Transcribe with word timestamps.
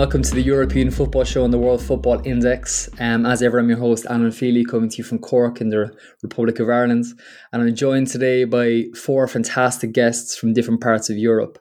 And 0.00 0.06
welcome 0.06 0.22
to 0.22 0.34
the 0.34 0.40
European 0.40 0.90
Football 0.90 1.24
Show 1.24 1.44
on 1.44 1.50
the 1.50 1.58
World 1.58 1.82
Football 1.82 2.22
Index. 2.24 2.88
Um, 2.98 3.26
as 3.26 3.42
ever, 3.42 3.58
I'm 3.58 3.68
your 3.68 3.76
host, 3.76 4.06
Alan 4.08 4.32
Feely, 4.32 4.64
coming 4.64 4.88
to 4.88 4.96
you 4.96 5.04
from 5.04 5.18
Cork 5.18 5.60
in 5.60 5.68
the 5.68 5.94
Republic 6.22 6.58
of 6.58 6.70
Ireland. 6.70 7.04
And 7.52 7.60
I'm 7.60 7.74
joined 7.74 8.06
today 8.06 8.44
by 8.44 8.84
four 8.96 9.28
fantastic 9.28 9.92
guests 9.92 10.38
from 10.38 10.54
different 10.54 10.80
parts 10.80 11.10
of 11.10 11.18
Europe. 11.18 11.58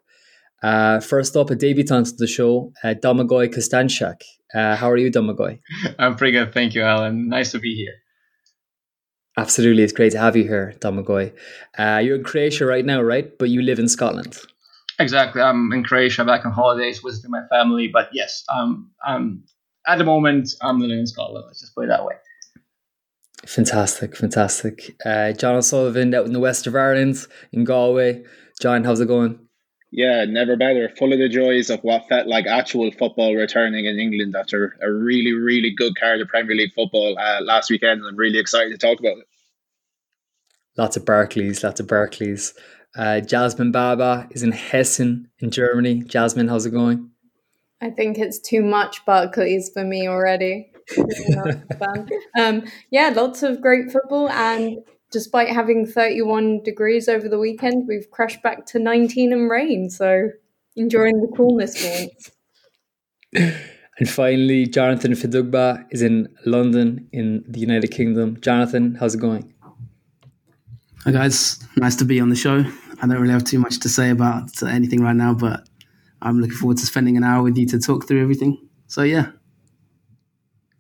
Uh, 0.63 1.01
first 1.01 1.35
up, 1.35 1.49
a 1.49 1.55
debutant 1.55 2.05
to 2.05 2.15
the 2.17 2.27
show, 2.27 2.71
uh, 2.81 2.93
Domagoj 2.93 3.53
Kostanchak. 3.53 4.21
Uh, 4.55 4.77
how 4.77 4.89
are 4.89 4.95
you, 4.95 5.11
Domagoj? 5.11 5.59
I'm 5.99 6.15
pretty 6.15 6.31
good, 6.31 6.53
thank 6.53 6.75
you, 6.75 6.83
Alan. 6.83 7.27
Nice 7.27 7.51
to 7.51 7.59
be 7.59 7.75
here. 7.75 7.95
Absolutely, 9.35 9.83
it's 9.83 9.91
great 9.91 10.13
to 10.13 10.17
have 10.17 10.37
you 10.37 10.43
here, 10.43 10.75
Domagoj. 10.79 11.33
Uh, 11.77 11.97
you're 12.01 12.15
in 12.15 12.23
Croatia 12.23 12.65
right 12.65 12.85
now, 12.85 13.01
right? 13.01 13.37
But 13.37 13.49
you 13.49 13.61
live 13.61 13.79
in 13.79 13.89
Scotland. 13.89 14.39
Exactly. 14.99 15.41
I'm 15.41 15.71
in 15.71 15.83
Croatia, 15.83 16.25
back 16.25 16.45
on 16.45 16.51
holidays, 16.51 16.99
visiting 16.99 17.31
my 17.31 17.47
family. 17.49 17.87
But 17.87 18.09
yes, 18.11 18.43
um, 18.49 18.91
um, 19.07 19.43
at 19.87 19.97
the 19.97 20.03
moment, 20.03 20.49
I'm 20.61 20.79
living 20.79 20.99
in 20.99 21.07
Scotland. 21.07 21.45
Let's 21.47 21.61
just 21.61 21.73
put 21.73 21.85
it 21.85 21.87
that 21.87 22.05
way. 22.05 22.15
Fantastic, 23.45 24.17
fantastic. 24.17 24.97
Uh, 25.05 25.31
John 25.31 25.55
O'Sullivan 25.55 26.13
out 26.13 26.25
in 26.25 26.33
the 26.33 26.39
west 26.41 26.67
of 26.67 26.75
Ireland, 26.75 27.25
in 27.53 27.63
Galway. 27.63 28.23
John, 28.59 28.83
how's 28.83 28.99
it 28.99 29.07
going? 29.07 29.39
Yeah, 29.91 30.25
never 30.25 30.57
better. 30.57 30.89
Full 30.97 31.13
of 31.13 31.19
the 31.19 31.29
joys 31.29 31.69
of 31.69 31.79
what 31.79 32.07
felt 32.09 32.27
like 32.27 32.45
actual 32.45 32.91
football 32.91 33.33
returning 33.35 33.85
in 33.85 33.97
England 33.97 34.35
after 34.35 34.77
a 34.81 34.91
really, 34.91 35.33
really 35.33 35.71
good 35.71 35.95
card 35.97 36.21
of 36.21 36.27
Premier 36.27 36.55
League 36.55 36.73
football 36.75 37.17
uh, 37.17 37.41
last 37.41 37.71
weekend. 37.71 38.01
And 38.01 38.09
I'm 38.09 38.17
really 38.17 38.37
excited 38.37 38.69
to 38.71 38.77
talk 38.77 38.99
about 38.99 39.17
it. 39.17 39.27
Lots 40.77 40.97
of 40.97 41.05
Barclays, 41.05 41.63
lots 41.63 41.79
of 41.79 41.87
Barclays. 41.87 42.53
Uh, 42.95 43.19
Jasmine 43.19 43.71
Baba 43.71 44.27
is 44.31 44.43
in 44.43 44.51
Hessen 44.51 45.29
in 45.39 45.51
Germany. 45.51 46.01
Jasmine, 46.03 46.47
how's 46.47 46.65
it 46.65 46.71
going? 46.71 47.11
I 47.81 47.89
think 47.89 48.17
it's 48.17 48.39
too 48.39 48.61
much 48.61 49.05
Barclays 49.05 49.69
for 49.73 49.83
me 49.83 50.07
already. 50.07 50.71
um, 52.39 52.63
yeah, 52.91 53.09
lots 53.15 53.43
of 53.43 53.61
great 53.61 53.91
football. 53.91 54.29
And 54.29 54.79
despite 55.11 55.49
having 55.49 55.85
31 55.85 56.63
degrees 56.63 57.07
over 57.07 57.29
the 57.29 57.39
weekend, 57.39 57.87
we've 57.87 58.09
crashed 58.11 58.41
back 58.41 58.65
to 58.67 58.79
19 58.79 59.31
and 59.31 59.49
rain. 59.49 59.89
So 59.89 60.29
enjoying 60.75 61.21
the 61.21 61.31
coolness 61.35 61.83
more. 61.83 63.49
And 63.99 64.09
finally, 64.09 64.65
Jonathan 64.65 65.11
Fadugba 65.11 65.85
is 65.91 66.01
in 66.01 66.33
London 66.45 67.07
in 67.11 67.43
the 67.47 67.59
United 67.59 67.89
Kingdom. 67.91 68.39
Jonathan, 68.41 68.95
how's 68.95 69.15
it 69.15 69.19
going? 69.19 69.53
Hi 71.05 71.11
guys, 71.11 71.65
nice 71.77 71.95
to 71.97 72.05
be 72.05 72.19
on 72.19 72.29
the 72.29 72.35
show. 72.35 72.65
I 73.01 73.07
don't 73.07 73.19
really 73.19 73.33
have 73.33 73.45
too 73.45 73.59
much 73.59 73.79
to 73.79 73.89
say 73.89 74.09
about 74.09 74.61
uh, 74.61 74.67
anything 74.67 75.01
right 75.01 75.15
now, 75.15 75.33
but 75.33 75.67
I'm 76.21 76.39
looking 76.39 76.57
forward 76.57 76.77
to 76.77 76.85
spending 76.85 77.15
an 77.15 77.23
hour 77.23 77.43
with 77.43 77.57
you 77.57 77.65
to 77.67 77.79
talk 77.79 78.07
through 78.07 78.21
everything. 78.21 78.57
So 78.87 79.03
yeah. 79.03 79.31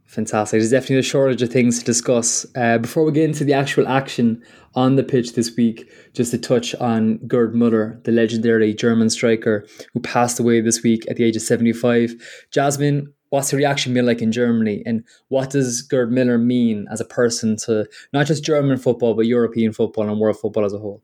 Fantastic. 0.05 0.59
There's 0.59 0.71
definitely 0.71 0.97
a 0.97 1.03
shortage 1.03 1.43
of 1.43 1.51
things 1.51 1.79
to 1.79 1.85
discuss. 1.85 2.45
Uh, 2.55 2.79
before 2.79 3.03
we 3.03 3.11
get 3.11 3.25
into 3.25 3.43
the 3.43 3.53
actual 3.53 3.87
action 3.87 4.41
on 4.73 4.95
the 4.95 5.03
pitch 5.03 5.33
this 5.33 5.55
week, 5.55 5.87
just 6.13 6.31
to 6.31 6.39
touch 6.39 6.73
on 6.75 7.17
Gerd 7.27 7.53
Muller, 7.53 8.01
the 8.05 8.11
legendary 8.11 8.73
German 8.73 9.11
striker 9.11 9.67
who 9.93 9.99
passed 9.99 10.39
away 10.39 10.61
this 10.61 10.81
week 10.81 11.05
at 11.09 11.17
the 11.17 11.23
age 11.23 11.35
of 11.35 11.43
75. 11.43 12.15
Jasmine, 12.51 13.13
what's 13.29 13.51
the 13.51 13.57
reaction 13.57 13.93
been 13.93 14.07
like 14.07 14.21
in 14.21 14.31
Germany, 14.31 14.81
and 14.83 15.03
what 15.27 15.51
does 15.51 15.83
Gerd 15.83 16.09
Müller 16.09 16.41
mean 16.41 16.87
as 16.91 16.99
a 16.99 17.05
person 17.05 17.55
to 17.57 17.85
not 18.11 18.25
just 18.25 18.43
German 18.43 18.77
football 18.77 19.13
but 19.13 19.27
European 19.27 19.71
football 19.71 20.09
and 20.09 20.19
world 20.19 20.39
football 20.39 20.65
as 20.65 20.73
a 20.73 20.79
whole? 20.79 21.03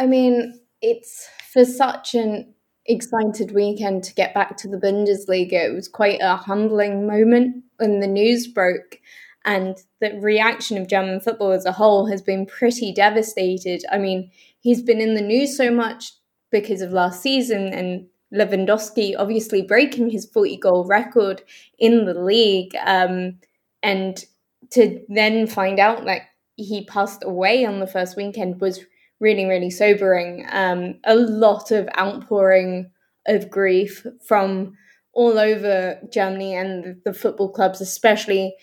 I 0.00 0.06
mean, 0.06 0.58
it's 0.80 1.28
for 1.52 1.66
such 1.66 2.14
an 2.14 2.54
excited 2.86 3.52
weekend 3.52 4.02
to 4.04 4.14
get 4.14 4.32
back 4.32 4.56
to 4.56 4.68
the 4.68 4.78
Bundesliga. 4.78 5.52
It 5.52 5.74
was 5.74 5.88
quite 5.88 6.20
a 6.22 6.36
humbling 6.36 7.06
moment 7.06 7.64
when 7.76 8.00
the 8.00 8.06
news 8.06 8.46
broke, 8.46 8.98
and 9.44 9.76
the 10.00 10.18
reaction 10.18 10.78
of 10.78 10.88
German 10.88 11.20
football 11.20 11.52
as 11.52 11.66
a 11.66 11.72
whole 11.72 12.06
has 12.06 12.22
been 12.22 12.46
pretty 12.46 12.94
devastated. 12.94 13.84
I 13.92 13.98
mean, 13.98 14.30
he's 14.60 14.80
been 14.80 15.02
in 15.02 15.16
the 15.16 15.20
news 15.20 15.54
so 15.54 15.70
much 15.70 16.12
because 16.50 16.80
of 16.80 16.92
last 16.92 17.20
season 17.20 17.66
and 17.66 18.06
Lewandowski 18.32 19.14
obviously 19.18 19.60
breaking 19.60 20.10
his 20.10 20.24
40 20.24 20.56
goal 20.56 20.86
record 20.86 21.42
in 21.78 22.06
the 22.06 22.14
league. 22.14 22.74
Um, 22.86 23.38
and 23.82 24.24
to 24.70 25.02
then 25.08 25.46
find 25.46 25.78
out 25.78 26.06
that 26.06 26.22
he 26.56 26.86
passed 26.86 27.22
away 27.22 27.66
on 27.66 27.80
the 27.80 27.86
first 27.86 28.16
weekend 28.16 28.62
was 28.62 28.80
really, 29.20 29.44
really 29.44 29.70
sobering. 29.70 30.46
Um, 30.50 30.96
a 31.04 31.14
lot 31.14 31.70
of 31.70 31.88
outpouring 31.98 32.90
of 33.26 33.50
grief 33.50 34.06
from 34.26 34.76
all 35.12 35.38
over 35.38 35.98
Germany 36.10 36.54
and 36.54 36.96
the 37.04 37.12
football 37.12 37.50
clubs, 37.50 37.80
especially 37.80 38.54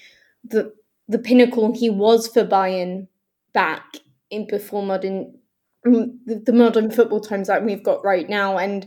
the 0.44 0.74
the 1.10 1.20
pinnacle 1.20 1.74
he 1.74 1.90
was 1.90 2.28
for 2.28 2.44
Bayern 2.44 3.08
back 3.54 3.86
in 4.30 4.46
before 4.48 4.84
modern 4.84 5.34
the 5.84 6.54
modern 6.54 6.92
football 6.92 7.22
times 7.22 7.48
that 7.48 7.64
we've 7.64 7.84
got 7.84 8.04
right 8.04 8.28
now 8.28 8.58
and 8.58 8.86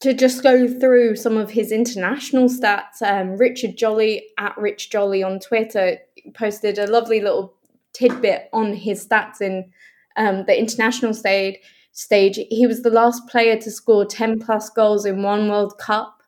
to 0.00 0.12
just 0.12 0.42
go 0.42 0.66
through 0.66 1.14
some 1.14 1.36
of 1.36 1.50
his 1.50 1.70
international 1.70 2.48
stats, 2.48 3.00
um, 3.02 3.36
Richard 3.36 3.76
Jolly 3.76 4.24
at 4.36 4.58
Rich 4.58 4.90
Jolly 4.90 5.22
on 5.22 5.38
Twitter 5.38 5.98
posted 6.34 6.78
a 6.78 6.88
lovely 6.88 7.20
little 7.20 7.54
tidbit 7.92 8.48
on 8.52 8.74
his 8.74 9.06
stats 9.06 9.40
in 9.40 9.70
um, 10.16 10.44
the 10.46 10.58
international 10.58 11.14
stage. 11.14 11.56
Stage, 11.94 12.38
he 12.48 12.66
was 12.66 12.82
the 12.82 12.90
last 12.90 13.28
player 13.28 13.54
to 13.58 13.70
score 13.70 14.06
ten 14.06 14.38
plus 14.38 14.70
goals 14.70 15.04
in 15.04 15.22
one 15.22 15.50
World 15.50 15.76
Cup 15.76 16.22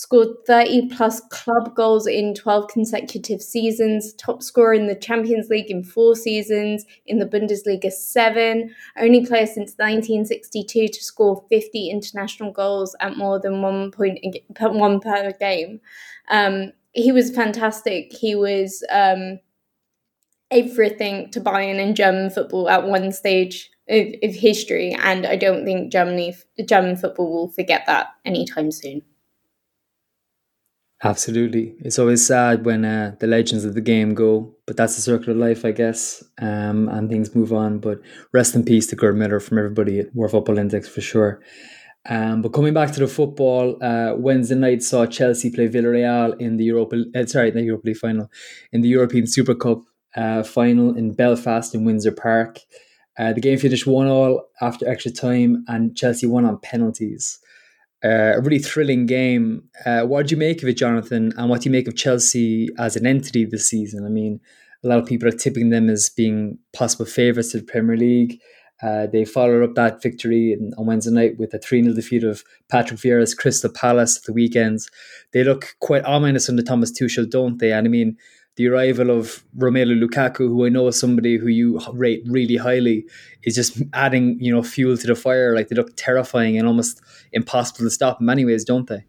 scored 0.00 0.28
30 0.46 0.88
plus 0.88 1.20
club 1.30 1.74
goals 1.74 2.06
in 2.06 2.32
12 2.32 2.68
consecutive 2.68 3.42
seasons, 3.42 4.14
top 4.14 4.42
scorer 4.42 4.72
in 4.72 4.86
the 4.86 4.94
Champions 4.94 5.50
League 5.50 5.70
in 5.70 5.84
four 5.84 6.16
seasons, 6.16 6.86
in 7.04 7.18
the 7.18 7.26
Bundesliga 7.26 7.92
seven, 7.92 8.74
only 8.98 9.26
player 9.26 9.44
since 9.44 9.74
1962 9.76 10.88
to 10.88 11.04
score 11.04 11.44
50 11.50 11.90
international 11.90 12.50
goals 12.50 12.96
at 13.00 13.18
more 13.18 13.38
than 13.38 13.60
one 13.60 13.90
point 13.90 14.18
one 14.58 15.00
per 15.00 15.32
game. 15.38 15.80
Um, 16.30 16.72
he 16.92 17.12
was 17.12 17.30
fantastic. 17.30 18.10
He 18.10 18.34
was 18.34 18.82
um, 18.90 19.38
everything 20.50 21.30
to 21.30 21.40
Bayern 21.40 21.80
and 21.80 21.96
German 21.96 22.30
football 22.30 22.68
at 22.68 22.86
one 22.86 23.12
stage 23.12 23.70
of, 23.88 24.06
of 24.22 24.34
history, 24.34 24.96
and 25.02 25.26
I 25.26 25.36
don't 25.36 25.64
think 25.64 25.92
Germany 25.92 26.34
German 26.66 26.96
football 26.96 27.30
will 27.30 27.48
forget 27.48 27.84
that 27.86 28.08
anytime 28.24 28.70
soon. 28.70 29.02
Absolutely. 31.02 31.76
It's 31.78 31.98
always 31.98 32.26
sad 32.26 32.66
when 32.66 32.84
uh, 32.84 33.16
the 33.20 33.26
legends 33.26 33.64
of 33.64 33.72
the 33.72 33.80
game 33.80 34.14
go, 34.14 34.54
but 34.66 34.76
that's 34.76 34.96
the 34.96 35.02
circle 35.02 35.30
of 35.30 35.38
life, 35.38 35.64
I 35.64 35.72
guess, 35.72 36.22
um, 36.42 36.90
and 36.90 37.08
things 37.08 37.34
move 37.34 37.54
on. 37.54 37.78
But 37.78 38.00
rest 38.34 38.54
in 38.54 38.64
peace 38.64 38.86
to 38.88 38.96
Gerd 38.96 39.16
Müller 39.16 39.42
from 39.42 39.56
everybody 39.56 40.00
at 40.00 40.14
World 40.14 40.32
Football 40.32 40.58
Index 40.58 40.88
for 40.88 41.00
sure. 41.00 41.40
Um, 42.08 42.42
but 42.42 42.52
coming 42.52 42.74
back 42.74 42.92
to 42.92 43.00
the 43.00 43.06
football, 43.06 43.82
uh, 43.82 44.14
Wednesday 44.16 44.56
night 44.56 44.82
saw 44.82 45.06
Chelsea 45.06 45.50
play 45.50 45.68
Villarreal 45.68 46.38
in 46.38 46.58
the 46.58 46.64
Europa, 46.64 47.02
uh, 47.14 47.24
sorry, 47.26 47.50
the 47.50 47.62
Europa 47.62 47.86
League 47.86 47.96
final, 47.96 48.30
in 48.72 48.82
the 48.82 48.88
European 48.88 49.26
Super 49.26 49.54
Cup 49.54 49.82
uh, 50.16 50.42
final 50.42 50.96
in 50.96 51.12
Belfast 51.12 51.74
in 51.74 51.84
Windsor 51.84 52.12
Park. 52.12 52.58
Uh, 53.18 53.32
the 53.32 53.40
game 53.40 53.58
finished 53.58 53.86
one 53.86 54.06
all 54.06 54.48
after 54.60 54.88
extra 54.88 55.10
time, 55.10 55.64
and 55.68 55.96
Chelsea 55.96 56.26
won 56.26 56.44
on 56.44 56.58
penalties 56.58 57.40
uh, 58.04 58.34
a 58.36 58.40
really 58.40 58.58
thrilling 58.58 59.06
game. 59.06 59.64
Uh, 59.84 60.02
what 60.02 60.26
do 60.26 60.34
you 60.34 60.38
make 60.38 60.62
of 60.62 60.68
it, 60.68 60.76
Jonathan? 60.76 61.32
And 61.36 61.50
what 61.50 61.62
do 61.62 61.68
you 61.68 61.72
make 61.72 61.88
of 61.88 61.96
Chelsea 61.96 62.68
as 62.78 62.96
an 62.96 63.06
entity 63.06 63.44
this 63.44 63.68
season? 63.68 64.06
I 64.06 64.08
mean, 64.08 64.40
a 64.82 64.88
lot 64.88 64.98
of 64.98 65.06
people 65.06 65.28
are 65.28 65.32
tipping 65.32 65.70
them 65.70 65.90
as 65.90 66.08
being 66.08 66.58
possible 66.72 67.04
favourites 67.04 67.52
to 67.52 67.58
the 67.58 67.64
Premier 67.64 67.96
League. 67.96 68.40
Uh, 68.82 69.06
they 69.06 69.26
followed 69.26 69.62
up 69.62 69.74
that 69.74 70.00
victory 70.02 70.54
in, 70.54 70.72
on 70.78 70.86
Wednesday 70.86 71.10
night 71.10 71.38
with 71.38 71.52
a 71.52 71.58
3 71.58 71.82
0 71.82 71.94
defeat 71.94 72.24
of 72.24 72.42
Patrick 72.70 72.98
Vieira's 72.98 73.34
Crystal 73.34 73.70
Palace 73.70 74.16
at 74.16 74.22
the 74.22 74.32
weekends. 74.32 74.90
They 75.32 75.44
look 75.44 75.76
quite 75.80 76.04
ominous 76.06 76.48
under 76.48 76.62
Thomas 76.62 76.90
Tuchel, 76.90 77.28
don't 77.28 77.58
they? 77.58 77.72
And 77.72 77.86
I 77.86 77.90
mean, 77.90 78.16
the 78.60 78.68
arrival 78.68 79.10
of 79.10 79.42
Romelu 79.56 79.98
Lukaku, 79.98 80.40
who 80.40 80.66
I 80.66 80.68
know 80.68 80.86
is 80.88 81.00
somebody 81.00 81.38
who 81.38 81.46
you 81.46 81.80
rate 81.94 82.22
really 82.26 82.56
highly, 82.56 83.06
is 83.42 83.54
just 83.54 83.80
adding 83.94 84.36
you 84.38 84.54
know 84.54 84.62
fuel 84.62 84.98
to 84.98 85.06
the 85.06 85.14
fire. 85.14 85.54
Like 85.54 85.68
they 85.68 85.76
look 85.76 85.96
terrifying 85.96 86.58
and 86.58 86.68
almost 86.68 87.00
impossible 87.32 87.86
to 87.86 87.90
stop 87.90 88.20
in 88.20 88.26
many 88.26 88.44
ways, 88.44 88.64
don't 88.64 88.86
they? 88.86 89.06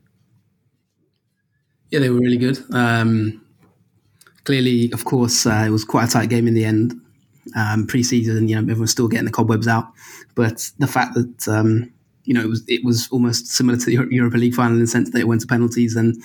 Yeah, 1.89 2.00
they 2.00 2.09
were 2.09 2.19
really 2.19 2.38
good. 2.38 2.59
Um, 2.74 3.45
clearly, 4.45 4.89
of 4.94 5.03
course, 5.03 5.45
uh, 5.45 5.65
it 5.68 5.69
was 5.69 5.83
quite 5.83 6.07
a 6.07 6.12
tight 6.12 6.30
game 6.30 6.47
in 6.47 6.54
the 6.54 6.63
end. 6.63 6.94
Um, 7.57 7.88
pre-season, 7.88 8.47
you 8.47 8.56
know, 8.56 8.62
everyone's 8.62 8.92
still 8.92 9.09
getting 9.09 9.25
the 9.25 9.31
cobwebs 9.31 9.68
out, 9.68 9.88
but 10.33 10.71
the 10.80 10.88
fact 10.88 11.15
that 11.15 11.47
um, 11.50 11.92
you 12.24 12.33
know 12.33 12.42
it 12.42 12.47
was 12.47 12.63
it 12.69 12.86
was 12.86 13.09
almost 13.12 13.47
similar 13.47 13.77
to 13.77 13.86
the 13.86 14.07
Europa 14.12 14.38
League 14.38 14.56
final 14.56 14.75
in 14.75 14.80
the 14.80 14.88
sense 14.88 15.09
that 15.09 15.19
it 15.19 15.27
went 15.27 15.42
to 15.42 15.47
penalties 15.47 15.97
and 15.97 16.15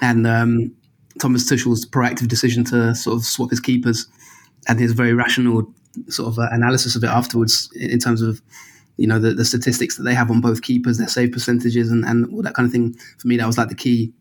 and 0.00 0.28
um, 0.28 0.72
Thomas 1.20 1.48
Tuchel's 1.48 1.86
proactive 1.86 2.28
decision 2.28 2.64
to 2.64 2.94
sort 2.94 3.16
of 3.16 3.24
swap 3.24 3.50
his 3.50 3.60
keepers 3.60 4.06
and 4.68 4.78
his 4.78 4.92
very 4.92 5.12
rational 5.12 5.72
sort 6.08 6.28
of 6.28 6.38
uh, 6.38 6.48
analysis 6.50 6.96
of 6.96 7.04
it 7.04 7.10
afterwards 7.10 7.70
in 7.74 7.98
terms 7.98 8.22
of 8.22 8.40
you 8.96 9.06
know 9.06 9.18
the, 9.18 9.32
the 9.34 9.44
statistics 9.44 9.96
that 9.96 10.04
they 10.04 10.14
have 10.14 10.30
on 10.30 10.40
both 10.40 10.62
keepers, 10.62 10.98
their 10.98 11.08
save 11.08 11.32
percentages, 11.32 11.90
and, 11.90 12.04
and 12.04 12.32
all 12.32 12.42
that 12.42 12.54
kind 12.54 12.66
of 12.66 12.72
thing. 12.72 12.94
For 13.18 13.28
me, 13.28 13.36
that 13.36 13.46
was 13.46 13.58
like 13.58 13.68
the 13.68 13.74
key 13.74 14.12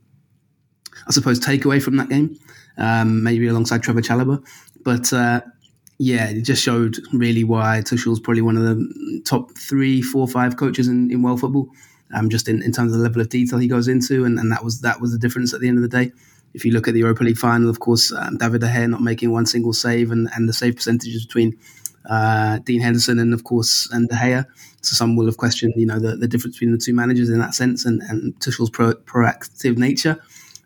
I 1.08 1.12
suppose, 1.12 1.40
takeaway 1.40 1.82
from 1.82 1.98
that 1.98 2.10
game, 2.10 2.38
um, 2.78 3.24
maybe 3.24 3.48
alongside 3.48 3.84
Trevor 3.84 4.02
Chalobah. 4.02 4.46
But 4.84 5.12
uh, 5.14 5.42
yeah, 5.98 6.30
it 6.30 6.44
just 6.44 6.64
showed 6.64 6.98
really 7.14 7.44
why 7.44 7.82
Tuchel's 7.86 8.20
probably 8.20 8.42
one 8.42 8.58
of 8.58 8.64
the 8.64 9.22
top 9.26 9.52
three, 9.58 10.02
four, 10.02 10.28
five 10.28 10.58
coaches 10.58 10.88
in, 10.88 11.12
in 11.12 11.22
world 11.22 11.40
football. 11.40 11.70
Um, 12.14 12.30
just 12.30 12.50
in, 12.50 12.62
in 12.62 12.74
terms 12.74 12.92
of 12.92 12.98
the 12.98 13.04
level 13.04 13.22
of 13.22 13.30
detail 13.30 13.58
he 13.58 13.70
goes 13.70 13.88
into, 13.88 14.26
and, 14.26 14.38
and 14.38 14.52
that 14.52 14.66
was 14.66 14.82
that 14.82 15.00
was 15.00 15.14
the 15.14 15.18
difference 15.18 15.54
at 15.54 15.62
the 15.62 15.70
end 15.70 15.78
of 15.78 15.82
the 15.82 15.88
day. 15.88 16.12
If 16.54 16.66
you 16.66 16.72
look 16.72 16.88
at 16.88 16.94
the 16.94 17.00
Europa 17.00 17.24
League 17.24 17.38
final, 17.38 17.70
of 17.70 17.80
course, 17.80 18.12
um, 18.12 18.38
David 18.38 18.62
De 18.62 18.68
Gea 18.68 18.90
not 18.90 19.02
making 19.02 19.32
one 19.32 19.46
single 19.46 19.74
save, 19.74 20.12
and, 20.12 20.30
and 20.36 20.50
the 20.50 20.54
save 20.54 20.76
percentages 20.76 21.26
between 21.26 21.58
uh, 22.10 22.60
Dean 22.60 22.82
Henderson 22.82 23.20
and 23.20 23.34
of 23.34 23.44
course 23.44 23.90
and 23.92 24.10
De 24.10 24.16
Gea. 24.16 24.46
So 24.82 24.96
some 24.96 25.16
will 25.16 25.28
have 25.28 25.38
questioned, 25.38 25.74
you 25.78 25.86
know, 25.86 26.00
the, 26.00 26.16
the 26.16 26.28
difference 26.28 26.56
between 26.56 26.72
the 26.72 26.78
two 26.78 26.94
managers 26.94 27.30
in 27.30 27.40
that 27.40 27.54
sense, 27.54 27.86
and, 27.86 28.02
and 28.04 28.34
Tuchel's 28.40 28.70
pro, 28.70 28.94
proactive 28.94 29.78
nature 29.78 30.20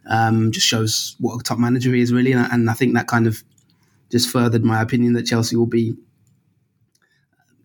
um, 0.08 0.52
just 0.52 0.66
shows 0.66 1.16
what 1.20 1.40
a 1.40 1.44
top 1.44 1.60
manager 1.60 1.94
he 1.94 2.02
is 2.02 2.14
really, 2.14 2.32
and, 2.32 2.52
and 2.52 2.70
I 2.70 2.74
think 2.74 2.94
that 2.94 3.08
kind 3.08 3.28
of 3.28 3.44
just 4.12 4.30
furthered 4.30 4.64
my 4.64 4.82
opinion 4.82 5.14
that 5.14 5.26
Chelsea 5.26 5.56
will 5.56 5.66
be, 5.66 5.96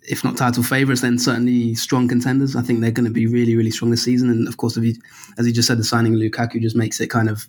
if 0.03 0.25
not 0.25 0.37
title 0.37 0.63
favourites, 0.63 1.03
then 1.03 1.19
certainly 1.19 1.75
strong 1.75 2.09
contenders. 2.09 2.57
I 2.57 2.63
think 2.63 2.81
they're 2.81 2.91
going 2.91 3.05
to 3.05 3.13
be 3.13 3.27
really, 3.27 3.55
really 3.55 3.71
strong 3.71 3.91
this 3.91 4.03
season, 4.03 4.29
and 4.29 4.49
of 4.49 4.57
course, 4.57 4.77
you, 4.77 4.95
as 5.39 5.47
you 5.47 5.53
just 5.53 5.69
said, 5.69 5.79
the 5.79 5.85
signing 5.85 6.15
of 6.15 6.21
Lukaku 6.21 6.61
just 6.61 6.75
makes 6.75 7.01
it 7.01 7.09
kind 7.09 7.29
of 7.29 7.47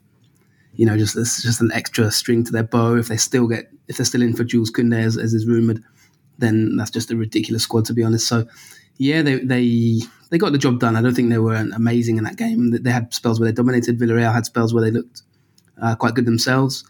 you 0.81 0.87
know, 0.87 0.97
just 0.97 1.13
just 1.13 1.61
an 1.61 1.71
extra 1.75 2.09
string 2.09 2.43
to 2.43 2.51
their 2.51 2.63
bow. 2.63 2.95
If 2.95 3.07
they 3.07 3.17
still 3.17 3.45
get, 3.47 3.71
if 3.87 3.97
they're 3.97 4.05
still 4.05 4.23
in 4.23 4.35
for 4.35 4.43
Jules 4.43 4.71
Koundé, 4.71 5.03
as, 5.03 5.15
as 5.15 5.31
is 5.31 5.45
rumored, 5.45 5.83
then 6.39 6.75
that's 6.75 6.89
just 6.89 7.11
a 7.11 7.15
ridiculous 7.15 7.61
squad 7.61 7.85
to 7.85 7.93
be 7.93 8.03
honest. 8.03 8.27
So 8.27 8.47
yeah, 8.97 9.21
they 9.21 9.35
they 9.41 9.99
they 10.31 10.39
got 10.39 10.53
the 10.53 10.57
job 10.57 10.79
done. 10.79 10.95
I 10.95 11.03
don't 11.03 11.13
think 11.13 11.29
they 11.29 11.37
were 11.37 11.53
amazing 11.53 12.17
in 12.17 12.23
that 12.23 12.35
game. 12.35 12.71
They 12.71 12.89
had 12.89 13.13
spells 13.13 13.39
where 13.39 13.47
they 13.47 13.53
dominated. 13.53 13.99
Villarreal 13.99 14.33
had 14.33 14.47
spells 14.47 14.73
where 14.73 14.83
they 14.83 14.89
looked 14.89 15.21
uh, 15.79 15.95
quite 15.95 16.15
good 16.15 16.25
themselves. 16.25 16.83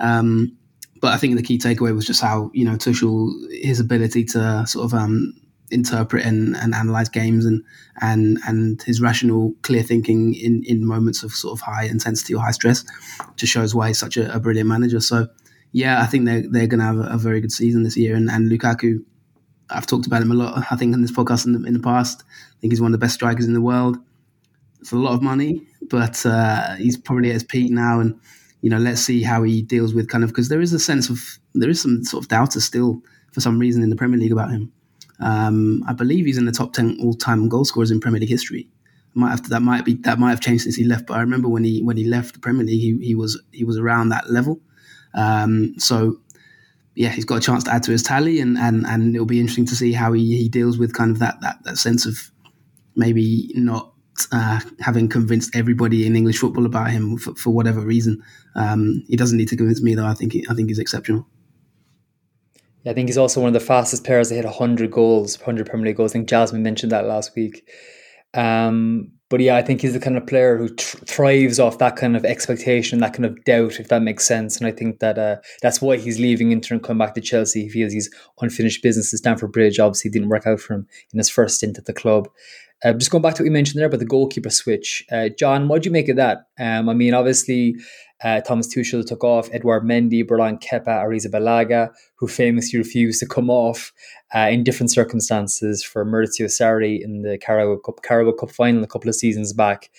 Um, 0.00 0.56
but 1.00 1.12
I 1.12 1.16
think 1.16 1.36
the 1.36 1.42
key 1.44 1.56
takeaway 1.56 1.94
was 1.94 2.04
just 2.04 2.20
how 2.20 2.50
you 2.52 2.64
know 2.64 2.74
Tuchel 2.74 3.30
his 3.62 3.78
ability 3.78 4.24
to 4.24 4.66
sort 4.66 4.86
of 4.86 4.92
um, 4.92 5.34
interpret 5.70 6.24
and, 6.24 6.56
and 6.56 6.74
analyze 6.74 7.08
games 7.08 7.44
and 7.44 7.62
and 8.00 8.38
and 8.46 8.82
his 8.82 9.00
rational, 9.00 9.54
clear 9.62 9.82
thinking 9.82 10.34
in 10.34 10.62
in 10.64 10.86
moments 10.86 11.22
of 11.22 11.32
sort 11.32 11.58
of 11.58 11.60
high 11.60 11.84
intensity 11.84 12.34
or 12.34 12.42
high 12.42 12.50
stress, 12.50 12.84
just 13.36 13.52
shows 13.52 13.74
why 13.74 13.88
he's 13.88 13.98
such 13.98 14.16
a, 14.16 14.32
a 14.34 14.40
brilliant 14.40 14.68
manager. 14.68 15.00
So 15.00 15.28
yeah, 15.72 16.00
I 16.00 16.06
think 16.06 16.24
they're 16.24 16.44
they're 16.48 16.68
to 16.68 16.80
have 16.80 16.98
a, 16.98 17.08
a, 17.14 17.18
very 17.18 17.40
good 17.40 17.52
season 17.52 17.82
this 17.82 17.96
year. 17.96 18.14
And, 18.14 18.30
and 18.30 18.50
Lukaku, 18.50 19.04
I've 19.70 19.86
talked 19.86 20.06
about 20.06 20.22
him 20.22 20.32
a 20.32 20.34
lot. 20.34 20.64
I 20.70 20.76
think 20.76 20.94
in 20.94 21.02
this 21.02 21.12
podcast 21.12 21.46
in 21.46 21.52
the, 21.52 21.66
in 21.66 21.74
the 21.74 21.80
past, 21.80 22.24
I 22.26 22.60
think 22.60 22.72
he's 22.72 22.80
one 22.80 22.92
of 22.94 22.98
the 22.98 23.04
best 23.04 23.14
strikers 23.14 23.46
in 23.46 23.52
the 23.52 23.60
world. 23.60 23.98
It's 24.80 24.92
a 24.92 24.96
lot 24.96 25.14
of 25.14 25.22
money, 25.22 25.66
but 25.90 26.24
uh, 26.24 26.76
he's 26.76 26.96
probably 26.96 27.30
at 27.30 27.34
his 27.34 27.44
peak 27.44 27.70
now. 27.70 28.00
And 28.00 28.18
you 28.62 28.70
know, 28.70 28.78
let's 28.78 29.00
see 29.00 29.22
how 29.22 29.42
he 29.42 29.62
deals 29.62 29.94
with 29.94 30.08
kind 30.08 30.24
of 30.24 30.30
because 30.30 30.48
there 30.48 30.60
is 30.60 30.72
a 30.72 30.78
sense 30.78 31.10
of 31.10 31.38
there 31.54 31.70
is 31.70 31.82
some 31.82 32.04
sort 32.04 32.24
of 32.24 32.28
doubters 32.28 32.64
still 32.64 33.02
for 33.32 33.40
some 33.40 33.58
reason 33.58 33.82
in 33.82 33.90
the 33.90 33.96
Premier 33.96 34.18
League 34.18 34.32
about 34.32 34.50
him. 34.50 34.72
Um, 35.20 35.82
I 35.88 35.92
believe 35.92 36.26
he's 36.26 36.38
in 36.38 36.44
the 36.44 36.52
top 36.52 36.72
ten 36.72 36.98
all-time 37.00 37.48
goal 37.48 37.64
scorers 37.64 37.90
in 37.90 38.00
Premier 38.00 38.20
League 38.20 38.28
history. 38.28 38.68
Might 39.14 39.30
have 39.30 39.42
to, 39.44 39.48
that 39.48 39.62
might 39.62 39.86
be 39.86 39.94
that 39.94 40.18
might 40.18 40.28
have 40.28 40.42
changed 40.42 40.64
since 40.64 40.76
he 40.76 40.84
left, 40.84 41.06
but 41.06 41.14
I 41.14 41.20
remember 41.20 41.48
when 41.48 41.64
he 41.64 41.82
when 41.82 41.96
he 41.96 42.04
left 42.04 42.34
the 42.34 42.40
Premier 42.40 42.64
League, 42.64 42.80
he, 42.80 43.06
he 43.06 43.14
was 43.14 43.40
he 43.50 43.64
was 43.64 43.78
around 43.78 44.10
that 44.10 44.30
level. 44.30 44.60
Um, 45.14 45.74
so 45.78 46.20
yeah, 46.94 47.08
he's 47.08 47.24
got 47.24 47.38
a 47.38 47.40
chance 47.40 47.64
to 47.64 47.72
add 47.72 47.82
to 47.84 47.92
his 47.92 48.02
tally, 48.02 48.40
and 48.40 48.58
and 48.58 48.86
and 48.86 49.14
it'll 49.14 49.24
be 49.24 49.40
interesting 49.40 49.64
to 49.66 49.74
see 49.74 49.94
how 49.94 50.12
he, 50.12 50.36
he 50.36 50.50
deals 50.50 50.76
with 50.76 50.92
kind 50.92 51.10
of 51.10 51.18
that 51.20 51.40
that 51.40 51.64
that 51.64 51.78
sense 51.78 52.04
of 52.04 52.30
maybe 52.94 53.50
not 53.54 53.94
uh, 54.32 54.60
having 54.80 55.08
convinced 55.08 55.56
everybody 55.56 56.06
in 56.06 56.14
English 56.14 56.38
football 56.38 56.66
about 56.66 56.90
him 56.90 57.16
for, 57.16 57.34
for 57.36 57.50
whatever 57.50 57.80
reason. 57.80 58.22
Um, 58.54 59.02
he 59.08 59.16
doesn't 59.16 59.38
need 59.38 59.48
to 59.48 59.56
convince 59.56 59.80
me 59.80 59.94
though. 59.94 60.06
I 60.06 60.14
think 60.14 60.34
he, 60.34 60.46
I 60.50 60.54
think 60.54 60.68
he's 60.68 60.78
exceptional. 60.78 61.26
I 62.86 62.92
think 62.92 63.08
he's 63.08 63.18
also 63.18 63.40
one 63.40 63.48
of 63.48 63.54
the 63.54 63.60
fastest 63.60 64.04
players 64.04 64.28
to 64.28 64.34
hit 64.34 64.44
100 64.44 64.90
goals, 64.90 65.38
100 65.38 65.66
Premier 65.66 65.86
League 65.86 65.96
goals. 65.96 66.12
I 66.12 66.14
think 66.14 66.28
Jasmine 66.28 66.62
mentioned 66.62 66.92
that 66.92 67.06
last 67.06 67.34
week. 67.34 67.68
Um, 68.34 69.12
but 69.28 69.40
yeah, 69.40 69.56
I 69.56 69.62
think 69.62 69.80
he's 69.80 69.92
the 69.92 69.98
kind 69.98 70.16
of 70.16 70.26
player 70.26 70.56
who 70.56 70.68
th- 70.68 71.02
thrives 71.04 71.58
off 71.58 71.78
that 71.78 71.96
kind 71.96 72.16
of 72.16 72.24
expectation, 72.24 73.00
that 73.00 73.12
kind 73.12 73.24
of 73.24 73.42
doubt, 73.44 73.80
if 73.80 73.88
that 73.88 74.02
makes 74.02 74.24
sense. 74.24 74.56
And 74.56 74.68
I 74.68 74.70
think 74.70 75.00
that 75.00 75.18
uh, 75.18 75.36
that's 75.62 75.82
why 75.82 75.96
he's 75.96 76.20
leaving 76.20 76.52
Inter 76.52 76.76
and 76.76 76.84
coming 76.84 77.04
back 77.04 77.14
to 77.14 77.20
Chelsea. 77.20 77.62
He 77.62 77.68
feels 77.68 77.92
he's 77.92 78.10
unfinished 78.40 78.82
business 78.84 79.12
at 79.12 79.18
Stamford 79.18 79.50
Bridge. 79.50 79.80
Obviously, 79.80 80.10
didn't 80.10 80.28
work 80.28 80.46
out 80.46 80.60
for 80.60 80.74
him 80.74 80.86
in 81.12 81.18
his 81.18 81.28
first 81.28 81.56
stint 81.56 81.78
at 81.78 81.86
the 81.86 81.92
club. 81.92 82.28
Uh, 82.84 82.92
just 82.92 83.10
going 83.10 83.22
back 83.22 83.34
to 83.34 83.42
what 83.42 83.46
you 83.46 83.52
mentioned 83.52 83.80
there 83.80 83.86
about 83.86 84.00
the 84.00 84.06
goalkeeper 84.06 84.50
switch, 84.50 85.02
uh, 85.10 85.30
John, 85.30 85.66
what 85.66 85.82
do 85.82 85.88
you 85.88 85.92
make 85.92 86.08
of 86.08 86.16
that? 86.16 86.42
Um, 86.60 86.88
I 86.88 86.94
mean, 86.94 87.14
obviously, 87.14 87.74
uh, 88.22 88.40
Thomas 88.40 88.72
Tuchel 88.74 89.06
took 89.06 89.22
off 89.22 89.48
Edouard 89.52 89.84
Mendy, 89.84 90.26
Berlan 90.26 90.58
Kepa, 90.58 90.86
Arrizabalaga, 90.86 91.90
who 92.16 92.28
famously 92.28 92.78
refused 92.78 93.20
to 93.20 93.26
come 93.26 93.50
off 93.50 93.92
uh, 94.34 94.48
in 94.50 94.64
different 94.64 94.90
circumstances 94.90 95.84
for 95.84 96.04
Maurizio 96.04 96.46
Sarri 96.46 97.00
in 97.02 97.22
the 97.22 97.38
Carabao 97.38 97.80
Cup, 97.80 98.02
Carabao 98.02 98.32
Cup 98.32 98.50
final 98.50 98.82
a 98.82 98.86
couple 98.86 99.08
of 99.08 99.14
seasons 99.14 99.52
back. 99.52 99.90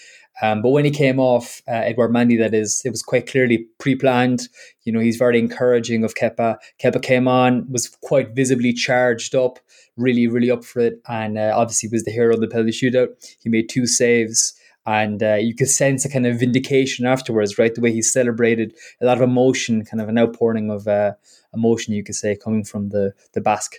Um, 0.42 0.62
but 0.62 0.70
when 0.70 0.86
he 0.86 0.92
came 0.92 1.20
off, 1.20 1.64
uh, 1.68 1.72
Edouard 1.72 2.12
Mendy, 2.12 2.38
that 2.38 2.54
is, 2.54 2.82
it 2.86 2.92
was 2.92 3.02
quite 3.02 3.28
clearly 3.28 3.66
pre-planned. 3.80 4.50
You 4.84 4.94
know, 4.94 5.00
he's 5.00 5.18
very 5.18 5.40
encouraging 5.40 6.04
of 6.04 6.14
Kepa. 6.14 6.58
Kepa 6.80 7.02
came 7.02 7.28
on, 7.28 7.66
was 7.72 7.90
quite 8.02 8.36
visibly 8.36 8.72
charged 8.72 9.34
up, 9.34 9.58
really, 9.96 10.28
really 10.28 10.52
up 10.52 10.64
for 10.64 10.80
it, 10.80 11.02
and 11.10 11.40
uh, 11.40 11.54
obviously 11.56 11.90
was 11.92 12.04
the 12.04 12.12
hero 12.12 12.36
of 12.36 12.42
the 12.42 12.48
penalty 12.48 12.72
shootout. 12.72 13.08
He 13.42 13.50
made 13.50 13.68
two 13.68 13.88
saves 13.88 14.54
and 14.88 15.22
uh, 15.22 15.36
you 15.36 15.54
could 15.54 15.70
sense 15.70 16.06
a 16.06 16.10
kind 16.10 16.26
of 16.26 16.40
vindication 16.40 17.06
afterwards, 17.06 17.60
right? 17.60 17.76
The 17.76 17.82
way 17.82 17.92
he 17.92 18.02
celebrated, 18.02 18.74
a 19.02 19.06
lot 19.06 19.18
of 19.18 19.24
emotion, 19.24 19.84
kind 19.84 20.00
of 20.00 20.08
an 20.08 20.18
outpouring 20.18 20.72
of 20.72 20.88
uh, 20.88 21.14
emotion, 21.54 21.94
you 21.94 22.06
could 22.06 22.16
say, 22.16 22.38
coming 22.38 22.64
from 22.64 22.90
the 22.90 23.14
the 23.34 23.42
Basque. 23.42 23.76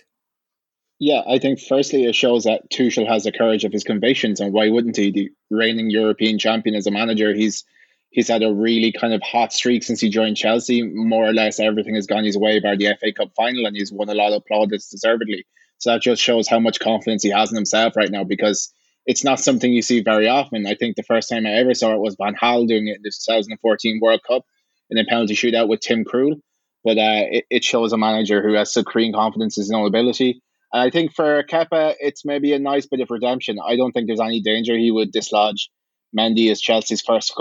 Yeah, 0.99 1.21
I 1.27 1.39
think 1.39 1.59
firstly 1.59 2.05
it 2.05 2.13
shows 2.13 2.43
that 2.43 2.69
Tuchel 2.69 3.07
has 3.07 3.23
the 3.23 3.31
courage 3.31 3.63
of 3.63 3.73
his 3.73 3.83
convictions, 3.83 4.39
and 4.39 4.53
why 4.53 4.69
wouldn't 4.69 4.97
he? 4.97 5.11
The 5.11 5.29
reigning 5.49 5.89
European 5.89 6.37
champion 6.37 6.75
as 6.75 6.85
a 6.85 6.91
manager, 6.91 7.33
he's 7.33 7.65
he's 8.11 8.27
had 8.27 8.43
a 8.43 8.53
really 8.53 8.91
kind 8.91 9.13
of 9.13 9.23
hot 9.23 9.51
streak 9.51 9.83
since 9.83 9.99
he 9.99 10.09
joined 10.09 10.37
Chelsea. 10.37 10.83
More 10.83 11.27
or 11.27 11.33
less, 11.33 11.59
everything 11.59 11.95
has 11.95 12.05
gone 12.05 12.23
his 12.23 12.37
way 12.37 12.59
by 12.59 12.75
the 12.75 12.95
FA 12.99 13.11
Cup 13.13 13.31
final, 13.35 13.65
and 13.65 13.75
he's 13.75 13.91
won 13.91 14.09
a 14.09 14.13
lot 14.13 14.33
of 14.33 14.45
plaudits 14.45 14.89
deservedly. 14.89 15.45
So 15.79 15.91
that 15.91 16.01
just 16.01 16.21
shows 16.21 16.47
how 16.47 16.59
much 16.59 16.79
confidence 16.79 17.23
he 17.23 17.29
has 17.29 17.49
in 17.49 17.55
himself 17.55 17.95
right 17.95 18.11
now, 18.11 18.25
because 18.25 18.71
it's 19.05 19.23
not 19.23 19.39
something 19.39 19.71
you 19.71 19.81
see 19.81 20.01
very 20.01 20.27
often. 20.27 20.67
I 20.67 20.75
think 20.75 20.95
the 20.95 21.03
first 21.03 21.29
time 21.29 21.45
I 21.45 21.53
ever 21.53 21.73
saw 21.73 21.93
it 21.93 21.99
was 21.99 22.15
Van 22.21 22.35
Gaal 22.35 22.67
doing 22.67 22.87
it 22.87 22.97
in 22.97 23.01
the 23.01 23.11
2014 23.11 23.99
World 24.01 24.21
Cup 24.27 24.43
in 24.89 24.97
a 24.97 25.05
penalty 25.05 25.35
shootout 25.35 25.67
with 25.67 25.79
Tim 25.79 26.03
Krul. 26.03 26.41
But 26.83 26.97
uh, 26.97 27.25
it, 27.31 27.45
it 27.49 27.63
shows 27.63 27.91
a 27.91 27.97
manager 27.97 28.41
who 28.41 28.53
has 28.53 28.71
supreme 28.71 29.13
confidence 29.13 29.57
in 29.57 29.63
his 29.63 29.71
own 29.71 29.85
ability. 29.85 30.41
And 30.71 30.81
I 30.81 30.89
think 30.89 31.13
for 31.13 31.43
Kepa, 31.43 31.95
it's 31.99 32.23
maybe 32.23 32.53
a 32.53 32.59
nice 32.59 32.85
bit 32.85 33.01
of 33.01 33.09
redemption. 33.09 33.57
I 33.65 33.75
don't 33.75 33.91
think 33.91 34.07
there's 34.07 34.21
any 34.21 34.41
danger 34.41 34.77
he 34.77 34.91
would 34.91 35.11
dislodge 35.11 35.69
Mendy 36.17 36.51
as 36.51 36.61
Chelsea's 36.61 37.01
first 37.01 37.33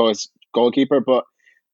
goalkeeper. 0.55 1.01
But 1.01 1.25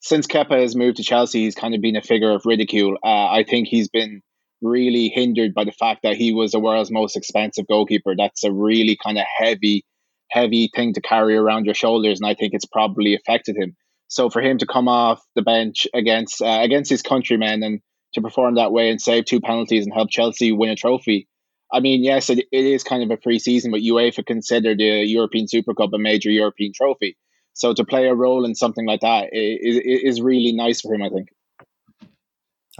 since 0.00 0.26
Kepa 0.26 0.60
has 0.60 0.76
moved 0.76 0.98
to 0.98 1.02
Chelsea, 1.02 1.44
he's 1.44 1.54
kind 1.54 1.74
of 1.74 1.80
been 1.80 1.96
a 1.96 2.02
figure 2.02 2.32
of 2.32 2.44
ridicule. 2.44 2.98
Uh, 3.02 3.28
I 3.28 3.44
think 3.48 3.68
he's 3.68 3.88
been 3.88 4.22
really 4.64 5.08
hindered 5.08 5.54
by 5.54 5.64
the 5.64 5.72
fact 5.72 6.00
that 6.02 6.16
he 6.16 6.32
was 6.32 6.52
the 6.52 6.58
world's 6.58 6.90
most 6.90 7.16
expensive 7.16 7.66
goalkeeper. 7.68 8.14
That's 8.16 8.42
a 8.44 8.52
really 8.52 8.96
kind 9.02 9.18
of 9.18 9.24
heavy, 9.36 9.84
heavy 10.30 10.70
thing 10.74 10.94
to 10.94 11.00
carry 11.00 11.36
around 11.36 11.66
your 11.66 11.74
shoulders, 11.74 12.20
and 12.20 12.28
I 12.28 12.34
think 12.34 12.54
it's 12.54 12.64
probably 12.64 13.14
affected 13.14 13.56
him. 13.56 13.76
So 14.08 14.30
for 14.30 14.40
him 14.40 14.58
to 14.58 14.66
come 14.66 14.88
off 14.88 15.22
the 15.34 15.42
bench 15.42 15.86
against 15.94 16.40
uh, 16.40 16.60
against 16.62 16.90
his 16.90 17.02
countrymen 17.02 17.62
and 17.62 17.80
to 18.14 18.20
perform 18.20 18.54
that 18.54 18.72
way 18.72 18.90
and 18.90 19.00
save 19.00 19.24
two 19.24 19.40
penalties 19.40 19.84
and 19.84 19.94
help 19.94 20.10
Chelsea 20.10 20.52
win 20.52 20.70
a 20.70 20.76
trophy. 20.76 21.28
I 21.72 21.80
mean, 21.80 22.04
yes, 22.04 22.30
it, 22.30 22.38
it 22.52 22.64
is 22.64 22.84
kind 22.84 23.02
of 23.02 23.10
a 23.10 23.16
pre-season, 23.16 23.72
but 23.72 23.80
UEFA 23.80 24.24
consider 24.24 24.76
the 24.76 25.04
European 25.04 25.48
Super 25.48 25.74
Cup 25.74 25.90
a 25.92 25.98
major 25.98 26.30
European 26.30 26.72
trophy. 26.72 27.16
So 27.54 27.72
to 27.72 27.84
play 27.84 28.06
a 28.06 28.14
role 28.14 28.44
in 28.44 28.54
something 28.54 28.86
like 28.86 29.00
that 29.00 29.30
is, 29.32 29.80
is 29.84 30.20
really 30.20 30.52
nice 30.52 30.80
for 30.80 30.94
him, 30.94 31.02
I 31.02 31.08
think. 31.08 31.28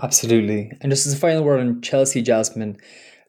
Absolutely. 0.03 0.73
And 0.81 0.91
just 0.91 1.07
as 1.07 1.15
a 1.15 1.17
final 1.19 1.45
word 1.45 1.61
on 1.61 1.81
Chelsea, 1.81 2.21
Jasmine, 2.21 2.79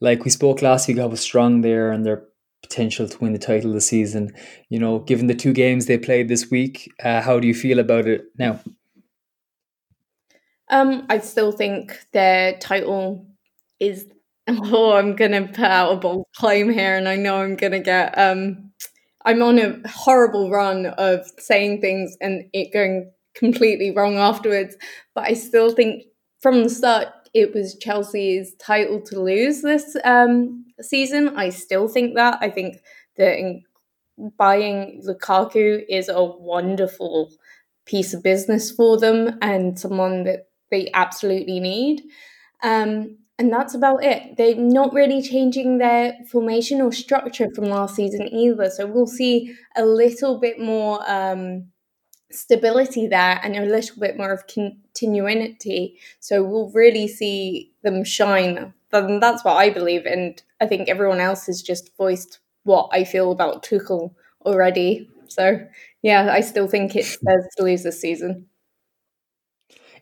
like 0.01 0.23
we 0.23 0.31
spoke 0.31 0.61
last 0.61 0.87
week, 0.87 0.97
how 0.97 1.13
strong 1.15 1.61
they 1.61 1.73
are 1.73 1.91
and 1.91 2.05
their 2.05 2.25
potential 2.63 3.07
to 3.07 3.17
win 3.19 3.33
the 3.33 3.39
title 3.39 3.73
this 3.73 3.87
season. 3.87 4.33
You 4.69 4.79
know, 4.79 4.99
given 4.99 5.27
the 5.27 5.35
two 5.35 5.53
games 5.53 5.85
they 5.85 5.97
played 5.97 6.27
this 6.27 6.49
week, 6.49 6.91
uh, 7.03 7.21
how 7.21 7.39
do 7.39 7.47
you 7.47 7.53
feel 7.53 7.79
about 7.79 8.07
it 8.07 8.25
now? 8.37 8.59
Um, 10.69 11.05
I 11.09 11.19
still 11.19 11.51
think 11.51 12.07
their 12.11 12.57
title 12.57 13.27
is. 13.79 14.05
Oh, 14.47 14.93
I'm 14.93 15.15
gonna 15.15 15.47
put 15.47 15.65
out 15.65 15.93
a 15.93 15.95
bold 15.95 16.27
claim 16.35 16.71
here, 16.71 16.95
and 16.95 17.09
I 17.09 17.15
know 17.15 17.37
I'm 17.37 17.55
gonna 17.55 17.79
get. 17.79 18.15
Um, 18.15 18.71
I'm 19.25 19.41
on 19.41 19.57
a 19.57 19.81
horrible 19.89 20.51
run 20.51 20.85
of 20.85 21.25
saying 21.39 21.81
things 21.81 22.15
and 22.21 22.43
it 22.53 22.71
going 22.71 23.11
completely 23.33 23.89
wrong 23.89 24.17
afterwards, 24.17 24.77
but 25.15 25.23
I 25.23 25.33
still 25.33 25.71
think 25.71 26.03
from 26.45 26.61
the 26.61 26.69
start, 26.69 27.07
it 27.33 27.55
was 27.55 27.75
Chelsea's 27.75 28.53
title 28.59 29.01
to 29.01 29.19
lose 29.19 29.63
this 29.63 29.97
um, 30.03 30.63
season. 30.79 31.35
I 31.35 31.49
still 31.49 31.87
think 31.87 32.13
that. 32.13 32.37
I 32.39 32.51
think 32.51 32.83
that 33.17 33.63
buying 34.37 35.01
Lukaku 35.03 35.83
is 35.89 36.07
a 36.07 36.23
wonderful 36.23 37.31
piece 37.87 38.13
of 38.13 38.21
business 38.21 38.69
for 38.69 38.99
them 38.99 39.39
and 39.41 39.79
someone 39.79 40.23
that 40.25 40.49
they 40.69 40.91
absolutely 40.93 41.59
need. 41.59 42.03
Um, 42.61 43.17
and 43.39 43.51
that's 43.51 43.73
about 43.73 44.03
it. 44.03 44.37
They're 44.37 44.55
not 44.55 44.93
really 44.93 45.23
changing 45.23 45.79
their 45.79 46.13
formation 46.31 46.79
or 46.79 46.91
structure 46.91 47.49
from 47.55 47.65
last 47.65 47.95
season 47.95 48.27
either. 48.31 48.69
So 48.69 48.85
we'll 48.85 49.07
see 49.07 49.55
a 49.75 49.83
little 49.83 50.39
bit 50.39 50.59
more 50.59 51.03
um, 51.09 51.71
stability 52.35 53.07
there 53.07 53.39
and 53.43 53.55
a 53.55 53.65
little 53.65 53.99
bit 53.99 54.17
more 54.17 54.31
of 54.31 54.45
continuity. 54.47 55.97
So 56.19 56.43
we'll 56.43 56.69
really 56.71 57.07
see 57.07 57.71
them 57.83 58.03
shine. 58.03 58.73
And 58.91 59.21
that's 59.21 59.43
what 59.43 59.57
I 59.57 59.69
believe. 59.69 60.05
And 60.05 60.41
I 60.61 60.67
think 60.67 60.89
everyone 60.89 61.19
else 61.19 61.45
has 61.47 61.61
just 61.61 61.95
voiced 61.97 62.39
what 62.63 62.89
I 62.91 63.03
feel 63.03 63.31
about 63.31 63.63
Tuchel 63.63 64.13
already. 64.45 65.09
So 65.27 65.59
yeah, 66.01 66.29
I 66.31 66.41
still 66.41 66.67
think 66.67 66.95
it's 66.95 67.17
theirs 67.21 67.45
to 67.57 67.63
lose 67.63 67.83
this 67.83 67.99
season. 67.99 68.47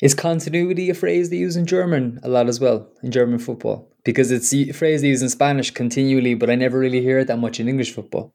Is 0.01 0.13
continuity 0.13 0.89
a 0.89 0.93
phrase 0.93 1.29
they 1.29 1.37
use 1.37 1.55
in 1.55 1.65
German 1.65 2.19
a 2.23 2.27
lot 2.27 2.49
as 2.49 2.59
well, 2.59 2.89
in 3.03 3.11
German 3.11 3.39
football? 3.39 3.89
Because 4.03 4.31
it's 4.31 4.53
a 4.53 4.71
phrase 4.73 5.01
they 5.01 5.07
use 5.07 5.21
in 5.21 5.29
Spanish 5.29 5.71
continually, 5.71 6.33
but 6.33 6.49
I 6.49 6.55
never 6.55 6.77
really 6.77 7.01
hear 7.01 7.19
it 7.19 7.27
that 7.27 7.39
much 7.39 7.59
in 7.61 7.69
English 7.69 7.93
football. 7.93 8.33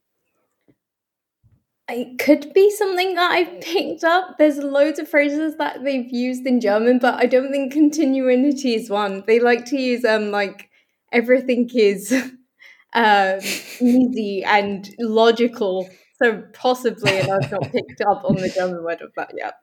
It 1.91 2.19
could 2.19 2.53
be 2.53 2.71
something 2.71 3.15
that 3.15 3.31
I've 3.31 3.61
picked 3.63 4.05
up. 4.05 4.37
There's 4.37 4.59
loads 4.59 4.99
of 4.99 5.09
phrases 5.09 5.57
that 5.57 5.85
they've 5.85 6.11
used 6.11 6.47
in 6.47 6.61
German, 6.61 6.99
but 6.99 7.15
I 7.15 7.25
don't 7.27 7.51
think 7.51 7.73
continuity 7.73 8.75
is 8.75 8.91
one. 8.91 9.25
They 9.27 9.41
like 9.41 9.65
to 9.67 9.77
use 9.77 10.05
um 10.05 10.31
like 10.31 10.69
everything 11.13 11.71
is 11.75 12.13
um, 12.93 13.39
easy 13.81 14.45
and 14.45 14.89
logical. 14.99 15.89
So 16.23 16.43
possibly, 16.53 17.19
and 17.19 17.31
I've 17.31 17.51
not 17.51 17.73
picked 17.73 18.01
up 18.03 18.25
on 18.25 18.35
the 18.37 18.51
German 18.51 18.83
word 18.83 19.01
of 19.01 19.13
that 19.17 19.33
yet. 19.37 19.55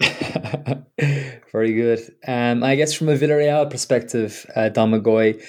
Very 1.52 1.72
good. 1.72 2.00
Um, 2.26 2.62
I 2.62 2.76
guess 2.76 2.92
from 2.92 3.08
a 3.08 3.16
Villarreal 3.16 3.68
perspective, 3.70 4.46
uh, 4.54 4.68
Domagoj, 4.72 5.42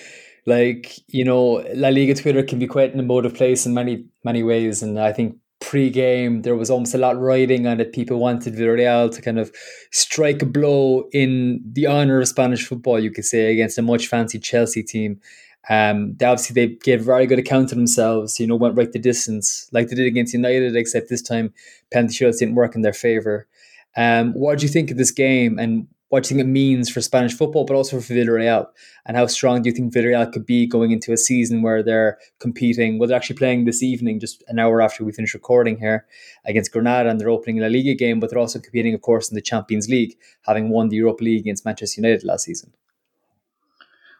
like 0.45 0.97
you 1.07 1.25
know, 1.25 1.63
La 1.75 1.89
Liga 1.89 2.15
Twitter 2.15 2.41
can 2.41 2.57
be 2.57 2.67
quite 2.67 2.93
an 2.93 2.99
emotive 2.99 3.35
place 3.35 3.65
in 3.65 3.73
many 3.73 4.05
many 4.23 4.43
ways, 4.43 4.81
and 4.81 4.97
I 4.97 5.11
think 5.11 5.37
pre-game 5.61 6.41
there 6.41 6.55
was 6.55 6.69
almost 6.69 6.93
a 6.93 6.97
lot 6.97 7.17
riding 7.19 7.67
on 7.67 7.79
it. 7.79 7.93
People 7.93 8.19
wanted 8.19 8.55
Villarreal 8.55 9.13
to 9.13 9.21
kind 9.21 9.39
of 9.39 9.51
strike 9.91 10.41
a 10.41 10.45
blow 10.45 11.07
in 11.13 11.61
the 11.63 11.85
honor 11.85 12.19
of 12.19 12.27
Spanish 12.27 12.67
football, 12.67 12.99
you 12.99 13.11
could 13.11 13.25
say, 13.25 13.53
against 13.53 13.77
a 13.77 13.81
much 13.81 14.07
fancy 14.07 14.39
Chelsea 14.39 14.83
team. 14.83 15.21
Um, 15.69 16.15
they 16.17 16.25
obviously 16.25 16.53
they 16.55 16.75
gave 16.75 17.01
a 17.01 17.03
very 17.03 17.27
good 17.27 17.39
account 17.39 17.71
of 17.71 17.77
themselves. 17.77 18.39
You 18.39 18.47
know, 18.47 18.55
went 18.55 18.75
right 18.75 18.91
the 18.91 18.99
distance 18.99 19.69
like 19.71 19.87
they 19.87 19.95
did 19.95 20.07
against 20.07 20.33
United, 20.33 20.75
except 20.75 21.09
this 21.09 21.21
time 21.21 21.53
penalty 21.91 22.15
shots 22.15 22.39
didn't 22.39 22.55
work 22.55 22.75
in 22.75 22.81
their 22.81 22.93
favor. 22.93 23.47
Um, 23.95 24.33
what 24.33 24.57
do 24.57 24.65
you 24.65 24.71
think 24.71 24.89
of 24.89 24.97
this 24.97 25.11
game, 25.11 25.59
and 25.59 25.87
what 26.11 26.23
do 26.23 26.27
you 26.27 26.37
think 26.37 26.45
it 26.45 26.51
means 26.51 26.89
for 26.89 26.99
Spanish 26.99 27.33
football, 27.33 27.63
but 27.63 27.73
also 27.73 28.01
for 28.01 28.13
Villarreal? 28.13 28.67
And 29.05 29.15
how 29.15 29.27
strong 29.27 29.61
do 29.61 29.69
you 29.69 29.73
think 29.73 29.93
Villarreal 29.93 30.29
could 30.29 30.45
be 30.45 30.67
going 30.67 30.91
into 30.91 31.13
a 31.13 31.17
season 31.17 31.61
where 31.61 31.81
they're 31.81 32.17
competing? 32.37 32.99
Well, 32.99 33.07
they're 33.07 33.15
actually 33.15 33.37
playing 33.37 33.63
this 33.63 33.81
evening, 33.81 34.19
just 34.19 34.43
an 34.49 34.59
hour 34.59 34.81
after 34.81 35.05
we 35.05 35.13
finish 35.13 35.33
recording 35.33 35.77
here, 35.77 36.05
against 36.43 36.73
Granada, 36.73 37.09
and 37.09 37.17
they're 37.17 37.29
opening 37.29 37.59
La 37.59 37.67
Liga 37.67 37.95
game, 37.95 38.19
but 38.19 38.29
they're 38.29 38.39
also 38.39 38.59
competing, 38.59 38.93
of 38.93 39.01
course, 39.01 39.31
in 39.31 39.35
the 39.35 39.41
Champions 39.41 39.87
League, 39.87 40.17
having 40.41 40.69
won 40.69 40.89
the 40.89 40.97
Europa 40.97 41.23
League 41.23 41.39
against 41.39 41.63
Manchester 41.63 42.01
United 42.01 42.25
last 42.25 42.43
season. 42.43 42.73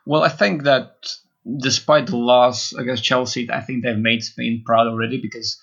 Well, 0.05 0.23
I 0.23 0.29
think 0.29 0.63
that 0.63 1.11
despite 1.57 2.07
the 2.07 2.15
loss 2.15 2.71
against 2.71 3.03
Chelsea, 3.03 3.49
I 3.51 3.59
think 3.59 3.83
they've 3.83 3.97
made 3.97 4.23
Spain 4.23 4.63
proud 4.65 4.87
already 4.87 5.19
because 5.21 5.61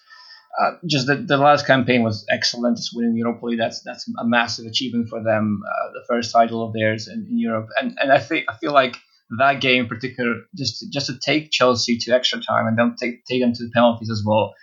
uh, 0.60 0.72
just 0.86 1.06
the, 1.06 1.14
the 1.14 1.36
last 1.36 1.66
campaign 1.66 2.02
was 2.02 2.26
excellent. 2.30 2.76
Just 2.76 2.90
winning 2.92 3.16
Europa 3.16 3.46
League, 3.46 3.58
that's 3.58 3.80
that's 3.84 4.08
a 4.18 4.26
massive 4.26 4.66
achievement 4.66 5.08
for 5.08 5.22
them. 5.22 5.60
Uh, 5.64 5.92
the 5.92 6.04
first 6.08 6.32
title 6.32 6.66
of 6.66 6.72
theirs 6.72 7.06
in, 7.06 7.26
in, 7.30 7.38
Europe, 7.38 7.68
and 7.80 7.96
and 8.00 8.10
I 8.10 8.18
think 8.18 8.46
I 8.48 8.56
feel 8.56 8.72
like 8.72 8.96
that 9.38 9.60
game 9.60 9.82
in 9.82 9.88
particular, 9.88 10.34
just 10.56 10.80
to, 10.80 10.90
just 10.90 11.06
to 11.06 11.18
take 11.18 11.52
Chelsea 11.52 11.98
to 11.98 12.12
extra 12.12 12.40
time 12.40 12.66
and 12.66 12.76
then 12.76 12.96
take 13.00 13.24
take 13.24 13.40
them 13.40 13.52
to 13.52 13.64
the 13.64 13.70
penalties 13.72 14.10
as 14.10 14.24
well. 14.26 14.54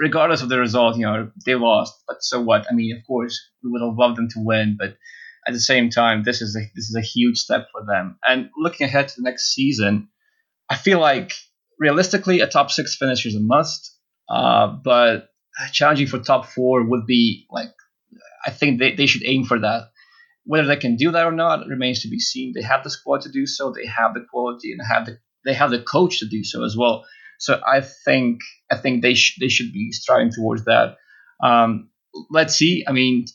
Regardless 0.00 0.40
of 0.40 0.48
the 0.48 0.58
result, 0.58 0.96
you 0.96 1.04
know 1.04 1.30
they 1.44 1.54
lost, 1.54 1.94
but 2.08 2.22
so 2.22 2.40
what? 2.40 2.66
I 2.70 2.74
mean, 2.74 2.96
of 2.96 3.06
course, 3.06 3.38
we 3.62 3.70
would 3.70 3.82
have 3.82 3.98
loved 3.98 4.16
them 4.16 4.28
to 4.30 4.40
win, 4.42 4.76
but 4.78 4.96
at 5.46 5.52
the 5.52 5.60
same 5.60 5.90
time, 5.90 6.22
this 6.22 6.40
is 6.40 6.56
a 6.56 6.60
this 6.74 6.88
is 6.88 6.96
a 6.96 7.02
huge 7.02 7.36
step 7.36 7.68
for 7.70 7.84
them. 7.84 8.18
And 8.26 8.48
looking 8.56 8.86
ahead 8.86 9.08
to 9.08 9.14
the 9.16 9.24
next 9.24 9.52
season, 9.52 10.08
I 10.70 10.76
feel 10.76 11.00
like 11.00 11.34
realistically, 11.78 12.40
a 12.40 12.46
top 12.46 12.70
six 12.70 12.96
finish 12.96 13.26
is 13.26 13.36
a 13.36 13.40
must. 13.40 13.90
Uh, 14.26 14.68
but 14.68 15.28
challenging 15.72 16.06
for 16.06 16.18
top 16.18 16.46
four 16.46 16.84
would 16.84 17.06
be 17.06 17.46
like 17.50 17.70
I 18.46 18.50
think 18.50 18.78
they, 18.78 18.94
they 18.94 19.06
should 19.06 19.24
aim 19.24 19.44
for 19.44 19.58
that. 19.58 19.90
Whether 20.44 20.66
they 20.68 20.76
can 20.76 20.96
do 20.96 21.10
that 21.12 21.24
or 21.26 21.32
not 21.32 21.66
remains 21.66 22.02
to 22.02 22.08
be 22.08 22.20
seen. 22.20 22.52
They 22.54 22.62
have 22.62 22.84
the 22.84 22.90
squad 22.90 23.22
to 23.22 23.30
do 23.30 23.46
so. 23.46 23.72
They 23.72 23.86
have 23.86 24.12
the 24.14 24.26
quality 24.30 24.72
and 24.72 24.80
have 24.86 25.06
the 25.06 25.18
they 25.44 25.54
have 25.54 25.70
the 25.70 25.80
coach 25.82 26.20
to 26.20 26.26
do 26.26 26.44
so 26.44 26.64
as 26.64 26.76
well. 26.76 27.04
So 27.38 27.60
I 27.66 27.80
think 27.80 28.40
I 28.70 28.76
think 28.76 29.02
they 29.02 29.14
sh- 29.14 29.38
they 29.40 29.48
should 29.48 29.72
be 29.72 29.92
striving 29.92 30.30
towards 30.32 30.64
that. 30.66 30.96
Um, 31.42 31.90
let's 32.30 32.54
see. 32.56 32.84
I 32.86 32.92
mean, 32.92 33.26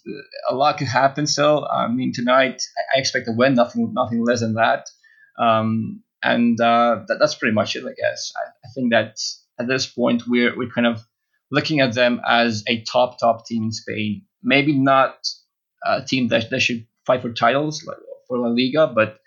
a 0.49 0.55
lot 0.55 0.77
could 0.77 0.87
happen 0.87 1.27
So 1.27 1.67
I 1.67 1.87
mean, 1.87 2.13
tonight 2.13 2.61
I 2.95 2.99
expect 2.99 3.27
a 3.27 3.31
win, 3.31 3.55
nothing 3.55 3.91
nothing 3.93 4.23
less 4.23 4.41
than 4.41 4.53
that. 4.55 4.87
Um, 5.39 6.03
and 6.21 6.59
uh, 6.59 7.03
that, 7.07 7.17
that's 7.19 7.35
pretty 7.35 7.53
much 7.55 7.75
it, 7.75 7.83
I 7.85 7.93
guess. 7.93 8.31
I, 8.35 8.49
I 8.49 8.69
think 8.75 8.91
that 8.91 9.17
at 9.59 9.67
this 9.67 9.87
point 9.87 10.23
we're 10.27 10.55
we're 10.57 10.69
kind 10.69 10.87
of 10.87 11.01
looking 11.51 11.79
at 11.79 11.93
them 11.93 12.21
as 12.27 12.63
a 12.67 12.83
top 12.83 13.19
top 13.19 13.45
team 13.45 13.63
in 13.63 13.71
Spain. 13.71 14.23
Maybe 14.43 14.77
not 14.77 15.15
a 15.85 16.03
team 16.03 16.27
that, 16.29 16.49
that 16.49 16.61
should 16.61 16.85
fight 17.05 17.21
for 17.21 17.31
titles 17.31 17.83
like 17.85 17.97
for 18.27 18.37
La 18.37 18.49
Liga, 18.49 18.91
but 18.93 19.19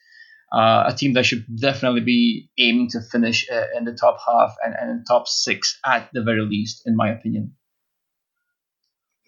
uh, 0.52 0.84
a 0.86 0.94
team 0.94 1.14
that 1.14 1.24
should 1.24 1.44
definitely 1.60 2.02
be 2.02 2.48
aiming 2.58 2.88
to 2.90 3.00
finish 3.00 3.46
uh, 3.50 3.64
in 3.76 3.84
the 3.84 3.92
top 3.92 4.18
half 4.24 4.54
and, 4.64 4.74
and 4.78 5.04
top 5.08 5.26
six 5.26 5.78
at 5.84 6.08
the 6.12 6.22
very 6.22 6.42
least, 6.42 6.82
in 6.86 6.94
my 6.94 7.10
opinion. 7.10 7.54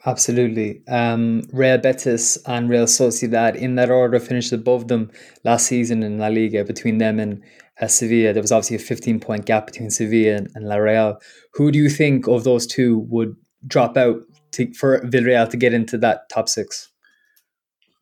Absolutely. 0.06 0.82
Um, 0.86 1.44
Real 1.50 1.78
Betis 1.78 2.36
and 2.46 2.68
Real 2.68 2.84
Sociedad, 2.84 3.56
in 3.56 3.76
that 3.76 3.90
order, 3.90 4.20
finished 4.20 4.52
above 4.52 4.88
them 4.88 5.10
last 5.44 5.66
season 5.66 6.02
in 6.02 6.18
La 6.18 6.28
Liga 6.28 6.62
between 6.62 6.98
them 6.98 7.18
and 7.18 7.42
uh, 7.80 7.86
Sevilla. 7.86 8.32
There 8.32 8.42
was 8.42 8.52
obviously 8.52 8.76
a 8.76 8.80
15 8.80 9.20
point 9.20 9.46
gap 9.46 9.66
between 9.66 9.90
Sevilla 9.90 10.36
and, 10.36 10.48
and 10.54 10.66
La 10.66 10.76
Real. 10.76 11.18
Who 11.54 11.70
do 11.70 11.78
you 11.78 11.88
think 11.88 12.26
of 12.26 12.44
those 12.44 12.66
two 12.66 12.98
would 13.08 13.36
drop 13.66 13.96
out 13.96 14.20
to, 14.52 14.72
for 14.74 15.00
Villarreal 15.00 15.48
to 15.50 15.56
get 15.56 15.74
into 15.74 15.98
that 15.98 16.28
top 16.28 16.48
six? 16.48 16.90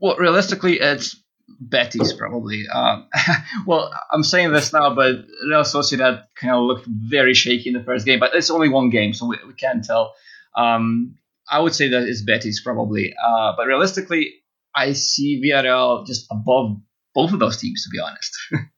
Well, 0.00 0.16
realistically, 0.16 0.80
it's 0.80 1.16
Betis 1.60 2.12
probably. 2.12 2.64
Um, 2.72 3.08
well, 3.66 3.92
I'm 4.10 4.24
saying 4.24 4.52
this 4.52 4.72
now, 4.72 4.94
but 4.94 5.16
Real 5.48 5.62
Sociedad 5.62 6.24
kind 6.34 6.54
of 6.54 6.62
looked 6.62 6.86
very 6.86 7.34
shaky 7.34 7.68
in 7.68 7.74
the 7.74 7.84
first 7.84 8.04
game, 8.04 8.18
but 8.18 8.34
it's 8.34 8.50
only 8.50 8.68
one 8.68 8.90
game, 8.90 9.12
so 9.12 9.26
we, 9.26 9.38
we 9.46 9.54
can't 9.54 9.84
tell. 9.84 10.14
Um, 10.56 11.16
I 11.50 11.60
would 11.60 11.74
say 11.74 11.88
that 11.88 12.02
it's 12.02 12.22
Betis 12.22 12.62
probably, 12.62 13.14
uh, 13.14 13.52
but 13.56 13.66
realistically, 13.66 14.34
I 14.74 14.92
see 14.92 15.42
Villarreal 15.44 16.06
just 16.06 16.26
above 16.30 16.80
both 17.14 17.32
of 17.32 17.38
those 17.38 17.58
teams, 17.58 17.84
to 17.84 17.90
be 17.90 17.98
honest. 18.00 18.36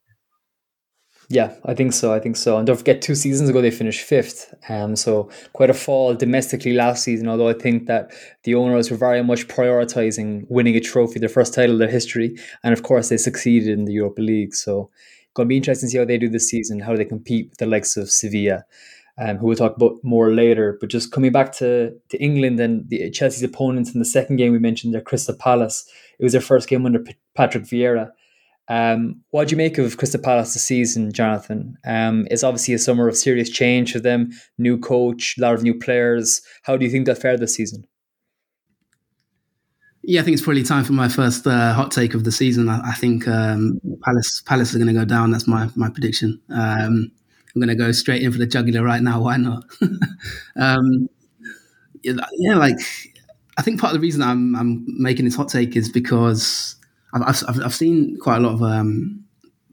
Yeah, 1.30 1.54
I 1.64 1.74
think 1.74 1.92
so. 1.92 2.12
I 2.12 2.20
think 2.20 2.36
so. 2.36 2.58
And 2.58 2.66
don't 2.66 2.76
forget, 2.76 3.00
two 3.00 3.14
seasons 3.14 3.48
ago 3.48 3.62
they 3.62 3.70
finished 3.70 4.02
fifth. 4.02 4.54
Um, 4.68 4.94
so 4.94 5.30
quite 5.52 5.70
a 5.70 5.74
fall 5.74 6.14
domestically 6.14 6.74
last 6.74 7.02
season. 7.02 7.28
Although 7.28 7.48
I 7.48 7.54
think 7.54 7.86
that 7.86 8.12
the 8.42 8.54
owners 8.54 8.90
were 8.90 8.96
very 8.96 9.22
much 9.22 9.48
prioritizing 9.48 10.44
winning 10.48 10.76
a 10.76 10.80
trophy, 10.80 11.18
their 11.18 11.28
first 11.28 11.54
title 11.54 11.76
of 11.76 11.78
their 11.78 11.88
history, 11.88 12.36
and 12.62 12.72
of 12.72 12.82
course 12.82 13.08
they 13.08 13.16
succeeded 13.16 13.70
in 13.70 13.86
the 13.86 13.92
Europa 13.92 14.20
League. 14.20 14.54
So 14.54 14.90
going 15.32 15.46
to 15.46 15.48
be 15.48 15.56
interesting 15.56 15.88
to 15.88 15.90
see 15.92 15.98
how 15.98 16.04
they 16.04 16.18
do 16.18 16.28
this 16.28 16.48
season, 16.48 16.80
how 16.80 16.96
they 16.96 17.04
compete 17.04 17.50
with 17.50 17.58
the 17.58 17.66
likes 17.66 17.96
of 17.96 18.10
Sevilla. 18.10 18.64
Um, 19.16 19.36
who 19.36 19.46
we'll 19.46 19.56
talk 19.56 19.76
about 19.76 20.02
more 20.02 20.32
later. 20.32 20.76
But 20.80 20.90
just 20.90 21.12
coming 21.12 21.30
back 21.30 21.52
to, 21.58 21.92
to 22.08 22.18
England 22.20 22.58
and 22.58 22.88
the 22.88 23.10
Chelsea's 23.10 23.44
opponents 23.44 23.94
in 23.94 24.00
the 24.00 24.04
second 24.04 24.36
game 24.36 24.50
we 24.50 24.58
mentioned, 24.58 24.92
their 24.92 25.00
Crystal 25.00 25.36
Palace. 25.36 25.88
It 26.18 26.24
was 26.24 26.32
their 26.32 26.40
first 26.40 26.68
game 26.68 26.84
under 26.84 26.98
P- 26.98 27.14
Patrick 27.36 27.62
Vieira. 27.62 28.10
Um, 28.68 29.22
what 29.30 29.48
do 29.48 29.52
you 29.52 29.56
make 29.56 29.78
of 29.78 29.96
Crystal 29.96 30.20
Palace 30.20 30.54
this 30.54 30.64
season, 30.64 31.12
Jonathan? 31.12 31.76
Um, 31.86 32.26
it's 32.30 32.42
obviously 32.42 32.74
a 32.74 32.78
summer 32.78 33.08
of 33.08 33.16
serious 33.16 33.50
change 33.50 33.92
for 33.92 34.00
them. 34.00 34.30
New 34.58 34.78
coach, 34.78 35.36
a 35.38 35.42
lot 35.42 35.54
of 35.54 35.62
new 35.62 35.78
players. 35.78 36.40
How 36.62 36.76
do 36.76 36.84
you 36.84 36.90
think 36.90 37.06
they'll 37.06 37.14
fare 37.14 37.36
this 37.36 37.54
season? 37.54 37.84
Yeah, 40.02 40.20
I 40.20 40.24
think 40.24 40.34
it's 40.34 40.42
probably 40.42 40.62
time 40.62 40.84
for 40.84 40.92
my 40.92 41.08
first 41.08 41.46
uh, 41.46 41.72
hot 41.72 41.90
take 41.90 42.14
of 42.14 42.24
the 42.24 42.32
season. 42.32 42.68
I, 42.68 42.90
I 42.90 42.92
think 42.92 43.26
um, 43.26 43.80
Palace 44.02 44.42
Palace 44.44 44.74
are 44.74 44.78
going 44.78 44.88
to 44.88 44.94
go 44.94 45.06
down. 45.06 45.30
That's 45.30 45.46
my 45.46 45.68
my 45.76 45.88
prediction. 45.88 46.40
Um, 46.50 47.10
I'm 47.54 47.60
going 47.60 47.68
to 47.68 47.74
go 47.74 47.92
straight 47.92 48.22
in 48.22 48.32
for 48.32 48.38
the 48.38 48.46
jugular 48.46 48.82
right 48.82 49.02
now. 49.02 49.22
Why 49.22 49.36
not? 49.38 49.64
um, 50.56 51.08
yeah, 52.02 52.56
like 52.56 52.76
I 53.56 53.62
think 53.62 53.80
part 53.80 53.94
of 53.94 54.00
the 54.00 54.04
reason 54.04 54.22
I'm 54.22 54.54
I'm 54.56 54.84
making 54.86 55.24
this 55.24 55.36
hot 55.36 55.48
take 55.48 55.74
is 55.74 55.88
because 55.88 56.76
I've, 57.14 57.44
I've, 57.48 57.60
I've 57.66 57.74
seen 57.74 58.18
quite 58.18 58.38
a 58.38 58.40
lot 58.40 58.54
of 58.54 58.62
um, 58.62 59.24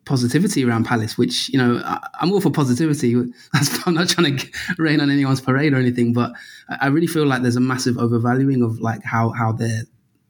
positivity 0.05 0.63
around 0.63 0.85
Palace, 0.85 1.17
which 1.17 1.49
you 1.49 1.57
know 1.57 1.81
I, 1.83 2.07
am 2.21 2.31
all 2.31 2.41
for 2.41 2.51
positivity. 2.51 3.15
I'm 3.85 3.93
not 3.93 4.09
trying 4.09 4.37
to 4.37 4.47
rain 4.77 5.01
on 5.01 5.09
anyone's 5.09 5.41
parade 5.41 5.73
or 5.73 5.77
anything, 5.77 6.13
but 6.13 6.31
I 6.79 6.87
really 6.87 7.07
feel 7.07 7.25
like 7.25 7.41
there's 7.41 7.55
a 7.55 7.61
massive 7.61 7.97
overvaluing 7.97 8.61
of 8.61 8.79
like 8.79 9.03
how 9.03 9.31
how 9.31 9.51
their 9.51 9.83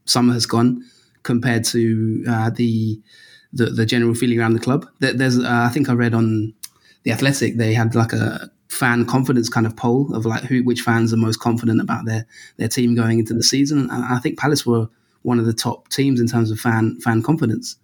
summer 0.06 0.34
has 0.34 0.46
gone 0.46 0.84
compared 1.24 1.64
to 1.64 2.24
uh, 2.28 2.50
the, 2.50 3.00
the, 3.54 3.66
the 3.68 3.86
general 3.86 4.16
feeling 4.16 4.40
around 4.40 4.54
the 4.54 4.60
club. 4.60 4.88
There's 5.00 5.38
uh, 5.38 5.68
I 5.70 5.70
think 5.70 5.90
I 5.90 5.94
read 5.94 6.14
on 6.14 6.54
the 7.04 7.12
Athletic 7.12 7.58
they 7.58 7.74
had 7.74 7.96
like 7.96 8.14
a 8.14 8.50
fan 8.70 9.06
confidence 9.06 9.50
kind 9.50 9.66
of 9.66 9.76
poll 9.76 10.14
of 10.16 10.26
like 10.26 10.44
who 10.44 10.64
which 10.64 10.82
fans 10.82 11.14
are 11.14 11.18
most 11.18 11.40
confident 11.42 11.82
about 11.82 12.06
their 12.06 12.26
their 12.58 12.70
team 12.70 12.96
going 12.96 13.20
into 13.20 13.34
the 13.34 13.44
season, 13.44 13.90
and 13.92 14.06
I 14.06 14.20
think 14.20 14.40
Palace 14.40 14.66
were 14.66 14.88
one 15.24 15.40
of 15.40 15.46
the 15.46 15.54
top 15.54 15.90
teams 15.90 16.20
in 16.20 16.28
terms 16.28 16.52
of 16.52 16.60
fan 16.60 17.00
fan 17.02 17.22
confidence. 17.22 17.76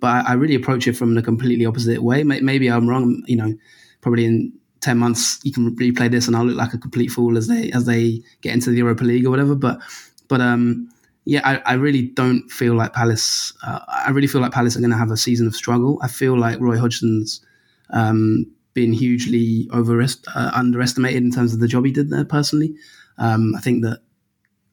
But 0.00 0.08
I, 0.08 0.30
I 0.30 0.32
really 0.34 0.54
approach 0.54 0.86
it 0.86 0.96
from 0.96 1.14
the 1.14 1.22
completely 1.22 1.66
opposite 1.66 2.02
way. 2.02 2.22
Maybe 2.22 2.68
I'm 2.68 2.88
wrong. 2.88 3.22
You 3.26 3.36
know, 3.36 3.54
probably 4.00 4.24
in 4.24 4.52
ten 4.80 4.98
months 4.98 5.40
you 5.42 5.52
can 5.52 5.74
replay 5.76 6.10
this 6.10 6.26
and 6.26 6.36
I'll 6.36 6.44
look 6.44 6.56
like 6.56 6.72
a 6.72 6.78
complete 6.78 7.08
fool 7.08 7.36
as 7.36 7.48
they 7.48 7.70
as 7.72 7.84
they 7.86 8.22
get 8.42 8.54
into 8.54 8.70
the 8.70 8.78
Europa 8.78 9.04
League 9.04 9.26
or 9.26 9.30
whatever. 9.30 9.54
But 9.54 9.80
but 10.28 10.40
um 10.40 10.88
yeah, 11.28 11.42
I, 11.44 11.72
I 11.72 11.74
really 11.74 12.02
don't 12.02 12.50
feel 12.50 12.74
like 12.74 12.94
Palace. 12.94 13.52
Uh, 13.62 13.80
I 13.86 14.08
really 14.12 14.26
feel 14.26 14.40
like 14.40 14.50
Palace 14.50 14.76
are 14.76 14.80
going 14.80 14.92
to 14.92 14.96
have 14.96 15.10
a 15.10 15.16
season 15.16 15.46
of 15.46 15.54
struggle. 15.54 15.98
I 16.02 16.08
feel 16.08 16.38
like 16.38 16.58
Roy 16.58 16.78
Hodgson's 16.78 17.44
um, 17.90 18.50
been 18.72 18.94
hugely 18.94 19.68
over 19.70 20.00
uh, 20.00 20.50
underestimated 20.54 21.22
in 21.22 21.30
terms 21.30 21.52
of 21.52 21.60
the 21.60 21.68
job 21.68 21.84
he 21.84 21.92
did 21.92 22.08
there. 22.08 22.24
Personally, 22.24 22.74
um, 23.18 23.54
I 23.54 23.60
think 23.60 23.82
that 23.82 24.00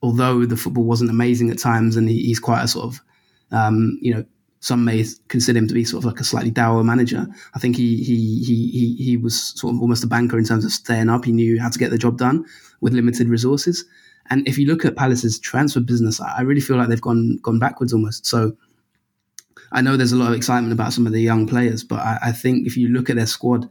although 0.06 0.46
the 0.46 0.56
football 0.56 0.84
wasn't 0.84 1.10
amazing 1.10 1.50
at 1.50 1.58
times, 1.58 1.96
and 1.96 2.08
he, 2.08 2.22
he's 2.22 2.38
quite 2.38 2.62
a 2.62 2.68
sort 2.68 2.86
of 2.86 3.00
um, 3.50 3.98
you 4.00 4.14
know 4.14 4.24
some 4.60 4.84
may 4.84 5.04
consider 5.28 5.58
him 5.58 5.66
to 5.68 5.74
be 5.74 5.84
sort 5.84 6.02
of 6.02 6.06
like 6.06 6.20
a 6.20 6.24
slightly 6.24 6.50
dour 6.50 6.84
manager. 6.84 7.26
I 7.54 7.58
think 7.58 7.76
he 7.76 8.02
he 8.04 8.42
he 8.44 8.70
he 8.70 9.04
he 9.04 9.16
was 9.16 9.40
sort 9.60 9.74
of 9.74 9.80
almost 9.80 10.04
a 10.04 10.06
banker 10.06 10.38
in 10.38 10.44
terms 10.44 10.64
of 10.64 10.70
staying 10.70 11.10
up. 11.10 11.24
He 11.24 11.32
knew 11.32 11.60
how 11.60 11.68
to 11.68 11.78
get 11.78 11.90
the 11.90 11.98
job 11.98 12.18
done 12.18 12.44
with 12.80 12.92
limited 12.92 13.28
resources. 13.28 13.84
And 14.30 14.46
if 14.46 14.58
you 14.58 14.66
look 14.66 14.84
at 14.84 14.96
Palace's 14.96 15.38
transfer 15.38 15.80
business, 15.80 16.20
I 16.20 16.42
really 16.42 16.60
feel 16.60 16.76
like 16.76 16.88
they've 16.88 17.00
gone 17.00 17.38
gone 17.42 17.58
backwards 17.58 17.92
almost. 17.92 18.26
So 18.26 18.56
I 19.72 19.82
know 19.82 19.96
there's 19.96 20.12
a 20.12 20.16
lot 20.16 20.28
of 20.28 20.36
excitement 20.36 20.72
about 20.72 20.92
some 20.92 21.06
of 21.06 21.12
the 21.12 21.20
young 21.20 21.46
players, 21.46 21.82
but 21.82 21.98
I, 21.98 22.18
I 22.22 22.32
think 22.32 22.66
if 22.66 22.76
you 22.76 22.88
look 22.88 23.10
at 23.10 23.16
their 23.16 23.26
squad, 23.26 23.68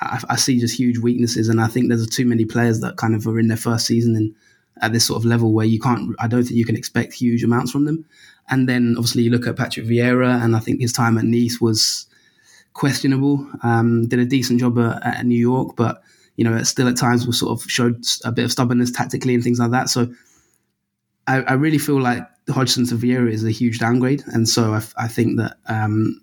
I, 0.00 0.22
I, 0.30 0.36
see 0.36 0.60
just 0.60 0.78
huge 0.78 0.98
weaknesses, 0.98 1.48
and 1.48 1.60
I 1.60 1.66
think 1.66 1.88
there's 1.88 2.06
too 2.08 2.26
many 2.26 2.44
players 2.44 2.80
that 2.80 2.96
kind 2.96 3.14
of 3.14 3.26
are 3.26 3.38
in 3.38 3.48
their 3.48 3.56
first 3.56 3.86
season 3.86 4.16
and 4.16 4.34
at 4.80 4.92
this 4.92 5.06
sort 5.06 5.18
of 5.18 5.24
level 5.24 5.52
where 5.52 5.66
you 5.66 5.80
can't. 5.80 6.14
I 6.18 6.28
don't 6.28 6.44
think 6.44 6.56
you 6.56 6.64
can 6.64 6.76
expect 6.76 7.12
huge 7.12 7.44
amounts 7.44 7.70
from 7.70 7.84
them. 7.84 8.04
And 8.48 8.68
then 8.68 8.94
obviously 8.98 9.22
you 9.22 9.30
look 9.30 9.46
at 9.46 9.56
Patrick 9.56 9.86
Vieira, 9.86 10.42
and 10.42 10.54
I 10.54 10.58
think 10.58 10.80
his 10.80 10.92
time 10.92 11.16
at 11.16 11.24
Nice 11.24 11.60
was 11.60 12.06
questionable. 12.74 13.48
Um, 13.62 14.06
did 14.08 14.18
a 14.18 14.24
decent 14.24 14.60
job 14.60 14.78
at, 14.78 15.04
at 15.04 15.26
New 15.26 15.38
York, 15.38 15.76
but 15.76 16.02
you 16.36 16.44
know, 16.44 16.60
still 16.62 16.88
at 16.88 16.96
times 16.96 17.26
was 17.26 17.38
sort 17.38 17.58
of 17.58 17.70
showed 17.70 18.04
a 18.24 18.32
bit 18.32 18.44
of 18.44 18.52
stubbornness 18.52 18.90
tactically 18.90 19.34
and 19.34 19.42
things 19.42 19.60
like 19.60 19.70
that. 19.70 19.88
So 19.88 20.12
I, 21.26 21.42
I 21.42 21.52
really 21.54 21.78
feel 21.78 22.00
like 22.00 22.26
Hodgson 22.50 22.86
to 22.88 22.96
Vieira 22.96 23.30
is 23.30 23.44
a 23.44 23.50
huge 23.50 23.78
downgrade, 23.78 24.22
and 24.26 24.48
so 24.48 24.74
I, 24.74 24.82
I 24.96 25.08
think 25.08 25.38
that 25.38 25.56
um, 25.66 26.20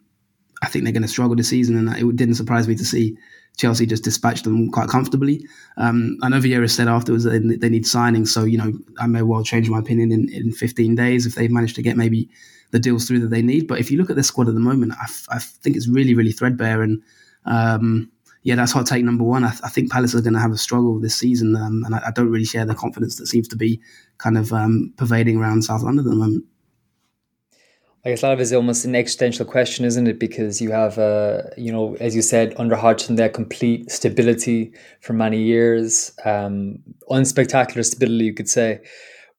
I 0.62 0.68
think 0.68 0.84
they're 0.84 0.94
going 0.94 1.02
to 1.02 1.08
struggle 1.08 1.36
this 1.36 1.50
season, 1.50 1.76
and 1.78 1.98
it 1.98 2.16
didn't 2.16 2.36
surprise 2.36 2.68
me 2.68 2.76
to 2.76 2.86
see 2.86 3.18
Chelsea 3.58 3.86
just 3.86 4.04
dispatched 4.04 4.44
them 4.44 4.72
quite 4.72 4.90
comfortably. 4.90 5.46
Um, 5.78 6.18
I 6.24 6.30
know 6.30 6.40
Vieira 6.40 6.70
said 6.70 6.88
afterwards 6.88 7.26
that 7.26 7.58
they 7.62 7.70
need 7.70 7.86
signing, 7.86 8.26
so 8.26 8.44
you 8.44 8.58
know 8.58 8.74
I 9.00 9.08
may 9.08 9.22
well 9.22 9.44
change 9.44 9.70
my 9.70 9.80
opinion 9.80 10.12
in, 10.12 10.30
in 10.30 10.52
15 10.52 10.96
days 10.96 11.26
if 11.26 11.36
they've 11.36 11.52
managed 11.52 11.76
to 11.76 11.82
get 11.82 11.98
maybe 11.98 12.30
the 12.72 12.80
deals 12.80 13.08
through 13.08 13.20
that 13.20 13.30
they 13.30 13.42
need. 13.42 13.68
But 13.68 13.80
if 13.80 13.92
you 13.92 13.98
look 13.98 14.10
at 14.10 14.16
their 14.16 14.24
squad 14.24 14.48
at 14.48 14.54
the 14.54 14.60
moment, 14.60 14.94
I, 14.94 15.36
I 15.36 15.40
think 15.40 15.76
it's 15.76 15.88
really 15.88 16.14
really 16.14 16.32
threadbare 16.32 16.82
and. 16.82 17.02
Um, 17.46 18.12
yeah, 18.44 18.56
that's 18.56 18.72
hot 18.72 18.88
take 18.88 19.04
number 19.04 19.24
one. 19.24 19.44
I, 19.44 19.50
th- 19.52 19.62
I 19.64 19.70
think 19.70 19.92
Palace 19.92 20.16
are 20.16 20.22
going 20.22 20.34
to 20.34 20.40
have 20.40 20.52
a 20.52 20.58
struggle 20.58 21.00
this 21.00 21.16
season, 21.16 21.56
um, 21.56 21.84
and 21.86 21.94
I, 21.94 22.02
I, 22.08 22.12
don't 22.12 22.32
really 22.32 22.46
share 22.46 22.66
the 22.66 22.74
confidence 22.74 23.18
that 23.18 23.28
seems 23.28 23.48
to 23.50 23.56
be 23.56 23.80
kind 24.18 24.36
of 24.36 24.52
um, 24.52 24.94
pervading 24.98 25.38
around 25.38 25.62
South 25.62 25.84
London 25.84 26.06
at 26.06 26.10
the 26.10 26.16
moment. 26.16 26.46
I 28.04 28.10
guess 28.10 28.24
a 28.24 28.26
lot 28.26 28.34
of 28.34 28.40
it 28.40 28.44
is 28.44 28.54
almost 28.54 28.84
an 28.84 28.96
existential 28.96 29.46
question, 29.46 29.86
isn't 29.86 30.08
it? 30.08 30.20
Because 30.20 30.60
you 30.60 30.72
have, 30.72 30.98
uh, 30.98 31.44
you 31.56 31.72
know, 31.72 31.96
as 32.00 32.16
you 32.16 32.24
said, 32.24 32.56
under 32.58 32.76
Hodgson, 32.76 33.16
that 33.18 33.34
complete 33.34 33.92
stability 33.92 34.74
for 35.02 35.14
many 35.14 35.44
years, 35.44 36.12
um, 36.26 36.80
unspectacular 37.12 37.86
stability, 37.86 38.26
you 38.26 38.34
could 38.34 38.50
say. 38.50 38.80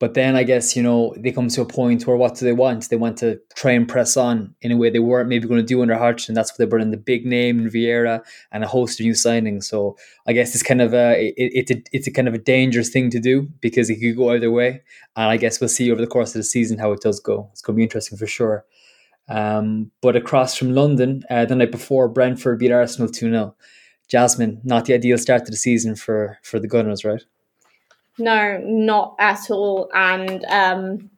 But 0.03 0.15
then 0.15 0.35
I 0.35 0.43
guess, 0.43 0.75
you 0.75 0.83
know, 0.83 1.15
they 1.17 1.31
come 1.31 1.47
to 1.47 1.61
a 1.61 1.65
point 1.65 2.09
where 2.09 2.17
what 2.17 2.35
do 2.35 2.45
they 2.45 2.53
want? 2.53 2.89
They 2.89 2.97
want 2.97 3.19
to 3.19 3.39
try 3.55 3.71
and 3.71 3.87
press 3.87 4.17
on 4.17 4.53
in 4.61 4.73
a 4.73 4.77
way 4.77 4.91
they 4.91 4.99
weren't 4.99 5.29
maybe 5.29 5.47
going 5.47 5.61
to 5.61 5.65
do 5.65 5.81
under 5.81 5.97
Hodgson. 5.97 6.35
That's 6.35 6.51
what 6.51 6.59
they 6.59 6.65
brought 6.65 6.83
in 6.83 6.91
the 6.91 6.97
big 6.97 7.25
name 7.25 7.61
in 7.61 7.71
Vieira 7.71 8.21
and 8.51 8.65
a 8.65 8.67
host 8.67 8.99
of 8.99 9.07
new 9.07 9.13
signings. 9.13 9.63
So 9.63 9.97
I 10.27 10.33
guess 10.33 10.57
it's 10.57 10.65
kind 10.65 10.83
of 10.83 10.93
a 10.93 11.29
it, 11.29 11.35
it's 11.37 11.71
a 11.71 11.83
it's 11.93 12.09
a 12.09 12.11
kind 12.11 12.27
of 12.27 12.35
a 12.35 12.39
dangerous 12.39 12.89
thing 12.89 13.11
to 13.11 13.21
do 13.21 13.43
because 13.61 13.91
it 13.91 14.01
could 14.01 14.17
go 14.17 14.33
either 14.33 14.51
way. 14.51 14.83
And 15.15 15.31
I 15.31 15.37
guess 15.37 15.61
we'll 15.61 15.69
see 15.69 15.93
over 15.93 16.01
the 16.01 16.09
course 16.09 16.31
of 16.31 16.41
the 16.41 16.43
season 16.57 16.79
how 16.79 16.91
it 16.91 17.01
does 17.01 17.21
go. 17.21 17.49
It's 17.53 17.63
going 17.63 17.77
to 17.77 17.79
be 17.79 17.85
interesting 17.85 18.19
for 18.19 18.27
sure. 18.27 18.65
Um, 19.29 19.93
but 20.01 20.17
across 20.17 20.57
from 20.57 20.75
London, 20.75 21.23
uh, 21.31 21.45
the 21.45 21.55
night 21.55 21.71
before, 21.71 22.09
Brentford 22.09 22.59
beat 22.59 22.73
Arsenal 22.73 23.09
2 23.09 23.31
0. 23.31 23.55
Jasmine, 24.09 24.63
not 24.65 24.87
the 24.87 24.95
ideal 24.95 25.17
start 25.17 25.45
to 25.45 25.53
the 25.53 25.57
season 25.57 25.95
for 25.95 26.39
for 26.43 26.59
the 26.59 26.67
Gunners, 26.67 27.05
right? 27.05 27.23
No, 28.19 28.61
not 28.63 29.17
at 29.19 29.51
all. 29.51 29.91
And 29.95 30.45
um, 30.47 31.11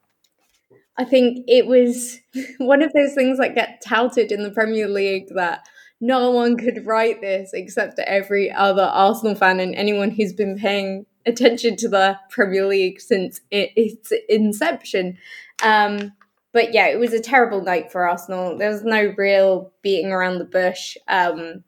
I 0.96 1.04
think 1.04 1.44
it 1.48 1.66
was 1.66 2.20
one 2.58 2.82
of 2.82 2.92
those 2.92 3.14
things 3.14 3.38
that 3.38 3.54
get 3.54 3.82
touted 3.84 4.32
in 4.32 4.42
the 4.42 4.50
Premier 4.50 4.88
League 4.88 5.28
that 5.34 5.66
no 6.00 6.30
one 6.30 6.56
could 6.56 6.86
write 6.86 7.20
this 7.20 7.50
except 7.52 7.98
every 8.00 8.50
other 8.52 8.82
Arsenal 8.82 9.34
fan 9.34 9.60
and 9.60 9.74
anyone 9.74 10.10
who's 10.10 10.32
been 10.32 10.58
paying 10.58 11.06
attention 11.26 11.76
to 11.76 11.88
the 11.88 12.18
Premier 12.30 12.66
League 12.66 13.00
since 13.00 13.40
it, 13.50 13.70
its 13.76 14.12
inception. 14.28 15.16
Um, 15.62 16.12
but 16.52 16.72
yeah, 16.74 16.86
it 16.88 16.98
was 16.98 17.12
a 17.12 17.20
terrible 17.20 17.62
night 17.62 17.90
for 17.90 18.08
Arsenal. 18.08 18.56
There 18.56 18.70
was 18.70 18.84
no 18.84 19.14
real 19.16 19.72
beating 19.82 20.12
around 20.12 20.38
the 20.38 20.44
bush. 20.44 20.96
Um, 21.08 21.64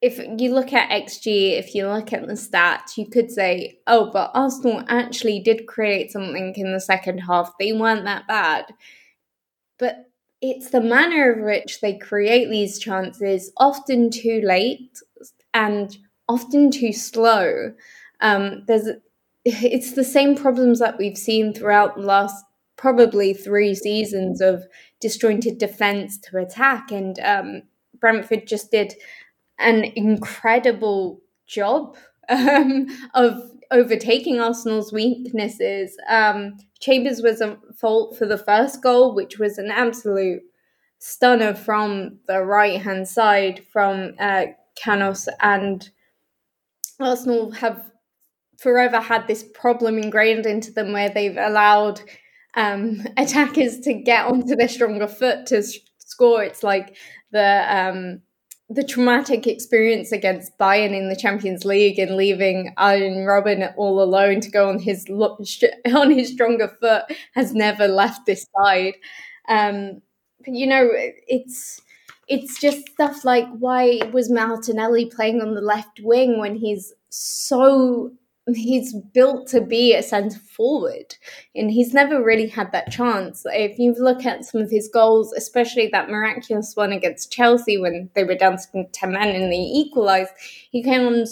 if 0.00 0.18
you 0.40 0.54
look 0.54 0.72
at 0.72 0.90
XG, 0.90 1.58
if 1.58 1.74
you 1.74 1.88
look 1.88 2.12
at 2.12 2.26
the 2.26 2.34
stats, 2.34 2.96
you 2.96 3.06
could 3.08 3.30
say, 3.30 3.80
oh, 3.86 4.10
but 4.12 4.30
Arsenal 4.32 4.84
actually 4.88 5.40
did 5.40 5.66
create 5.66 6.12
something 6.12 6.54
in 6.56 6.72
the 6.72 6.80
second 6.80 7.18
half. 7.18 7.52
They 7.58 7.72
weren't 7.72 8.04
that 8.04 8.28
bad. 8.28 8.66
But 9.78 10.08
it's 10.40 10.70
the 10.70 10.80
manner 10.80 11.32
of 11.32 11.44
which 11.44 11.80
they 11.80 11.98
create 11.98 12.48
these 12.48 12.78
chances, 12.78 13.52
often 13.56 14.10
too 14.10 14.40
late 14.44 15.00
and 15.52 15.96
often 16.28 16.70
too 16.70 16.92
slow. 16.92 17.72
Um, 18.20 18.64
there's 18.66 18.88
it's 19.44 19.92
the 19.92 20.04
same 20.04 20.36
problems 20.36 20.78
that 20.78 20.98
we've 20.98 21.18
seen 21.18 21.52
throughout 21.52 21.96
the 21.96 22.02
last 22.02 22.44
probably 22.76 23.34
three 23.34 23.74
seasons 23.74 24.40
of 24.40 24.64
disjointed 25.00 25.58
defense 25.58 26.18
to 26.18 26.38
attack, 26.38 26.92
and 26.92 27.18
um, 27.20 27.62
Brentford 27.98 28.46
just 28.46 28.70
did 28.70 28.94
an 29.58 29.84
incredible 29.96 31.20
job 31.46 31.96
um, 32.28 32.86
of 33.14 33.50
overtaking 33.70 34.40
Arsenal's 34.40 34.92
weaknesses. 34.92 35.96
Um, 36.08 36.56
Chambers 36.80 37.22
was 37.22 37.40
a 37.40 37.58
fault 37.78 38.16
for 38.16 38.26
the 38.26 38.38
first 38.38 38.82
goal, 38.82 39.14
which 39.14 39.38
was 39.38 39.58
an 39.58 39.70
absolute 39.70 40.42
stunner 40.98 41.54
from 41.54 42.18
the 42.26 42.42
right 42.42 42.80
hand 42.80 43.08
side 43.08 43.64
from 43.72 44.14
uh, 44.18 44.46
Canos, 44.76 45.28
and 45.40 45.88
Arsenal 47.00 47.50
have 47.52 47.90
forever 48.58 49.00
had 49.00 49.26
this 49.26 49.44
problem 49.54 49.98
ingrained 49.98 50.46
into 50.46 50.72
them 50.72 50.92
where 50.92 51.08
they've 51.08 51.36
allowed 51.36 52.00
um, 52.54 53.06
attackers 53.16 53.80
to 53.80 53.94
get 53.94 54.26
onto 54.26 54.56
their 54.56 54.68
stronger 54.68 55.08
foot 55.08 55.46
to 55.46 55.62
score. 55.98 56.42
It's 56.42 56.62
like 56.62 56.96
the 57.30 57.64
um, 57.68 58.22
the 58.70 58.84
traumatic 58.84 59.46
experience 59.46 60.12
against 60.12 60.56
Bayern 60.58 60.94
in 60.94 61.08
the 61.08 61.16
Champions 61.16 61.64
League 61.64 61.98
and 61.98 62.16
leaving 62.16 62.74
Arjen 62.76 63.24
Robben 63.24 63.72
all 63.76 64.02
alone 64.02 64.40
to 64.40 64.50
go 64.50 64.68
on 64.68 64.78
his 64.78 65.06
on 65.94 66.10
his 66.10 66.32
stronger 66.32 66.68
foot 66.80 67.04
has 67.34 67.54
never 67.54 67.88
left 67.88 68.26
this 68.26 68.46
side. 68.56 68.94
Um, 69.48 70.02
you 70.46 70.66
know, 70.66 70.88
it's 70.92 71.80
it's 72.28 72.60
just 72.60 72.86
stuff 72.90 73.24
like 73.24 73.46
why 73.58 74.00
was 74.12 74.30
Martinelli 74.30 75.06
playing 75.06 75.40
on 75.40 75.54
the 75.54 75.62
left 75.62 76.00
wing 76.02 76.38
when 76.38 76.56
he's 76.56 76.92
so 77.08 78.12
he's 78.54 78.94
built 79.12 79.46
to 79.46 79.60
be 79.60 79.94
a 79.94 80.02
centre 80.02 80.38
forward 80.38 81.16
and 81.54 81.70
he's 81.70 81.92
never 81.92 82.22
really 82.22 82.48
had 82.48 82.72
that 82.72 82.90
chance 82.90 83.42
if 83.46 83.78
you 83.78 83.94
look 83.98 84.24
at 84.24 84.44
some 84.44 84.60
of 84.60 84.70
his 84.70 84.88
goals 84.92 85.32
especially 85.34 85.88
that 85.88 86.08
miraculous 86.08 86.74
one 86.74 86.92
against 86.92 87.32
chelsea 87.32 87.76
when 87.76 88.10
they 88.14 88.24
were 88.24 88.34
down 88.34 88.56
to 88.56 88.84
10 88.92 89.12
men 89.12 89.28
and 89.28 89.52
they 89.52 89.56
equalised 89.56 90.32
he 90.70 90.82
came 90.82 91.06
on 91.06 91.24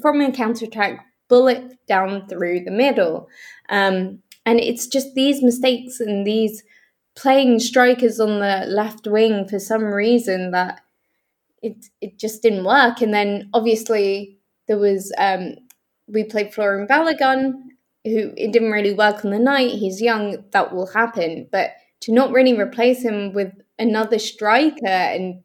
from 0.00 0.20
a 0.20 0.32
counter-attack 0.32 1.04
bullet 1.28 1.76
down 1.86 2.26
through 2.28 2.60
the 2.64 2.70
middle 2.70 3.28
um, 3.68 4.20
and 4.46 4.60
it's 4.60 4.86
just 4.86 5.14
these 5.14 5.42
mistakes 5.42 6.00
and 6.00 6.26
these 6.26 6.62
playing 7.14 7.58
strikers 7.58 8.20
on 8.20 8.38
the 8.38 8.64
left 8.66 9.06
wing 9.06 9.46
for 9.46 9.58
some 9.58 9.82
reason 9.82 10.52
that 10.52 10.80
it 11.62 11.86
it 12.00 12.18
just 12.18 12.42
didn't 12.42 12.64
work. 12.64 13.00
And 13.00 13.12
then 13.12 13.50
obviously 13.52 14.38
there 14.68 14.78
was 14.78 15.12
um, 15.18 15.56
we 16.08 16.24
played 16.24 16.52
Folarin 16.52 16.88
Balogun, 16.88 17.52
who 18.04 18.32
it 18.36 18.52
didn't 18.52 18.72
really 18.72 18.94
work 18.94 19.24
on 19.24 19.30
the 19.30 19.38
night. 19.38 19.72
He's 19.72 20.00
young, 20.00 20.44
that 20.52 20.74
will 20.74 20.86
happen. 20.86 21.48
But 21.50 21.70
to 22.02 22.12
not 22.12 22.32
really 22.32 22.58
replace 22.58 23.02
him 23.02 23.32
with 23.32 23.52
another 23.78 24.18
striker 24.18 24.86
and 24.86 25.42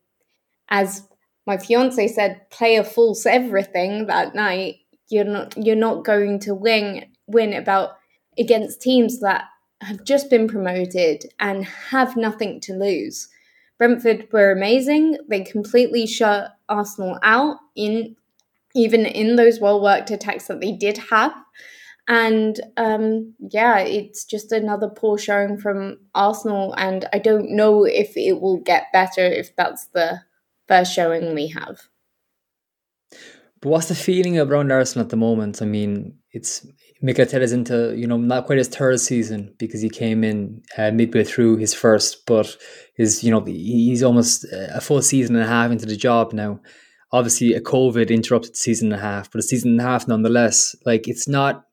as 0.69 1.07
my 1.45 1.57
fiance 1.57 2.07
said, 2.07 2.49
play 2.49 2.77
a 2.77 2.83
false 2.83 3.25
everything 3.25 4.07
that 4.07 4.33
night, 4.33 4.75
you're 5.09 5.25
not 5.25 5.53
you're 5.57 5.75
not 5.75 6.05
going 6.05 6.39
to 6.39 6.55
win 6.55 7.05
win 7.27 7.53
about 7.53 7.97
against 8.39 8.81
teams 8.81 9.19
that 9.19 9.45
have 9.81 10.03
just 10.05 10.29
been 10.29 10.47
promoted 10.47 11.25
and 11.39 11.65
have 11.65 12.15
nothing 12.15 12.59
to 12.61 12.73
lose. 12.73 13.27
Brentford 13.77 14.27
were 14.31 14.51
amazing. 14.51 15.17
They 15.27 15.41
completely 15.41 16.07
shut 16.07 16.55
Arsenal 16.69 17.19
out 17.21 17.57
in 17.75 18.15
even 18.75 19.05
in 19.05 19.35
those 19.35 19.59
well 19.59 19.81
worked 19.81 20.11
attacks 20.11 20.47
that 20.47 20.61
they 20.61 20.71
did 20.71 20.97
have. 21.09 21.33
And 22.07 22.59
um, 22.75 23.33
yeah, 23.39 23.79
it's 23.79 24.25
just 24.25 24.51
another 24.51 24.89
poor 24.89 25.17
showing 25.17 25.57
from 25.57 25.99
Arsenal. 26.13 26.73
And 26.77 27.07
I 27.13 27.19
don't 27.19 27.55
know 27.55 27.85
if 27.85 28.17
it 28.17 28.41
will 28.41 28.59
get 28.59 28.91
better 28.91 29.21
if 29.21 29.55
that's 29.55 29.87
the 29.93 30.19
first 30.67 30.93
showing 30.93 31.33
we 31.33 31.47
have. 31.47 31.79
But 33.61 33.69
what's 33.69 33.87
the 33.87 33.95
feeling 33.95 34.37
around 34.37 34.73
Arsenal 34.73 35.05
at 35.05 35.09
the 35.09 35.15
moment? 35.15 35.61
I 35.61 35.65
mean, 35.65 36.17
it's 36.31 36.67
Mikel 37.01 37.25
Arteta's 37.25 37.53
into 37.53 37.95
you 37.95 38.07
know 38.07 38.17
not 38.17 38.45
quite 38.45 38.57
his 38.57 38.67
third 38.67 38.99
season 38.99 39.53
because 39.57 39.81
he 39.81 39.89
came 39.89 40.23
in 40.23 40.61
uh, 40.77 40.91
midway 40.91 41.23
through 41.23 41.57
his 41.57 41.73
first, 41.73 42.25
but 42.25 42.57
his 42.95 43.23
you 43.23 43.31
know 43.31 43.41
he's 43.41 44.03
almost 44.03 44.45
a 44.51 44.81
full 44.81 45.01
season 45.01 45.35
and 45.35 45.45
a 45.45 45.47
half 45.47 45.71
into 45.71 45.85
the 45.85 45.95
job 45.95 46.33
now. 46.33 46.59
Obviously, 47.13 47.53
a 47.53 47.61
COVID 47.61 48.09
interrupted 48.09 48.57
season 48.57 48.91
and 48.91 48.99
a 48.99 49.03
half, 49.03 49.31
but 49.31 49.39
a 49.39 49.43
season 49.43 49.71
and 49.71 49.79
a 49.79 49.83
half 49.83 50.07
nonetheless. 50.07 50.75
Like 50.85 51.07
it's 51.07 51.27
not 51.27 51.65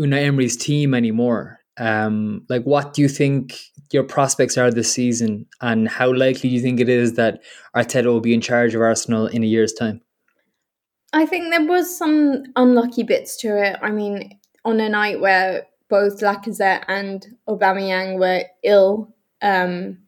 Unai 0.00 0.22
Emery's 0.24 0.56
team 0.56 0.94
anymore. 0.94 1.60
Um, 1.78 2.44
like, 2.48 2.62
what 2.62 2.94
do 2.94 3.02
you 3.02 3.08
think 3.08 3.58
your 3.92 4.04
prospects 4.04 4.56
are 4.56 4.70
this 4.70 4.92
season, 4.92 5.46
and 5.60 5.88
how 5.88 6.12
likely 6.12 6.48
do 6.48 6.54
you 6.54 6.62
think 6.62 6.80
it 6.80 6.88
is 6.88 7.14
that 7.14 7.42
Arteta 7.74 8.06
will 8.06 8.20
be 8.20 8.34
in 8.34 8.40
charge 8.40 8.74
of 8.74 8.80
Arsenal 8.80 9.26
in 9.26 9.42
a 9.42 9.46
year's 9.46 9.72
time? 9.72 10.00
I 11.12 11.26
think 11.26 11.50
there 11.50 11.66
was 11.66 11.96
some 11.96 12.44
unlucky 12.56 13.02
bits 13.02 13.36
to 13.38 13.48
it. 13.62 13.78
I 13.82 13.90
mean, 13.90 14.38
on 14.64 14.80
a 14.80 14.88
night 14.88 15.20
where 15.20 15.66
both 15.88 16.20
Lacazette 16.20 16.84
and 16.88 17.24
Aubameyang 17.48 18.18
were 18.18 18.44
ill, 18.64 19.14
um, 19.40 19.98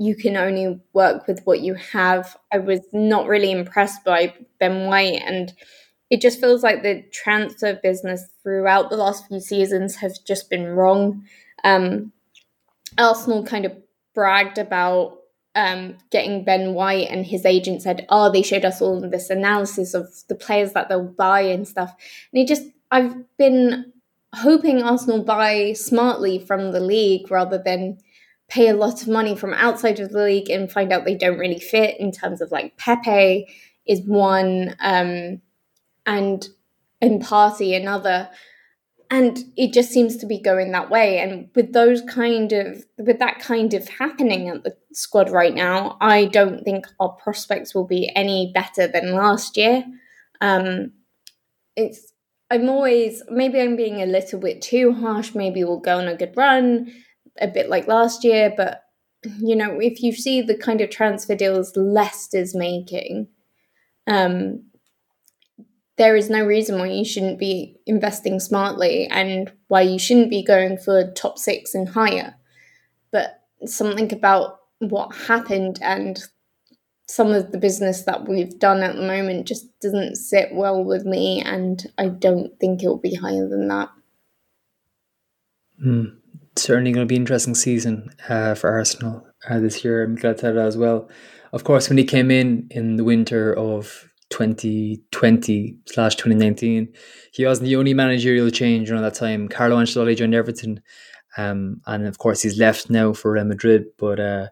you 0.00 0.16
can 0.16 0.34
only 0.34 0.80
work 0.94 1.26
with 1.26 1.42
what 1.44 1.60
you 1.60 1.74
have. 1.74 2.34
I 2.50 2.56
was 2.56 2.80
not 2.90 3.26
really 3.26 3.50
impressed 3.52 4.02
by 4.02 4.32
Ben 4.58 4.86
White, 4.86 5.22
and 5.22 5.52
it 6.08 6.22
just 6.22 6.40
feels 6.40 6.62
like 6.62 6.82
the 6.82 7.04
transfer 7.12 7.78
business 7.82 8.24
throughout 8.42 8.88
the 8.88 8.96
last 8.96 9.28
few 9.28 9.40
seasons 9.40 9.96
has 9.96 10.18
just 10.18 10.48
been 10.48 10.68
wrong. 10.68 11.26
Um, 11.64 12.12
Arsenal 12.96 13.44
kind 13.44 13.66
of 13.66 13.76
bragged 14.14 14.56
about 14.56 15.18
um, 15.54 15.98
getting 16.10 16.44
Ben 16.44 16.72
White, 16.72 17.08
and 17.10 17.26
his 17.26 17.44
agent 17.44 17.82
said, 17.82 18.06
"Oh, 18.08 18.32
they 18.32 18.40
showed 18.40 18.64
us 18.64 18.80
all 18.80 19.02
this 19.02 19.28
analysis 19.28 19.92
of 19.92 20.08
the 20.28 20.34
players 20.34 20.72
that 20.72 20.88
they'll 20.88 21.04
buy 21.04 21.42
and 21.42 21.68
stuff." 21.68 21.94
And 22.32 22.38
he 22.38 22.46
just, 22.46 22.62
I've 22.90 23.14
been 23.36 23.92
hoping 24.32 24.82
Arsenal 24.82 25.22
buy 25.24 25.74
smartly 25.74 26.38
from 26.38 26.72
the 26.72 26.80
league 26.80 27.30
rather 27.30 27.58
than 27.58 27.98
pay 28.50 28.68
a 28.68 28.76
lot 28.76 29.00
of 29.00 29.08
money 29.08 29.34
from 29.34 29.54
outside 29.54 30.00
of 30.00 30.10
the 30.10 30.22
league 30.22 30.50
and 30.50 30.70
find 30.70 30.92
out 30.92 31.04
they 31.04 31.14
don't 31.14 31.38
really 31.38 31.60
fit 31.60 31.98
in 31.98 32.12
terms 32.12 32.40
of 32.40 32.50
like 32.50 32.76
Pepe 32.76 33.46
is 33.86 34.02
one. 34.02 34.76
Um, 34.80 35.40
and 36.06 36.48
in 37.00 37.20
Partey 37.20 37.76
another. 37.76 38.28
And 39.12 39.38
it 39.56 39.72
just 39.72 39.90
seems 39.90 40.16
to 40.18 40.26
be 40.26 40.40
going 40.40 40.70
that 40.72 40.90
way. 40.90 41.18
And 41.18 41.48
with 41.54 41.72
those 41.72 42.02
kind 42.02 42.52
of 42.52 42.84
with 42.98 43.18
that 43.18 43.40
kind 43.40 43.74
of 43.74 43.88
happening 43.88 44.48
at 44.48 44.62
the 44.62 44.76
squad 44.92 45.30
right 45.30 45.54
now 45.54 45.96
i 46.00 46.24
don't 46.24 46.64
think 46.64 46.84
our 46.98 47.10
prospects 47.10 47.74
will 47.74 47.86
be 47.86 48.10
any 48.16 48.50
better 48.52 48.88
than 48.88 49.14
last 49.14 49.56
year. 49.56 49.84
Um 50.40 50.92
it's 51.76 52.12
i'm 52.50 52.68
always 52.68 53.22
maybe 53.30 53.60
i'm 53.60 53.76
being 53.76 54.02
a 54.02 54.06
little 54.06 54.40
bit 54.40 54.60
too 54.60 54.92
harsh 54.92 55.32
maybe 55.32 55.62
we'll 55.62 55.78
go 55.78 55.98
on 55.98 56.08
a 56.08 56.16
good 56.16 56.36
run 56.36 56.92
a 57.40 57.48
bit 57.48 57.68
like 57.68 57.86
last 57.86 58.24
year 58.24 58.52
but 58.56 58.84
you 59.38 59.54
know 59.54 59.78
if 59.80 60.02
you 60.02 60.12
see 60.12 60.40
the 60.40 60.56
kind 60.56 60.80
of 60.80 60.90
transfer 60.90 61.34
deals 61.34 61.76
leicester's 61.76 62.54
making 62.54 63.28
um 64.06 64.62
there 66.00 66.16
is 66.16 66.30
no 66.30 66.46
reason 66.46 66.78
why 66.78 66.86
you 66.86 67.04
shouldn't 67.04 67.38
be 67.38 67.76
investing 67.84 68.40
smartly 68.40 69.06
and 69.08 69.52
why 69.68 69.82
you 69.82 69.98
shouldn't 69.98 70.30
be 70.30 70.42
going 70.42 70.78
for 70.78 71.12
top 71.12 71.36
six 71.36 71.74
and 71.74 71.90
higher. 71.90 72.34
But 73.12 73.42
something 73.66 74.10
about 74.10 74.60
what 74.78 75.14
happened 75.14 75.78
and 75.82 76.18
some 77.06 77.32
of 77.32 77.52
the 77.52 77.58
business 77.58 78.04
that 78.04 78.26
we've 78.26 78.58
done 78.58 78.82
at 78.82 78.96
the 78.96 79.02
moment 79.02 79.46
just 79.46 79.78
doesn't 79.80 80.16
sit 80.16 80.54
well 80.54 80.82
with 80.82 81.04
me, 81.04 81.42
and 81.44 81.84
I 81.98 82.06
don't 82.06 82.58
think 82.58 82.82
it'll 82.82 82.96
be 82.96 83.16
higher 83.16 83.46
than 83.46 83.68
that. 83.68 83.90
Mm. 85.84 86.16
Certainly 86.56 86.92
going 86.92 87.06
to 87.06 87.08
be 87.08 87.16
an 87.16 87.22
interesting 87.22 87.54
season 87.54 88.10
uh, 88.28 88.54
for 88.54 88.70
Arsenal 88.70 89.26
uh, 89.48 89.58
this 89.60 89.84
year. 89.84 90.02
I'm 90.04 90.16
glad 90.16 90.38
to 90.38 90.46
have 90.46 90.54
that 90.56 90.66
as 90.66 90.76
well. 90.76 91.08
Of 91.52 91.64
course, 91.64 91.88
when 91.88 91.98
he 91.98 92.04
came 92.04 92.30
in 92.30 92.66
in 92.70 92.96
the 92.96 93.04
winter 93.04 93.56
of 93.56 94.10
2020 94.30 95.76
slash 95.86 96.14
2019. 96.14 96.92
He 97.32 97.44
wasn't 97.44 97.66
the 97.66 97.76
only 97.76 97.94
managerial 97.94 98.50
change 98.50 98.90
around 98.90 99.02
that 99.02 99.14
time. 99.14 99.48
Carlo 99.48 99.76
Ancelotti 99.76 100.16
joined 100.16 100.34
Everton, 100.34 100.80
um, 101.36 101.80
and 101.86 102.06
of 102.06 102.18
course 102.18 102.42
he's 102.42 102.58
left 102.58 102.88
now 102.90 103.12
for 103.12 103.32
Real 103.32 103.44
Madrid. 103.44 103.86
But 103.98 104.20
uh, 104.20 104.46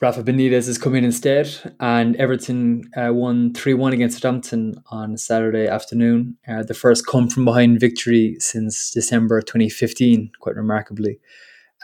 Rafa 0.00 0.22
Benitez 0.22 0.66
is 0.66 0.78
coming 0.78 1.04
instead, 1.04 1.74
and 1.78 2.16
Everton 2.16 2.90
uh, 2.96 3.12
won 3.12 3.52
3 3.52 3.74
1 3.74 3.92
against 3.92 4.18
Southampton 4.18 4.76
on 4.90 5.18
Saturday 5.18 5.66
afternoon. 5.66 6.38
Uh, 6.48 6.62
the 6.62 6.72
first 6.72 7.06
come 7.06 7.28
from 7.28 7.44
behind 7.44 7.80
victory 7.80 8.36
since 8.38 8.90
December 8.90 9.42
2015, 9.42 10.32
quite 10.40 10.56
remarkably. 10.56 11.20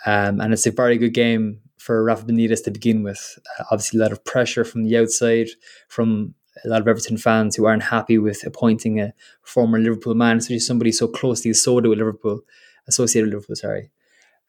Um, 0.07 0.41
and 0.41 0.53
it's 0.55 0.67
a 0.67 0.71
very 0.71 0.97
good 0.97 1.13
game 1.13 1.61
for 1.77 2.03
Rafa 2.03 2.25
Benitez 2.25 2.65
to 2.65 2.71
begin 2.71 3.03
with. 3.03 3.39
Uh, 3.59 3.65
obviously, 3.71 3.99
a 3.99 4.03
lot 4.03 4.13
of 4.13 4.25
pressure 4.25 4.65
from 4.65 4.85
the 4.85 4.97
outside, 4.97 5.49
from 5.89 6.35
a 6.65 6.69
lot 6.69 6.81
of 6.81 6.89
Everton 6.89 7.19
fans 7.19 7.57
who 7.57 7.67
aren't 7.67 7.83
happy 7.83 8.17
with 8.19 8.47
appointing 8.47 8.99
a 8.99 9.13
former 9.43 9.79
Liverpool 9.79 10.15
man, 10.15 10.39
especially 10.39 10.59
somebody 10.61 10.91
so 10.91 11.07
closely 11.07 11.51
associated 11.51 11.91
with 11.91 11.99
Liverpool, 11.99 12.41
associated 12.89 13.27
with 13.27 13.35
Liverpool. 13.35 13.57
Sorry. 13.57 13.91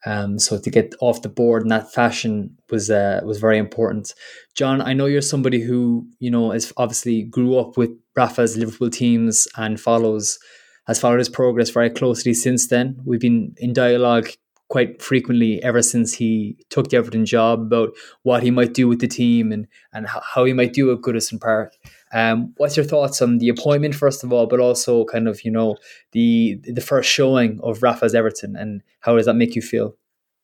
Um, 0.06 0.40
so 0.40 0.60
to 0.60 0.70
get 0.72 0.96
off 1.00 1.22
the 1.22 1.30
board 1.30 1.62
in 1.62 1.68
that 1.70 1.94
fashion 1.94 2.58
was 2.70 2.90
uh, 2.90 3.22
was 3.24 3.40
very 3.40 3.58
important. 3.58 4.14
John, 4.56 4.82
I 4.82 4.94
know 4.94 5.06
you're 5.06 5.22
somebody 5.22 5.62
who 5.62 6.08
you 6.20 6.32
know 6.32 6.52
is 6.52 6.74
obviously 6.78 7.24
grew 7.24 7.58
up 7.58 7.78
with 7.78 7.92
Rafa's 8.16 8.58
Liverpool 8.58 8.90
teams 8.90 9.48
and 9.58 9.80
follows 9.80 10.40
has 10.88 11.00
followed 11.00 11.20
his 11.20 11.30
progress 11.30 11.70
very 11.70 11.90
closely 11.90 12.34
since 12.34 12.68
then. 12.68 13.00
We've 13.06 13.20
been 13.20 13.54
in 13.58 13.74
dialogue 13.74 14.30
quite 14.70 15.02
frequently 15.02 15.62
ever 15.64 15.82
since 15.82 16.14
he 16.14 16.58
took 16.70 16.90
the 16.90 16.98
Everton 16.98 17.26
job 17.26 17.60
about 17.62 17.90
what 18.24 18.42
he 18.42 18.52
might 18.52 18.74
do 18.74 18.88
with 18.88 19.00
the 19.02 19.08
team 19.08 19.52
and 19.52 19.68
and 19.94 20.08
how 20.08 20.46
he 20.46 20.54
might 20.54 20.74
do 20.74 20.92
at 20.92 21.02
Goodison 21.02 21.40
Park. 21.40 21.74
Um, 22.14 22.54
what's 22.58 22.76
your 22.76 22.86
thoughts 22.86 23.22
on 23.22 23.38
the 23.38 23.50
appointment, 23.50 23.96
first 23.96 24.24
of 24.24 24.34
all, 24.34 24.46
but 24.46 24.60
also 24.60 25.06
kind 25.06 25.28
of 25.28 25.44
you 25.44 25.52
know 25.52 25.78
the 26.12 26.60
the 26.64 26.82
first 26.82 27.10
showing 27.10 27.60
of 27.64 27.84
Rafa's 27.84 28.16
Everton, 28.16 28.56
and 28.56 28.82
how 29.02 29.16
does 29.16 29.26
that 29.26 29.36
make 29.36 29.56
you 29.56 29.62
feel? 29.62 29.96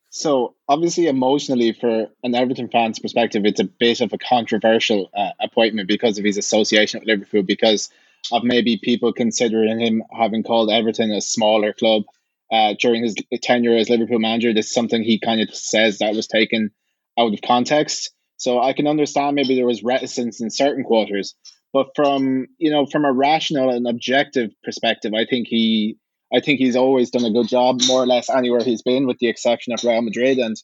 So 0.10 0.56
obviously, 0.70 1.08
emotionally, 1.08 1.74
for 1.74 2.08
an 2.24 2.34
Everton 2.34 2.70
fan's 2.70 3.00
perspective, 3.00 3.46
it's 3.46 3.60
a 3.60 3.66
bit 3.66 4.02
of 4.02 4.14
a 4.14 4.18
controversial 4.18 5.10
uh, 5.16 5.32
appointment 5.42 5.88
because 5.88 6.18
of 6.18 6.26
his 6.26 6.38
association 6.38 7.00
with 7.00 7.08
Liverpool, 7.08 7.44
because 7.44 7.90
of 8.32 8.44
maybe 8.44 8.80
people 8.82 9.14
considering 9.14 9.80
him 9.80 10.04
having 10.12 10.44
called 10.44 10.72
Everton 10.72 11.12
a 11.12 11.22
smaller 11.22 11.74
club 11.74 12.04
uh, 12.52 12.74
during 12.80 13.04
his 13.04 13.16
tenure 13.42 13.76
as 13.76 13.90
Liverpool 13.90 14.20
manager. 14.20 14.54
This 14.54 14.68
is 14.68 14.74
something 14.74 15.04
he 15.04 15.20
kind 15.20 15.42
of 15.42 15.54
says 15.54 16.00
that 16.00 16.16
was 16.16 16.28
taken 16.28 16.72
out 17.20 17.34
of 17.34 17.42
context. 17.42 18.12
So 18.38 18.62
I 18.62 18.74
can 18.74 18.88
understand 18.88 19.36
maybe 19.36 19.56
there 19.56 19.66
was 19.66 19.84
reticence 19.84 20.42
in 20.42 20.52
certain 20.52 20.84
quarters, 20.84 21.36
but 21.74 21.88
from 21.96 22.48
you 22.58 22.72
know 22.72 22.86
from 22.86 23.06
a 23.06 23.14
rational 23.14 23.70
and 23.70 23.88
objective 23.88 24.52
perspective, 24.64 25.14
I 25.14 25.26
think 25.26 25.48
he 25.48 25.98
I 26.34 26.40
think 26.40 26.60
he's 26.60 26.76
always 26.76 27.10
done 27.10 27.26
a 27.26 27.32
good 27.32 27.48
job, 27.48 27.82
more 27.88 28.04
or 28.04 28.08
less 28.08 28.30
anywhere 28.30 28.64
he's 28.64 28.82
been, 28.82 29.08
with 29.08 29.18
the 29.20 29.28
exception 29.28 29.74
of 29.74 29.84
Real 29.84 30.02
Madrid. 30.02 30.38
And 30.38 30.56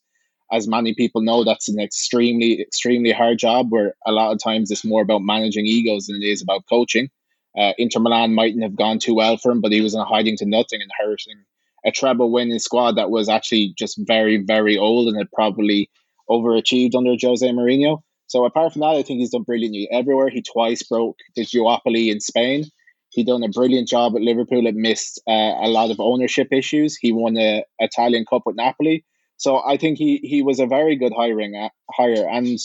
as 0.51 0.67
many 0.67 0.93
people 0.93 1.21
know, 1.21 1.43
that's 1.43 1.69
an 1.69 1.79
extremely 1.79 2.61
extremely 2.61 3.11
hard 3.11 3.39
job 3.39 3.67
where 3.69 3.95
a 4.05 4.11
lot 4.11 4.31
of 4.31 4.43
times 4.43 4.71
it's 4.71 4.85
more 4.85 5.01
about 5.01 5.21
managing 5.21 5.65
egos 5.65 6.07
than 6.07 6.21
it 6.21 6.25
is 6.25 6.41
about 6.41 6.65
coaching. 6.69 7.09
Uh, 7.57 7.73
Inter 7.77 7.99
Milan 7.99 8.33
mightn't 8.33 8.63
have 8.63 8.75
gone 8.75 8.99
too 8.99 9.15
well 9.15 9.37
for 9.37 9.51
him, 9.51 9.61
but 9.61 9.71
he 9.71 9.81
was 9.81 9.93
in 9.93 10.01
hiding 10.01 10.37
to 10.37 10.45
nothing 10.45 10.81
and 10.81 10.91
hurting 10.99 11.43
a 11.85 11.91
treble 11.91 12.31
winning 12.31 12.59
squad 12.59 12.95
that 12.97 13.11
was 13.11 13.29
actually 13.29 13.73
just 13.77 13.99
very, 13.99 14.37
very 14.37 14.77
old 14.77 15.07
and 15.07 15.17
had 15.17 15.31
probably 15.31 15.89
overachieved 16.29 16.95
under 16.95 17.15
Jose 17.21 17.47
Mourinho. 17.47 18.01
So 18.33 18.45
apart 18.45 18.73
from 18.73 18.79
that, 18.79 18.95
I 18.95 19.03
think 19.03 19.19
he's 19.19 19.29
done 19.29 19.43
brilliantly 19.43 19.87
everywhere. 19.91 20.27
He 20.27 20.41
twice 20.41 20.81
broke 20.81 21.19
the 21.35 21.45
duopoly 21.45 22.11
in 22.11 22.19
Spain. 22.19 22.65
He 23.09 23.23
done 23.23 23.43
a 23.43 23.47
brilliant 23.47 23.87
job 23.87 24.15
at 24.15 24.23
Liverpool. 24.23 24.65
It 24.65 24.73
missed 24.73 25.21
uh, 25.27 25.53
a 25.61 25.69
lot 25.69 25.91
of 25.91 25.99
ownership 25.99 26.47
issues. 26.51 26.97
He 26.99 27.11
won 27.11 27.35
the 27.35 27.63
Italian 27.77 28.25
Cup 28.27 28.41
with 28.47 28.55
Napoli. 28.55 29.05
So 29.37 29.61
I 29.63 29.77
think 29.77 29.99
he 29.99 30.17
he 30.23 30.41
was 30.41 30.59
a 30.59 30.65
very 30.65 30.95
good 30.95 31.13
hiring 31.15 31.55
uh, 31.55 31.69
hire, 31.91 32.27
and 32.27 32.57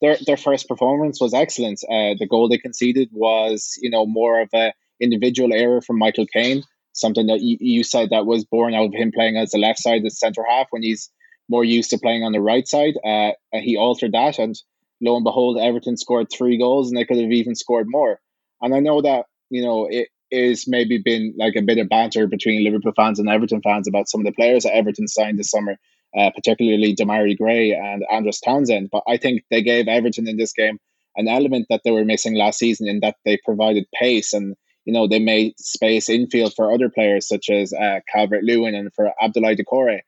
their 0.00 0.16
their 0.24 0.38
first 0.38 0.66
performance 0.66 1.20
was 1.20 1.34
excellent. 1.34 1.80
Uh, 1.84 2.14
the 2.18 2.26
goal 2.26 2.48
they 2.48 2.56
conceded 2.56 3.10
was 3.12 3.74
you 3.82 3.90
know 3.90 4.06
more 4.06 4.40
of 4.40 4.48
a 4.54 4.72
individual 5.02 5.52
error 5.52 5.82
from 5.82 5.98
Michael 5.98 6.28
Keane, 6.32 6.62
something 6.94 7.26
that 7.26 7.42
you, 7.42 7.58
you 7.60 7.84
said 7.84 8.08
that 8.08 8.24
was 8.24 8.46
born 8.46 8.72
out 8.72 8.86
of 8.86 8.94
him 8.94 9.12
playing 9.12 9.36
as 9.36 9.50
the 9.50 9.58
left 9.58 9.80
side, 9.80 10.00
the 10.02 10.10
centre 10.10 10.46
half, 10.48 10.68
when 10.70 10.82
he's 10.82 11.10
more 11.50 11.64
used 11.64 11.90
to 11.90 11.98
playing 11.98 12.22
on 12.22 12.32
the 12.32 12.40
right 12.40 12.66
side. 12.66 12.94
Uh, 13.04 13.32
he 13.52 13.76
altered 13.76 14.12
that, 14.12 14.38
and 14.38 14.54
lo 15.00 15.16
and 15.16 15.24
behold, 15.24 15.58
Everton 15.58 15.96
scored 15.96 16.28
three 16.30 16.58
goals, 16.58 16.88
and 16.88 16.96
they 16.96 17.04
could 17.04 17.18
have 17.18 17.32
even 17.32 17.54
scored 17.54 17.86
more. 17.88 18.20
And 18.60 18.74
I 18.74 18.80
know 18.80 19.02
that 19.02 19.26
you 19.50 19.62
know 19.62 19.86
it 19.90 20.08
is 20.30 20.66
maybe 20.68 20.98
been 20.98 21.34
like 21.36 21.56
a 21.56 21.62
bit 21.62 21.78
of 21.78 21.88
banter 21.88 22.26
between 22.26 22.64
Liverpool 22.64 22.92
fans 22.94 23.18
and 23.18 23.28
Everton 23.28 23.62
fans 23.62 23.88
about 23.88 24.08
some 24.08 24.20
of 24.20 24.26
the 24.26 24.32
players 24.32 24.62
that 24.62 24.74
Everton 24.74 25.08
signed 25.08 25.38
this 25.38 25.50
summer, 25.50 25.76
uh, 26.16 26.30
particularly 26.34 26.94
Demarai 26.94 27.36
Gray 27.36 27.72
and 27.72 28.04
Andros 28.10 28.40
Townsend. 28.40 28.90
But 28.92 29.02
I 29.08 29.16
think 29.16 29.42
they 29.50 29.62
gave 29.62 29.88
Everton 29.88 30.28
in 30.28 30.36
this 30.36 30.52
game 30.52 30.78
an 31.16 31.28
element 31.28 31.66
that 31.70 31.80
they 31.84 31.90
were 31.90 32.04
missing 32.04 32.34
last 32.34 32.58
season 32.58 32.88
in 32.88 33.00
that 33.00 33.16
they 33.24 33.38
provided 33.44 33.84
pace 34.00 34.32
and 34.32 34.54
you 34.84 34.92
know 34.92 35.06
they 35.06 35.18
made 35.18 35.58
space 35.58 36.08
infield 36.08 36.54
for 36.54 36.72
other 36.72 36.88
players 36.88 37.26
such 37.28 37.50
as 37.50 37.72
uh, 37.72 38.00
Calvert 38.12 38.44
Lewin 38.44 38.74
and 38.74 38.92
for 38.94 39.12
Abdoulaye 39.22 39.58
Doucouré. 39.58 40.00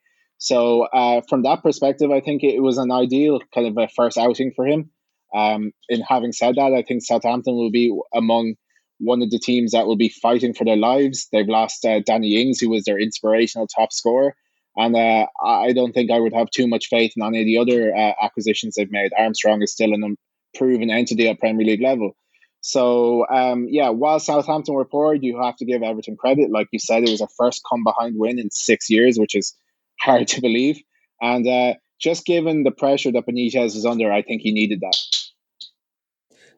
So 0.43 0.83
uh, 0.83 1.21
from 1.29 1.45
that 1.45 1.63
perspective, 1.63 2.11
I 2.11 2.19
think 2.21 2.43
it 2.43 2.61
was 2.61 2.77
an 2.77 2.91
ideal 2.91 3.39
kind 3.55 3.69
of 3.69 3.79
a 3.79 3.87
first 3.87 4.19
outing 4.19 4.51
for 4.57 4.67
him. 4.67 4.91
Um, 5.33 5.71
in 5.89 6.01
having 6.01 6.33
said 6.33 6.57
that, 6.57 6.75
I 6.75 6.83
think 6.83 7.05
Southampton 7.05 7.55
will 7.55 7.71
be 7.71 7.97
among 8.13 8.55
one 8.99 9.23
of 9.23 9.31
the 9.31 9.39
teams 9.39 9.71
that 9.71 9.87
will 9.87 9.97
be 9.97 10.09
fighting 10.09 10.53
for 10.53 10.65
their 10.65 10.77
lives. 10.77 11.29
They've 11.31 11.47
lost 11.47 11.85
uh, 11.85 12.01
Danny 12.05 12.43
Ings, 12.43 12.59
who 12.59 12.71
was 12.71 12.83
their 12.83 12.99
inspirational 12.99 13.69
top 13.69 13.93
scorer. 13.93 14.35
And 14.75 14.97
uh, 14.97 15.27
I 15.41 15.73
don't 15.75 15.93
think 15.93 16.11
I 16.11 16.19
would 16.19 16.35
have 16.35 16.51
too 16.51 16.67
much 16.67 16.89
faith 16.89 17.13
in 17.15 17.23
any 17.23 17.43
of 17.43 17.47
the 17.47 17.59
other 17.59 17.95
uh, 17.95 18.13
acquisitions 18.21 18.75
they've 18.75 18.91
made. 18.91 19.13
Armstrong 19.17 19.63
is 19.63 19.71
still 19.71 19.93
an 19.93 20.17
unproven 20.57 20.91
entity 20.91 21.29
at 21.29 21.39
Premier 21.39 21.65
League 21.65 21.83
level. 21.83 22.17
So, 22.63 23.29
um, 23.29 23.69
yeah, 23.71 23.91
while 23.91 24.19
Southampton 24.19 24.75
were 24.75 24.87
poor, 24.87 25.15
you 25.15 25.41
have 25.41 25.57
to 25.59 25.65
give 25.65 25.85
Everton 25.85 26.17
credit. 26.17 26.51
Like 26.51 26.67
you 26.73 26.81
said, 26.81 27.05
it 27.05 27.11
was 27.11 27.21
a 27.21 27.29
first 27.39 27.63
come 27.71 27.85
behind 27.85 28.17
win 28.19 28.41
in 28.41 28.51
six 28.51 28.91
years, 28.91 29.17
which 29.19 29.37
is 29.37 29.55
hard 30.03 30.29
to 30.29 30.41
believe. 30.41 30.81
And 31.21 31.47
uh, 31.47 31.75
just 32.01 32.25
given 32.27 32.65
the 32.65 32.71
pressure 32.73 33.13
that 33.13 33.27
Benitez 33.27 33.77
is 33.77 33.87
under, 33.87 34.13
I 34.13 34.23
think 34.23 34.43
he 34.43 34.53
needed 34.53 34.81
that. 34.81 34.97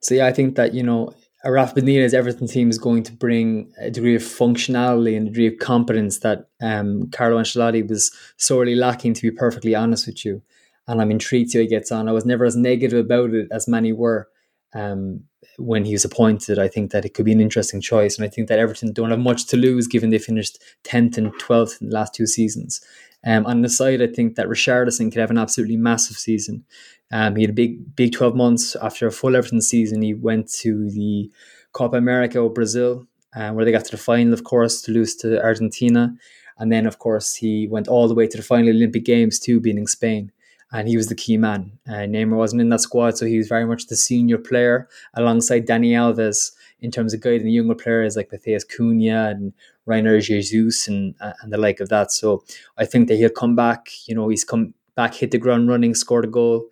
So, 0.00 0.14
yeah, 0.14 0.26
I 0.26 0.32
think 0.32 0.56
that, 0.56 0.74
you 0.74 0.82
know, 0.82 1.12
Rafa 1.44 1.74
Benitez 1.74 2.14
Everton 2.14 2.46
team 2.46 2.70
is 2.70 2.78
going 2.78 3.02
to 3.02 3.12
bring 3.12 3.70
a 3.78 3.90
degree 3.90 4.14
of 4.14 4.22
functionality 4.22 5.16
and 5.16 5.26
a 5.26 5.30
degree 5.30 5.46
of 5.46 5.58
competence 5.58 6.20
that 6.20 6.48
um, 6.62 7.10
Carlo 7.10 7.38
Ancelotti 7.38 7.86
was 7.86 8.10
sorely 8.38 8.74
lacking, 8.74 9.14
to 9.14 9.22
be 9.22 9.30
perfectly 9.30 9.74
honest 9.74 10.06
with 10.06 10.24
you. 10.24 10.42
And 10.86 11.00
I'm 11.00 11.10
intrigued 11.10 11.52
how 11.52 11.60
he 11.60 11.66
gets 11.66 11.92
on. 11.92 12.08
I 12.08 12.12
was 12.12 12.24
never 12.24 12.44
as 12.44 12.56
negative 12.56 12.98
about 12.98 13.34
it 13.34 13.48
as 13.50 13.68
many 13.68 13.92
were 13.92 14.28
um, 14.74 15.24
when 15.58 15.84
he 15.84 15.92
was 15.92 16.04
appointed. 16.04 16.58
I 16.58 16.68
think 16.68 16.90
that 16.92 17.04
it 17.04 17.14
could 17.14 17.24
be 17.24 17.32
an 17.32 17.40
interesting 17.40 17.80
choice. 17.80 18.16
And 18.16 18.24
I 18.24 18.28
think 18.28 18.48
that 18.48 18.58
Everton 18.58 18.92
don't 18.92 19.10
have 19.10 19.18
much 19.18 19.46
to 19.46 19.56
lose 19.56 19.86
given 19.86 20.10
they 20.10 20.18
finished 20.18 20.62
10th 20.84 21.16
and 21.18 21.32
12th 21.34 21.80
in 21.80 21.88
the 21.88 21.94
last 21.94 22.14
two 22.14 22.26
seasons. 22.26 22.80
Um, 23.26 23.46
on 23.46 23.62
the 23.62 23.68
side, 23.68 24.02
I 24.02 24.06
think 24.06 24.36
that 24.36 24.48
Richarlison 24.48 25.10
could 25.10 25.20
have 25.20 25.30
an 25.30 25.38
absolutely 25.38 25.76
massive 25.76 26.16
season. 26.16 26.64
Um, 27.10 27.36
he 27.36 27.42
had 27.42 27.50
a 27.50 27.54
big, 27.54 27.96
big 27.96 28.12
12 28.12 28.34
months 28.34 28.76
after 28.76 29.06
a 29.06 29.12
full 29.12 29.36
Everton 29.36 29.62
season. 29.62 30.02
He 30.02 30.14
went 30.14 30.50
to 30.60 30.90
the 30.90 31.30
Copa 31.72 31.96
America 31.96 32.40
of 32.42 32.54
Brazil, 32.54 33.06
uh, 33.34 33.50
where 33.52 33.64
they 33.64 33.72
got 33.72 33.84
to 33.86 33.90
the 33.90 33.96
final, 33.96 34.32
of 34.32 34.44
course, 34.44 34.82
to 34.82 34.92
lose 34.92 35.16
to 35.16 35.42
Argentina. 35.42 36.14
And 36.58 36.70
then, 36.70 36.86
of 36.86 36.98
course, 36.98 37.34
he 37.34 37.66
went 37.66 37.88
all 37.88 38.08
the 38.08 38.14
way 38.14 38.26
to 38.26 38.36
the 38.36 38.42
final 38.42 38.70
Olympic 38.70 39.04
Games 39.04 39.38
too, 39.38 39.60
beating 39.60 39.86
Spain. 39.86 40.30
And 40.74 40.88
he 40.88 40.96
was 40.96 41.06
the 41.06 41.14
key 41.14 41.36
man. 41.36 41.78
Uh, 41.86 42.02
Neymar 42.12 42.36
wasn't 42.36 42.60
in 42.60 42.68
that 42.70 42.80
squad, 42.80 43.16
so 43.16 43.26
he 43.26 43.38
was 43.38 43.46
very 43.46 43.64
much 43.64 43.86
the 43.86 43.94
senior 43.94 44.38
player 44.38 44.88
alongside 45.14 45.68
Dani 45.68 45.92
Alves 45.92 46.50
in 46.80 46.90
terms 46.90 47.14
of 47.14 47.20
guiding 47.20 47.46
the 47.46 47.52
younger 47.52 47.76
players 47.76 48.16
like 48.16 48.30
Matheus 48.30 48.66
Cunha 48.66 49.30
and 49.30 49.52
Reinier 49.86 50.20
Jesus 50.20 50.88
and 50.88 51.14
uh, 51.20 51.32
and 51.42 51.52
the 51.52 51.58
like 51.58 51.78
of 51.78 51.90
that. 51.90 52.10
So 52.10 52.42
I 52.76 52.86
think 52.86 53.06
that 53.06 53.16
he'll 53.16 53.30
come 53.30 53.54
back. 53.54 53.86
You 54.06 54.16
know, 54.16 54.28
he's 54.28 54.42
come 54.42 54.74
back, 54.96 55.14
hit 55.14 55.30
the 55.30 55.38
ground 55.38 55.68
running, 55.68 55.94
scored 55.94 56.24
a 56.24 56.28
goal 56.28 56.66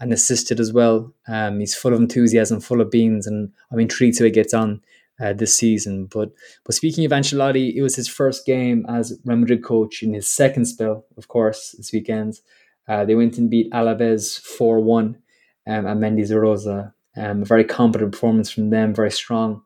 and 0.00 0.12
assisted 0.12 0.58
as 0.58 0.72
well. 0.72 1.14
Um, 1.28 1.60
he's 1.60 1.76
full 1.76 1.94
of 1.94 2.00
enthusiasm, 2.00 2.60
full 2.60 2.80
of 2.80 2.90
beans, 2.90 3.24
and 3.24 3.52
I'm 3.70 3.78
intrigued 3.78 4.18
how 4.18 4.24
he 4.24 4.32
gets 4.32 4.52
on 4.52 4.82
uh, 5.20 5.32
this 5.32 5.56
season. 5.56 6.06
But 6.06 6.32
but 6.64 6.74
speaking 6.74 7.04
of 7.04 7.12
Ancelotti, 7.12 7.72
it 7.74 7.82
was 7.82 7.94
his 7.94 8.08
first 8.08 8.44
game 8.44 8.84
as 8.88 9.16
Real 9.24 9.38
Madrid 9.38 9.62
coach 9.62 10.02
in 10.02 10.12
his 10.12 10.28
second 10.28 10.64
spell, 10.64 11.04
of 11.16 11.28
course, 11.28 11.76
this 11.78 11.92
weekend. 11.92 12.40
Uh, 12.88 13.04
they 13.04 13.14
went 13.14 13.38
and 13.38 13.50
beat 13.50 13.72
Alaves 13.72 14.40
4 14.40 14.80
1 14.80 15.16
um, 15.66 15.86
at 15.86 15.96
Mendizorroza. 15.96 16.92
Um, 17.16 17.42
a 17.42 17.44
very 17.44 17.64
competent 17.64 18.12
performance 18.12 18.50
from 18.50 18.70
them, 18.70 18.94
very 18.94 19.10
strong. 19.10 19.62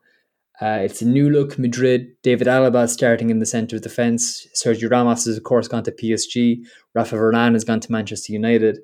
Uh, 0.61 0.79
it's 0.81 1.01
a 1.01 1.07
new 1.07 1.29
look 1.29 1.57
Madrid. 1.57 2.07
David 2.21 2.47
Alaba 2.47 2.87
starting 2.89 3.29
in 3.29 3.39
the 3.39 3.45
centre 3.45 3.77
of 3.77 3.81
defence. 3.81 4.45
Sergio 4.53 4.91
Ramos 4.91 5.25
has, 5.25 5.37
of 5.37 5.43
course, 5.43 5.69
gone 5.69 5.83
to 5.83 5.91
PSG. 5.91 6.59
Rafa 6.93 7.15
Varane 7.15 7.53
has 7.53 7.63
gone 7.63 7.79
to 7.79 7.91
Manchester 7.91 8.33
United. 8.33 8.79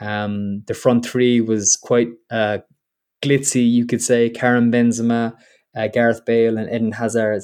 Um, 0.00 0.62
the 0.66 0.74
front 0.74 1.04
three 1.04 1.40
was 1.40 1.76
quite 1.76 2.08
uh, 2.30 2.58
glitzy, 3.22 3.70
you 3.70 3.84
could 3.84 4.02
say. 4.02 4.30
Karim 4.30 4.72
Benzema, 4.72 5.36
uh, 5.76 5.88
Gareth 5.88 6.24
Bale, 6.24 6.56
and 6.56 6.72
Eden 6.72 6.92
Hazard. 6.92 7.42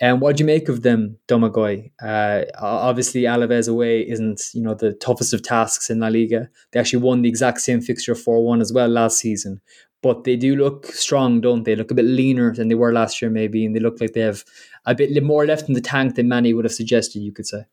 And 0.00 0.20
what 0.20 0.36
do 0.36 0.42
you 0.42 0.46
make 0.46 0.68
of 0.68 0.82
them, 0.82 1.18
Domagoj? 1.26 1.90
Uh, 2.00 2.44
obviously, 2.60 3.22
Alaves 3.22 3.68
away 3.68 4.08
isn't 4.08 4.42
you 4.54 4.62
know 4.62 4.74
the 4.74 4.92
toughest 4.92 5.34
of 5.34 5.42
tasks 5.42 5.90
in 5.90 5.98
La 5.98 6.08
Liga. 6.08 6.48
They 6.70 6.78
actually 6.78 7.02
won 7.02 7.22
the 7.22 7.28
exact 7.28 7.60
same 7.60 7.80
fixture 7.80 8.14
four 8.14 8.44
one 8.44 8.60
as 8.60 8.72
well 8.72 8.88
last 8.88 9.18
season, 9.18 9.60
but 10.00 10.22
they 10.22 10.36
do 10.36 10.54
look 10.54 10.86
strong, 10.86 11.40
don't 11.40 11.64
they? 11.64 11.74
Look 11.74 11.90
a 11.90 11.94
bit 11.94 12.04
leaner 12.04 12.54
than 12.54 12.68
they 12.68 12.76
were 12.76 12.92
last 12.92 13.20
year, 13.20 13.30
maybe, 13.30 13.66
and 13.66 13.74
they 13.74 13.80
look 13.80 14.00
like 14.00 14.12
they 14.12 14.20
have 14.20 14.44
a 14.86 14.94
bit 14.94 15.20
more 15.22 15.44
left 15.46 15.68
in 15.68 15.74
the 15.74 15.80
tank 15.80 16.14
than 16.14 16.28
many 16.28 16.54
would 16.54 16.64
have 16.64 16.72
suggested. 16.72 17.20
You 17.20 17.32
could 17.32 17.46
say. 17.46 17.64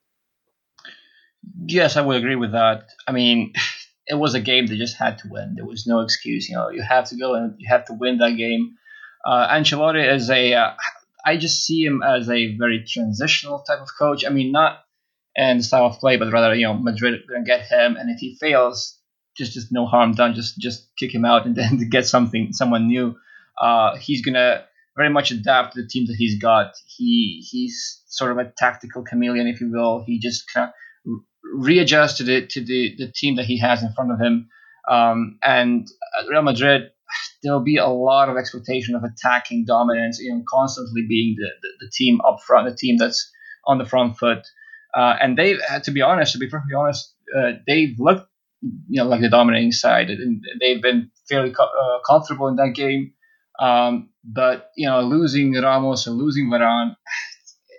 Yes, 1.67 1.95
I 1.95 2.01
would 2.01 2.17
agree 2.17 2.35
with 2.35 2.53
that. 2.53 2.85
I 3.07 3.11
mean, 3.11 3.53
it 4.07 4.15
was 4.15 4.33
a 4.33 4.41
game 4.41 4.65
they 4.65 4.77
just 4.77 4.97
had 4.97 5.19
to 5.19 5.27
win. 5.29 5.53
There 5.55 5.65
was 5.65 5.85
no 5.85 5.99
excuse. 5.99 6.49
You 6.49 6.55
know, 6.55 6.69
you 6.69 6.81
have 6.81 7.05
to 7.09 7.15
go 7.15 7.35
and 7.35 7.53
you 7.59 7.67
have 7.69 7.85
to 7.85 7.93
win 7.93 8.17
that 8.17 8.31
game. 8.31 8.77
Uh, 9.23 9.47
Ancelotti 9.47 10.11
is 10.11 10.29
a. 10.31 10.53
Uh, 10.55 10.73
I 11.25 11.37
just 11.37 11.65
see 11.65 11.83
him 11.83 12.03
as 12.03 12.29
a 12.29 12.55
very 12.55 12.85
transitional 12.87 13.59
type 13.59 13.79
of 13.79 13.89
coach. 13.97 14.23
I 14.25 14.29
mean, 14.29 14.51
not 14.51 14.79
in 15.35 15.57
the 15.57 15.63
style 15.63 15.87
of 15.87 15.99
play, 15.99 16.17
but 16.17 16.31
rather, 16.31 16.53
you 16.53 16.65
know, 16.65 16.75
Madrid 16.75 17.21
gonna 17.27 17.43
get 17.43 17.65
him, 17.67 17.95
and 17.95 18.09
if 18.09 18.19
he 18.19 18.35
fails, 18.35 18.99
just 19.35 19.53
just 19.53 19.71
no 19.71 19.85
harm 19.85 20.13
done. 20.13 20.33
Just 20.33 20.57
just 20.57 20.87
kick 20.97 21.13
him 21.13 21.25
out 21.25 21.45
and 21.45 21.55
then 21.55 21.79
to 21.79 21.85
get 21.85 22.05
something 22.05 22.53
someone 22.53 22.87
new. 22.87 23.15
Uh, 23.59 23.95
he's 23.97 24.23
gonna 24.23 24.65
very 24.95 25.09
much 25.09 25.31
adapt 25.31 25.73
to 25.73 25.81
the 25.81 25.87
team 25.87 26.05
that 26.07 26.15
he's 26.15 26.39
got. 26.39 26.73
He 26.87 27.45
he's 27.49 28.03
sort 28.07 28.31
of 28.31 28.37
a 28.37 28.51
tactical 28.57 29.03
chameleon, 29.03 29.47
if 29.47 29.59
you 29.59 29.71
will. 29.71 30.03
He 30.05 30.19
just 30.19 30.51
kind 30.53 30.69
of 30.69 30.75
readjusted 31.53 32.29
it 32.29 32.49
to 32.51 32.63
the, 32.63 32.95
the 32.97 33.11
team 33.11 33.35
that 33.35 33.45
he 33.45 33.59
has 33.59 33.83
in 33.83 33.91
front 33.93 34.11
of 34.11 34.19
him. 34.19 34.49
Um, 34.89 35.37
and 35.43 35.87
Real 36.29 36.41
Madrid, 36.41 36.91
there'll 37.45 37.61
be 37.61 37.77
a 37.77 37.87
lot 37.87 38.27
of 38.27 38.37
expectation 38.37 38.95
of 38.95 39.03
attacking 39.03 39.65
dominance, 39.65 40.19
you 40.19 40.33
know, 40.33 40.43
constantly 40.49 41.03
being 41.07 41.35
the, 41.37 41.47
the, 41.61 41.85
the 41.85 41.91
team 41.93 42.19
up 42.27 42.39
front, 42.45 42.67
the 42.67 42.75
team 42.75 42.97
that's 42.97 43.31
on 43.65 43.77
the 43.77 43.85
front 43.85 44.17
foot. 44.17 44.39
Uh, 44.97 45.15
and 45.21 45.37
they've, 45.37 45.59
to 45.83 45.91
be 45.91 46.01
honest, 46.01 46.33
to 46.33 46.39
be 46.39 46.49
perfectly 46.49 46.75
honest, 46.75 47.13
uh, 47.37 47.51
they've 47.67 47.95
looked, 47.99 48.27
you 48.61 49.01
know, 49.01 49.05
like 49.07 49.21
the 49.21 49.29
dominating 49.29 49.71
side, 49.71 50.09
and 50.09 50.43
they've 50.59 50.81
been 50.81 51.11
fairly 51.29 51.51
co- 51.51 51.63
uh, 51.63 51.99
comfortable 52.07 52.47
in 52.47 52.55
that 52.55 52.73
game. 52.73 53.13
Um, 53.59 54.09
but 54.23 54.71
you 54.75 54.87
know, 54.87 55.01
losing 55.01 55.53
Ramos 55.53 56.07
and 56.07 56.17
losing 56.17 56.49
Varane, 56.49 56.95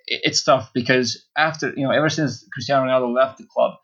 it's 0.07 0.45
tough 0.45 0.71
because 0.73 1.27
after 1.37 1.73
you 1.77 1.85
know 1.85 1.91
ever 1.91 2.09
since 2.09 2.47
Cristiano 2.53 2.87
Ronaldo 2.87 3.15
left 3.15 3.39
the 3.39 3.47
club, 3.47 3.75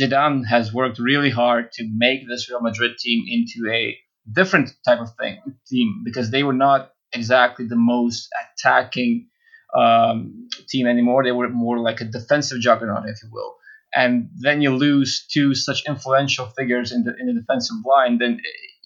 Zidane 0.00 0.46
has 0.46 0.72
worked 0.72 0.98
really 0.98 1.30
hard 1.30 1.72
to 1.72 1.88
make 1.92 2.20
this 2.28 2.48
Real 2.48 2.60
Madrid 2.60 2.92
team 2.98 3.24
into 3.28 3.70
a 3.70 3.96
different 4.32 4.70
type 4.84 5.00
of 5.00 5.08
thing 5.18 5.38
team 5.66 6.02
because 6.04 6.30
they 6.30 6.42
were 6.42 6.52
not 6.52 6.92
exactly 7.12 7.66
the 7.66 7.76
most 7.76 8.28
attacking 8.42 9.28
um, 9.76 10.48
team 10.68 10.86
anymore. 10.86 11.24
They 11.24 11.32
were 11.32 11.48
more 11.48 11.78
like 11.78 12.00
a 12.00 12.04
defensive 12.04 12.60
juggernaut, 12.60 13.08
if 13.08 13.22
you 13.22 13.30
will. 13.32 13.56
And 13.94 14.30
then 14.36 14.62
you 14.62 14.70
lose 14.76 15.26
two 15.26 15.54
such 15.54 15.84
influential 15.86 16.46
figures 16.46 16.92
in 16.92 17.02
the 17.04 17.14
in 17.18 17.26
the 17.26 17.40
defensive 17.40 17.76
line, 17.84 18.18
then 18.18 18.40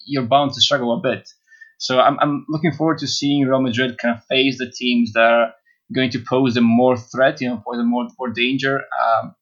you're 0.05 0.23
bound 0.23 0.53
to 0.53 0.61
struggle 0.61 0.93
a 0.93 1.01
bit. 1.01 1.29
So 1.77 1.99
I'm, 1.99 2.17
I'm 2.19 2.45
looking 2.49 2.71
forward 2.71 2.99
to 2.99 3.07
seeing 3.07 3.45
Real 3.45 3.61
Madrid 3.61 3.97
kind 3.97 4.15
of 4.17 4.23
face 4.25 4.57
the 4.57 4.71
teams 4.71 5.13
that 5.13 5.21
are 5.21 5.53
going 5.93 6.11
to 6.11 6.19
pose 6.19 6.55
them 6.55 6.63
more 6.63 6.97
threat, 6.97 7.41
you 7.41 7.49
know, 7.49 7.61
pose 7.65 7.77
them 7.77 7.89
more 7.89 8.07
more 8.17 8.31
danger. 8.31 8.79
Um, 8.79 9.35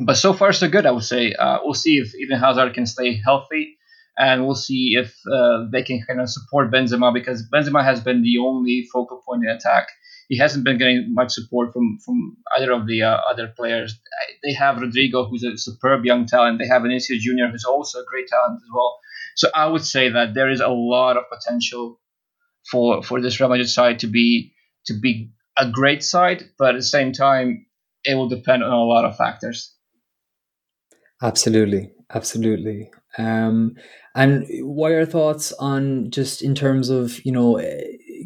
but 0.00 0.14
so 0.14 0.32
far 0.32 0.52
so 0.52 0.68
good, 0.68 0.86
I 0.86 0.90
would 0.92 1.04
say. 1.04 1.32
Uh, 1.34 1.58
we'll 1.62 1.74
see 1.74 1.98
if 1.98 2.14
Eden 2.14 2.40
Hazard 2.40 2.74
can 2.74 2.86
stay 2.86 3.20
healthy, 3.22 3.76
and 4.20 4.44
we'll 4.44 4.54
see 4.54 4.96
if 4.96 5.16
uh, 5.32 5.64
they 5.72 5.82
can 5.82 6.04
kind 6.06 6.20
of 6.20 6.28
support 6.28 6.70
Benzema 6.70 7.12
because 7.12 7.48
Benzema 7.48 7.82
has 7.82 8.00
been 8.00 8.22
the 8.22 8.36
only 8.38 8.86
focal 8.92 9.22
point 9.26 9.44
in 9.44 9.50
attack. 9.50 9.88
He 10.28 10.36
hasn't 10.36 10.62
been 10.62 10.76
getting 10.78 11.14
much 11.14 11.32
support 11.32 11.72
from 11.72 11.98
from 12.04 12.36
either 12.56 12.70
of 12.70 12.86
the 12.86 13.02
uh, 13.02 13.16
other 13.30 13.48
players. 13.56 13.98
They 14.44 14.52
have 14.52 14.76
Rodrygo, 14.76 15.28
who's 15.28 15.42
a 15.42 15.56
superb 15.56 16.04
young 16.04 16.26
talent. 16.26 16.58
They 16.58 16.68
have 16.68 16.82
Vinicius 16.82 17.24
Junior, 17.24 17.48
who's 17.48 17.64
also 17.64 18.00
a 18.00 18.04
great 18.04 18.28
talent 18.28 18.60
as 18.62 18.68
well. 18.72 18.98
So 19.36 19.48
I 19.54 19.66
would 19.66 19.84
say 19.84 20.10
that 20.10 20.34
there 20.34 20.50
is 20.50 20.60
a 20.60 20.68
lot 20.68 21.16
of 21.16 21.24
potential 21.32 21.98
for 22.70 23.02
for 23.02 23.22
this 23.22 23.40
Real 23.40 23.48
Madrid 23.48 23.70
side 23.70 24.00
to 24.00 24.06
be 24.06 24.52
to 24.86 25.00
be 25.00 25.32
a 25.56 25.70
great 25.70 26.04
side, 26.04 26.44
but 26.58 26.74
at 26.74 26.78
the 26.78 26.82
same 26.96 27.12
time, 27.12 27.66
it 28.04 28.14
will 28.14 28.28
depend 28.28 28.62
on 28.62 28.70
a 28.70 28.84
lot 28.84 29.04
of 29.06 29.16
factors. 29.16 29.74
Absolutely, 31.22 31.90
absolutely. 32.14 32.90
Um, 33.18 33.76
and 34.14 34.46
what 34.62 34.90
are 34.90 34.96
your 34.96 35.06
thoughts 35.06 35.52
on 35.54 36.10
just 36.10 36.42
in 36.42 36.54
terms 36.54 36.90
of 36.90 37.24
you 37.24 37.32
know 37.32 37.56
eh, 37.56 37.82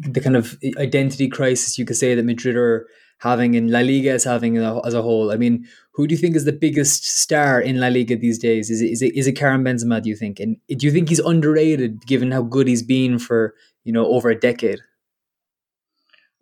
the 0.09 0.21
kind 0.21 0.35
of 0.35 0.57
identity 0.77 1.27
crisis 1.27 1.77
you 1.77 1.85
could 1.85 1.95
say 1.95 2.15
that 2.15 2.25
Madrid 2.25 2.55
are 2.55 2.87
having 3.19 3.53
in 3.53 3.71
La 3.71 3.79
Liga 3.79 4.11
is 4.11 4.23
having 4.23 4.57
as 4.57 4.93
a 4.93 5.01
whole? 5.01 5.31
I 5.31 5.37
mean, 5.37 5.67
who 5.93 6.07
do 6.07 6.13
you 6.13 6.19
think 6.19 6.35
is 6.35 6.45
the 6.45 6.51
biggest 6.51 7.05
star 7.05 7.61
in 7.61 7.79
La 7.79 7.87
Liga 7.87 8.15
these 8.15 8.39
days? 8.39 8.69
Is 8.69 8.81
it 8.81 8.91
is 8.91 9.01
it 9.01 9.15
is 9.15 9.27
it 9.27 9.33
Karim 9.33 9.63
Benzema? 9.63 10.01
Do 10.01 10.09
you 10.09 10.15
think? 10.15 10.39
And 10.39 10.57
do 10.67 10.85
you 10.85 10.91
think 10.91 11.09
he's 11.09 11.19
underrated 11.19 12.05
given 12.05 12.31
how 12.31 12.41
good 12.41 12.67
he's 12.67 12.83
been 12.83 13.19
for 13.19 13.55
you 13.83 13.93
know 13.93 14.05
over 14.07 14.29
a 14.29 14.39
decade? 14.39 14.79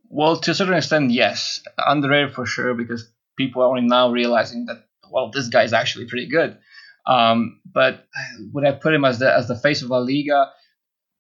Well, 0.10 0.38
to 0.38 0.52
a 0.52 0.54
certain 0.54 0.76
extent, 0.76 1.12
yes, 1.12 1.62
underrated 1.78 2.34
for 2.34 2.46
sure 2.46 2.76
because 2.76 3.12
people 3.36 3.64
are 3.64 3.70
only 3.70 3.82
now 3.82 4.12
realizing 4.12 4.66
that 4.68 4.86
well, 5.10 5.30
this 5.30 5.48
guy 5.48 5.64
is 5.64 5.74
actually 5.74 6.06
pretty 6.06 6.28
good. 6.28 6.58
Um, 7.06 7.60
but 7.66 8.06
would 8.54 8.66
I 8.66 8.72
put 8.72 8.94
him 8.94 9.06
as 9.06 9.20
the 9.20 9.32
as 9.32 9.48
the 9.48 9.56
face 9.56 9.82
of 9.82 9.90
La 9.90 10.00
Liga? 10.00 10.52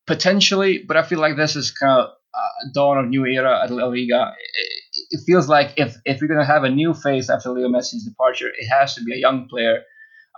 Potentially, 0.05 0.83
but 0.85 0.97
I 0.97 1.03
feel 1.03 1.19
like 1.19 1.37
this 1.37 1.55
is 1.55 1.71
kind 1.71 2.01
of 2.01 2.09
a 2.35 2.73
dawn 2.73 2.97
of 2.97 3.07
new 3.07 3.25
era 3.25 3.63
at 3.63 3.71
La 3.71 3.85
Liga. 3.85 4.33
It, 4.37 5.07
it 5.11 5.19
feels 5.25 5.47
like 5.47 5.73
if 5.77 5.95
if 6.05 6.19
you're 6.19 6.29
gonna 6.29 6.45
have 6.45 6.63
a 6.63 6.69
new 6.69 6.93
face 6.93 7.29
after 7.29 7.49
Leo 7.51 7.69
Messi's 7.69 8.05
departure, 8.05 8.49
it 8.49 8.67
has 8.67 8.95
to 8.95 9.03
be 9.03 9.13
a 9.13 9.17
young 9.17 9.47
player. 9.49 9.83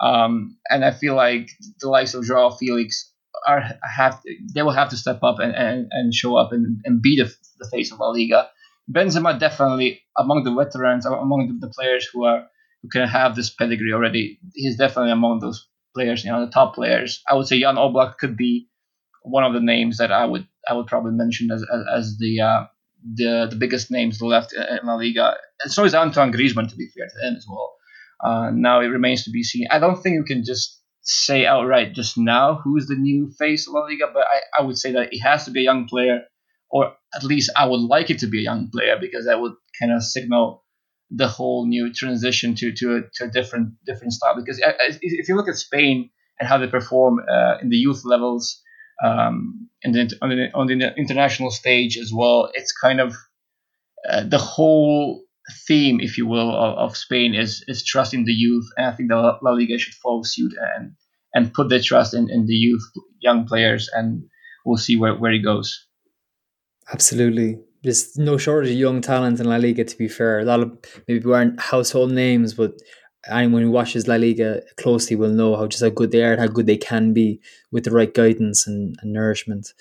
Um, 0.02 0.58
and 0.70 0.84
I 0.84 0.92
feel 0.92 1.16
like 1.16 1.50
the 1.80 1.90
likes 1.90 2.14
of 2.14 2.26
Joao 2.26 2.52
Felix 2.52 3.12
are 3.48 3.64
have 3.82 4.22
they 4.54 4.62
will 4.62 4.72
have 4.72 4.90
to 4.90 4.98
step 4.98 5.20
up 5.24 5.40
and, 5.40 5.56
and, 5.56 5.88
and 5.92 6.14
show 6.14 6.36
up 6.36 6.52
and, 6.52 6.82
and 6.86 7.02
be 7.02 7.18
the, 7.18 7.34
the 7.60 7.70
face 7.70 7.92
of 7.92 8.00
La 8.00 8.10
Liga. 8.10 8.50
Benzema 8.92 9.40
definitely 9.40 10.02
among 10.18 10.44
the 10.44 10.54
veterans, 10.54 11.06
among 11.06 11.48
the, 11.48 11.68
the 11.68 11.74
players 11.74 12.08
who 12.12 12.26
are 12.26 12.48
who 12.86 13.00
can 13.00 13.08
have 13.08 13.36
this 13.36 13.50
pedigree 13.50 13.94
already. 13.94 14.40
He's 14.54 14.78
definitely 14.78 15.12
among 15.12 15.40
those 15.40 15.68
players, 15.96 16.24
you 16.24 16.32
know, 16.32 16.46
the 16.46 16.52
top 16.52 16.76
players. 16.76 17.22
I 17.30 17.36
would 17.36 17.48
say 17.48 17.60
Jan 17.60 17.76
Oblak 17.76 18.18
could 18.18 18.38
be 18.38 18.70
one 19.24 19.44
of 19.44 19.54
the 19.54 19.60
names 19.60 19.98
that 19.98 20.12
I 20.12 20.26
would 20.26 20.48
I 20.68 20.74
would 20.74 20.88
probably 20.88 21.14
mention 21.14 21.50
as 21.52 21.64
as, 21.64 21.82
as 21.94 22.18
the 22.20 22.42
uh, 22.42 22.66
the 23.14 23.48
the 23.50 23.56
biggest 23.56 23.90
names 23.90 24.22
left 24.22 24.54
in 24.54 24.86
La 24.86 24.96
Liga. 24.96 25.36
And 25.64 25.72
so 25.72 25.84
is 25.84 25.96
Antoine 25.96 26.32
Griezmann, 26.32 26.70
to 26.70 26.76
be 26.76 26.90
fair 26.96 27.08
to 27.08 27.28
him 27.28 27.36
as 27.36 27.46
well. 27.50 27.74
Uh, 28.24 28.52
now 28.52 28.82
it 28.82 28.88
remains 28.88 29.24
to 29.24 29.32
be 29.32 29.44
seen. 29.44 29.68
I 29.72 29.80
don't 29.80 30.02
think 30.02 30.16
you 30.16 30.24
can 30.24 30.44
just 30.44 30.82
say 31.02 31.46
outright 31.46 31.94
just 31.94 32.18
now 32.18 32.56
who's 32.64 32.88
the 32.88 32.96
new 32.96 33.32
face 33.40 33.68
of 33.68 33.74
La 33.74 33.82
Liga, 33.82 34.08
but 34.14 34.26
I, 34.28 34.62
I 34.62 34.64
would 34.64 34.78
say 34.78 34.92
that 34.94 35.10
it 35.12 35.20
has 35.20 35.46
to 35.46 35.52
be 35.52 35.62
a 35.62 35.64
young 35.64 35.88
player, 35.88 36.22
or 36.70 36.94
at 37.16 37.24
least 37.24 37.52
I 37.56 37.66
would 37.66 37.82
like 37.82 38.10
it 38.10 38.20
to 38.20 38.28
be 38.28 38.40
a 38.40 38.44
young 38.44 38.70
player 38.70 38.98
because 39.00 39.26
that 39.26 39.40
would 39.40 39.54
kind 39.80 39.92
of 39.92 40.04
signal 40.04 40.65
the 41.12 41.28
whole 41.28 41.68
new 41.68 41.94
transition 41.94 42.56
to 42.56 42.72
to 42.74 42.98
a, 42.98 43.02
to 43.16 43.26
a 43.26 43.28
different 43.28 43.74
different 43.86 44.14
style. 44.14 44.36
Because 44.36 44.60
if 45.02 45.28
you 45.28 45.36
look 45.36 45.50
at 45.50 45.56
Spain 45.56 46.10
and 46.40 46.50
how 46.50 46.58
they 46.58 46.68
perform 46.68 47.20
uh, 47.30 47.58
in 47.62 47.70
the 47.70 47.78
youth 47.78 48.02
levels, 48.04 48.62
um, 49.04 49.70
and 49.84 49.94
then 49.94 50.10
on 50.22 50.30
the, 50.30 50.48
on 50.54 50.68
the 50.68 50.94
international 50.98 51.52
stage 51.52 51.98
as 51.98 52.12
well, 52.14 52.50
it's 52.54 52.72
kind 52.72 53.00
of 53.00 53.16
uh, 54.10 54.24
the 54.24 54.38
whole 54.38 55.24
theme, 55.68 56.00
if 56.00 56.18
you 56.18 56.26
will, 56.26 56.50
of, 56.50 56.78
of, 56.78 56.98
Spain 56.98 57.36
is 57.36 57.64
is 57.68 57.84
trusting 57.84 58.26
the 58.26 58.34
youth, 58.34 58.68
and 58.78 58.88
I 58.88 58.92
think 58.92 59.10
the 59.10 59.16
La 59.16 59.52
Liga 59.52 59.78
should 59.78 59.94
follow 59.96 60.24
suit 60.24 60.54
and 60.76 60.94
and 61.34 61.54
put 61.54 61.70
their 61.70 61.82
trust 61.82 62.14
in, 62.14 62.30
in 62.30 62.46
the 62.46 62.54
youth, 62.54 62.84
young 63.20 63.46
players, 63.46 63.90
and 63.94 64.24
we'll 64.66 64.78
see 64.78 64.96
where, 64.96 65.16
where 65.16 65.34
he 65.34 65.42
goes. 65.42 65.86
Absolutely, 66.92 67.60
there's 67.86 68.18
no 68.18 68.38
shortage 68.38 68.72
of 68.72 68.78
young 68.78 69.02
talent 69.02 69.40
in 69.40 69.48
La 69.48 69.56
Liga. 69.56 69.84
To 69.84 69.98
be 69.98 70.08
fair, 70.08 70.40
a 70.40 70.44
lot 70.44 70.60
of 70.60 70.78
maybe 71.08 71.32
aren't 71.32 71.60
household 71.60 72.12
names, 72.12 72.54
but 72.54 72.74
anyone 73.30 73.62
who 73.62 73.72
watches 73.72 74.08
La 74.08 74.16
Liga 74.16 74.62
closely 74.78 75.16
will 75.16 75.30
know 75.30 75.56
how 75.56 75.68
just 75.68 75.84
how 75.84 75.90
good 75.90 76.12
they 76.12 76.24
are 76.24 76.34
and 76.34 76.42
how 76.42 76.48
good 76.48 76.66
they 76.66 76.78
can 76.78 77.14
be 77.14 77.40
with 77.72 77.86
the 77.86 77.92
right 77.92 78.14
guidance 78.14 78.68
and, 78.68 78.96
and 79.02 79.14
nourishment. 79.14 79.74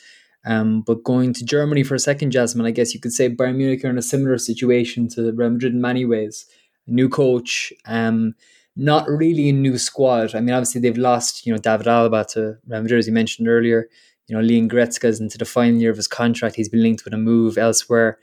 Um, 0.47 0.83
but 0.83 1.05
going 1.05 1.33
to 1.35 1.45
Germany 1.45 1.83
for 1.83 1.95
a 1.95 1.99
second, 1.99 2.31
Jasmine, 2.31 2.67
I 2.67 2.71
guess 2.71 2.93
you 2.93 3.01
could 3.01 3.13
say 3.13 3.31
Bayern 3.31 3.57
Munich 3.57 3.85
are 3.85 3.91
in 3.91 3.99
a 3.99 4.03
similar 4.03 4.37
situation 4.39 5.09
to 5.09 5.33
Real 5.33 5.51
Madrid 5.51 5.73
in 5.73 5.81
many 5.81 6.05
ways. 6.05 6.47
New 6.87 7.09
coach, 7.09 7.73
um, 7.87 8.35
not 8.77 9.09
really 9.09 9.49
a 9.49 9.53
new 9.53 9.79
squad. 9.79 10.35
I 10.35 10.41
mean, 10.41 10.55
obviously 10.55 10.83
they've 10.83 10.99
lost, 10.99 11.47
you 11.47 11.53
know, 11.53 11.59
David 11.59 11.87
Alaba 11.87 12.27
to 12.33 12.59
Real 12.67 12.83
Madrid, 12.83 12.99
as 12.99 13.07
you 13.07 13.15
mentioned 13.15 13.49
earlier. 13.49 13.89
You 14.27 14.37
know, 14.37 14.43
Leon 14.43 14.69
Goretzka 14.69 15.05
is 15.05 15.21
into 15.21 15.39
the 15.39 15.45
final 15.45 15.81
year 15.81 15.91
of 15.91 15.97
his 15.97 16.09
contract. 16.09 16.57
He's 16.57 16.69
been 16.69 16.83
linked 16.83 17.05
with 17.05 17.15
a 17.15 17.19
move 17.19 17.59
elsewhere. 17.59 18.19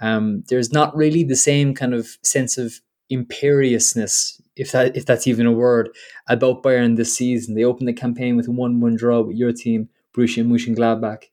Um, 0.00 0.44
there's 0.48 0.72
not 0.72 0.94
really 0.94 1.24
the 1.24 1.36
same 1.36 1.74
kind 1.74 1.94
of 1.94 2.18
sense 2.22 2.58
of 2.58 2.80
imperiousness, 3.08 4.40
if 4.56 4.72
that 4.72 4.96
if 4.96 5.06
that's 5.06 5.26
even 5.26 5.46
a 5.46 5.52
word, 5.52 5.90
about 6.28 6.62
Bayern 6.62 6.96
this 6.96 7.16
season. 7.16 7.54
They 7.54 7.64
opened 7.64 7.88
the 7.88 7.92
campaign 7.92 8.36
with 8.36 8.48
a 8.48 8.50
one-one 8.50 8.96
draw 8.96 9.20
with 9.20 9.36
your 9.36 9.52
team, 9.52 9.88
Borussia 10.14 10.44
Mönchengladbach. 10.44 11.24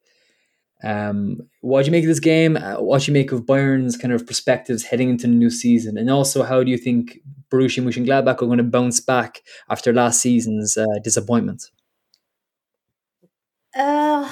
Um, 0.83 1.39
what 1.61 1.81
do 1.81 1.85
you 1.87 1.91
make 1.91 2.03
of 2.03 2.09
this 2.09 2.19
game? 2.19 2.57
Uh, 2.57 2.75
what 2.75 3.01
do 3.01 3.11
you 3.11 3.13
make 3.13 3.31
of 3.31 3.45
Bayern's 3.45 3.95
kind 3.95 4.13
of 4.13 4.27
perspectives 4.27 4.83
heading 4.83 5.09
into 5.09 5.27
the 5.27 5.33
new 5.33 5.49
season? 5.49 5.97
And 5.97 6.09
also, 6.09 6.43
how 6.43 6.63
do 6.63 6.69
you 6.69 6.77
think 6.77 7.19
Borussia 7.49 7.83
Mönchengladbach 7.83 8.41
are 8.41 8.47
going 8.47 8.57
to 8.57 8.63
bounce 8.63 8.99
back 8.99 9.43
after 9.69 9.93
last 9.93 10.21
season's 10.21 10.77
uh, 10.77 10.85
disappointment? 11.03 11.71
Uh, 13.75 14.31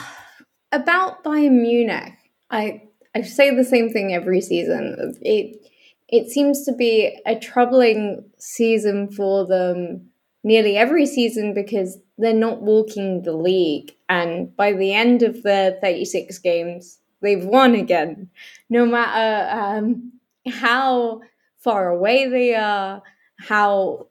about 0.72 1.24
Bayern 1.24 1.62
Munich, 1.62 2.14
I 2.50 2.84
I 3.16 3.22
say 3.24 3.54
the 3.54 3.64
same 3.64 3.90
thing 3.90 4.14
every 4.14 4.42
season. 4.42 5.16
It 5.22 5.62
it 6.08 6.30
seems 6.30 6.64
to 6.66 6.74
be 6.74 7.18
a 7.26 7.36
troubling 7.38 8.26
season 8.38 9.12
for 9.12 9.46
them 9.48 10.10
nearly 10.44 10.76
every 10.78 11.06
season 11.06 11.54
because 11.54 11.98
they're 12.18 12.34
not 12.34 12.62
walking 12.62 13.24
the 13.24 13.34
league. 13.34 13.94
And 14.10 14.56
by 14.56 14.74
the 14.74 14.94
end 14.94 15.24
of 15.24 15.42
the 15.44 15.78
36 15.82 16.38
games, 16.40 17.00
they've 17.22 17.46
won 17.46 17.76
again. 17.76 18.30
No 18.70 18.86
matter 18.86 19.78
um, 19.78 20.12
how 20.48 21.22
far 21.60 21.90
away 21.90 22.28
they 22.28 22.56
are, 22.56 23.02
how 23.40 24.08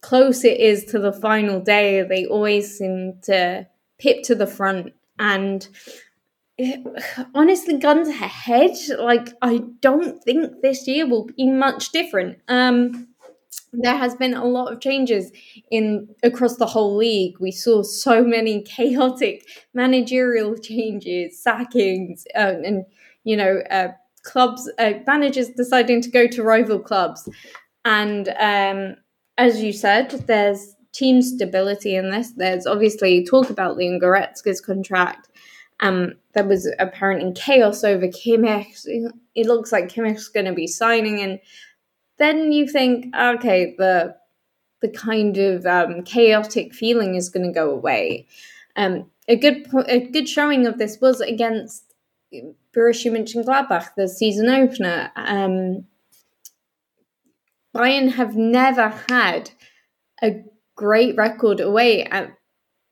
close 0.00 0.44
it 0.44 0.58
is 0.58 0.84
to 0.86 0.98
the 0.98 1.12
final 1.12 1.60
day, 1.60 2.02
they 2.02 2.26
always 2.26 2.76
seem 2.76 3.20
to 3.24 3.66
pip 4.04 4.22
to 4.24 4.34
the 4.34 4.46
front. 4.46 4.92
And 5.18 5.66
honestly, 7.34 7.78
guns 7.78 8.08
ahead, 8.08 8.76
like 8.98 9.30
I 9.42 9.62
don't 9.80 10.22
think 10.22 10.60
this 10.62 10.86
year 10.86 11.08
will 11.08 11.24
be 11.24 11.50
much 11.50 11.90
different. 11.90 12.38
Um, 12.48 13.08
there 13.72 13.96
has 13.96 14.14
been 14.14 14.34
a 14.34 14.44
lot 14.44 14.72
of 14.72 14.80
changes 14.80 15.32
in 15.70 16.08
across 16.22 16.56
the 16.56 16.66
whole 16.66 16.96
league. 16.96 17.36
We 17.40 17.50
saw 17.50 17.82
so 17.82 18.22
many 18.22 18.62
chaotic 18.76 19.46
managerial 19.72 20.56
changes, 20.56 21.42
sackings, 21.42 22.24
uh, 22.36 22.60
and 22.64 22.84
you 23.24 23.36
know, 23.36 23.62
uh, 23.70 23.88
clubs, 24.22 24.70
uh, 24.78 24.92
managers 25.06 25.48
deciding 25.48 26.02
to 26.02 26.10
go 26.10 26.26
to 26.26 26.42
rival 26.42 26.78
clubs. 26.78 27.28
And 27.86 28.28
um, 28.38 28.96
as 29.38 29.62
you 29.62 29.72
said, 29.72 30.10
there's 30.26 30.73
team 30.94 31.20
stability 31.20 31.96
in 31.96 32.10
this. 32.10 32.30
There's 32.30 32.66
obviously 32.66 33.24
talk 33.24 33.50
about 33.50 33.76
Leon 33.76 34.00
Goretzka's 34.00 34.60
contract. 34.60 35.28
Um, 35.80 36.14
there 36.32 36.46
was 36.46 36.72
apparently 36.78 37.32
chaos 37.32 37.84
over 37.84 38.06
Kimmich. 38.06 38.86
It 39.34 39.46
looks 39.46 39.72
like 39.72 39.88
Kimmich's 39.88 40.28
going 40.28 40.46
to 40.46 40.52
be 40.52 40.68
signing, 40.68 41.20
and 41.20 41.40
then 42.18 42.52
you 42.52 42.66
think, 42.66 43.14
okay, 43.14 43.74
the 43.76 44.16
the 44.80 44.88
kind 44.88 45.36
of 45.38 45.66
um, 45.66 46.02
chaotic 46.02 46.74
feeling 46.74 47.14
is 47.14 47.28
going 47.28 47.46
to 47.46 47.52
go 47.52 47.70
away. 47.70 48.26
Um, 48.76 49.10
a 49.26 49.36
good 49.36 49.66
a 49.88 50.00
good 50.00 50.28
showing 50.28 50.66
of 50.66 50.78
this 50.78 50.98
was 51.00 51.20
against 51.20 51.94
Borussia 52.32 53.10
Mönchengladbach, 53.10 53.94
the 53.96 54.08
season 54.08 54.48
opener. 54.48 55.10
Um, 55.16 55.86
Bayern 57.74 58.12
have 58.12 58.36
never 58.36 58.94
had 59.08 59.50
a 60.22 60.44
great 60.76 61.16
record 61.16 61.60
away 61.60 62.04
at 62.04 62.36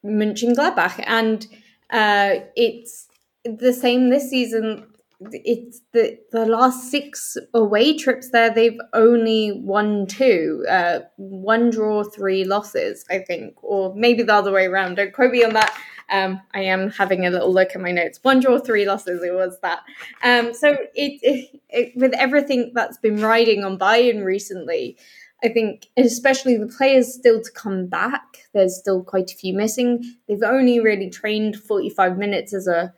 Mönchengladbach, 0.04 1.02
and 1.06 1.46
uh, 1.90 2.36
it's 2.56 3.08
the 3.44 3.72
same 3.72 4.10
this 4.10 4.30
season. 4.30 4.86
It's 5.30 5.80
the 5.92 6.18
the 6.32 6.46
last 6.46 6.90
six 6.90 7.36
away 7.54 7.96
trips 7.96 8.30
there 8.30 8.50
they've 8.50 8.80
only 8.92 9.52
won 9.52 10.08
two 10.08 10.64
uh 10.68 10.98
one 11.16 11.70
draw 11.70 12.02
three 12.02 12.42
losses 12.42 13.04
i 13.08 13.20
think. 13.20 13.54
Or 13.62 13.94
maybe 13.94 14.24
the 14.24 14.34
other 14.34 14.50
way 14.50 14.66
around. 14.66 14.96
Don't 14.96 15.12
quote 15.12 15.30
me 15.30 15.44
on 15.44 15.52
that. 15.52 15.72
Um 16.10 16.40
i 16.54 16.60
am 16.62 16.90
having 16.90 17.24
a 17.24 17.30
little 17.30 17.52
look 17.52 17.70
at 17.76 17.80
my 17.80 17.92
notes. 17.92 18.18
One 18.22 18.40
draw 18.40 18.58
three 18.58 18.84
losses 18.84 19.22
it 19.22 19.32
was 19.32 19.60
that. 19.62 19.84
Um 20.24 20.52
so 20.54 20.72
it, 20.72 21.20
it, 21.22 21.60
it 21.68 21.92
with 21.94 22.14
everything 22.14 22.72
that's 22.74 22.98
been 22.98 23.20
riding 23.22 23.62
on 23.62 23.78
bayern 23.78 24.24
recently 24.24 24.98
I 25.45 25.49
think, 25.49 25.88
especially 25.97 26.57
the 26.57 26.66
players 26.66 27.12
still 27.12 27.40
to 27.40 27.51
come 27.51 27.86
back. 27.86 28.49
There's 28.55 28.76
still 28.76 29.03
quite 29.03 29.32
a 29.32 29.36
few 29.36 29.55
missing. 29.55 30.03
They've 30.28 30.43
only 30.43 30.78
really 30.80 31.11
trained 31.11 31.57
45 31.57 32.16
minutes 32.16 32.55
as 32.55 32.66
a 32.66 32.93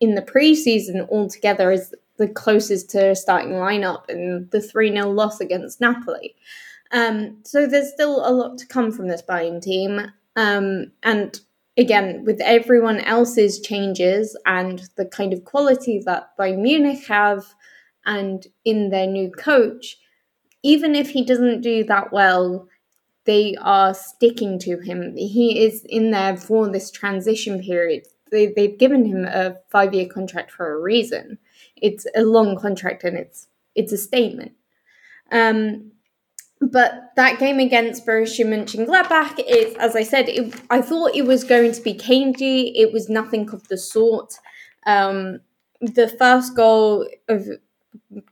in 0.00 0.14
the 0.14 0.22
preseason 0.22 1.08
altogether 1.08 1.70
is 1.70 1.94
the 2.18 2.28
closest 2.28 2.90
to 2.90 3.14
starting 3.14 3.52
lineup 3.52 4.08
in 4.08 4.48
the 4.50 4.60
3 4.60 4.92
0 4.92 5.10
loss 5.10 5.40
against 5.40 5.80
Napoli. 5.80 6.34
Um, 6.92 7.38
so 7.44 7.66
there's 7.66 7.92
still 7.92 8.26
a 8.26 8.30
lot 8.30 8.58
to 8.58 8.66
come 8.66 8.92
from 8.92 9.08
this 9.08 9.22
Bayern 9.22 9.62
team. 9.62 10.12
Um, 10.36 10.92
and 11.02 11.40
again, 11.78 12.24
with 12.24 12.40
everyone 12.42 13.00
else's 13.00 13.60
changes 13.60 14.36
and 14.44 14.82
the 14.96 15.06
kind 15.06 15.32
of 15.32 15.44
quality 15.44 16.02
that 16.04 16.36
Bayern 16.38 16.60
Munich 16.60 17.06
have 17.06 17.44
and 18.04 18.46
in 18.64 18.90
their 18.90 19.06
new 19.06 19.30
coach, 19.30 19.96
even 20.62 20.94
if 20.94 21.10
he 21.10 21.24
doesn't 21.24 21.60
do 21.60 21.84
that 21.84 22.12
well, 22.12 22.68
they 23.24 23.56
are 23.60 23.94
sticking 23.94 24.58
to 24.60 24.78
him. 24.78 25.16
He 25.16 25.64
is 25.64 25.84
in 25.88 26.10
there 26.10 26.36
for 26.36 26.68
this 26.68 26.90
transition 26.90 27.60
period 27.60 28.04
they, 28.32 28.46
they've 28.46 28.76
given 28.76 29.04
him 29.04 29.24
a 29.26 29.58
five 29.70 29.94
year 29.94 30.06
contract 30.06 30.50
for 30.50 30.74
a 30.74 30.80
reason. 30.80 31.38
It's 31.76 32.06
a 32.16 32.22
long 32.22 32.58
contract 32.58 33.04
and 33.04 33.16
it's 33.16 33.46
it's 33.76 33.92
a 33.92 33.98
statement. 33.98 34.52
Um, 35.30 35.92
but 36.60 37.12
that 37.16 37.38
game 37.38 37.58
against 37.58 38.06
Borussia 38.06 38.46
Mönchengladbach 38.46 39.42
is, 39.46 39.74
as 39.76 39.96
I 39.96 40.02
said, 40.02 40.28
it, 40.28 40.54
I 40.70 40.80
thought 40.80 41.14
it 41.14 41.26
was 41.26 41.44
going 41.44 41.72
to 41.72 41.82
be 41.82 41.94
cagey. 41.94 42.72
It 42.76 42.92
was 42.92 43.08
nothing 43.08 43.50
of 43.50 43.66
the 43.68 43.76
sort. 43.76 44.34
Um, 44.86 45.40
the 45.80 46.08
first 46.08 46.54
goal 46.54 47.08
of 47.28 47.48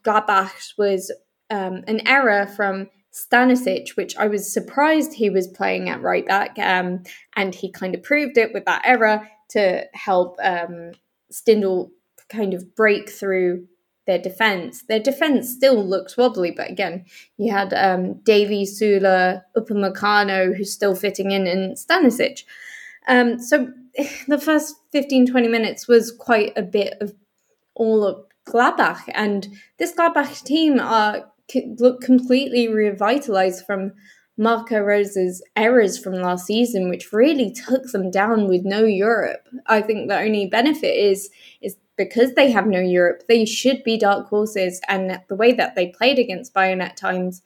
Gladbach 0.04 0.78
was 0.78 1.10
um, 1.50 1.82
an 1.86 2.06
error 2.06 2.46
from 2.46 2.88
Stanisic, 3.12 3.96
which 3.96 4.16
I 4.16 4.26
was 4.28 4.52
surprised 4.52 5.14
he 5.14 5.30
was 5.30 5.48
playing 5.48 5.88
at 5.88 6.02
right 6.02 6.26
back, 6.26 6.58
um, 6.58 7.02
and 7.36 7.54
he 7.54 7.70
kind 7.70 7.94
of 7.94 8.02
proved 8.02 8.38
it 8.38 8.52
with 8.52 8.64
that 8.66 8.82
error 8.84 9.28
to 9.50 9.84
help 9.94 10.36
um, 10.42 10.92
Stindl 11.32 11.90
kind 12.28 12.54
of 12.54 12.74
break 12.76 13.10
through 13.10 13.66
their 14.06 14.18
defense. 14.18 14.84
Their 14.88 15.00
defense 15.00 15.50
still 15.50 15.84
looks 15.84 16.16
wobbly, 16.16 16.52
but 16.52 16.70
again, 16.70 17.04
you 17.36 17.52
had 17.52 17.74
um, 17.74 18.20
Davy, 18.22 18.64
Sula, 18.64 19.44
Upamecano, 19.56 20.56
who's 20.56 20.72
still 20.72 20.94
fitting 20.94 21.32
in, 21.32 21.46
and 21.46 21.76
Stanisic. 21.76 22.44
Um, 23.08 23.38
so 23.38 23.72
the 24.28 24.38
first 24.38 24.76
15, 24.92 25.26
20 25.26 25.48
minutes 25.48 25.88
was 25.88 26.12
quite 26.12 26.52
a 26.56 26.62
bit 26.62 26.94
of 27.00 27.14
all 27.74 28.04
of 28.04 28.24
Gladbach, 28.46 29.02
and 29.14 29.48
this 29.78 29.94
Gladbach 29.94 30.42
team 30.44 30.80
are 30.80 31.30
look 31.78 32.00
completely 32.00 32.68
revitalized 32.68 33.64
from 33.66 33.92
Marco 34.36 34.80
Rose's 34.80 35.42
errors 35.54 35.98
from 35.98 36.14
last 36.14 36.46
season, 36.46 36.88
which 36.88 37.12
really 37.12 37.52
took 37.52 37.84
them 37.92 38.10
down 38.10 38.48
with 38.48 38.64
no 38.64 38.84
Europe. 38.84 39.46
I 39.66 39.82
think 39.82 40.08
the 40.08 40.18
only 40.18 40.46
benefit 40.46 40.96
is 40.96 41.30
is 41.60 41.76
because 41.96 42.32
they 42.32 42.50
have 42.50 42.66
no 42.66 42.80
Europe, 42.80 43.24
they 43.28 43.44
should 43.44 43.84
be 43.84 43.98
dark 43.98 44.28
horses, 44.28 44.80
and 44.88 45.20
the 45.28 45.36
way 45.36 45.52
that 45.52 45.74
they 45.74 45.88
played 45.88 46.18
against 46.18 46.54
Bayern 46.54 46.82
at 46.82 46.96
times 46.96 47.42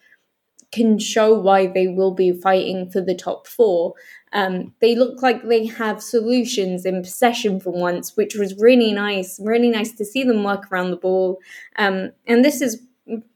can 0.71 0.99
show 0.99 1.39
why 1.39 1.67
they 1.67 1.89
will 1.89 2.13
be 2.13 2.33
fighting 2.33 2.91
for 2.91 3.01
the 3.01 3.15
top 3.15 3.47
four. 3.47 3.95
Um, 4.33 4.73
they 4.81 4.95
look 4.95 5.23
like 5.23 5.43
they 5.43 5.67
have 5.67 6.03
solutions 6.03 6.85
in 6.85 7.03
possession 7.03 7.61
for 7.61 7.71
once, 7.71 8.17
which 8.17 8.35
was 8.35 8.59
really 8.59 8.93
nice. 8.93 9.41
Really 9.43 9.71
nice 9.71 9.93
to 9.93 10.05
see 10.05 10.25
them 10.25 10.43
work 10.43 10.71
around 10.71 10.91
the 10.91 10.97
ball. 10.97 11.39
Um, 11.77 12.11
and 12.27 12.45
this 12.45 12.61
is 12.61 12.85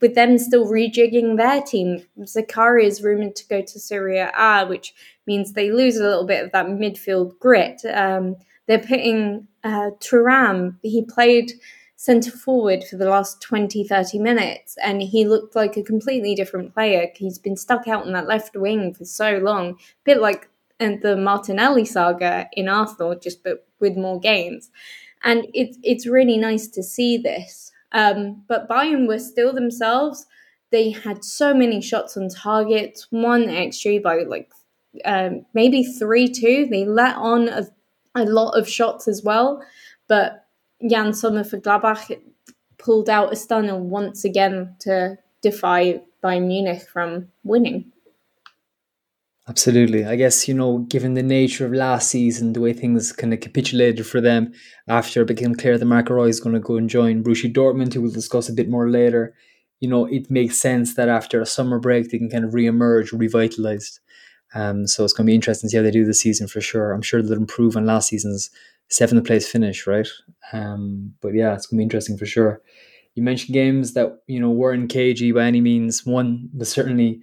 with 0.00 0.14
them 0.14 0.38
still 0.38 0.66
rejigging 0.66 1.36
their 1.36 1.62
team, 1.62 2.04
Zakaria 2.20 2.84
is 2.84 3.02
rumoured 3.02 3.36
to 3.36 3.48
go 3.48 3.60
to 3.62 3.78
Serie 3.78 4.18
A, 4.18 4.66
which 4.66 4.94
means 5.26 5.52
they 5.52 5.70
lose 5.70 5.96
a 5.96 6.02
little 6.02 6.26
bit 6.26 6.44
of 6.44 6.52
that 6.52 6.66
midfield 6.66 7.38
grit. 7.38 7.82
Um, 7.84 8.36
they're 8.66 8.78
putting 8.78 9.48
uh, 9.64 9.90
Thuram, 10.00 10.76
he 10.82 11.02
played 11.04 11.52
centre 11.96 12.30
forward 12.30 12.84
for 12.84 12.96
the 12.96 13.08
last 13.08 13.42
20, 13.42 13.82
30 13.84 14.18
minutes, 14.20 14.76
and 14.82 15.02
he 15.02 15.26
looked 15.26 15.56
like 15.56 15.76
a 15.76 15.82
completely 15.82 16.34
different 16.34 16.72
player. 16.72 17.08
He's 17.16 17.38
been 17.38 17.56
stuck 17.56 17.88
out 17.88 18.06
on 18.06 18.12
that 18.12 18.28
left 18.28 18.56
wing 18.56 18.94
for 18.94 19.04
so 19.04 19.38
long, 19.38 19.70
a 19.70 19.76
bit 20.04 20.20
like 20.20 20.48
and 20.80 21.02
the 21.02 21.16
Martinelli 21.16 21.84
saga 21.84 22.48
in 22.52 22.68
Arsenal, 22.68 23.18
just 23.18 23.42
but 23.42 23.66
with 23.80 23.96
more 23.96 24.20
games. 24.20 24.70
And 25.24 25.48
it's 25.52 25.76
it's 25.82 26.06
really 26.06 26.38
nice 26.38 26.68
to 26.68 26.82
see 26.82 27.18
this. 27.18 27.72
Um, 27.92 28.44
but 28.48 28.68
Bayern 28.68 29.06
were 29.06 29.18
still 29.18 29.52
themselves. 29.52 30.26
They 30.70 30.90
had 30.90 31.24
so 31.24 31.54
many 31.54 31.80
shots 31.80 32.16
on 32.16 32.28
target, 32.28 33.00
one 33.10 33.44
XG 33.44 34.02
by 34.02 34.22
like 34.24 34.50
um, 35.04 35.46
maybe 35.54 35.82
3 35.82 36.28
2. 36.28 36.68
They 36.70 36.84
let 36.84 37.16
on 37.16 37.48
a, 37.48 37.66
a 38.14 38.24
lot 38.24 38.58
of 38.58 38.68
shots 38.68 39.08
as 39.08 39.22
well. 39.22 39.62
But 40.08 40.46
Yann 40.80 41.12
Sommer 41.12 41.44
for 41.44 41.58
Gladbach 41.58 42.20
pulled 42.78 43.08
out 43.08 43.32
a 43.32 43.36
stunner 43.36 43.76
once 43.76 44.24
again 44.24 44.76
to 44.80 45.18
defy 45.42 46.02
Bayern 46.22 46.46
Munich 46.46 46.82
from 46.92 47.28
winning. 47.44 47.92
Absolutely. 49.48 50.04
I 50.04 50.16
guess, 50.16 50.46
you 50.46 50.52
know, 50.52 50.78
given 50.90 51.14
the 51.14 51.22
nature 51.22 51.64
of 51.64 51.72
last 51.72 52.10
season, 52.10 52.52
the 52.52 52.60
way 52.60 52.74
things 52.74 53.12
kind 53.12 53.32
of 53.32 53.40
capitulated 53.40 54.06
for 54.06 54.20
them 54.20 54.52
after 54.88 55.22
it 55.22 55.28
became 55.28 55.54
clear 55.54 55.78
that 55.78 55.86
Reus 55.86 56.36
is 56.36 56.40
going 56.40 56.54
to 56.54 56.60
go 56.60 56.76
and 56.76 56.90
join 56.90 57.24
Borussia 57.24 57.50
Dortmund, 57.50 57.94
who 57.94 58.02
we'll 58.02 58.10
discuss 58.12 58.50
a 58.50 58.52
bit 58.52 58.68
more 58.68 58.90
later, 58.90 59.34
you 59.80 59.88
know, 59.88 60.04
it 60.04 60.30
makes 60.30 60.60
sense 60.60 60.96
that 60.96 61.08
after 61.08 61.40
a 61.40 61.46
summer 61.46 61.78
break, 61.78 62.10
they 62.10 62.18
can 62.18 62.28
kind 62.28 62.44
of 62.44 62.52
re-emerge 62.52 63.12
revitalized. 63.12 64.00
Um, 64.54 64.86
so 64.86 65.02
it's 65.02 65.14
going 65.14 65.26
to 65.26 65.30
be 65.30 65.34
interesting 65.34 65.68
to 65.68 65.70
see 65.70 65.76
how 65.78 65.82
they 65.82 65.90
do 65.90 66.04
this 66.04 66.20
season 66.20 66.46
for 66.46 66.60
sure. 66.60 66.92
I'm 66.92 67.02
sure 67.02 67.22
they'll 67.22 67.32
improve 67.32 67.74
on 67.76 67.86
last 67.86 68.08
season's 68.08 68.50
seventh 68.90 69.26
place 69.26 69.48
finish, 69.48 69.86
right? 69.86 70.08
Um, 70.52 71.14
but 71.22 71.32
yeah, 71.34 71.54
it's 71.54 71.66
going 71.66 71.78
to 71.78 71.80
be 71.80 71.84
interesting 71.84 72.18
for 72.18 72.26
sure. 72.26 72.60
You 73.14 73.22
mentioned 73.22 73.54
games 73.54 73.94
that, 73.94 74.20
you 74.26 74.40
know, 74.40 74.50
weren't 74.50 74.90
cagey 74.90 75.32
by 75.32 75.44
any 75.44 75.62
means. 75.62 76.04
One 76.04 76.50
was 76.54 76.68
certainly 76.68 77.22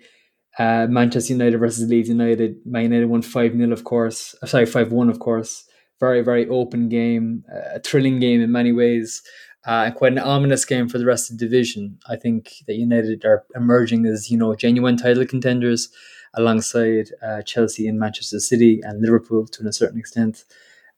uh, 0.58 0.88
Manchester 0.90 1.34
United 1.34 1.58
versus 1.58 1.90
Leeds 1.90 2.10
United. 2.10 2.58
Man 2.66 2.84
United 2.84 3.08
won 3.08 3.22
5 3.22 3.52
0, 3.58 3.72
of 3.72 3.84
course. 3.84 4.36
Uh, 4.42 4.46
sorry, 4.46 4.66
5 4.66 4.92
1, 4.92 5.10
of 5.10 5.20
course. 5.20 5.66
Very, 6.00 6.22
very 6.22 6.48
open 6.50 6.90
game, 6.90 7.44
uh, 7.54 7.76
a 7.76 7.80
thrilling 7.80 8.20
game 8.20 8.42
in 8.42 8.52
many 8.52 8.74
ways, 8.74 9.22
uh, 9.66 9.92
quite 9.92 10.12
an 10.12 10.20
ominous 10.20 10.66
game 10.66 10.90
for 10.90 10.98
the 10.98 11.06
rest 11.06 11.32
of 11.32 11.38
the 11.38 11.46
division. 11.46 11.98
I 12.08 12.18
think 12.18 12.52
that 12.68 12.76
United 12.76 13.24
are 13.24 13.46
emerging 13.56 14.06
as, 14.06 14.30
you 14.30 14.38
know, 14.38 14.56
genuine 14.56 14.98
title 14.98 15.26
contenders 15.26 15.90
alongside 16.34 17.12
uh, 17.24 17.42
Chelsea 17.44 17.88
and 17.88 17.98
Manchester 17.98 18.40
City 18.40 18.82
and 18.84 19.02
Liverpool 19.02 19.48
to 19.48 19.68
a 19.68 19.74
certain 19.74 19.98
extent. 19.98 20.44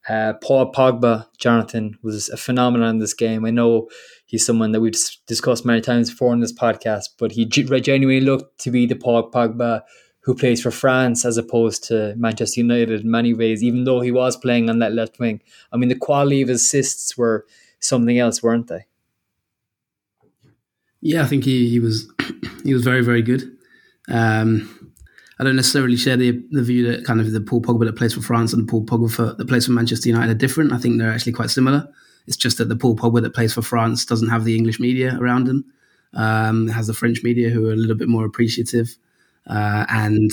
Uh, 0.10 0.34
Paul 0.41 0.72
Pogba, 0.72 1.28
Jonathan, 1.38 1.97
was 2.01 2.30
a 2.30 2.38
phenomenon 2.38 2.91
in 2.91 2.99
this 2.99 3.14
game. 3.14 3.43
I 3.45 3.49
know 3.49 3.89
he's 4.26 4.45
someone 4.45 4.72
that 4.72 4.80
we've 4.80 4.97
discussed 5.26 5.66
many 5.66 5.82
times 5.82 6.10
before 6.10 6.34
in 6.34 6.39
this 6.39 6.53
podcast, 6.53 7.10
but 7.18 7.34
he 7.34 7.45
genuinely 7.45 8.22
looked 8.22 8.60
to 8.62 8.72
be 8.72 8.86
the 8.86 8.95
Paul 8.95 9.30
Pogba 9.30 9.82
who 10.28 10.36
plays 10.36 10.62
for 10.62 10.72
France 10.72 11.24
as 11.24 11.38
opposed 11.38 11.86
to 11.86 12.14
Manchester 12.18 12.60
United 12.60 12.99
in 12.99 13.10
many 13.10 13.34
ways, 13.34 13.64
even 13.64 13.86
though 13.86 14.01
he 14.01 14.12
was 14.12 14.36
playing 14.36 14.70
on 14.70 14.80
that 14.80 14.91
left 14.91 15.20
wing. 15.20 15.41
I 15.72 15.78
mean, 15.78 15.88
the 15.88 15.95
quality 15.95 16.41
of 16.41 16.49
assists 16.49 17.18
were 17.18 17.45
something 17.80 18.20
else, 18.20 18.43
weren't 18.43 18.68
they? 18.68 18.88
Yeah, 20.99 21.24
I 21.24 21.28
think 21.28 21.45
he, 21.45 21.70
he 21.70 21.80
was 21.80 22.12
he 22.66 22.74
was 22.74 22.84
very 22.84 23.01
very 23.01 23.22
good. 23.22 23.58
Um, 24.10 24.86
I 25.39 25.43
don't 25.43 25.55
necessarily 25.55 25.97
share 25.97 26.17
the 26.17 26.43
the 26.51 26.63
view 26.63 26.91
that 26.91 27.05
kind 27.05 27.21
of 27.21 27.31
the 27.31 27.41
Paul 27.41 27.61
Pogba 27.61 27.85
that 27.85 27.95
plays 27.95 28.13
for 28.13 28.21
France 28.21 28.53
and 28.53 28.67
the 28.67 28.71
Paul 28.71 28.83
Pogba 28.83 29.11
for, 29.11 29.33
that 29.33 29.47
plays 29.47 29.65
for 29.65 29.71
Manchester 29.71 30.09
United 30.09 30.31
are 30.31 30.35
different. 30.35 30.73
I 30.73 30.77
think 30.77 30.97
they're 30.97 31.11
actually 31.11 31.33
quite 31.33 31.49
similar. 31.49 31.88
It's 32.25 32.38
just 32.38 32.57
that 32.57 32.69
the 32.69 32.75
Paul 32.75 32.95
Pogba 32.95 33.21
that 33.21 33.33
plays 33.33 33.53
for 33.53 33.61
France 33.61 34.05
doesn't 34.05 34.29
have 34.29 34.43
the 34.43 34.55
English 34.55 34.79
media 34.79 35.17
around 35.19 35.47
him. 35.47 35.65
Um, 36.13 36.67
has 36.69 36.88
the 36.88 36.93
French 36.93 37.21
media 37.21 37.49
who 37.49 37.69
are 37.69 37.73
a 37.73 37.75
little 37.75 37.95
bit 37.95 38.07
more 38.07 38.25
appreciative, 38.25 38.95
uh, 39.45 39.85
and 39.89 40.31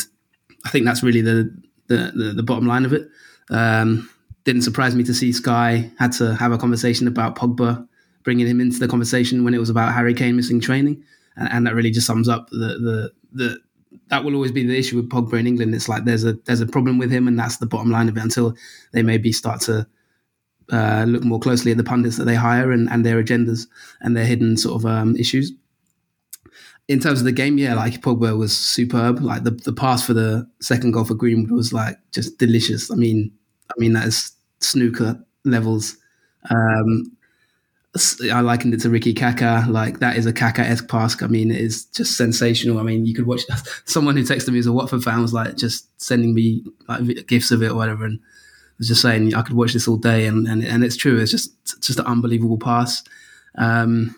I 0.64 0.70
think 0.70 0.86
that's 0.86 1.02
really 1.02 1.20
the 1.20 1.54
the, 1.88 2.12
the, 2.14 2.32
the 2.36 2.42
bottom 2.42 2.66
line 2.66 2.84
of 2.84 2.92
it. 2.92 3.08
Um, 3.50 4.08
didn't 4.44 4.62
surprise 4.62 4.94
me 4.94 5.04
to 5.04 5.12
see 5.12 5.32
Sky 5.32 5.90
had 5.98 6.12
to 6.12 6.34
have 6.34 6.52
a 6.52 6.58
conversation 6.58 7.08
about 7.08 7.36
Pogba, 7.36 7.86
bringing 8.22 8.46
him 8.46 8.60
into 8.60 8.78
the 8.78 8.88
conversation 8.88 9.44
when 9.44 9.52
it 9.52 9.58
was 9.58 9.70
about 9.70 9.92
Harry 9.92 10.14
Kane 10.14 10.36
missing 10.36 10.60
training, 10.60 11.02
and, 11.36 11.50
and 11.50 11.66
that 11.66 11.74
really 11.74 11.90
just 11.90 12.06
sums 12.06 12.28
up 12.28 12.48
the 12.50 12.78
the 12.78 13.12
the 13.32 13.58
that 14.08 14.24
will 14.24 14.34
always 14.34 14.52
be 14.52 14.66
the 14.66 14.78
issue 14.78 14.96
with 14.96 15.08
Pogba 15.08 15.38
in 15.38 15.46
England. 15.46 15.74
It's 15.74 15.88
like 15.88 16.04
there's 16.04 16.24
a 16.24 16.34
there's 16.44 16.60
a 16.60 16.66
problem 16.66 16.98
with 16.98 17.10
him, 17.10 17.28
and 17.28 17.38
that's 17.38 17.58
the 17.58 17.66
bottom 17.66 17.90
line 17.90 18.08
of 18.08 18.16
it. 18.16 18.22
Until 18.22 18.54
they 18.92 19.02
maybe 19.02 19.32
start 19.32 19.60
to 19.62 19.86
uh, 20.72 21.04
look 21.06 21.24
more 21.24 21.40
closely 21.40 21.70
at 21.70 21.76
the 21.76 21.84
pundits 21.84 22.16
that 22.16 22.24
they 22.24 22.34
hire 22.34 22.72
and, 22.72 22.88
and 22.90 23.04
their 23.04 23.22
agendas 23.22 23.66
and 24.00 24.16
their 24.16 24.24
hidden 24.24 24.56
sort 24.56 24.80
of 24.80 24.86
um, 24.86 25.16
issues. 25.16 25.52
In 26.86 27.00
terms 27.00 27.18
of 27.18 27.24
the 27.24 27.32
game, 27.32 27.56
yeah, 27.56 27.74
like 27.74 28.02
Pogba 28.02 28.36
was 28.36 28.56
superb. 28.56 29.20
Like 29.20 29.44
the, 29.44 29.52
the 29.52 29.72
pass 29.72 30.04
for 30.04 30.12
the 30.12 30.46
second 30.60 30.92
goal 30.92 31.04
for 31.04 31.14
Greenwood 31.14 31.50
was 31.50 31.72
like 31.72 31.96
just 32.12 32.38
delicious. 32.38 32.90
I 32.90 32.94
mean, 32.94 33.32
I 33.70 33.74
mean 33.78 33.94
that 33.94 34.06
is 34.06 34.32
snooker 34.60 35.18
levels. 35.44 35.96
Um, 36.50 37.16
I 38.32 38.40
likened 38.40 38.74
it 38.74 38.80
to 38.80 38.90
Ricky 38.90 39.14
Kaka. 39.14 39.66
Like 39.68 40.00
that 40.00 40.16
is 40.16 40.26
a 40.26 40.32
Kaka 40.32 40.62
esque 40.62 40.88
pass. 40.88 41.22
I 41.22 41.28
mean, 41.28 41.52
it 41.52 41.60
is 41.60 41.84
just 41.86 42.16
sensational. 42.16 42.78
I 42.78 42.82
mean, 42.82 43.06
you 43.06 43.14
could 43.14 43.26
watch 43.26 43.42
someone 43.84 44.16
who 44.16 44.24
texted 44.24 44.52
me 44.52 44.58
as 44.58 44.66
a 44.66 44.72
Watford 44.72 45.04
fan 45.04 45.22
was 45.22 45.32
like 45.32 45.56
just 45.56 45.88
sending 46.02 46.34
me 46.34 46.64
like 46.88 47.26
gifs 47.28 47.52
of 47.52 47.62
it 47.62 47.70
or 47.70 47.76
whatever, 47.76 48.04
and 48.04 48.18
was 48.78 48.88
just 48.88 49.00
saying 49.00 49.32
I 49.34 49.42
could 49.42 49.54
watch 49.54 49.74
this 49.74 49.86
all 49.86 49.96
day. 49.96 50.26
And 50.26 50.48
and, 50.48 50.64
and 50.64 50.82
it's 50.82 50.96
true. 50.96 51.20
It's 51.20 51.30
just 51.30 51.54
just 51.80 52.00
an 52.00 52.06
unbelievable 52.06 52.58
pass. 52.58 53.02
Um, 53.56 54.16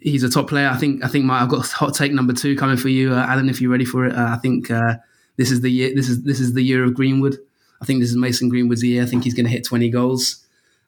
he's 0.00 0.22
a 0.22 0.30
top 0.30 0.48
player. 0.48 0.68
I 0.68 0.76
think 0.76 1.04
I 1.04 1.08
think 1.08 1.24
my, 1.24 1.42
I've 1.42 1.48
got 1.48 1.66
hot 1.66 1.94
take 1.94 2.12
number 2.12 2.32
two 2.32 2.56
coming 2.56 2.76
for 2.76 2.88
you, 2.88 3.14
uh, 3.14 3.26
Alan. 3.26 3.48
If 3.48 3.60
you're 3.60 3.72
ready 3.72 3.84
for 3.84 4.06
it, 4.06 4.14
uh, 4.14 4.28
I 4.30 4.36
think 4.36 4.70
uh, 4.70 4.94
this 5.38 5.50
is 5.50 5.60
the 5.60 5.70
year. 5.70 5.92
This 5.92 6.08
is 6.08 6.22
this 6.22 6.38
is 6.38 6.52
the 6.52 6.62
year 6.62 6.84
of 6.84 6.94
Greenwood. 6.94 7.36
I 7.80 7.84
think 7.84 7.98
this 7.98 8.10
is 8.10 8.16
Mason 8.16 8.48
Greenwood's 8.48 8.84
year. 8.84 9.02
I 9.02 9.06
think 9.06 9.24
he's 9.24 9.34
going 9.34 9.46
to 9.46 9.50
hit 9.50 9.64
20 9.64 9.90
goals 9.90 10.41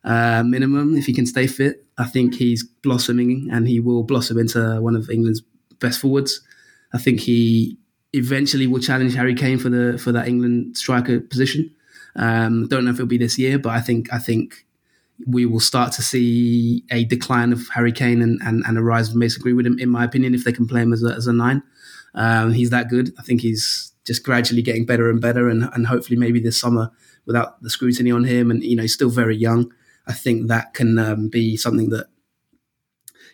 uh, 0.05 0.43
minimum 0.45 0.97
if 0.97 1.07
he 1.07 1.13
can 1.13 1.27
stay 1.27 1.47
fit. 1.47 1.85
I 1.99 2.05
think 2.05 2.35
he's 2.35 2.65
blossoming 2.83 3.49
and 3.51 3.67
he 3.69 3.81
will 3.81 4.03
blossom 4.03 4.39
into 4.39 4.81
one 4.81 4.97
of 4.97 5.11
England's 5.11 5.43
best 5.81 6.01
forwards. 6.01 6.41
I 6.93 6.99
think 6.99 7.21
he 7.21 7.79
eventually 8.13 8.67
will 8.67 8.81
challenge 8.81 9.15
Harry 9.15 9.35
Kane 9.35 9.59
for 9.59 9.69
the 9.69 9.99
for 9.99 10.13
that 10.13 10.29
England 10.29 10.77
striker 10.77 11.21
position. 11.21 11.75
Um, 12.17 12.69
don't 12.69 12.85
know 12.85 12.91
if 12.91 12.97
it'll 12.97 13.07
be 13.07 13.19
this 13.19 13.39
year, 13.39 13.59
but 13.59 13.71
I 13.71 13.81
think 13.81 14.13
I 14.13 14.19
think 14.19 14.65
we 15.27 15.47
will 15.47 15.61
start 15.61 15.93
to 15.93 16.03
see 16.03 16.85
a 16.91 17.05
decline 17.05 17.53
of 17.53 17.69
Harry 17.69 17.93
Kane 17.93 18.21
and, 18.21 18.41
and, 18.45 18.65
and 18.67 18.77
a 18.77 18.83
rise 18.83 19.11
of 19.11 19.17
Mason 19.17 19.41
Greenwood, 19.43 19.67
in, 19.67 19.79
in 19.79 19.89
my 19.89 20.05
opinion, 20.05 20.35
if 20.35 20.43
they 20.45 20.53
can 20.53 20.67
play 20.67 20.83
him 20.83 20.93
as 20.93 21.05
a, 21.05 21.15
as 21.15 21.29
a 21.29 21.33
nine. 21.33 21.63
Um, 22.17 22.53
he's 22.53 22.71
that 22.71 22.89
good. 22.89 23.13
I 23.17 23.23
think 23.23 23.41
he's 23.41 23.93
just 24.05 24.25
gradually 24.25 24.63
getting 24.63 24.87
better 24.87 25.09
and 25.09 25.21
better, 25.21 25.49
and, 25.49 25.71
and 25.73 25.87
hopefully 25.87 26.19
maybe 26.19 26.41
this 26.41 26.61
summer, 26.61 26.91
without 27.27 27.63
the 27.63 27.71
scrutiny 27.71 28.11
on 28.11 28.25
him, 28.25 28.51
and 28.51 28.63
you 28.63 28.77
know 28.77 28.83
he's 28.83 28.95
still 28.95 29.11
very 29.11 29.37
young. 29.37 29.73
I 30.07 30.13
think 30.13 30.49
that 30.49 30.75
can 30.75 30.99
um, 30.99 31.29
be 31.29 31.57
something 31.57 31.91
that 31.91 32.07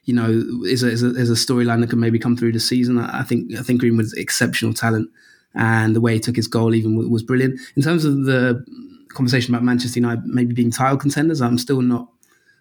you 0.04 0.14
know 0.14 0.28
is 0.64 0.82
a, 0.82 0.88
is 0.88 1.02
a, 1.02 1.08
a 1.08 1.36
storyline 1.36 1.80
that 1.80 1.90
can 1.90 2.00
maybe 2.00 2.18
come 2.18 2.36
through 2.36 2.52
the 2.52 2.60
season. 2.60 2.98
I, 2.98 3.20
I 3.20 3.22
think 3.22 3.54
I 3.58 3.62
think 3.62 3.80
Greenwood's 3.80 4.14
exceptional 4.14 4.74
talent, 4.74 5.10
and 5.54 5.94
the 5.94 6.00
way 6.00 6.14
he 6.14 6.20
took 6.20 6.36
his 6.36 6.48
goal 6.48 6.74
even 6.74 7.10
was 7.10 7.22
brilliant. 7.22 7.60
In 7.76 7.82
terms 7.82 8.04
of 8.04 8.24
the 8.24 8.64
conversation 9.08 9.54
about 9.54 9.64
Manchester 9.64 9.98
United 9.98 10.24
maybe 10.26 10.54
being 10.54 10.70
title 10.70 10.96
contenders, 10.98 11.40
I'm 11.40 11.58
still 11.58 11.82
not 11.82 12.08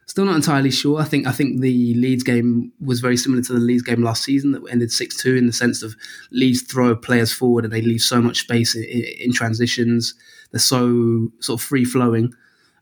still 0.10 0.26
not 0.26 0.36
entirely 0.36 0.72
sure. 0.72 0.99
I 0.99 1.05
think 1.05 1.28
I 1.28 1.32
think 1.32 1.62
the 1.62 1.93
Leeds 1.93 2.24
game 2.24 2.72
was 2.84 2.99
very 2.99 3.16
similar 3.16 3.43
to 3.43 3.53
the 3.53 3.60
Leeds 3.60 3.84
game 3.84 4.01
last 4.01 4.24
season 4.24 4.51
that 4.53 4.64
ended 4.72 4.91
six 4.91 5.16
two 5.16 5.36
in 5.36 5.45
the 5.45 5.53
sense 5.53 5.84
of 5.84 5.95
Leeds 6.32 6.64
throw 6.64 6.95
players 6.95 7.32
forward 7.32 7.64
and 7.64 7.72
they 7.72 7.82
leave 7.82 8.01
so 8.01 8.22
much 8.22 8.39
space 8.41 8.76
in, 8.76 8.84
in 9.20 9.32
transitions. 9.32 10.16
They're 10.51 10.60
so 10.60 11.30
sort 11.39 11.62
of 11.62 11.66
free 11.66 11.86
flowing 11.86 12.34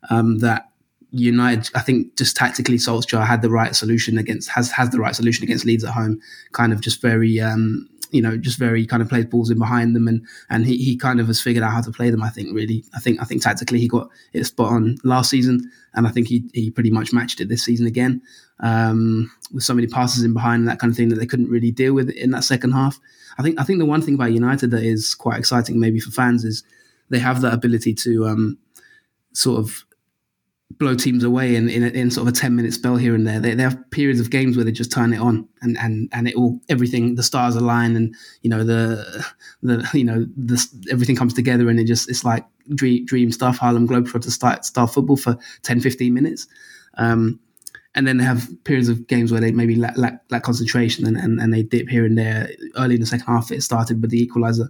um, 0.09 0.39
that 0.39 0.66
United, 1.11 1.71
I 1.75 1.79
think, 1.79 2.17
just 2.17 2.35
tactically, 2.35 2.77
Solskjaer 2.77 3.25
had 3.25 3.41
the 3.41 3.49
right 3.49 3.75
solution 3.75 4.17
against 4.17 4.49
has 4.49 4.69
has 4.71 4.89
the 4.89 4.99
right 4.99 5.15
solution 5.15 5.43
against 5.43 5.65
Leeds 5.65 5.83
at 5.83 5.93
home. 5.93 6.19
Kind 6.51 6.73
of 6.73 6.81
just 6.81 7.01
very, 7.01 7.39
um, 7.39 7.87
you 8.11 8.21
know, 8.21 8.37
just 8.37 8.59
very 8.59 8.85
kind 8.85 9.01
of 9.01 9.07
plays 9.07 9.25
balls 9.25 9.49
in 9.49 9.57
behind 9.57 9.95
them, 9.95 10.07
and 10.07 10.25
and 10.49 10.65
he, 10.65 10.77
he 10.77 10.97
kind 10.97 11.19
of 11.19 11.27
has 11.27 11.41
figured 11.41 11.63
out 11.63 11.71
how 11.71 11.81
to 11.81 11.91
play 11.91 12.09
them. 12.09 12.23
I 12.23 12.29
think 12.29 12.53
really, 12.53 12.83
I 12.93 12.99
think 12.99 13.21
I 13.21 13.25
think 13.25 13.41
tactically 13.41 13.79
he 13.79 13.87
got 13.87 14.09
it 14.33 14.43
spot 14.45 14.71
on 14.71 14.97
last 15.03 15.29
season, 15.29 15.71
and 15.93 16.07
I 16.07 16.11
think 16.11 16.27
he 16.27 16.49
he 16.53 16.71
pretty 16.71 16.91
much 16.91 17.13
matched 17.13 17.39
it 17.39 17.47
this 17.47 17.63
season 17.63 17.87
again 17.87 18.21
um, 18.59 19.31
with 19.53 19.63
so 19.63 19.73
many 19.73 19.87
passes 19.87 20.23
in 20.23 20.33
behind 20.33 20.61
and 20.61 20.69
that 20.69 20.79
kind 20.79 20.91
of 20.91 20.97
thing 20.97 21.09
that 21.09 21.19
they 21.19 21.25
couldn't 21.25 21.49
really 21.49 21.71
deal 21.71 21.93
with 21.93 22.09
in 22.09 22.31
that 22.31 22.43
second 22.43 22.71
half. 22.71 22.99
I 23.37 23.43
think 23.43 23.59
I 23.59 23.63
think 23.63 23.79
the 23.79 23.85
one 23.85 24.01
thing 24.01 24.15
about 24.15 24.33
United 24.33 24.71
that 24.71 24.83
is 24.83 25.15
quite 25.15 25.39
exciting 25.39 25.79
maybe 25.79 25.99
for 25.99 26.11
fans 26.11 26.43
is 26.43 26.63
they 27.09 27.19
have 27.19 27.41
that 27.41 27.53
ability 27.53 27.93
to 27.93 28.27
um, 28.27 28.57
sort 29.33 29.59
of 29.59 29.85
blow 30.79 30.95
teams 30.95 31.23
away 31.23 31.55
in, 31.55 31.69
in, 31.69 31.83
in, 31.83 32.11
sort 32.11 32.27
of 32.27 32.33
a 32.33 32.37
10 32.37 32.55
minute 32.55 32.73
spell 32.73 32.97
here 32.97 33.15
and 33.15 33.25
there. 33.25 33.39
They, 33.39 33.55
they 33.55 33.63
have 33.63 33.79
periods 33.91 34.19
of 34.19 34.29
games 34.29 34.55
where 34.55 34.65
they 34.65 34.71
just 34.71 34.91
turn 34.91 35.13
it 35.13 35.19
on 35.19 35.47
and, 35.61 35.77
and, 35.77 36.09
and 36.13 36.27
it 36.27 36.35
all, 36.35 36.59
everything, 36.69 37.15
the 37.15 37.23
stars 37.23 37.55
align 37.55 37.95
and, 37.95 38.15
you 38.41 38.49
know, 38.49 38.63
the, 38.63 39.25
the, 39.63 39.89
you 39.93 40.03
know, 40.03 40.25
the, 40.35 40.63
everything 40.91 41.15
comes 41.15 41.33
together 41.33 41.69
and 41.69 41.79
it 41.79 41.85
just, 41.85 42.09
it's 42.09 42.23
like 42.23 42.45
dream, 42.75 43.05
dream 43.05 43.31
stuff. 43.31 43.57
Harlem 43.57 43.87
Globetrotters 43.87 44.29
start, 44.31 44.65
start 44.65 44.93
football 44.93 45.17
for 45.17 45.37
10, 45.63 45.81
15 45.81 46.13
minutes. 46.13 46.47
Um, 46.95 47.39
and 47.95 48.07
then 48.07 48.17
they 48.17 48.23
have 48.23 48.47
periods 48.63 48.89
of 48.89 49.07
games 49.07 49.31
where 49.31 49.41
they 49.41 49.51
maybe 49.51 49.75
lack, 49.75 49.97
lack, 49.97 50.21
lack 50.29 50.43
concentration 50.43 51.07
and, 51.07 51.17
and, 51.17 51.39
and, 51.39 51.51
they 51.51 51.63
dip 51.63 51.89
here 51.89 52.05
and 52.05 52.15
there. 52.15 52.47
Early 52.75 52.93
in 52.93 53.01
the 53.01 53.07
second 53.07 53.25
half, 53.25 53.51
it 53.51 53.63
started 53.63 54.03
with 54.03 54.11
the 54.11 54.27
equaliser, 54.27 54.67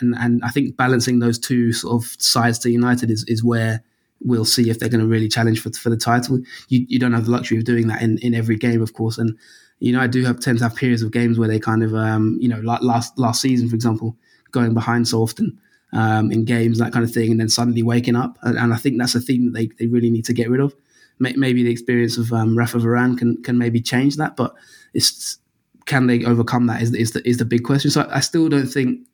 and 0.00 0.16
and 0.18 0.42
I 0.42 0.48
think 0.48 0.76
balancing 0.76 1.20
those 1.20 1.38
two 1.38 1.72
sort 1.72 2.02
of 2.02 2.10
sides 2.20 2.58
to 2.60 2.70
United 2.70 3.08
is 3.08 3.24
is 3.28 3.44
where 3.44 3.84
we'll 4.20 4.44
see 4.44 4.70
if 4.70 4.78
they're 4.78 4.88
going 4.88 5.00
to 5.00 5.06
really 5.06 5.28
challenge 5.28 5.60
for, 5.60 5.70
for 5.72 5.90
the 5.90 5.96
title. 5.96 6.38
You, 6.68 6.86
you 6.88 6.98
don't 6.98 7.12
have 7.12 7.26
the 7.26 7.30
luxury 7.30 7.58
of 7.58 7.64
doing 7.64 7.86
that 7.88 8.02
in, 8.02 8.18
in 8.18 8.34
every 8.34 8.56
game, 8.56 8.82
of 8.82 8.92
course. 8.92 9.18
And, 9.18 9.38
you 9.78 9.92
know, 9.92 10.00
I 10.00 10.06
do 10.06 10.24
have 10.24 10.40
tend 10.40 10.58
to 10.58 10.64
have 10.64 10.74
periods 10.74 11.02
of 11.02 11.12
games 11.12 11.38
where 11.38 11.48
they 11.48 11.60
kind 11.60 11.82
of, 11.82 11.94
um, 11.94 12.38
you 12.40 12.48
know, 12.48 12.60
like 12.60 12.82
last, 12.82 13.18
last 13.18 13.40
season, 13.40 13.68
for 13.68 13.74
example, 13.74 14.16
going 14.52 14.74
behind 14.74 15.06
so 15.06 15.20
often 15.22 15.58
um, 15.92 16.32
in 16.32 16.44
games, 16.44 16.78
that 16.78 16.92
kind 16.92 17.04
of 17.04 17.12
thing, 17.12 17.30
and 17.30 17.40
then 17.40 17.48
suddenly 17.48 17.82
waking 17.82 18.16
up. 18.16 18.38
And, 18.42 18.58
and, 18.58 18.72
I 18.72 18.76
think 18.76 18.98
that's 18.98 19.14
a 19.14 19.20
theme 19.20 19.46
that 19.46 19.58
they, 19.58 19.66
they 19.78 19.86
really 19.86 20.10
need 20.10 20.24
to 20.26 20.32
get 20.32 20.50
rid 20.50 20.60
of. 20.60 20.74
Maybe 21.18 21.62
the 21.62 21.70
experience 21.70 22.18
of 22.18 22.30
um, 22.32 22.58
Rafa 22.58 22.76
Varane 22.78 23.16
can, 23.16 23.42
can 23.42 23.56
maybe 23.56 23.80
change 23.80 24.16
that, 24.16 24.36
but 24.36 24.54
it's, 24.92 25.38
can 25.86 26.08
they 26.08 26.24
overcome 26.24 26.66
that 26.66 26.82
is, 26.82 26.92
is, 26.92 27.12
the, 27.12 27.26
is 27.26 27.38
the 27.38 27.46
big 27.46 27.64
question. 27.64 27.90
So 27.90 28.02
I, 28.02 28.16
I 28.16 28.20
still 28.20 28.50
don't 28.50 28.66
think 28.66 29.06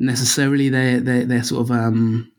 necessarily 0.00 0.68
they're, 0.68 0.98
they're, 0.98 1.24
they're 1.24 1.44
sort 1.44 1.60
of, 1.62 1.70
um, 1.70 2.31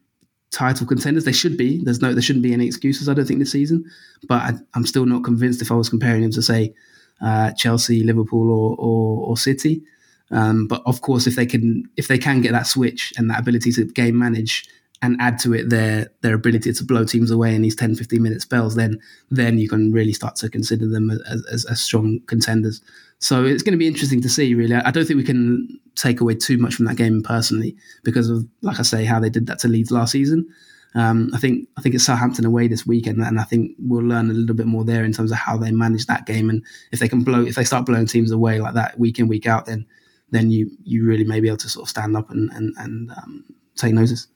title 0.53 0.87
contenders. 0.87 1.25
They 1.25 1.33
should 1.33 1.57
be. 1.57 1.83
There's 1.83 2.01
no, 2.01 2.13
there 2.13 2.21
shouldn't 2.21 2.43
be 2.43 2.53
any 2.53 2.65
excuses. 2.65 3.09
I 3.09 3.13
don't 3.13 3.25
think 3.25 3.39
this 3.39 3.51
season, 3.51 3.89
but 4.27 4.41
I, 4.41 4.53
am 4.75 4.85
still 4.85 5.05
not 5.05 5.23
convinced 5.23 5.61
if 5.61 5.71
I 5.71 5.75
was 5.75 5.89
comparing 5.89 6.21
them 6.21 6.31
to 6.31 6.41
say 6.41 6.73
uh, 7.21 7.51
Chelsea, 7.51 8.03
Liverpool, 8.03 8.51
or 8.51 8.75
or, 8.77 9.27
or 9.29 9.37
City. 9.37 9.83
Um, 10.31 10.67
but 10.67 10.81
of 10.85 11.01
course, 11.01 11.27
if 11.27 11.35
they 11.35 11.45
can 11.45 11.89
if 11.97 12.07
they 12.07 12.17
can 12.17 12.41
get 12.41 12.53
that 12.53 12.67
switch 12.67 13.13
and 13.17 13.29
that 13.29 13.39
ability 13.39 13.71
to 13.73 13.85
game 13.85 14.17
manage 14.17 14.65
and 15.01 15.17
add 15.19 15.37
to 15.39 15.53
it 15.53 15.69
their 15.69 16.07
their 16.21 16.33
ability 16.33 16.71
to 16.71 16.83
blow 16.83 17.03
teams 17.03 17.29
away 17.29 17.53
in 17.53 17.61
these 17.61 17.75
10, 17.75 17.95
15 17.95 18.21
minute 18.23 18.41
spells, 18.41 18.75
then 18.75 18.99
then 19.29 19.57
you 19.57 19.67
can 19.67 19.91
really 19.91 20.13
start 20.13 20.35
to 20.37 20.49
consider 20.49 20.87
them 20.87 21.11
as, 21.11 21.45
as, 21.51 21.65
as 21.65 21.81
strong 21.81 22.21
contenders. 22.27 22.81
So 23.23 23.45
it's 23.45 23.63
going 23.63 23.71
to 23.71 23.77
be 23.77 23.87
interesting 23.87 24.21
to 24.21 24.27
see. 24.27 24.53
Really, 24.53 24.75
I 24.75 24.91
don't 24.91 25.05
think 25.05 25.15
we 25.15 25.23
can 25.23 25.79
take 25.95 26.19
away 26.19 26.35
too 26.35 26.57
much 26.57 26.75
from 26.75 26.85
that 26.87 26.97
game 26.97 27.23
personally 27.23 27.73
because 28.03 28.29
of, 28.29 28.45
like 28.61 28.81
I 28.81 28.83
say, 28.83 29.05
how 29.05 29.21
they 29.21 29.29
did 29.29 29.47
that 29.47 29.59
to 29.59 29.69
Leeds 29.69 29.91
last 29.91 30.11
season. 30.11 30.45
Um, 30.93 31.29
I 31.33 31.37
think 31.37 31.69
I 31.77 31.81
think 31.81 31.95
it's 31.95 32.03
Southampton 32.03 32.43
away 32.43 32.67
this 32.67 32.85
weekend, 32.85 33.21
and 33.21 33.39
I 33.39 33.43
think 33.43 33.77
we'll 33.79 34.03
learn 34.03 34.29
a 34.29 34.33
little 34.33 34.57
bit 34.57 34.65
more 34.65 34.83
there 34.83 35.05
in 35.05 35.13
terms 35.13 35.31
of 35.31 35.37
how 35.37 35.55
they 35.55 35.71
manage 35.71 36.05
that 36.07 36.25
game. 36.25 36.49
And 36.49 36.65
if 36.91 36.99
they 36.99 37.07
can 37.07 37.23
blow, 37.23 37.45
if 37.45 37.55
they 37.55 37.63
start 37.63 37.85
blowing 37.85 38.07
teams 38.07 38.29
away 38.29 38.59
like 38.59 38.73
that 38.73 38.99
week 38.99 39.19
in 39.19 39.29
week 39.29 39.47
out, 39.47 39.67
then 39.67 39.85
then 40.31 40.51
you 40.51 40.69
you 40.83 41.05
really 41.05 41.23
may 41.23 41.39
be 41.39 41.47
able 41.47 41.57
to 41.57 41.69
sort 41.69 41.85
of 41.85 41.89
stand 41.89 42.17
up 42.17 42.29
and 42.29 42.51
and, 42.51 42.75
and 42.77 43.09
um, 43.11 43.45
take 43.77 43.93
notice. 43.93 44.27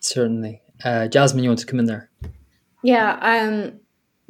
Certainly, 0.00 0.60
uh, 0.84 1.08
Jasmine, 1.08 1.42
you 1.42 1.48
want 1.48 1.60
to 1.60 1.66
come 1.66 1.78
in 1.78 1.86
there? 1.86 2.10
Yeah, 2.82 3.18
um, 3.22 3.80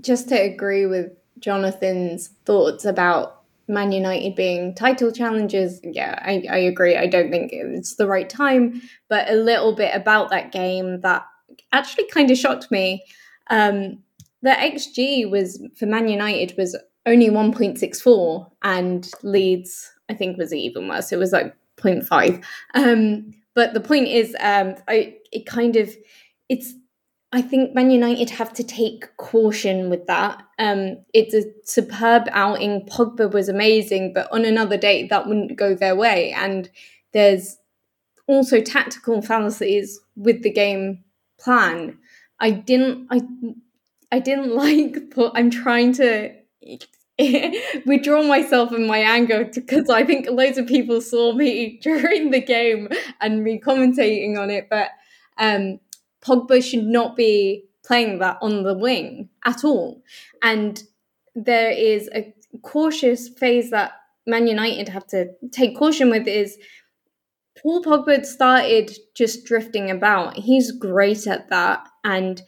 just 0.01 0.29
to 0.29 0.41
agree 0.41 0.87
with 0.87 1.11
Jonathan's 1.41 2.29
thoughts 2.47 2.85
about 2.85 3.44
Man 3.69 3.93
United 3.93 4.35
being 4.35 4.75
title 4.75 5.11
challengers, 5.11 5.81
yeah, 5.83 6.19
I, 6.23 6.45
I 6.51 6.59
agree. 6.59 6.97
I 6.97 7.07
don't 7.07 7.31
think 7.31 7.51
it's 7.53 7.97
the 7.97 8.07
right 8.07 8.29
time, 8.29 8.83
but 9.09 9.31
a 9.31 9.35
little 9.35 9.75
bit 9.75 9.95
about 9.95 10.31
that 10.31 10.53
game 10.53 11.01
that 11.01 11.27
actually 11.73 12.07
kind 12.09 12.31
of 12.31 12.39
shocked 12.39 12.71
me. 12.71 13.05
Um, 13.51 14.03
the 14.43 14.51
XG 14.51 15.31
was 15.31 15.62
for 15.77 15.87
Man 15.87 16.09
United 16.09 16.55
was 16.59 16.77
only 17.07 17.31
1.64, 17.31 18.51
and 18.62 19.11
Leeds, 19.23 19.91
I 20.09 20.15
think, 20.15 20.39
was 20.39 20.53
even 20.53 20.89
worse. 20.89 21.12
It 21.12 21.19
was 21.19 21.33
like 21.33 21.55
0.5. 21.79 22.45
Um, 22.75 23.35
but 23.55 23.75
the 23.75 23.81
point 23.81 24.09
is, 24.09 24.37
um, 24.41 24.75
I 24.89 25.17
it 25.33 25.47
kind 25.47 25.77
of 25.77 25.95
it's 26.49 26.75
I 27.35 27.43
think 27.43 27.74
Man 27.74 27.91
United 27.91 28.30
have 28.30 28.53
to 28.53 28.62
take 28.62 29.16
caution 29.16 29.91
with 29.91 30.07
that. 30.07 30.41
Um, 30.61 30.99
it's 31.12 31.35
a 31.35 31.43
superb 31.64 32.28
outing. 32.30 32.87
Pogba 32.87 33.32
was 33.32 33.49
amazing, 33.49 34.12
but 34.12 34.30
on 34.30 34.45
another 34.45 34.76
day, 34.76 35.09
that 35.09 35.26
wouldn't 35.26 35.57
go 35.57 35.74
their 35.74 35.97
way. 35.97 36.30
And 36.30 36.70
there's 37.12 37.57
also 38.28 38.61
tactical 38.61 39.20
fallacies 39.20 39.99
with 40.14 40.45
the 40.45 40.51
game 40.51 41.03
plan. 41.41 41.99
I 42.39 42.53
didn't. 42.53 43.09
I 43.11 43.22
I 44.12 44.20
didn't 44.20 44.55
like. 44.55 45.12
But 45.16 45.32
I'm 45.35 45.51
trying 45.51 45.93
to 45.95 46.32
withdraw 47.85 48.22
myself 48.22 48.72
in 48.72 48.87
my 48.87 48.99
anger 48.99 49.51
because 49.53 49.91
I 49.91 50.05
think 50.05 50.30
loads 50.30 50.57
of 50.57 50.68
people 50.68 51.01
saw 51.01 51.32
me 51.32 51.78
during 51.82 52.30
the 52.30 52.41
game 52.41 52.91
and 53.20 53.43
me 53.43 53.61
commentating 53.61 54.39
on 54.39 54.51
it, 54.51 54.68
but. 54.70 54.91
Um, 55.37 55.80
Pogba 56.25 56.62
should 56.62 56.85
not 56.85 57.16
be 57.16 57.64
playing 57.85 58.18
that 58.18 58.39
on 58.41 58.62
the 58.62 58.77
wing 58.77 59.29
at 59.45 59.64
all. 59.64 60.03
And 60.43 60.83
there 61.35 61.70
is 61.70 62.09
a 62.14 62.33
cautious 62.62 63.29
phase 63.29 63.70
that 63.70 63.93
Man 64.27 64.47
United 64.47 64.89
have 64.89 65.07
to 65.09 65.29
take 65.53 65.77
caution 65.77 66.11
with 66.11 66.27
is 66.27 66.57
Paul 67.61 67.83
Pogba 67.83 68.25
started 68.25 68.97
just 69.14 69.45
drifting 69.45 69.91
about. 69.91 70.37
He's 70.37 70.70
great 70.70 71.27
at 71.27 71.49
that. 71.51 71.87
And 72.05 72.43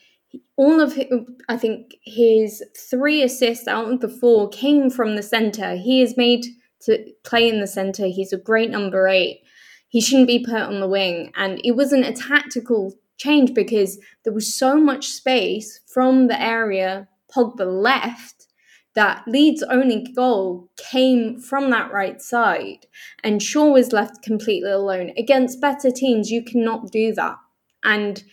all 0.57 0.81
of 0.81 0.95
his, 0.95 1.07
I 1.49 1.57
think 1.57 1.95
his 2.03 2.63
three 2.91 3.23
assists 3.23 3.69
out 3.69 3.91
of 3.93 4.01
the 4.01 4.09
four 4.09 4.49
came 4.49 4.91
from 4.91 5.17
the 5.17 5.23
centre. 5.23 5.77
He 5.77 6.03
is 6.03 6.17
made 6.17 6.47
to 6.83 7.05
play 7.25 7.49
in 7.49 7.61
the 7.61 7.67
centre. 7.67 8.07
He's 8.07 8.33
a 8.33 8.39
great 8.39 8.71
number 8.71 9.07
eight. 9.09 9.43
He 9.89 10.01
shouldn't 10.01 10.29
be 10.29 10.45
put 10.45 10.63
on 10.63 10.81
the 10.81 10.89
wing. 10.89 11.33
And 11.37 11.61
it 11.65 11.73
wasn't 11.73 12.07
a 12.07 12.13
tactical 12.13 12.95
change 13.17 13.55
because 13.55 13.99
there 14.25 14.33
was 14.33 14.55
so 14.55 14.77
much 14.77 15.09
space 15.09 15.81
from 15.87 16.29
the 16.29 16.41
area 16.41 17.09
Pogba 17.35 17.67
left 17.67 18.47
that 18.95 19.23
Leeds' 19.27 19.63
only 19.65 20.03
goal 20.15 20.71
came 20.79 21.39
from 21.39 21.71
that 21.71 21.93
right 21.93 22.21
side. 22.21 22.87
And 23.23 23.43
Shaw 23.43 23.71
was 23.73 23.93
left 23.93 24.23
completely 24.23 24.71
alone. 24.71 25.13
Against 25.19 25.61
better 25.61 25.91
teams, 25.91 26.31
you 26.31 26.43
cannot 26.43 26.91
do 26.91 27.15
that. 27.15 27.37
And 27.85 28.25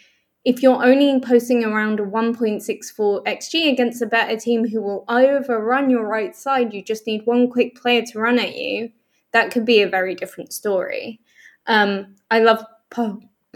if 0.45 0.63
you're 0.63 0.83
only 0.83 1.19
posting 1.19 1.63
around 1.63 1.99
a 1.99 2.03
1.64 2.03 3.25
xg 3.25 3.71
against 3.71 4.01
a 4.01 4.05
better 4.05 4.37
team 4.37 4.67
who 4.67 4.81
will 4.81 5.05
overrun 5.07 5.89
your 5.89 6.07
right 6.07 6.35
side, 6.35 6.73
you 6.73 6.81
just 6.81 7.07
need 7.07 7.25
one 7.25 7.49
quick 7.49 7.75
player 7.75 8.01
to 8.11 8.19
run 8.19 8.39
at 8.39 8.55
you. 8.55 8.91
That 9.33 9.51
could 9.51 9.65
be 9.65 9.81
a 9.81 9.89
very 9.89 10.15
different 10.15 10.53
story. 10.53 11.19
Um, 11.67 12.15
I 12.31 12.39
love 12.39 12.63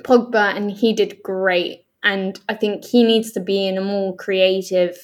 Pogba, 0.01 0.55
and 0.55 0.71
he 0.71 0.93
did 0.93 1.21
great. 1.23 1.85
And 2.03 2.39
I 2.47 2.53
think 2.53 2.85
he 2.85 3.03
needs 3.03 3.31
to 3.33 3.39
be 3.39 3.67
in 3.67 3.77
a 3.77 3.81
more 3.81 4.15
creative 4.15 4.97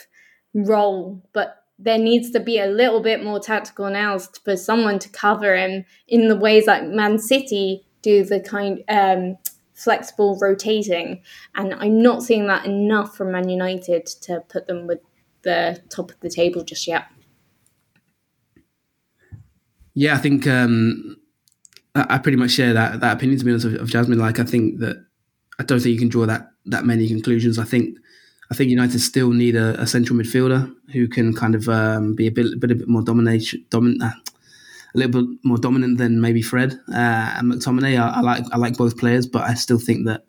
role, 0.53 1.21
but 1.33 1.63
there 1.79 1.97
needs 1.97 2.31
to 2.31 2.39
be 2.39 2.59
a 2.59 2.67
little 2.67 3.01
bit 3.01 3.23
more 3.23 3.39
tactical 3.39 3.89
nous 3.89 4.27
for 4.45 4.55
someone 4.55 4.99
to 4.99 5.09
cover 5.09 5.55
him 5.55 5.85
in 6.07 6.27
the 6.27 6.35
ways 6.35 6.65
that 6.65 6.87
Man 6.87 7.17
City 7.17 7.85
do 8.01 8.23
the 8.23 8.39
kind 8.39 8.83
um, 8.87 9.37
flexible 9.73 10.37
rotating. 10.39 11.21
And 11.55 11.73
I'm 11.73 12.01
not 12.01 12.23
seeing 12.23 12.47
that 12.47 12.65
enough 12.65 13.17
from 13.17 13.31
Man 13.31 13.49
United 13.49 14.05
to 14.21 14.41
put 14.47 14.67
them 14.67 14.87
with 14.87 14.99
the 15.41 15.81
top 15.89 16.11
of 16.11 16.19
the 16.19 16.29
table 16.29 16.63
just 16.63 16.87
yet. 16.87 17.05
Yeah, 19.95 20.15
I 20.15 20.17
think 20.17 20.47
um, 20.47 21.17
I 21.95 22.17
pretty 22.17 22.37
much 22.37 22.51
share 22.51 22.73
that 22.73 23.01
that 23.01 23.17
opinion 23.17 23.39
to 23.39 23.45
be 23.45 23.51
honest 23.51 23.65
of, 23.67 23.75
of, 23.75 23.89
Jasmine. 23.89 24.17
Like, 24.17 24.39
I 24.39 24.43
think 24.43 24.79
that 24.79 25.05
I 25.59 25.63
don't 25.63 25.79
think 25.79 25.93
you 25.93 25.99
can 25.99 26.09
draw 26.09 26.25
that 26.25 26.51
that 26.65 26.85
many 26.85 27.07
conclusions. 27.07 27.59
I 27.59 27.65
think 27.65 27.97
I 28.49 28.55
think 28.55 28.69
United 28.69 28.99
still 28.99 29.31
need 29.31 29.55
a, 29.55 29.79
a 29.79 29.87
central 29.87 30.17
midfielder 30.17 30.73
who 30.91 31.07
can 31.07 31.33
kind 31.33 31.55
of 31.55 31.69
um, 31.69 32.15
be 32.15 32.27
a 32.27 32.31
bit, 32.31 32.47
a 32.53 32.57
bit, 32.57 32.71
a 32.71 32.75
bit 32.75 32.87
more 32.87 33.03
dominant, 33.03 33.43
uh, 33.73 33.77
a 33.77 34.13
little 34.93 35.23
bit 35.23 35.39
more 35.43 35.57
dominant 35.57 35.97
than 35.97 36.19
maybe 36.19 36.41
Fred 36.41 36.73
uh, 36.89 37.35
and 37.37 37.51
McTominay. 37.51 37.99
I, 37.99 38.17
I, 38.17 38.21
like 38.21 38.43
I 38.51 38.57
like 38.57 38.75
both 38.75 38.97
players, 38.97 39.27
but 39.27 39.43
I 39.43 39.53
still 39.53 39.79
think 39.79 40.05
that 40.05 40.25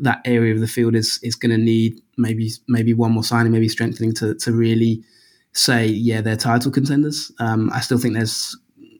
that 0.00 0.20
area 0.24 0.52
of 0.52 0.60
the 0.60 0.66
field 0.66 0.96
is 0.96 1.20
is 1.22 1.36
going 1.36 1.50
to 1.50 1.58
need 1.58 2.00
maybe 2.16 2.50
maybe 2.66 2.92
one 2.92 3.12
more 3.12 3.24
signing, 3.24 3.52
maybe 3.52 3.68
strengthening 3.68 4.12
to 4.14 4.34
to 4.34 4.52
really 4.52 5.02
say 5.52 5.86
yeah 5.86 6.20
they're 6.20 6.36
title 6.36 6.72
contenders. 6.72 7.30
Um, 7.38 7.70
I 7.72 7.80
still 7.80 7.98
think 7.98 8.14
there's 8.14 8.56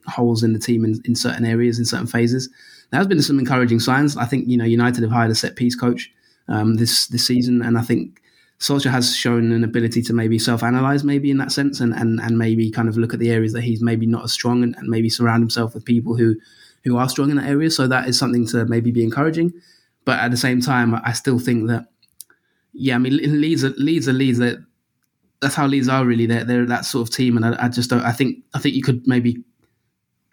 holes 0.07 0.43
in 0.43 0.53
the 0.53 0.59
team 0.59 0.85
in, 0.85 1.01
in 1.05 1.15
certain 1.15 1.45
areas, 1.45 1.79
in 1.79 1.85
certain 1.85 2.07
phases. 2.07 2.49
There 2.91 2.99
has 2.99 3.07
been 3.07 3.23
some 3.23 3.39
encouraging 3.39 3.81
signs. 3.81 4.17
I 4.17 4.25
think 4.25 4.49
you 4.49 4.57
know 4.57 4.65
United 4.65 5.03
have 5.03 5.13
hired 5.13 5.31
a 5.31 5.35
set 5.35 5.57
piece 5.57 5.75
coach 5.75 6.13
um, 6.49 6.77
this 6.77 7.07
this 7.09 7.27
season, 7.27 7.63
and 7.63 7.79
I 7.79 7.83
think 7.83 8.21
Solskjaer 8.61 8.91
has 8.91 9.17
shown 9.17 9.53
an 9.53 9.65
ability 9.65 10.03
to 10.03 10.13
maybe 10.13 10.39
self-analyze, 10.39 11.05
maybe 11.05 11.31
in 11.31 11.39
that 11.39 11.53
sense, 11.53 11.81
and 11.81 11.95
and 11.95 12.21
and 12.21 12.39
maybe 12.39 12.71
kind 12.71 12.89
of 12.89 12.97
look 12.97 13.13
at 13.13 13.21
the 13.21 13.31
areas 13.31 13.53
that 13.53 13.63
he's 13.63 13.83
maybe 13.83 14.07
not 14.07 14.25
as 14.25 14.33
strong, 14.33 14.63
and, 14.63 14.77
and 14.77 14.89
maybe 14.89 15.09
surround 15.09 15.43
himself 15.43 15.75
with 15.75 15.85
people 15.85 16.17
who 16.17 16.37
who 16.85 16.97
are 16.97 17.09
strong 17.09 17.31
in 17.31 17.37
that 17.37 17.49
area. 17.49 17.71
So 17.71 17.87
that 17.89 18.09
is 18.09 18.19
something 18.19 18.47
to 18.49 18.67
maybe 18.67 18.91
be 18.91 19.03
encouraging. 19.03 19.53
But 20.05 20.21
at 20.21 20.31
the 20.31 20.37
same 20.37 20.61
time, 20.61 20.95
I 20.95 21.13
still 21.13 21.39
think 21.39 21.69
that 21.69 21.87
yeah, 22.73 22.97
I 22.97 22.99
mean 22.99 23.41
Leeds 23.41 23.65
are, 23.65 23.71
Leeds 23.71 24.09
are 24.09 24.13
Leeds 24.13 24.39
that 24.39 24.59
that's 25.41 25.55
how 25.55 25.67
Leeds 25.67 25.89
are 25.89 26.05
really. 26.05 26.27
They're 26.27 26.45
they're 26.45 26.67
that 26.67 26.85
sort 26.85 27.09
of 27.09 27.15
team, 27.15 27.37
and 27.37 27.47
I, 27.47 27.67
I 27.67 27.69
just 27.69 27.91
don't. 27.91 28.03
I 28.03 28.13
think 28.13 28.39
I 28.55 28.59
think 28.59 28.75
you 28.75 28.83
could 28.83 29.07
maybe 29.07 29.43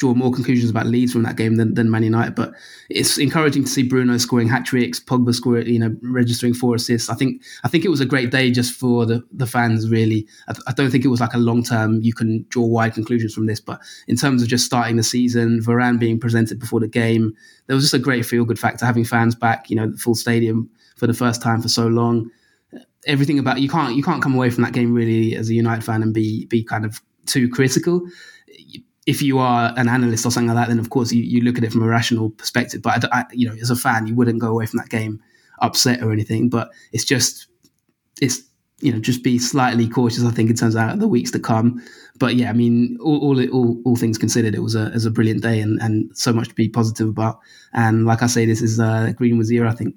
draw 0.02 0.16
more 0.16 0.32
conclusions 0.32 0.72
about 0.72 0.88
Leeds 0.88 1.14
from 1.14 1.22
that 1.22 1.36
game 1.36 1.58
than, 1.58 1.76
than 1.76 1.92
Man 1.92 2.02
United. 2.02 2.34
But 2.34 2.54
it's 2.90 3.20
encouraging 3.20 3.66
to 3.66 3.70
see 3.70 3.84
Bruno 3.84 4.18
scoring 4.18 4.48
hat 4.48 4.66
tricks, 4.66 5.00
Pogba 5.00 5.32
scoring, 5.32 5.68
you 5.68 5.78
know, 5.78 5.96
registering 6.02 6.56
four 6.56 6.74
assists. 6.74 7.08
I 7.08 7.14
think 7.14 7.44
I 7.64 7.68
think 7.68 7.86
it 7.86 7.90
was 7.90 8.02
a 8.02 8.06
great 8.06 8.32
day 8.32 8.50
just 8.50 8.74
for 8.74 9.06
the, 9.06 9.24
the 9.32 9.46
fans. 9.46 9.92
Really, 9.92 10.28
I, 10.48 10.56
I 10.66 10.74
don't 10.74 10.90
think 10.90 11.06
it 11.06 11.10
was 11.10 11.22
like 11.22 11.36
a 11.36 11.38
long 11.38 11.64
term. 11.64 12.02
You 12.02 12.14
can 12.14 12.48
draw 12.50 12.66
wide 12.66 12.96
conclusions 12.96 13.36
from 13.36 13.46
this, 13.46 13.60
but 13.60 13.80
in 14.08 14.16
terms 14.16 14.42
of 14.42 14.50
just 14.50 14.66
starting 14.66 14.96
the 14.96 15.04
season, 15.04 15.62
Varane 15.62 16.00
being 16.00 16.20
presented 16.20 16.60
before 16.60 16.80
the 16.80 16.88
game, 16.88 17.36
there 17.68 17.76
was 17.76 17.84
just 17.84 17.94
a 17.94 18.00
great 18.00 18.26
feel 18.26 18.44
good 18.44 18.60
factor. 18.60 18.88
Having 18.88 19.06
fans 19.06 19.36
back, 19.36 19.70
you 19.70 19.76
know, 19.76 19.92
the 19.92 19.98
full 19.98 20.16
stadium 20.16 20.68
for 20.98 21.06
the 21.06 21.14
first 21.14 21.44
time 21.44 21.62
for 21.62 21.70
so 21.70 21.86
long. 21.86 22.32
Everything 23.06 23.38
about 23.38 23.62
you 23.62 23.70
can't 23.70 23.96
you 23.96 24.02
can't 24.02 24.24
come 24.24 24.34
away 24.34 24.50
from 24.50 24.64
that 24.64 24.74
game 24.74 24.96
really 24.96 25.36
as 25.36 25.50
a 25.50 25.54
United 25.54 25.84
fan 25.84 26.02
and 26.02 26.12
be 26.12 26.46
be 26.46 26.64
kind 26.64 26.86
of 26.86 27.02
too 27.28 27.48
critical 27.48 28.02
if 29.08 29.22
you 29.22 29.40
are 29.40 29.74
an 29.78 29.88
analyst 29.88 30.26
or 30.26 30.32
something 30.32 30.54
like 30.54 30.58
that, 30.58 30.70
then 30.70 30.80
of 30.80 30.90
course 30.90 31.12
you, 31.12 31.24
you 31.24 31.42
look 31.42 31.58
at 31.58 31.64
it 31.64 31.72
from 31.72 31.84
a 31.84 31.88
rational 31.88 32.30
perspective. 32.30 32.82
But 32.82 33.06
I, 33.06 33.22
I, 33.22 33.26
you 33.32 33.48
know, 33.48 33.56
as 33.56 33.72
a 33.72 33.76
fan, 33.76 34.08
you 34.08 34.16
wouldn't 34.16 34.40
go 34.40 34.48
away 34.48 34.66
from 34.68 34.78
that 34.78 34.90
game 34.90 35.22
upset 35.60 36.04
or 36.04 36.12
anything. 36.12 36.50
But 36.50 36.70
it's 36.92 37.06
just, 37.06 37.48
it's 38.22 38.44
you 38.80 38.92
know, 38.92 39.00
just 39.00 39.24
be 39.24 39.40
slightly 39.40 39.88
cautious. 39.88 40.24
I 40.24 40.32
think 40.32 40.50
in 40.50 40.56
terms 40.56 40.76
of 40.76 41.00
the 41.00 41.08
weeks 41.08 41.32
to 41.32 41.40
come. 41.40 41.82
But 42.20 42.36
yeah, 42.36 42.50
I 42.50 42.54
mean, 42.54 42.98
all 43.02 43.20
all, 43.20 43.50
all, 43.50 43.82
all 43.86 43.96
things 43.96 44.18
considered, 44.18 44.54
it 44.54 44.62
was 44.62 44.76
a, 44.76 44.92
was 44.94 45.06
a 45.06 45.12
brilliant 45.12 45.42
day 45.42 45.60
and, 45.60 45.82
and 45.82 46.16
so 46.16 46.32
much 46.32 46.50
to 46.50 46.56
be 46.56 46.70
positive 46.70 47.10
about. 47.10 47.40
And 47.74 48.06
like 48.06 48.22
I 48.22 48.28
say, 48.28 48.46
this 48.46 48.62
is 48.62 48.80
uh, 48.80 49.14
Greenwood's 49.16 49.52
year, 49.52 49.66
I 49.66 49.74
think 49.74 49.96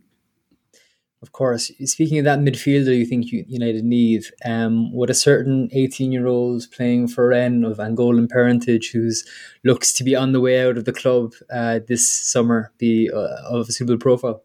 of 1.25 1.33
course. 1.33 1.71
Speaking 1.87 2.19
of 2.19 2.27
that 2.27 2.41
midfielder, 2.41 2.95
you 2.95 3.07
think 3.07 3.33
United 3.33 3.83
need 3.83 4.25
um, 4.45 4.93
would 4.93 5.09
a 5.09 5.15
certain 5.15 5.71
eighteen-year-old 5.73 6.67
playing 6.71 7.09
for 7.09 7.29
Rennes 7.29 7.65
of 7.65 7.79
Angolan 7.79 8.29
parentage, 8.29 8.91
who's 8.91 9.25
looks 9.65 9.91
to 9.95 10.05
be 10.05 10.15
on 10.15 10.33
the 10.33 10.41
way 10.41 10.61
out 10.61 10.77
of 10.77 10.85
the 10.85 10.93
club 10.93 11.33
uh, 11.51 11.81
this 11.89 12.07
summer, 12.07 12.71
be 12.77 13.11
uh, 13.11 13.39
of 13.49 13.71
a 13.71 13.73
suitable 13.73 13.99
profile? 13.99 14.43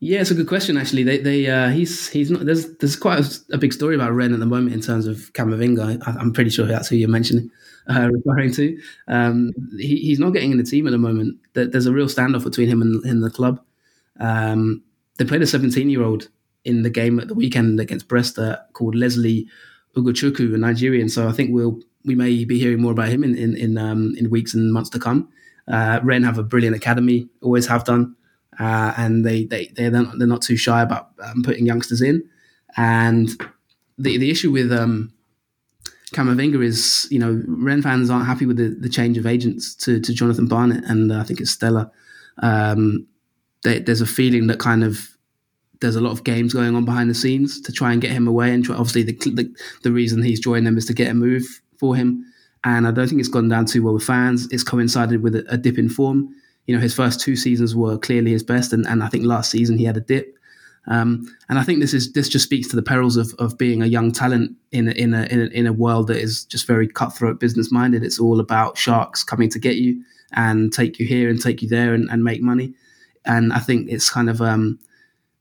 Yeah, 0.00 0.20
it's 0.20 0.30
a 0.30 0.34
good 0.34 0.46
question. 0.46 0.76
Actually, 0.76 1.04
they 1.04 1.18
they 1.18 1.46
uh, 1.46 1.70
he's 1.70 2.10
he's 2.10 2.30
not 2.30 2.44
there's 2.44 2.76
there's 2.76 2.96
quite 2.96 3.20
a, 3.20 3.54
a, 3.54 3.58
big 3.58 3.72
story 3.72 3.94
about 3.94 4.12
Rennes 4.12 4.34
at 4.34 4.40
the 4.40 4.46
moment 4.46 4.74
in 4.74 4.82
terms 4.82 5.06
of 5.06 5.32
Camavinga. 5.32 6.02
I, 6.06 6.20
am 6.20 6.34
pretty 6.34 6.50
sure 6.50 6.66
that's 6.66 6.88
who 6.88 6.96
you're 6.96 7.08
mentioning, 7.08 7.50
uh, 7.88 8.10
referring 8.26 8.52
to. 8.52 8.78
Um, 9.08 9.52
he, 9.78 9.96
he's 9.96 10.18
not 10.18 10.34
getting 10.34 10.50
in 10.50 10.58
the 10.58 10.64
team 10.64 10.86
at 10.86 10.90
the 10.90 10.98
moment. 10.98 11.38
There's 11.54 11.86
a 11.86 11.92
real 11.92 12.08
standoff 12.08 12.44
between 12.44 12.68
him 12.68 12.82
and, 12.82 13.02
and 13.04 13.22
the 13.24 13.30
club. 13.30 13.58
Um, 14.20 14.82
they 15.18 15.24
played 15.24 15.42
a 15.42 15.46
17 15.46 15.90
year 15.90 16.02
old 16.02 16.28
in 16.64 16.82
the 16.82 16.90
game 16.90 17.18
at 17.18 17.28
the 17.28 17.34
weekend 17.34 17.80
against 17.80 18.08
Brest 18.08 18.38
called 18.72 18.94
Lesley 18.94 19.46
Ugochukwu, 19.96 20.54
a 20.54 20.58
Nigerian. 20.58 21.08
So 21.08 21.28
I 21.28 21.32
think 21.32 21.50
we'll 21.52 21.80
we 22.04 22.14
may 22.14 22.44
be 22.44 22.58
hearing 22.58 22.80
more 22.80 22.92
about 22.92 23.08
him 23.08 23.24
in 23.24 23.36
in 23.36 23.56
in, 23.56 23.78
um, 23.78 24.14
in 24.16 24.30
weeks 24.30 24.54
and 24.54 24.72
months 24.72 24.90
to 24.90 24.98
come. 24.98 25.28
Uh, 25.68 26.00
Rennes 26.02 26.24
have 26.24 26.38
a 26.38 26.42
brilliant 26.42 26.74
academy, 26.74 27.28
always 27.40 27.66
have 27.66 27.84
done, 27.84 28.16
uh, 28.58 28.94
and 28.96 29.24
they 29.24 29.44
they 29.44 29.66
they're 29.74 29.90
not, 29.90 30.18
they're 30.18 30.26
not 30.26 30.42
too 30.42 30.56
shy 30.56 30.82
about 30.82 31.10
um, 31.22 31.42
putting 31.42 31.66
youngsters 31.66 32.02
in. 32.02 32.22
And 32.76 33.28
the 33.98 34.16
the 34.18 34.30
issue 34.30 34.50
with 34.50 34.72
um, 34.72 35.12
Camavinga 36.12 36.62
is, 36.62 37.08
you 37.10 37.18
know, 37.18 37.42
Rennes 37.46 37.82
fans 37.82 38.10
aren't 38.10 38.26
happy 38.26 38.46
with 38.46 38.56
the, 38.56 38.68
the 38.68 38.88
change 38.88 39.18
of 39.18 39.26
agents 39.26 39.74
to, 39.76 40.00
to 40.00 40.12
Jonathan 40.12 40.46
Barnett 40.46 40.84
and 40.84 41.10
uh, 41.10 41.18
I 41.18 41.24
think 41.24 41.40
it's 41.40 41.50
Stellar. 41.50 41.90
Um, 42.38 43.06
they, 43.62 43.78
there's 43.78 44.00
a 44.00 44.06
feeling 44.06 44.46
that 44.48 44.58
kind 44.58 44.84
of 44.84 45.08
there's 45.80 45.96
a 45.96 46.00
lot 46.00 46.12
of 46.12 46.24
games 46.24 46.54
going 46.54 46.74
on 46.74 46.84
behind 46.84 47.10
the 47.10 47.14
scenes 47.14 47.60
to 47.60 47.72
try 47.72 47.92
and 47.92 48.00
get 48.00 48.12
him 48.12 48.26
away. 48.26 48.52
And 48.52 48.64
try, 48.64 48.76
obviously, 48.76 49.02
the, 49.02 49.12
the, 49.30 49.54
the 49.82 49.92
reason 49.92 50.22
he's 50.22 50.40
joined 50.40 50.66
them 50.66 50.78
is 50.78 50.86
to 50.86 50.94
get 50.94 51.10
a 51.10 51.14
move 51.14 51.44
for 51.78 51.96
him. 51.96 52.24
And 52.64 52.86
I 52.86 52.92
don't 52.92 53.08
think 53.08 53.20
it's 53.20 53.28
gone 53.28 53.48
down 53.48 53.66
too 53.66 53.82
well 53.82 53.94
with 53.94 54.04
fans. 54.04 54.46
It's 54.52 54.62
coincided 54.62 55.22
with 55.22 55.34
a, 55.34 55.44
a 55.48 55.56
dip 55.56 55.78
in 55.78 55.88
form. 55.88 56.34
You 56.66 56.76
know, 56.76 56.80
his 56.80 56.94
first 56.94 57.20
two 57.20 57.34
seasons 57.34 57.74
were 57.74 57.98
clearly 57.98 58.30
his 58.30 58.44
best, 58.44 58.72
and, 58.72 58.86
and 58.86 59.02
I 59.02 59.08
think 59.08 59.24
last 59.24 59.50
season 59.50 59.76
he 59.76 59.84
had 59.84 59.96
a 59.96 60.00
dip. 60.00 60.38
Um, 60.86 61.28
and 61.48 61.58
I 61.58 61.64
think 61.64 61.80
this 61.80 61.92
is 61.92 62.12
this 62.12 62.28
just 62.28 62.44
speaks 62.44 62.68
to 62.68 62.76
the 62.76 62.82
perils 62.82 63.16
of, 63.16 63.34
of 63.40 63.58
being 63.58 63.82
a 63.82 63.86
young 63.86 64.12
talent 64.12 64.56
in 64.70 64.88
a, 64.88 64.92
in 64.92 65.12
a, 65.12 65.24
in 65.24 65.40
a 65.40 65.44
in 65.46 65.66
a 65.66 65.72
world 65.72 66.06
that 66.06 66.18
is 66.18 66.44
just 66.44 66.68
very 66.68 66.86
cutthroat, 66.86 67.40
business 67.40 67.72
minded. 67.72 68.04
It's 68.04 68.20
all 68.20 68.38
about 68.38 68.78
sharks 68.78 69.24
coming 69.24 69.48
to 69.50 69.58
get 69.58 69.76
you 69.76 70.04
and 70.32 70.72
take 70.72 71.00
you 71.00 71.06
here 71.06 71.28
and 71.28 71.42
take 71.42 71.62
you 71.62 71.68
there 71.68 71.94
and, 71.94 72.08
and 72.10 72.22
make 72.22 72.42
money 72.42 72.74
and 73.24 73.52
I 73.52 73.58
think 73.58 73.88
it's 73.90 74.10
kind 74.10 74.28
of 74.28 74.40
um, 74.40 74.78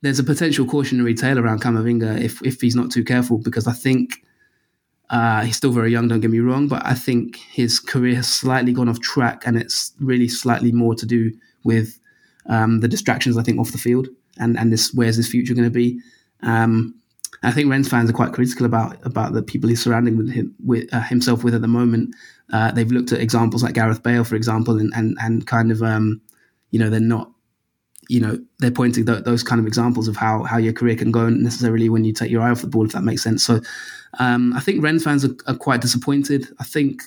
there's 0.02 0.20
a 0.20 0.24
potential 0.24 0.66
cautionary 0.66 1.14
tale 1.14 1.40
around 1.40 1.62
Camavinga 1.62 2.22
if 2.22 2.42
if 2.46 2.62
he's 2.62 2.76
not 2.76 2.92
too 2.92 3.04
careful 3.04 3.38
because 3.38 3.68
I 3.68 3.74
think 3.74 4.24
uh, 5.10 5.42
he's 5.42 5.58
still 5.58 5.72
very 5.72 5.92
young. 5.92 6.08
Don't 6.08 6.22
get 6.22 6.32
me 6.32 6.40
wrong, 6.40 6.68
but 6.68 6.86
I 6.86 6.94
think 6.94 7.38
his 7.38 7.80
career 7.80 8.16
has 8.16 8.34
slightly 8.34 8.74
gone 8.74 8.90
off 8.90 9.00
track, 9.00 9.44
and 9.46 9.58
it's 9.58 9.94
really 10.00 10.28
slightly 10.28 10.72
more 10.72 10.96
to 10.96 11.06
do 11.06 11.32
with 11.64 12.00
um, 12.48 12.80
the 12.80 12.88
distractions 12.88 13.38
I 13.38 13.44
think 13.44 13.60
off 13.60 13.72
the 13.72 13.78
field 13.78 14.08
and 14.38 14.58
and 14.58 14.72
this 14.72 14.94
where's 14.94 15.16
his 15.16 15.30
future 15.30 15.54
going 15.54 15.66
to 15.66 15.70
be. 15.70 16.00
Um, 16.44 16.96
I 17.44 17.52
think 17.52 17.70
Rennes 17.70 17.90
fans 17.90 18.10
are 18.10 18.14
quite 18.14 18.34
critical 18.34 18.66
about 18.66 19.04
about 19.06 19.34
the 19.34 19.42
people 19.42 19.70
he's 19.70 19.84
surrounding 19.84 20.18
with 20.18 20.32
him 20.32 20.54
with 20.64 20.94
uh, 20.94 21.02
himself 21.02 21.44
with 21.44 21.56
at 21.56 21.62
the 21.62 21.68
moment. 21.68 22.16
Uh, 22.52 22.72
they've 22.72 22.92
looked 22.92 23.12
at 23.12 23.22
examples 23.22 23.64
like 23.64 23.74
Gareth 23.74 24.04
Bale, 24.04 24.24
for 24.24 24.36
example, 24.36 24.78
and 24.80 24.92
and, 24.96 25.18
and 25.22 25.48
kind 25.48 25.72
of 25.72 25.82
um, 25.82 26.22
you 26.72 26.80
know 26.80 26.90
they're 26.90 27.00
not 27.00 27.31
you 28.12 28.20
know 28.20 28.38
they're 28.60 28.72
pointing 28.72 29.06
th- 29.06 29.24
those 29.24 29.42
kind 29.42 29.62
of 29.62 29.66
examples 29.66 30.10
of 30.10 30.18
how 30.18 30.44
how 30.44 30.58
your 30.58 30.74
career 30.74 30.98
can 30.98 31.12
go 31.12 31.30
necessarily 31.30 31.88
when 31.88 32.04
you 32.04 32.12
take 32.12 32.30
your 32.30 32.42
eye 32.42 32.52
off 32.52 32.62
the 32.62 32.68
ball, 32.68 32.86
if 32.86 32.92
that 32.92 33.04
makes 33.04 33.24
sense. 33.24 33.42
So 33.42 33.62
um, 34.20 34.54
I 34.54 34.60
think 34.60 34.84
Rennes 34.84 35.06
fans 35.06 35.24
are, 35.24 35.34
are 35.48 35.56
quite 35.56 35.80
disappointed. 35.80 36.46
I 36.60 36.66
think 36.66 37.04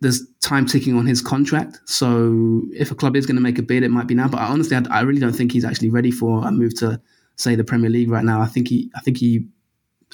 there's 0.00 0.24
time 0.42 0.64
ticking 0.64 0.96
on 0.96 1.06
his 1.06 1.20
contract. 1.20 1.80
So 1.86 2.62
if 2.72 2.92
a 2.92 2.94
club 2.94 3.16
is 3.16 3.26
going 3.26 3.36
to 3.36 3.42
make 3.42 3.58
a 3.58 3.62
bid, 3.62 3.82
it 3.82 3.90
might 3.90 4.06
be 4.06 4.14
now. 4.14 4.28
But 4.28 4.38
I 4.38 4.46
honestly, 4.46 4.76
I, 4.76 4.82
I, 4.90 5.00
really 5.00 5.18
don't 5.18 5.32
think 5.32 5.50
he's 5.50 5.64
actually 5.64 5.90
ready 5.90 6.12
for 6.12 6.46
a 6.46 6.52
move 6.52 6.74
to 6.80 7.00
say 7.34 7.56
the 7.56 7.64
Premier 7.64 7.90
League 7.90 8.10
right 8.10 8.24
now. 8.24 8.40
I 8.40 8.46
think 8.46 8.68
he, 8.68 8.90
I 8.94 9.00
think 9.00 9.16
he, 9.16 9.46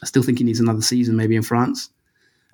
I 0.03 0.07
still 0.07 0.23
think 0.23 0.39
he 0.39 0.45
needs 0.45 0.61
another 0.61 0.81
season 0.81 1.17
maybe 1.17 1.37
in 1.37 1.43
France. 1.43 1.91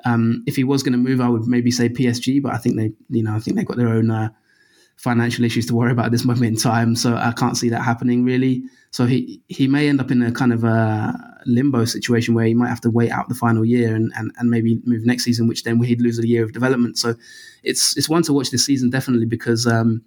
Um, 0.05 0.43
if 0.47 0.57
he 0.57 0.65
was 0.65 0.83
going 0.83 0.93
to 0.93 0.99
move, 0.99 1.21
I 1.21 1.29
would 1.29 1.47
maybe 1.47 1.71
say 1.71 1.89
PSG. 1.89 2.43
But 2.43 2.55
I 2.55 2.57
think 2.57 2.77
they, 2.77 2.93
you 3.11 3.23
know, 3.23 3.37
I 3.37 3.39
think 3.39 3.57
they've 3.57 3.67
got 3.67 3.77
their 3.77 3.89
own 3.89 4.11
uh, 4.11 4.31
financial 4.99 5.45
issues 5.45 5.65
to 5.65 5.75
worry 5.75 5.93
about 5.93 6.07
at 6.07 6.13
this 6.13 6.25
moment 6.25 6.47
in 6.47 6.57
time. 6.57 6.97
So 6.97 7.15
I 7.17 7.33
can't 7.33 7.57
see 7.57 7.69
that 7.71 7.83
happening 7.83 8.25
really. 8.25 8.65
So 8.91 9.07
he 9.07 9.41
he 9.49 9.69
may 9.69 9.89
end 9.89 10.01
up 10.01 10.11
in 10.11 10.21
a 10.23 10.33
kind 10.33 10.53
of 10.53 10.65
a 10.65 11.15
limbo 11.47 11.85
situation 11.85 12.35
where 12.35 12.47
he 12.47 12.55
might 12.55 12.69
have 12.69 12.81
to 12.81 12.91
wait 12.91 13.11
out 13.11 13.29
the 13.29 13.35
final 13.35 13.65
year 13.65 13.95
and, 13.95 14.13
and, 14.17 14.33
and 14.39 14.51
maybe 14.51 14.81
move 14.85 15.07
next 15.07 15.25
season, 15.25 15.47
which 15.47 15.63
then 15.63 15.81
he'd 15.83 16.01
lose 16.01 16.19
a 16.19 16.27
year 16.27 16.43
of 16.43 16.53
development. 16.53 16.99
So 16.99 17.15
it's 17.63 17.97
it's 17.97 18.09
one 18.09 18.23
to 18.25 18.33
watch 18.33 18.51
this 18.51 18.67
season 18.67 18.91
definitely 18.91 19.27
because 19.27 19.67
um, 19.67 20.03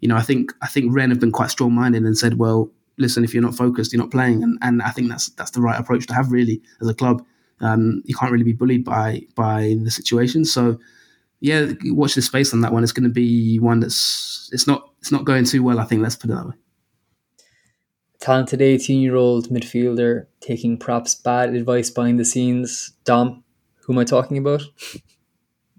you 0.00 0.08
know 0.08 0.16
I 0.16 0.22
think 0.22 0.52
I 0.62 0.68
think 0.68 0.94
Rennes 0.94 1.12
have 1.12 1.20
been 1.20 1.32
quite 1.32 1.50
strong 1.50 1.74
minded 1.74 2.04
and 2.04 2.16
said, 2.16 2.38
well, 2.38 2.70
listen, 2.96 3.24
if 3.24 3.34
you're 3.34 3.42
not 3.42 3.56
focused, 3.56 3.92
you're 3.92 4.02
not 4.02 4.10
playing, 4.10 4.42
and 4.42 4.58
and 4.62 4.80
I 4.80 4.90
think 4.90 5.10
that's 5.10 5.28
that's 5.30 5.50
the 5.50 5.60
right 5.60 5.78
approach 5.78 6.06
to 6.06 6.14
have 6.14 6.32
really 6.32 6.62
as 6.80 6.88
a 6.88 6.94
club. 6.94 7.24
Um, 7.60 8.02
you 8.06 8.14
can't 8.14 8.32
really 8.32 8.44
be 8.44 8.54
bullied 8.54 8.86
by 8.86 9.22
by 9.34 9.76
the 9.82 9.90
situation. 9.90 10.46
So 10.46 10.78
yeah, 11.40 11.72
watch 11.86 12.14
this 12.14 12.26
space 12.26 12.52
on 12.52 12.60
that 12.60 12.72
one. 12.72 12.82
It's 12.82 12.92
going 12.92 13.08
to 13.08 13.14
be 13.14 13.58
one 13.58 13.80
that's 13.80 14.48
it's 14.52 14.66
not 14.66 14.90
it's 15.00 15.12
not 15.12 15.24
going 15.24 15.44
too 15.44 15.62
well. 15.62 15.80
I 15.80 15.84
think 15.84 16.02
let's 16.02 16.16
put 16.16 16.30
it 16.30 16.34
that 16.34 16.46
way 16.46 16.54
talented 18.20 18.60
18 18.60 19.00
year 19.00 19.16
old 19.16 19.48
midfielder 19.48 20.26
taking 20.40 20.78
perhaps 20.78 21.14
bad 21.14 21.54
advice 21.54 21.90
behind 21.90 22.20
the 22.20 22.24
scenes. 22.24 22.92
Dom, 23.04 23.42
who 23.82 23.94
am 23.94 23.98
I 23.98 24.04
talking 24.04 24.38
about? 24.38 24.62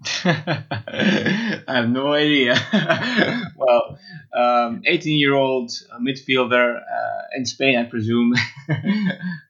I 0.24 1.62
have 1.68 1.88
no 1.88 2.12
idea. 2.12 2.56
well, 3.56 3.98
18 4.34 5.12
um, 5.12 5.16
year 5.16 5.34
old 5.34 5.70
midfielder 6.00 6.76
uh, 6.78 7.22
in 7.36 7.46
Spain, 7.46 7.78
I 7.78 7.84
presume. 7.84 8.34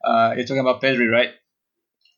uh, 0.05 0.35
you're 0.37 0.45
talking 0.45 0.59
about 0.59 0.83
Pedri, 0.83 1.11
right? 1.11 1.31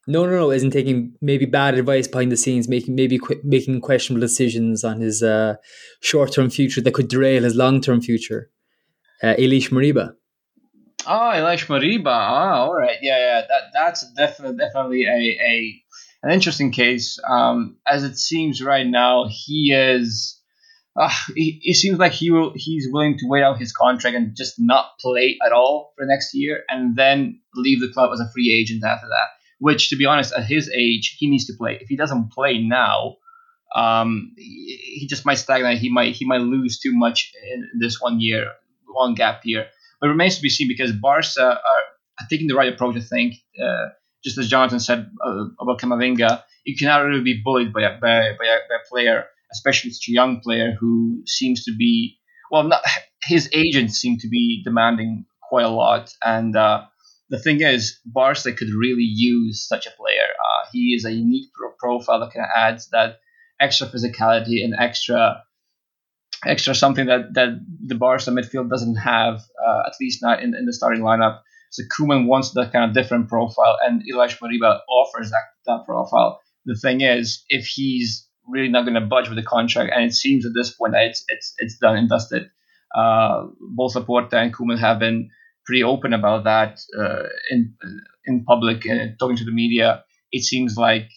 No, 0.06 0.26
no, 0.26 0.32
no. 0.32 0.50
Isn't 0.50 0.70
taking 0.70 1.14
maybe 1.20 1.46
bad 1.46 1.74
advice 1.74 2.06
behind 2.06 2.30
the 2.30 2.36
scenes, 2.36 2.68
making 2.68 2.94
maybe 2.94 3.18
qu- 3.18 3.40
making 3.42 3.80
questionable 3.80 4.20
decisions 4.20 4.84
on 4.84 5.00
his 5.00 5.22
uh, 5.22 5.56
short 6.02 6.32
term 6.32 6.50
future 6.50 6.80
that 6.80 6.94
could 6.94 7.08
derail 7.08 7.42
his 7.42 7.54
long 7.54 7.80
term 7.80 8.00
future. 8.00 8.50
Uh, 9.22 9.34
Ilaix 9.38 9.70
Moriba. 9.70 10.14
Oh, 11.06 11.32
Ilaix 11.34 11.66
Moriba. 11.66 12.06
Ah, 12.08 12.64
all 12.64 12.74
right. 12.74 12.98
Yeah, 13.00 13.18
yeah. 13.18 13.40
That 13.48 13.62
that's 13.72 14.12
definitely 14.12 14.58
definitely 14.58 15.04
a, 15.04 15.38
a 15.42 15.82
an 16.22 16.32
interesting 16.32 16.70
case. 16.70 17.18
Um, 17.26 17.78
as 17.86 18.04
it 18.04 18.18
seems 18.18 18.62
right 18.62 18.86
now, 18.86 19.26
he 19.28 19.72
is. 19.74 20.40
Uh, 20.96 21.10
he, 21.34 21.60
it 21.62 21.74
seems 21.74 21.98
like 21.98 22.12
he 22.12 22.30
will 22.30 22.52
he's 22.54 22.88
willing 22.90 23.18
to 23.18 23.26
wait 23.26 23.42
out 23.42 23.58
his 23.58 23.72
contract 23.72 24.16
and 24.16 24.36
just 24.36 24.54
not 24.58 24.86
play 25.00 25.38
at 25.44 25.52
all 25.52 25.92
for 25.96 26.04
next 26.06 26.34
year, 26.34 26.62
and 26.68 26.94
then 26.94 27.40
leave 27.54 27.80
the 27.80 27.92
club 27.92 28.10
as 28.12 28.20
a 28.20 28.30
free 28.32 28.54
agent 28.54 28.84
after 28.84 29.08
that. 29.08 29.28
Which, 29.66 29.88
to 29.88 29.96
be 29.96 30.04
honest, 30.04 30.34
at 30.34 30.44
his 30.44 30.68
age, 30.68 31.16
he 31.18 31.26
needs 31.30 31.46
to 31.46 31.54
play. 31.56 31.78
If 31.80 31.88
he 31.88 31.96
doesn't 31.96 32.32
play 32.32 32.58
now, 32.58 33.16
um, 33.74 34.34
he, 34.36 35.06
just 35.08 35.24
might 35.24 35.38
stagnate. 35.38 35.78
He 35.78 35.90
might 35.90 36.14
he 36.14 36.26
might 36.26 36.42
lose 36.42 36.78
too 36.78 36.92
much 36.94 37.32
in 37.50 37.70
this 37.80 37.98
one 37.98 38.20
year, 38.20 38.44
one 38.86 39.14
gap 39.14 39.40
year. 39.44 39.64
But 40.00 40.08
remains 40.08 40.36
to 40.36 40.42
be 40.42 40.50
seen 40.50 40.68
because 40.68 40.92
Barca 40.92 41.46
are 42.18 42.26
taking 42.28 42.46
the 42.46 42.54
right 42.54 42.70
approach. 42.74 42.96
I 42.96 43.00
think, 43.00 43.36
uh, 43.58 43.86
just 44.22 44.36
as 44.36 44.48
Jonathan 44.48 44.80
said 44.80 45.10
uh, 45.26 45.46
about 45.58 45.80
Camavinga, 45.80 46.42
you 46.66 46.76
cannot 46.76 47.06
really 47.06 47.22
be 47.22 47.40
bullied 47.42 47.72
by 47.72 47.84
a, 47.84 47.92
by, 47.98 48.36
by, 48.38 48.46
a, 48.54 48.58
by 48.68 48.76
a 48.76 48.88
player, 48.90 49.24
especially 49.50 49.92
such 49.92 50.08
a 50.10 50.12
young 50.12 50.40
player 50.40 50.76
who 50.78 51.22
seems 51.26 51.64
to 51.64 51.74
be 51.74 52.18
well. 52.50 52.64
Not, 52.64 52.82
his 53.22 53.48
agents 53.54 53.94
seem 53.98 54.18
to 54.18 54.28
be 54.28 54.62
demanding 54.62 55.24
quite 55.48 55.64
a 55.64 55.76
lot, 55.84 56.12
and 56.22 56.54
uh, 56.54 56.82
the 57.30 57.38
thing 57.38 57.60
is, 57.60 58.00
Barca 58.04 58.52
could 58.52 58.68
really 58.68 59.08
use 59.08 59.66
such 59.66 59.86
a 59.86 59.90
player. 59.90 60.28
Uh, 60.38 60.68
he 60.72 60.94
is 60.96 61.04
a 61.04 61.12
unique 61.12 61.50
pro- 61.54 61.72
profile 61.78 62.20
that 62.20 62.32
kind 62.32 62.44
of 62.44 62.50
adds 62.54 62.88
that 62.90 63.18
extra 63.60 63.86
physicality 63.86 64.64
and 64.64 64.74
extra 64.78 65.42
extra 66.46 66.74
something 66.74 67.06
that, 67.06 67.32
that 67.34 67.58
the 67.86 67.94
Barca 67.94 68.30
midfield 68.30 68.68
doesn't 68.68 68.96
have, 68.96 69.40
uh, 69.66 69.82
at 69.86 69.94
least 70.00 70.22
not 70.22 70.42
in, 70.42 70.54
in 70.54 70.66
the 70.66 70.74
starting 70.74 71.02
lineup. 71.02 71.40
So 71.70 71.82
Koeman 71.84 72.26
wants 72.26 72.50
that 72.52 72.70
kind 72.72 72.88
of 72.88 72.94
different 72.94 73.28
profile, 73.28 73.78
and 73.82 74.02
Ilaix 74.02 74.38
Moriba 74.38 74.80
offers 74.88 75.30
that, 75.30 75.44
that 75.66 75.84
profile. 75.86 76.40
The 76.66 76.76
thing 76.76 77.00
is, 77.00 77.44
if 77.48 77.66
he's 77.66 78.28
really 78.46 78.68
not 78.68 78.82
going 78.82 78.94
to 78.94 79.00
budge 79.00 79.28
with 79.28 79.36
the 79.36 79.42
contract, 79.42 79.92
and 79.94 80.04
it 80.04 80.14
seems 80.14 80.44
at 80.46 80.52
this 80.54 80.70
point 80.70 80.92
that 80.92 81.06
it's 81.06 81.24
it's 81.28 81.54
it's 81.58 81.78
done 81.78 81.96
and 81.96 82.08
dusted. 82.08 82.50
Uh, 82.94 83.46
both 83.60 83.94
Laporta 83.94 84.34
and 84.34 84.54
Koeman 84.54 84.78
have 84.78 85.00
been 85.00 85.30
pretty 85.64 85.82
open 85.82 86.12
about 86.12 86.44
that 86.44 86.80
uh, 86.98 87.28
in 87.50 87.74
in 88.26 88.44
public 88.44 88.84
and 88.86 89.18
talking 89.18 89.36
to 89.36 89.44
the 89.44 89.52
media. 89.52 90.04
It 90.32 90.42
seems 90.42 90.76
like 90.76 91.08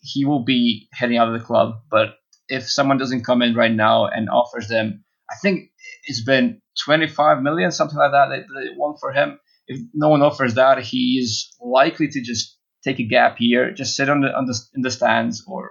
he 0.00 0.24
will 0.24 0.44
be 0.44 0.88
heading 0.92 1.16
out 1.16 1.28
of 1.28 1.38
the 1.38 1.46
club, 1.46 1.76
but 1.90 2.16
if 2.48 2.68
someone 2.68 2.98
doesn't 2.98 3.24
come 3.24 3.42
in 3.42 3.54
right 3.54 3.72
now 3.72 4.06
and 4.06 4.28
offers 4.28 4.68
them, 4.68 5.04
I 5.30 5.36
think 5.40 5.70
it's 6.06 6.22
been 6.22 6.60
25 6.84 7.42
million, 7.42 7.70
something 7.70 7.96
like 7.96 8.12
that, 8.12 8.28
that 8.28 8.44
they 8.54 8.76
want 8.76 8.98
for 9.00 9.12
him. 9.12 9.38
If 9.66 9.80
no 9.94 10.10
one 10.10 10.22
offers 10.22 10.54
that, 10.54 10.78
he 10.82 11.18
is 11.18 11.54
likely 11.60 12.08
to 12.08 12.20
just 12.20 12.58
take 12.84 12.98
a 13.00 13.04
gap 13.04 13.36
year, 13.38 13.72
just 13.72 13.96
sit 13.96 14.10
on 14.10 14.20
the, 14.20 14.36
on 14.36 14.44
the 14.44 14.58
in 14.74 14.82
the 14.82 14.90
stands, 14.90 15.42
or 15.46 15.70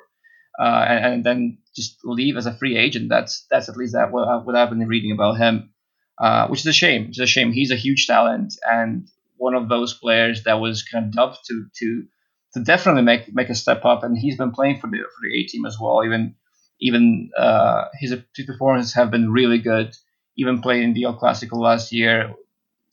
uh, 0.60 0.86
and, 0.88 1.06
and, 1.06 1.24
then 1.24 1.60
just 1.76 1.98
leave 2.04 2.38
as 2.38 2.48
a 2.48 2.54
free 2.54 2.78
agent. 2.78 3.10
That's 3.10 3.46
that's 3.52 3.70
at 3.70 3.78
least 3.78 3.94
that 3.94 4.12
what, 4.12 4.46
what 4.46 4.56
I've 4.56 4.70
been 4.70 4.88
reading 4.88 5.12
about 5.12 5.38
him, 5.38 5.73
uh, 6.20 6.48
which 6.48 6.62
is 6.62 6.68
a 6.68 6.74
shame. 6.74 7.08
It's 7.10 7.20
a 7.20 7.26
shame. 7.26 7.52
He's 7.52 7.72
a 7.72 7.76
huge 7.76 8.08
talent 8.08 8.56
and 8.70 9.08
one 9.38 9.56
of 9.56 9.68
those 9.70 9.94
players 9.94 10.44
that 10.44 10.60
was 10.60 10.84
kind 10.84 11.06
of 11.06 11.12
dubbed 11.12 11.40
to 11.48 11.66
to 11.80 12.06
to 12.54 12.64
definitely 12.64 13.02
make 13.02 13.34
make 13.34 13.50
a 13.50 13.56
step 13.56 13.84
up, 13.86 14.04
and 14.04 14.18
he's 14.18 14.38
been 14.38 14.52
playing 14.52 14.80
for 14.80 14.88
the 14.88 14.98
for 14.98 15.22
the 15.24 15.38
A 15.38 15.44
team 15.48 15.66
as 15.66 15.78
well. 15.80 16.04
Even 16.06 16.36
even 16.80 17.30
uh, 17.38 17.86
his, 18.00 18.16
his 18.36 18.46
performances 18.46 18.94
have 18.94 19.12
been 19.12 19.32
really 19.32 19.60
good. 19.60 19.96
Even 20.38 20.62
playing 20.62 20.84
in 20.84 20.94
the 20.94 21.04
El 21.04 21.20
Clasico 21.20 21.58
last 21.58 21.92
year, 21.92 22.34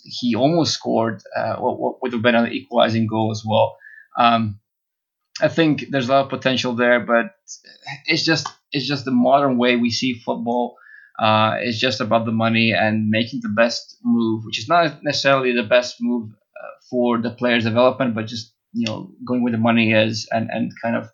he 0.02 0.34
almost 0.34 0.74
scored 0.74 1.22
uh, 1.36 1.56
what 1.56 2.02
would 2.02 2.12
have 2.12 2.22
been 2.22 2.34
an 2.34 2.52
equalizing 2.52 3.06
goal 3.06 3.30
as 3.30 3.42
well. 3.46 3.76
Um, 4.18 4.60
I 5.40 5.48
think 5.48 5.86
there's 5.90 6.08
a 6.08 6.12
lot 6.12 6.24
of 6.24 6.30
potential 6.30 6.74
there, 6.74 7.00
but 7.00 7.34
it's 8.06 8.24
just 8.24 8.46
it's 8.72 8.86
just 8.86 9.04
the 9.04 9.10
modern 9.10 9.56
way 9.56 9.76
we 9.76 9.90
see 9.90 10.14
football. 10.14 10.76
Uh, 11.20 11.56
it's 11.60 11.78
just 11.78 12.00
about 12.00 12.24
the 12.24 12.32
money 12.32 12.72
and 12.72 13.10
making 13.10 13.40
the 13.42 13.54
best 13.54 13.98
move, 14.02 14.44
which 14.46 14.58
is 14.58 14.68
not 14.68 15.02
necessarily 15.02 15.52
the 15.52 15.68
best 15.68 15.96
move 16.00 16.30
uh, 16.30 16.68
for 16.88 17.20
the 17.20 17.30
player's 17.30 17.64
development, 17.64 18.14
but 18.14 18.26
just 18.26 18.54
you 18.72 18.86
know 18.86 19.10
going 19.26 19.42
where 19.42 19.52
the 19.52 19.58
money 19.58 19.92
is 19.92 20.26
and 20.30 20.48
and 20.50 20.72
kind 20.82 20.96
of 20.96 21.10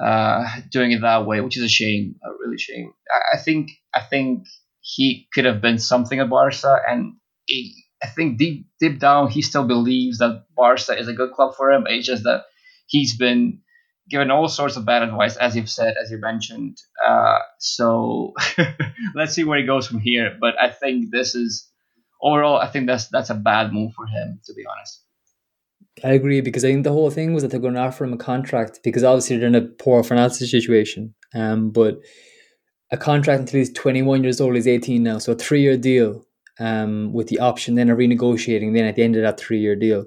uh, 0.00 0.46
doing 0.70 0.92
it 0.92 1.02
that 1.02 1.26
way, 1.26 1.40
which 1.40 1.56
is 1.56 1.62
a 1.62 1.68
shame, 1.68 2.14
a 2.24 2.30
really 2.40 2.58
shame. 2.58 2.92
I, 3.10 3.36
I, 3.36 3.38
think 3.38 3.70
I 3.94 4.00
think 4.00 4.46
he 4.80 5.28
could 5.32 5.44
have 5.44 5.60
been 5.60 5.78
something 5.78 6.20
at 6.20 6.30
Barca, 6.30 6.76
and 6.88 7.14
he, 7.46 7.74
I 8.02 8.06
think 8.06 8.38
deep 8.38 8.66
deep 8.80 8.98
down 8.98 9.28
he 9.28 9.42
still 9.42 9.66
believes 9.66 10.18
that 10.18 10.44
Barca 10.56 10.96
is 10.98 11.08
a 11.08 11.12
good 11.12 11.32
club 11.32 11.54
for 11.54 11.70
him. 11.70 11.84
It's 11.86 12.06
just 12.06 12.24
that 12.24 12.44
he's 12.86 13.16
been 13.16 13.60
given 14.08 14.30
all 14.30 14.48
sorts 14.48 14.76
of 14.76 14.84
bad 14.84 15.02
advice, 15.02 15.36
as 15.36 15.56
you've 15.56 15.70
said, 15.70 15.94
as 16.02 16.10
you 16.10 16.18
mentioned. 16.18 16.78
Uh, 17.06 17.38
so 17.58 18.32
let's 19.14 19.34
see 19.34 19.44
where 19.44 19.58
he 19.58 19.66
goes 19.66 19.86
from 19.86 20.00
here. 20.00 20.36
But 20.40 20.54
I 20.60 20.70
think 20.70 21.10
this 21.10 21.34
is 21.34 21.68
overall, 22.22 22.58
I 22.58 22.68
think 22.68 22.86
that's 22.86 23.08
that's 23.08 23.30
a 23.30 23.34
bad 23.34 23.72
move 23.72 23.92
for 23.94 24.06
him, 24.06 24.40
to 24.44 24.54
be 24.54 24.64
honest. 24.70 25.02
I 26.04 26.10
agree 26.10 26.40
because 26.40 26.64
I 26.64 26.68
think 26.68 26.84
the 26.84 26.92
whole 26.92 27.10
thing 27.10 27.34
was 27.34 27.42
that 27.42 27.50
they're 27.50 27.60
going 27.60 27.74
to 27.74 27.80
offer 27.80 28.04
him 28.04 28.12
a 28.12 28.18
contract 28.18 28.80
because 28.84 29.02
obviously 29.02 29.36
they're 29.36 29.48
in 29.48 29.54
a 29.54 29.62
poor 29.62 30.02
financial 30.04 30.36
situation. 30.36 31.14
Um, 31.34 31.70
but 31.70 31.98
a 32.90 32.96
contract 32.96 33.40
until 33.40 33.58
he's 33.58 33.72
21 33.72 34.22
years 34.22 34.40
old, 34.40 34.54
he's 34.54 34.68
18 34.68 35.02
now, 35.02 35.18
so 35.18 35.32
a 35.32 35.34
three 35.34 35.60
year 35.60 35.76
deal 35.76 36.24
um, 36.58 37.12
with 37.12 37.28
the 37.28 37.40
option 37.40 37.74
then 37.74 37.90
of 37.90 37.98
renegotiating 37.98 38.74
then 38.74 38.84
at 38.84 38.96
the 38.96 39.02
end 39.02 39.16
of 39.16 39.22
that 39.22 39.38
three 39.38 39.60
year 39.60 39.76
deal. 39.76 40.06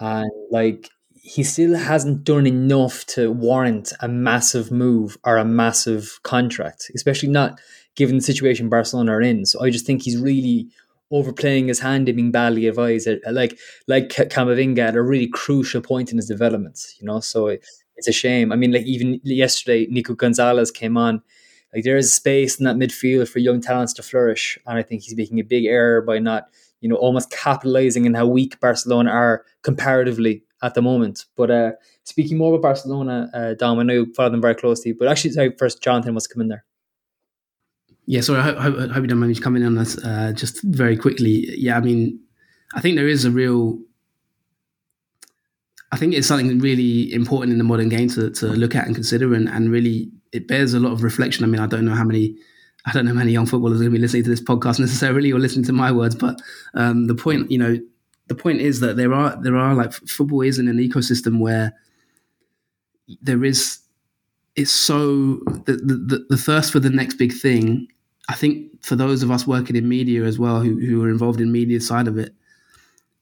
And 0.00 0.30
like 0.50 0.90
he 1.24 1.44
still 1.44 1.76
hasn't 1.76 2.24
done 2.24 2.48
enough 2.48 3.06
to 3.06 3.30
warrant 3.30 3.92
a 4.00 4.08
massive 4.08 4.72
move 4.72 5.16
or 5.24 5.36
a 5.36 5.44
massive 5.44 6.18
contract, 6.24 6.90
especially 6.96 7.28
not 7.28 7.60
given 7.94 8.16
the 8.16 8.22
situation 8.22 8.68
Barcelona 8.68 9.12
are 9.12 9.22
in. 9.22 9.46
So 9.46 9.62
I 9.62 9.70
just 9.70 9.86
think 9.86 10.02
he's 10.02 10.18
really 10.18 10.68
overplaying 11.12 11.68
his 11.68 11.78
hand 11.78 12.08
and 12.08 12.16
being 12.16 12.32
badly 12.32 12.66
advised. 12.66 13.06
Uh, 13.06 13.16
uh, 13.24 13.32
like 13.32 13.56
like 13.86 14.08
Camavinga 14.08 14.78
at 14.80 14.96
a 14.96 15.02
really 15.02 15.28
crucial 15.28 15.80
point 15.80 16.10
in 16.10 16.16
his 16.16 16.26
development, 16.26 16.80
you 16.98 17.06
know. 17.06 17.20
So 17.20 17.46
it, 17.46 17.64
it's 17.94 18.08
a 18.08 18.12
shame. 18.12 18.50
I 18.50 18.56
mean, 18.56 18.72
like 18.72 18.86
even 18.86 19.20
yesterday, 19.22 19.86
Nico 19.90 20.14
Gonzalez 20.14 20.72
came 20.72 20.96
on. 20.96 21.22
Like 21.72 21.84
there 21.84 21.96
is 21.96 22.12
space 22.12 22.58
in 22.58 22.64
that 22.64 22.76
midfield 22.76 23.28
for 23.28 23.38
young 23.38 23.60
talents 23.60 23.92
to 23.94 24.02
flourish, 24.02 24.58
and 24.66 24.76
I 24.76 24.82
think 24.82 25.02
he's 25.02 25.16
making 25.16 25.38
a 25.38 25.44
big 25.44 25.66
error 25.66 26.02
by 26.02 26.18
not, 26.18 26.48
you 26.80 26.88
know, 26.88 26.96
almost 26.96 27.30
capitalizing 27.30 28.06
on 28.06 28.14
how 28.14 28.26
weak 28.26 28.58
Barcelona 28.58 29.10
are 29.10 29.44
comparatively 29.62 30.42
at 30.62 30.74
the 30.74 30.82
moment. 30.82 31.26
But 31.36 31.50
uh, 31.50 31.72
speaking 32.04 32.38
more 32.38 32.54
about 32.54 32.62
Barcelona, 32.62 33.30
uh, 33.34 33.54
Dom, 33.54 33.78
I 33.78 33.82
know 33.82 33.94
you 33.94 34.12
follow 34.14 34.30
them 34.30 34.40
very 34.40 34.54
closely. 34.54 34.92
But 34.92 35.08
actually, 35.08 35.32
sorry, 35.32 35.54
first 35.58 35.82
Jonathan 35.82 36.14
wants 36.14 36.28
to 36.28 36.34
come 36.34 36.42
in 36.42 36.48
there. 36.48 36.64
Yeah, 38.06 38.20
sorry, 38.20 38.40
I 38.40 38.42
hope, 38.42 38.56
I 38.56 38.92
hope, 38.92 39.02
you 39.02 39.06
don't 39.06 39.18
mind 39.18 39.32
me 39.32 39.36
coming 39.36 39.62
in 39.62 39.68
on 39.68 39.74
this 39.76 39.96
uh, 39.98 40.32
just 40.34 40.62
very 40.62 40.96
quickly. 40.96 41.54
Yeah, 41.56 41.76
I 41.76 41.80
mean, 41.80 42.20
I 42.74 42.80
think 42.80 42.96
there 42.96 43.08
is 43.08 43.24
a 43.24 43.30
real. 43.30 43.78
I 45.92 45.98
think 45.98 46.14
it's 46.14 46.26
something 46.26 46.58
really 46.58 47.12
important 47.12 47.52
in 47.52 47.58
the 47.58 47.64
modern 47.64 47.90
game 47.90 48.08
to, 48.10 48.30
to 48.30 48.46
look 48.46 48.74
at 48.74 48.86
and 48.86 48.94
consider, 48.94 49.34
and, 49.34 49.48
and 49.48 49.70
really 49.70 50.10
it 50.32 50.48
bears 50.48 50.72
a 50.72 50.80
lot 50.80 50.92
of 50.92 51.02
reflection. 51.02 51.44
I 51.44 51.48
mean, 51.48 51.60
I 51.60 51.66
don't 51.66 51.84
know 51.84 51.94
how 51.94 52.04
many, 52.04 52.34
I 52.86 52.92
don't 52.92 53.04
know 53.04 53.12
how 53.12 53.18
many 53.18 53.30
young 53.30 53.44
footballers 53.44 53.78
are 53.78 53.84
going 53.84 53.92
to 53.92 53.98
be 53.98 54.00
listening 54.00 54.24
to 54.24 54.30
this 54.30 54.40
podcast 54.40 54.80
necessarily 54.80 55.30
or 55.32 55.38
listening 55.38 55.66
to 55.66 55.72
my 55.74 55.92
words, 55.92 56.14
but 56.14 56.40
um, 56.72 57.08
the 57.08 57.14
point, 57.14 57.50
you 57.50 57.58
know, 57.58 57.78
the 58.32 58.42
point 58.42 58.60
is 58.60 58.80
that 58.80 58.96
there 58.96 59.12
are 59.12 59.36
there 59.42 59.56
are 59.56 59.74
like 59.74 59.92
football 59.92 60.40
is 60.40 60.58
in 60.58 60.68
an 60.68 60.78
ecosystem 60.78 61.38
where 61.38 61.74
there 63.20 63.44
is 63.44 63.80
it's 64.56 64.70
so 64.70 65.36
the, 65.66 65.74
the 65.74 66.26
the 66.30 66.36
thirst 66.36 66.72
for 66.72 66.80
the 66.80 66.90
next 66.90 67.14
big 67.14 67.32
thing. 67.32 67.88
I 68.28 68.34
think 68.34 68.82
for 68.82 68.96
those 68.96 69.22
of 69.22 69.30
us 69.30 69.46
working 69.46 69.76
in 69.76 69.88
media 69.88 70.24
as 70.24 70.38
well, 70.38 70.60
who 70.60 70.78
who 70.78 71.04
are 71.04 71.10
involved 71.10 71.40
in 71.40 71.52
media 71.52 71.80
side 71.80 72.08
of 72.08 72.16
it, 72.16 72.34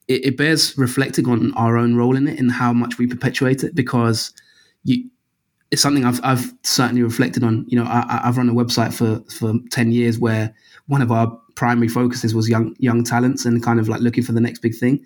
it, 0.07 0.25
it 0.25 0.37
bears 0.37 0.77
reflecting 0.77 1.27
on 1.27 1.53
our 1.55 1.77
own 1.77 1.95
role 1.95 2.15
in 2.15 2.27
it 2.27 2.39
and 2.39 2.51
how 2.51 2.71
much 2.71 2.97
we 2.97 3.07
perpetuate 3.07 3.63
it 3.63 3.75
because 3.75 4.31
you 4.83 5.09
it's 5.71 5.81
something 5.81 6.05
I've 6.05 6.21
I've 6.23 6.53
certainly 6.63 7.03
reflected 7.03 7.43
on. 7.43 7.65
You 7.67 7.79
know, 7.79 7.85
I, 7.85 8.21
have 8.23 8.37
run 8.37 8.49
a 8.49 8.53
website 8.53 8.93
for 8.93 9.21
for 9.33 9.53
ten 9.71 9.91
years 9.91 10.19
where 10.19 10.53
one 10.87 11.01
of 11.01 11.11
our 11.11 11.40
primary 11.61 11.87
focuses 11.87 12.33
was 12.33 12.49
young 12.49 12.75
young 12.79 13.03
talents 13.03 13.45
and 13.45 13.61
kind 13.61 13.79
of 13.79 13.87
like 13.87 14.01
looking 14.01 14.23
for 14.23 14.31
the 14.31 14.41
next 14.41 14.63
big 14.63 14.75
thing. 14.75 15.05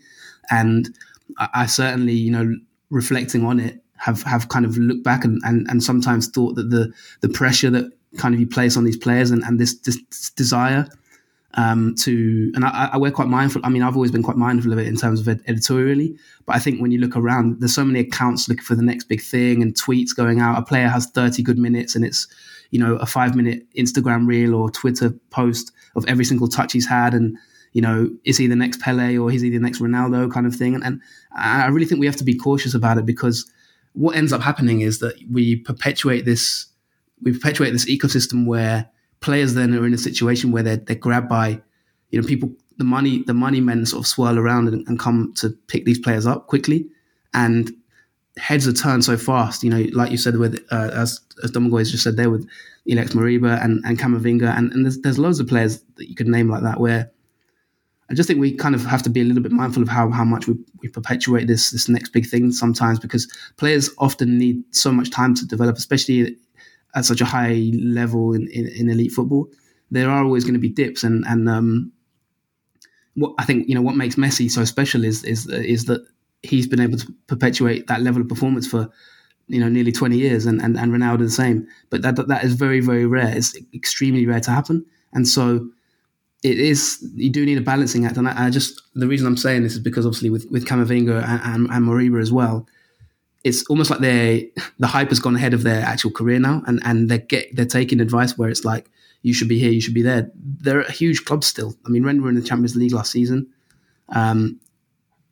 And 0.50 0.98
I, 1.38 1.50
I 1.54 1.66
certainly, 1.66 2.14
you 2.14 2.32
know, 2.32 2.56
reflecting 2.90 3.46
on 3.46 3.60
it, 3.60 3.84
have 3.98 4.24
have 4.24 4.48
kind 4.48 4.66
of 4.66 4.78
looked 4.78 5.04
back 5.04 5.26
and, 5.26 5.42
and, 5.44 5.68
and 5.70 5.84
sometimes 5.84 6.30
thought 6.30 6.56
that 6.56 6.70
the 6.70 6.94
the 7.20 7.28
pressure 7.28 7.70
that 7.72 7.92
kind 8.18 8.34
of 8.34 8.40
you 8.40 8.48
place 8.48 8.78
on 8.78 8.86
these 8.86 8.96
players 8.96 9.32
and, 9.32 9.44
and 9.44 9.60
this, 9.60 9.78
this 9.80 9.98
desire 10.38 10.88
um, 11.56 11.94
to 11.96 12.54
and 12.56 12.64
I, 12.64 12.92
I, 12.94 12.98
we're 12.98 13.12
quite 13.12 13.28
mindful. 13.28 13.62
I 13.66 13.70
mean, 13.70 13.82
I've 13.82 13.98
always 13.98 14.12
been 14.12 14.24
quite 14.24 14.38
mindful 14.38 14.72
of 14.72 14.80
it 14.80 14.88
in 14.88 14.96
terms 14.96 15.20
of 15.20 15.28
ed- 15.28 15.44
editorially. 15.48 16.18
But 16.46 16.56
I 16.56 16.60
think 16.60 16.80
when 16.80 16.92
you 16.92 17.00
look 17.00 17.18
around, 17.18 17.60
there's 17.60 17.76
so 17.76 17.84
many 17.84 18.00
accounts 18.00 18.48
looking 18.48 18.64
for 18.64 18.76
the 18.76 18.84
next 18.84 19.10
big 19.10 19.22
thing 19.22 19.62
and 19.62 19.74
tweets 19.74 20.16
going 20.16 20.40
out. 20.40 20.58
A 20.58 20.62
player 20.62 20.88
has 20.88 21.08
30 21.08 21.44
good 21.44 21.58
minutes 21.58 21.96
and 21.96 22.06
it's 22.06 22.30
you 22.76 22.80
know 22.84 22.96
a 22.98 23.06
five 23.06 23.36
minute 23.40 23.60
Instagram 23.84 24.28
reel 24.28 24.54
or 24.54 24.70
Twitter 24.70 25.10
post 25.30 25.72
of 25.96 26.06
every 26.08 26.26
single 26.26 26.50
touch 26.50 26.74
he's 26.74 26.88
had 26.88 27.14
and 27.14 27.38
you 27.76 27.82
know, 27.82 28.10
is 28.24 28.38
he 28.38 28.48
the 28.48 28.56
next 28.56 28.80
Pele 28.80 29.18
or 29.18 29.30
is 29.30 29.42
he 29.42 29.50
the 29.50 29.60
next 29.60 29.82
Ronaldo 29.82 30.32
kind 30.32 30.48
of 30.48 30.56
thing? 30.56 30.76
And, 30.76 30.86
and 30.86 31.02
I 31.36 31.68
really 31.68 31.86
think 31.86 32.00
we 32.00 32.06
have 32.06 32.16
to 32.16 32.24
be 32.24 32.34
cautious 32.34 32.74
about 32.74 32.98
it 32.98 33.06
because 33.06 33.52
what 33.92 34.16
ends 34.16 34.32
up 34.32 34.42
happening 34.42 34.80
is 34.80 35.00
that 35.00 35.16
we 35.30 35.58
perpetuate 35.58 36.24
this 36.24 36.68
we 37.22 37.34
perpetuate 37.34 37.72
this 37.72 37.90
ecosystem 37.90 38.46
where 38.46 38.90
players 39.20 39.56
then 39.56 39.76
are 39.76 39.86
in 39.86 39.94
a 39.94 39.98
situation 39.98 40.54
where 40.54 40.64
they're, 40.64 40.78
they're 40.78 40.96
grabbed 40.96 41.28
by 41.28 41.62
you 42.12 42.22
know 42.22 42.26
people 42.26 42.50
the 42.78 42.86
money 42.86 43.24
the 43.24 43.34
money 43.34 43.60
men 43.60 43.86
sort 43.86 44.04
of 44.04 44.08
swirl 44.08 44.40
around 44.40 44.70
and, 44.70 44.88
and 44.88 44.98
come 44.98 45.34
to 45.36 45.50
pick 45.68 45.84
these 45.84 46.00
players 46.00 46.26
up 46.26 46.48
quickly 46.48 46.88
and 47.34 47.72
heads 48.38 48.68
are 48.68 48.74
turned 48.74 49.04
so 49.04 49.16
fast 49.16 49.64
you 49.64 49.70
know 49.70 49.86
like 49.94 50.12
you 50.12 50.18
said 50.18 50.38
with 50.38 50.56
uh, 50.72 50.90
as 50.94 51.22
as 51.44 51.52
Domagoj 51.52 51.90
just 51.90 52.04
said 52.04 52.18
there 52.18 52.30
with 52.30 52.48
Alex 52.92 53.14
Moriba 53.14 53.64
and, 53.64 53.84
and 53.86 53.98
Camavinga 53.98 54.56
and, 54.58 54.72
and 54.74 54.86
there's, 54.86 55.00
there's 55.00 55.18
loads 55.18 55.40
of 55.40 55.48
players 55.48 55.82
that 55.96 56.10
you 56.10 56.16
could 56.16 56.28
name 56.28 56.50
like 56.50 56.64
that 56.64 56.80
where 56.80 57.12
I 58.10 58.14
just 58.14 58.28
think 58.28 58.40
we 58.40 58.54
kind 58.54 58.76
of 58.76 58.86
have 58.86 59.02
to 59.04 59.10
be 59.10 59.22
a 59.22 59.24
little 59.24 59.42
bit 59.42 59.52
mindful 59.52 59.82
of 59.82 59.90
how, 59.90 60.12
how 60.12 60.24
much 60.24 60.48
we, 60.48 60.56
we 60.82 60.90
perpetuate 60.90 61.48
this 61.48 61.72
this 61.72 61.90
next 61.90 62.10
big 62.10 62.28
thing 62.28 62.52
sometimes 62.52 63.00
because 63.00 63.28
players 63.58 63.90
often 63.98 64.38
need 64.38 64.64
so 64.76 64.92
much 64.92 65.10
time 65.10 65.34
to 65.36 65.48
develop, 65.48 65.78
especially 65.78 66.38
at 66.94 67.06
such 67.06 67.22
a 67.22 67.26
high 67.26 67.72
level 67.74 68.34
in, 68.34 68.48
in, 68.50 68.68
in 68.68 68.90
elite 68.90 69.12
football. 69.12 69.50
There 69.90 70.10
are 70.10 70.24
always 70.24 70.44
going 70.44 70.54
to 70.54 70.60
be 70.60 70.70
dips, 70.70 71.04
and 71.04 71.26
and 71.28 71.50
um, 71.50 71.92
what 73.16 73.34
I 73.40 73.46
think 73.46 73.68
you 73.68 73.74
know 73.74 73.82
what 73.82 73.96
makes 73.96 74.16
Messi 74.16 74.52
so 74.52 74.66
special 74.66 75.04
is 75.04 75.24
is 75.24 75.48
is 75.48 75.86
that 75.86 76.06
he's 76.46 76.68
been 76.68 76.80
able 76.80 76.98
to 76.98 77.14
perpetuate 77.28 77.88
that 77.88 78.02
level 78.02 78.22
of 78.22 78.28
performance 78.30 78.68
for 78.68 78.90
you 79.48 79.60
know 79.60 79.70
nearly 79.70 79.92
20 79.92 80.18
years 80.18 80.46
and, 80.46 80.62
and, 80.62 80.78
and 80.78 80.92
Ronaldo 80.92 81.20
the 81.20 81.30
same 81.30 81.68
but 81.90 82.02
that 82.02 82.16
that 82.28 82.44
is 82.44 82.54
very 82.54 82.80
very 82.80 83.06
rare 83.06 83.36
it's 83.36 83.56
extremely 83.74 84.26
rare 84.26 84.40
to 84.40 84.52
happen 84.52 84.86
and 85.14 85.28
so 85.28 85.68
it 86.46 86.60
is 86.60 87.04
you 87.16 87.32
do 87.32 87.44
need 87.44 87.58
a 87.58 87.62
balancing 87.62 88.06
act, 88.06 88.18
and 88.18 88.28
I, 88.28 88.46
I, 88.46 88.50
just 88.52 88.80
the 88.94 89.08
reason 89.08 89.26
I'm 89.26 89.36
saying 89.36 89.64
this 89.64 89.74
is 89.74 89.80
because 89.80 90.06
obviously 90.06 90.30
with 90.30 90.46
with 90.52 90.68
Camavinga 90.68 91.24
and, 91.24 91.42
and, 91.44 91.72
and 91.72 91.86
Moriba 91.86 92.22
as 92.22 92.32
well, 92.32 92.68
it's 93.44 93.66
almost 93.66 93.90
like 93.90 94.00
they 94.00 94.52
the 94.80 94.86
hype 94.86 95.10
has 95.10 95.20
gone 95.20 95.36
ahead 95.36 95.56
of 95.56 95.64
their 95.64 95.84
actual 95.84 96.12
career 96.12 96.40
now, 96.40 96.62
and 96.68 96.80
and 96.86 97.10
they 97.10 97.18
get 97.18 97.56
they're 97.56 97.66
taking 97.66 98.00
advice 98.00 98.38
where 98.38 98.50
it's 98.50 98.64
like 98.64 98.92
you 99.24 99.34
should 99.34 99.48
be 99.48 99.58
here, 99.58 99.72
you 99.72 99.82
should 99.82 99.96
be 99.96 100.04
there. 100.04 100.30
They're 100.36 100.82
a 100.82 100.92
huge 100.92 101.26
club 101.26 101.44
still. 101.44 101.74
I 101.84 101.90
mean, 101.90 102.04
Rennes 102.04 102.22
were 102.22 102.30
in 102.30 102.36
the 102.36 102.44
Champions 102.44 102.76
League 102.76 102.94
last 102.94 103.12
season. 103.12 103.48
Um, 104.10 104.60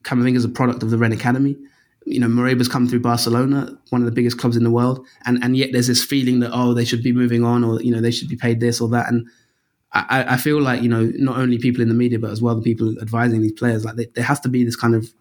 Camavinga 0.04 0.38
is 0.38 0.46
a 0.46 0.50
product 0.50 0.84
of 0.84 0.90
the 0.90 0.98
Rennes 0.98 1.18
Academy. 1.18 1.58
You 2.06 2.20
know, 2.20 2.28
Moriba's 2.28 2.68
come 2.68 2.88
through 2.88 3.00
Barcelona, 3.00 3.78
one 3.90 4.02
of 4.02 4.06
the 4.06 4.12
biggest 4.12 4.38
clubs 4.38 4.58
in 4.58 4.64
the 4.64 4.72
world, 4.72 5.06
and 5.26 5.42
and 5.44 5.56
yet 5.56 5.72
there's 5.72 5.88
this 5.88 6.04
feeling 6.04 6.40
that 6.40 6.52
oh 6.54 6.74
they 6.74 6.86
should 6.86 7.02
be 7.02 7.14
moving 7.14 7.44
on 7.44 7.64
or 7.64 7.82
you 7.82 7.92
know 7.92 8.02
they 8.02 8.12
should 8.12 8.28
be 8.28 8.36
paid 8.36 8.60
this 8.60 8.82
or 8.82 8.90
that, 8.90 9.08
and 9.08 9.28
I, 9.94 10.34
I 10.34 10.38
feel 10.38 10.60
like 10.60 10.82
you 10.82 10.90
know 10.90 11.12
not 11.16 11.38
only 11.38 11.60
people 11.60 11.82
in 11.82 11.88
the 11.88 11.94
media 11.94 12.18
but 12.18 12.32
as 12.32 12.42
well 12.42 12.56
the 12.56 12.62
people 12.62 13.00
advising 13.00 13.42
these 13.42 13.52
players 13.52 13.86
like 13.86 13.96
they, 13.96 14.08
there 14.16 14.24
has 14.24 14.40
to 14.42 14.50
be 14.50 14.64
this 14.64 14.76
kind 14.76 14.96
of 14.96 15.14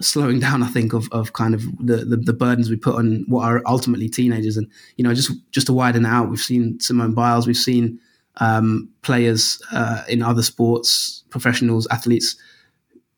slowing 0.00 0.40
down 0.40 0.62
i 0.62 0.66
think 0.66 0.94
of, 0.94 1.06
of 1.12 1.34
kind 1.34 1.54
of 1.54 1.62
the, 1.78 1.98
the, 1.98 2.16
the 2.16 2.32
burdens 2.32 2.70
we 2.70 2.76
put 2.76 2.94
on 2.94 3.24
what 3.28 3.44
are 3.44 3.62
ultimately 3.66 4.08
teenagers 4.08 4.56
and 4.56 4.66
you 4.96 5.04
know 5.04 5.14
just 5.14 5.30
just 5.50 5.66
to 5.66 5.72
widen 5.72 6.06
out 6.06 6.30
we've 6.30 6.40
seen 6.40 6.80
simone 6.80 7.12
biles 7.12 7.46
we've 7.46 7.56
seen 7.56 8.00
um, 8.38 8.88
players 9.02 9.60
uh, 9.72 10.04
in 10.08 10.22
other 10.22 10.42
sports 10.42 11.22
professionals 11.28 11.86
athletes 11.90 12.36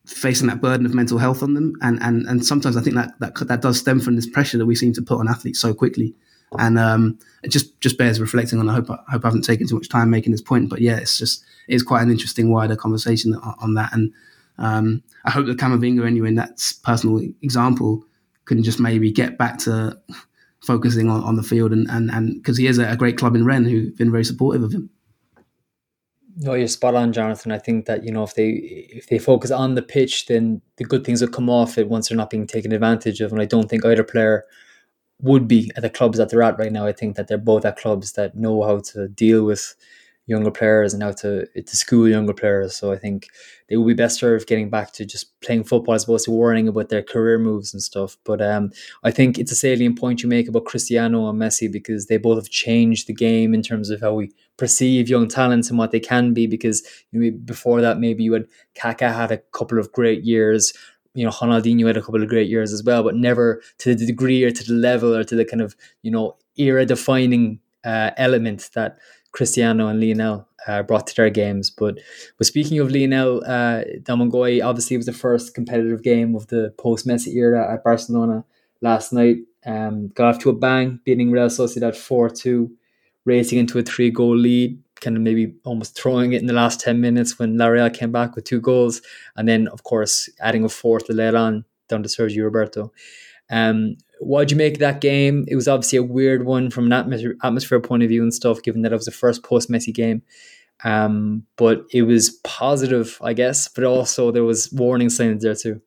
facing 0.05 0.47
that 0.47 0.61
burden 0.61 0.85
of 0.85 0.93
mental 0.93 1.17
health 1.17 1.41
on 1.41 1.53
them 1.53 1.73
and 1.81 2.01
and 2.01 2.27
and 2.27 2.45
sometimes 2.45 2.77
i 2.77 2.81
think 2.81 2.95
that 2.95 3.17
that 3.19 3.35
that 3.47 3.61
does 3.61 3.79
stem 3.79 3.99
from 3.99 4.15
this 4.15 4.29
pressure 4.29 4.57
that 4.57 4.65
we 4.65 4.75
seem 4.75 4.93
to 4.93 5.01
put 5.01 5.19
on 5.19 5.27
athletes 5.27 5.59
so 5.59 5.73
quickly 5.73 6.13
and 6.59 6.79
um, 6.79 7.19
it 7.43 7.49
just 7.49 7.79
just 7.81 7.97
bears 7.97 8.19
reflecting 8.19 8.59
on. 8.59 8.69
I 8.69 8.73
hope 8.73 8.89
I 8.89 9.11
hope 9.11 9.25
I 9.25 9.27
haven't 9.27 9.43
taken 9.43 9.67
too 9.67 9.75
much 9.75 9.89
time 9.89 10.09
making 10.09 10.31
this 10.31 10.41
point, 10.41 10.69
but 10.69 10.81
yeah, 10.81 10.97
it's 10.97 11.17
just 11.17 11.43
it's 11.67 11.83
quite 11.83 12.01
an 12.01 12.11
interesting 12.11 12.51
wider 12.51 12.75
conversation 12.75 13.35
on, 13.35 13.73
that, 13.73 13.93
and 13.93 14.13
um, 14.57 15.03
I 15.25 15.31
hope 15.31 15.47
that 15.47 15.57
Camavinga, 15.57 16.05
anyway, 16.05 16.29
in 16.29 16.35
that 16.35 16.61
personal 16.83 17.19
example, 17.41 18.05
can 18.45 18.63
just 18.63 18.79
maybe 18.79 19.11
get 19.11 19.37
back 19.37 19.57
to 19.59 19.99
focusing 20.61 21.09
on, 21.09 21.23
on 21.23 21.35
the 21.35 21.43
field, 21.43 21.71
and 21.71 21.89
and 21.89 22.11
and 22.11 22.35
because 22.35 22.57
he 22.57 22.67
is 22.67 22.77
a, 22.77 22.95
great 22.95 23.17
club 23.17 23.35
in 23.35 23.45
Rennes 23.45 23.69
who've 23.69 23.97
been 23.97 24.11
very 24.11 24.25
supportive 24.25 24.63
of 24.63 24.73
him. 24.73 24.89
No, 26.37 26.55
you're 26.55 26.67
spot 26.67 26.95
on, 26.95 27.13
Jonathan. 27.13 27.51
I 27.51 27.59
think 27.59 27.85
that 27.85 28.03
you 28.03 28.11
know 28.11 28.23
if 28.23 28.35
they 28.35 28.49
if 28.49 29.07
they 29.07 29.19
focus 29.19 29.51
on 29.51 29.75
the 29.75 29.81
pitch, 29.83 30.27
then 30.27 30.61
the 30.77 30.85
good 30.85 31.05
things 31.05 31.21
will 31.21 31.29
come 31.29 31.49
off 31.49 31.77
it 31.77 31.89
once 31.89 32.09
they're 32.09 32.17
not 32.17 32.29
being 32.31 32.47
taken 32.47 32.73
advantage 32.73 33.21
of. 33.21 33.31
And 33.31 33.41
I 33.41 33.45
don't 33.45 33.69
think 33.69 33.85
either 33.85 34.03
player 34.03 34.45
would 35.21 35.47
be 35.47 35.71
at 35.77 35.83
the 35.83 35.89
clubs 35.89 36.17
that 36.17 36.29
they're 36.29 36.43
at 36.43 36.59
right 36.59 36.71
now. 36.71 36.85
I 36.87 36.93
think 36.93 37.15
that 37.17 37.27
they're 37.27 37.37
both 37.37 37.65
at 37.65 37.77
clubs 37.77 38.13
that 38.13 38.35
know 38.35 38.63
how 38.63 38.79
to 38.93 39.07
deal 39.09 39.45
with 39.45 39.75
younger 40.27 40.51
players 40.51 40.93
and 40.93 41.03
how 41.03 41.11
to 41.11 41.45
to 41.45 41.75
school 41.75 42.07
younger 42.07 42.33
players. 42.33 42.75
So 42.75 42.91
I 42.91 42.97
think 42.97 43.27
they 43.69 43.77
will 43.77 43.85
be 43.85 43.93
best 43.93 44.19
served 44.19 44.47
getting 44.47 44.69
back 44.69 44.91
to 44.93 45.05
just 45.05 45.39
playing 45.41 45.63
football 45.63 45.95
as 45.95 46.03
opposed 46.03 46.25
to 46.25 46.31
worrying 46.31 46.67
about 46.67 46.89
their 46.89 47.03
career 47.03 47.37
moves 47.37 47.73
and 47.73 47.81
stuff. 47.81 48.17
But 48.23 48.41
um, 48.41 48.71
I 49.03 49.11
think 49.11 49.37
it's 49.37 49.51
a 49.51 49.55
salient 49.55 49.99
point 49.99 50.23
you 50.23 50.29
make 50.29 50.47
about 50.47 50.65
Cristiano 50.65 51.29
and 51.29 51.39
Messi 51.39 51.71
because 51.71 52.07
they 52.07 52.17
both 52.17 52.37
have 52.37 52.49
changed 52.49 53.07
the 53.07 53.13
game 53.13 53.53
in 53.53 53.61
terms 53.61 53.89
of 53.89 54.01
how 54.01 54.13
we 54.13 54.31
perceive 54.57 55.09
young 55.09 55.27
talents 55.27 55.69
and 55.69 55.77
what 55.77 55.91
they 55.91 55.99
can 55.99 56.33
be. 56.33 56.47
Because 56.47 56.83
you 57.11 57.19
know, 57.19 57.37
before 57.45 57.81
that, 57.81 57.99
maybe 57.99 58.23
you 58.23 58.33
had 58.33 58.47
Kaká 58.75 59.13
had 59.13 59.31
a 59.31 59.37
couple 59.37 59.79
of 59.79 59.91
great 59.91 60.23
years 60.23 60.73
you 61.15 61.23
know, 61.23 61.31
Ronaldinho 61.31 61.87
had 61.87 61.95
a 61.95 62.01
couple 62.01 62.21
of 62.21 62.27
great 62.27 62.49
years 62.49 62.73
as 62.73 62.83
well, 62.83 63.01
but 63.01 63.15
never 63.15 63.61
to 63.77 63.95
the 63.95 64.05
degree 64.05 64.43
or 64.43 64.51
to 64.51 64.63
the 64.65 64.73
level 64.73 65.15
or 65.15 65.23
to 65.23 65.33
the 65.33 65.45
kind 65.45 65.61
of, 65.61 65.73
you 66.01 66.11
know, 66.11 66.35
era 66.57 66.85
defining 66.85 67.61
uh, 67.85 68.11
element 68.17 68.69
that 68.73 68.97
Cristiano 69.35 69.87
and 69.87 69.99
Lionel 69.99 70.47
uh, 70.65 70.81
brought 70.81 71.07
to 71.07 71.15
their 71.15 71.29
games. 71.29 71.69
But 71.69 71.99
but 72.37 72.47
speaking 72.47 72.79
of 72.79 72.89
Lionel, 72.89 73.43
uh, 73.45 73.83
Domagoj 74.01 74.65
obviously 74.65 74.97
was 74.97 75.05
the 75.05 75.13
first 75.13 75.53
competitive 75.53 76.01
game 76.01 76.35
of 76.35 76.47
the 76.47 76.73
post 76.77 77.05
Messi 77.05 77.35
era 77.35 77.71
at 77.71 77.83
Barcelona 77.83 78.45
last 78.81 79.11
night. 79.11 79.37
Um, 79.65 80.09
got 80.09 80.27
off 80.35 80.39
to 80.39 80.49
a 80.49 80.53
bang, 80.53 80.99
beating 81.03 81.31
Real 81.31 81.47
Sociedad 81.47 81.95
4 81.95 82.29
2. 82.29 82.71
racing 83.25 83.57
into 83.59 83.79
a 83.79 83.83
three 83.83 84.11
goal 84.11 84.37
lead, 84.37 84.79
kind 85.01 85.17
of 85.17 85.23
maybe 85.23 85.55
almost 85.65 85.99
throwing 85.99 86.33
it 86.33 86.41
in 86.41 86.47
the 86.47 86.53
last 86.53 86.79
10 86.79 87.01
minutes 87.01 87.37
when 87.37 87.57
La 87.57 87.67
Real 87.67 87.89
came 87.89 88.11
back 88.11 88.35
with 88.35 88.45
two 88.45 88.61
goals. 88.61 89.01
And 89.35 89.47
then, 89.49 89.67
of 89.67 89.83
course, 89.83 90.29
adding 90.39 90.63
a 90.63 90.69
fourth 90.69 91.09
later 91.09 91.37
on 91.37 91.65
down 91.89 92.03
to 92.03 92.09
Sergi 92.09 92.39
Roberto. 92.39 92.91
Um, 93.49 93.97
what'd 94.19 94.51
you 94.51 94.57
make 94.57 94.79
that 94.79 95.01
game? 95.01 95.45
It 95.47 95.55
was 95.55 95.67
obviously 95.67 95.97
a 95.97 96.03
weird 96.03 96.45
one 96.45 96.69
from 96.69 96.91
an 96.91 96.93
atmosphere, 97.43 97.79
point 97.79 98.03
of 98.03 98.09
view 98.09 98.23
and 98.23 98.33
stuff, 98.33 98.61
given 98.61 98.81
that 98.81 98.91
it 98.91 98.95
was 98.95 99.05
the 99.05 99.11
first 99.11 99.43
post 99.43 99.69
Messi 99.69 99.93
game. 99.93 100.21
Um, 100.83 101.45
but 101.57 101.85
it 101.91 102.03
was 102.03 102.31
positive, 102.43 103.17
I 103.21 103.33
guess, 103.33 103.67
but 103.67 103.83
also 103.83 104.31
there 104.31 104.43
was 104.43 104.71
warning 104.71 105.09
signs 105.09 105.43
there 105.43 105.55
too. 105.55 105.81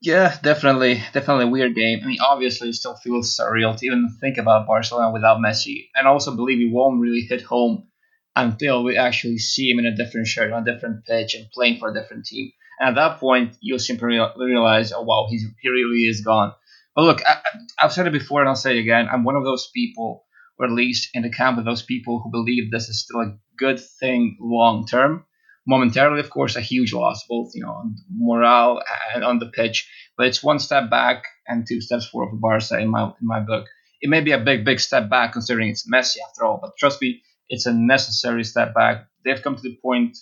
Yeah, 0.00 0.36
definitely, 0.44 1.02
definitely 1.12 1.46
a 1.46 1.48
weird 1.48 1.74
game. 1.74 2.00
I 2.04 2.06
mean, 2.06 2.20
obviously, 2.20 2.68
it 2.68 2.74
still 2.74 2.94
feels 2.94 3.36
surreal 3.36 3.76
to 3.76 3.86
even 3.86 4.08
think 4.20 4.38
about 4.38 4.68
Barcelona 4.68 5.12
without 5.12 5.38
Messi, 5.38 5.88
and 5.96 6.06
I 6.06 6.10
also 6.10 6.36
believe 6.36 6.58
he 6.58 6.70
won't 6.70 7.00
really 7.00 7.22
hit 7.22 7.42
home 7.42 7.88
until 8.36 8.84
we 8.84 8.96
actually 8.96 9.38
see 9.38 9.68
him 9.68 9.80
in 9.80 9.86
a 9.86 9.96
different 9.96 10.28
shirt 10.28 10.52
on 10.52 10.62
a 10.62 10.72
different 10.72 11.04
pitch 11.04 11.34
and 11.34 11.50
playing 11.50 11.80
for 11.80 11.90
a 11.90 11.94
different 11.94 12.26
team. 12.26 12.52
And 12.78 12.90
at 12.90 12.94
that 12.96 13.18
point, 13.18 13.56
you'll 13.60 13.78
simply 13.78 14.18
realize, 14.36 14.92
oh 14.92 15.02
wow, 15.02 15.26
he's 15.30 15.44
he 15.60 15.68
really 15.68 16.06
is 16.06 16.20
gone. 16.20 16.52
But 16.94 17.04
look, 17.04 17.22
I, 17.26 17.38
I've 17.80 17.92
said 17.92 18.06
it 18.06 18.12
before, 18.12 18.40
and 18.40 18.48
I'll 18.48 18.56
say 18.56 18.76
it 18.76 18.80
again. 18.80 19.08
I'm 19.10 19.24
one 19.24 19.36
of 19.36 19.44
those 19.44 19.70
people, 19.74 20.24
or 20.58 20.66
at 20.66 20.72
least 20.72 21.10
in 21.14 21.22
the 21.22 21.30
camp 21.30 21.58
of 21.58 21.64
those 21.64 21.82
people 21.82 22.20
who 22.20 22.30
believe 22.30 22.70
this 22.70 22.88
is 22.88 23.02
still 23.02 23.20
a 23.20 23.36
good 23.56 23.80
thing 23.80 24.36
long 24.40 24.86
term 24.86 25.24
momentarily, 25.68 26.20
of 26.20 26.30
course, 26.30 26.56
a 26.56 26.62
huge 26.62 26.94
loss, 26.94 27.24
both 27.28 27.52
you 27.54 27.62
know 27.62 27.72
on 27.72 27.94
morale 28.10 28.82
and 29.14 29.22
on 29.22 29.38
the 29.38 29.46
pitch. 29.46 29.88
But 30.16 30.26
it's 30.26 30.42
one 30.42 30.58
step 30.58 30.90
back 30.90 31.24
and 31.46 31.66
two 31.68 31.80
steps 31.80 32.08
forward 32.08 32.30
for 32.30 32.36
Barca 32.36 32.78
in 32.78 32.88
my 32.88 33.04
in 33.04 33.26
my 33.26 33.40
book. 33.40 33.66
It 34.00 34.08
may 34.08 34.22
be 34.22 34.32
a 34.32 34.38
big 34.38 34.64
big 34.64 34.80
step 34.80 35.08
back 35.10 35.34
considering 35.34 35.68
it's 35.68 35.88
Messi 35.88 36.16
after 36.26 36.44
all, 36.44 36.58
but 36.60 36.76
trust 36.78 37.00
me, 37.02 37.22
it's 37.48 37.66
a 37.66 37.72
necessary 37.72 38.44
step 38.44 38.74
back. 38.74 39.06
They've 39.24 39.42
come 39.42 39.56
to 39.56 39.62
the 39.62 39.78
point 39.82 40.16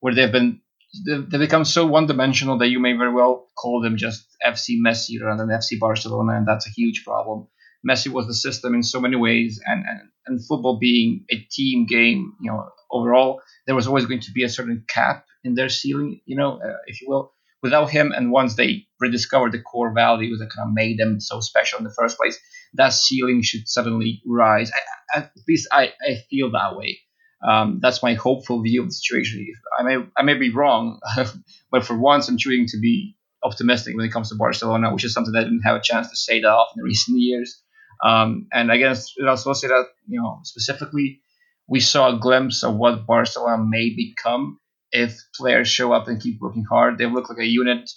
where 0.00 0.14
they've 0.14 0.30
been 0.30 0.60
they 0.92 1.38
become 1.38 1.64
so 1.64 1.86
one 1.86 2.06
dimensional 2.06 2.58
that 2.58 2.68
you 2.68 2.78
may 2.78 2.92
very 2.92 3.12
well 3.12 3.48
call 3.56 3.80
them 3.80 3.96
just 3.96 4.26
FC 4.44 4.78
Messi 4.84 5.20
rather 5.22 5.46
than 5.46 5.56
FC 5.56 5.78
Barcelona, 5.78 6.36
and 6.36 6.46
that's 6.46 6.66
a 6.66 6.70
huge 6.70 7.04
problem. 7.04 7.48
Messi 7.88 8.08
was 8.08 8.26
the 8.26 8.34
system 8.34 8.74
in 8.74 8.82
so 8.82 9.00
many 9.00 9.16
ways, 9.16 9.60
and, 9.64 9.84
and, 9.88 10.00
and 10.26 10.46
football 10.46 10.78
being 10.78 11.24
a 11.30 11.36
team 11.50 11.86
game, 11.86 12.34
you 12.40 12.50
know, 12.50 12.68
overall, 12.90 13.40
there 13.66 13.74
was 13.74 13.86
always 13.86 14.06
going 14.06 14.20
to 14.20 14.32
be 14.32 14.44
a 14.44 14.48
certain 14.48 14.84
cap 14.88 15.24
in 15.44 15.54
their 15.54 15.68
ceiling, 15.68 16.20
you 16.26 16.36
know, 16.36 16.60
uh, 16.62 16.76
if 16.86 17.00
you 17.00 17.08
will. 17.08 17.32
Without 17.62 17.90
him, 17.90 18.12
and 18.12 18.32
once 18.32 18.56
they 18.56 18.86
rediscovered 19.00 19.52
the 19.52 19.62
core 19.62 19.92
values 19.94 20.40
that 20.40 20.50
kind 20.54 20.68
of 20.68 20.74
made 20.74 20.98
them 20.98 21.20
so 21.20 21.40
special 21.40 21.78
in 21.78 21.84
the 21.84 21.94
first 21.96 22.18
place, 22.18 22.36
that 22.74 22.92
ceiling 22.92 23.40
should 23.42 23.68
suddenly 23.68 24.20
rise. 24.26 24.70
I, 25.14 25.18
at 25.18 25.32
least 25.48 25.68
I, 25.70 25.92
I 26.06 26.24
feel 26.28 26.50
that 26.50 26.76
way. 26.76 26.98
Um, 27.46 27.80
that's 27.82 28.02
my 28.02 28.14
hopeful 28.14 28.62
view 28.62 28.82
of 28.82 28.88
the 28.88 28.94
situation. 28.94 29.46
I 29.78 29.82
may 29.82 29.96
I 30.16 30.22
may 30.22 30.34
be 30.34 30.50
wrong, 30.52 31.00
but 31.70 31.84
for 31.84 31.98
once 31.98 32.28
I'm 32.28 32.38
choosing 32.38 32.66
to 32.68 32.78
be 32.78 33.16
optimistic 33.42 33.96
when 33.96 34.06
it 34.06 34.12
comes 34.12 34.28
to 34.28 34.36
Barcelona, 34.36 34.92
which 34.92 35.04
is 35.04 35.12
something 35.12 35.32
that 35.32 35.40
I 35.40 35.44
didn't 35.44 35.62
have 35.62 35.76
a 35.76 35.82
chance 35.82 36.08
to 36.10 36.16
say 36.16 36.40
that 36.40 36.48
often 36.48 36.80
in 36.80 36.84
recent 36.84 37.18
years. 37.18 37.60
Um, 38.04 38.48
and 38.52 38.70
I 38.70 38.76
guess 38.76 39.12
I'll 39.20 39.30
also 39.30 39.52
say 39.52 39.68
that 39.68 39.86
you 40.06 40.20
know 40.20 40.40
specifically 40.44 41.20
we 41.68 41.80
saw 41.80 42.14
a 42.14 42.18
glimpse 42.18 42.62
of 42.62 42.76
what 42.76 43.06
Barcelona 43.06 43.62
may 43.62 43.90
become 43.90 44.58
if 44.92 45.18
players 45.36 45.68
show 45.68 45.92
up 45.92 46.08
and 46.08 46.20
keep 46.20 46.40
working 46.40 46.64
hard. 46.64 46.98
They 46.98 47.06
look 47.06 47.28
like 47.28 47.38
a 47.38 47.46
unit. 47.46 47.90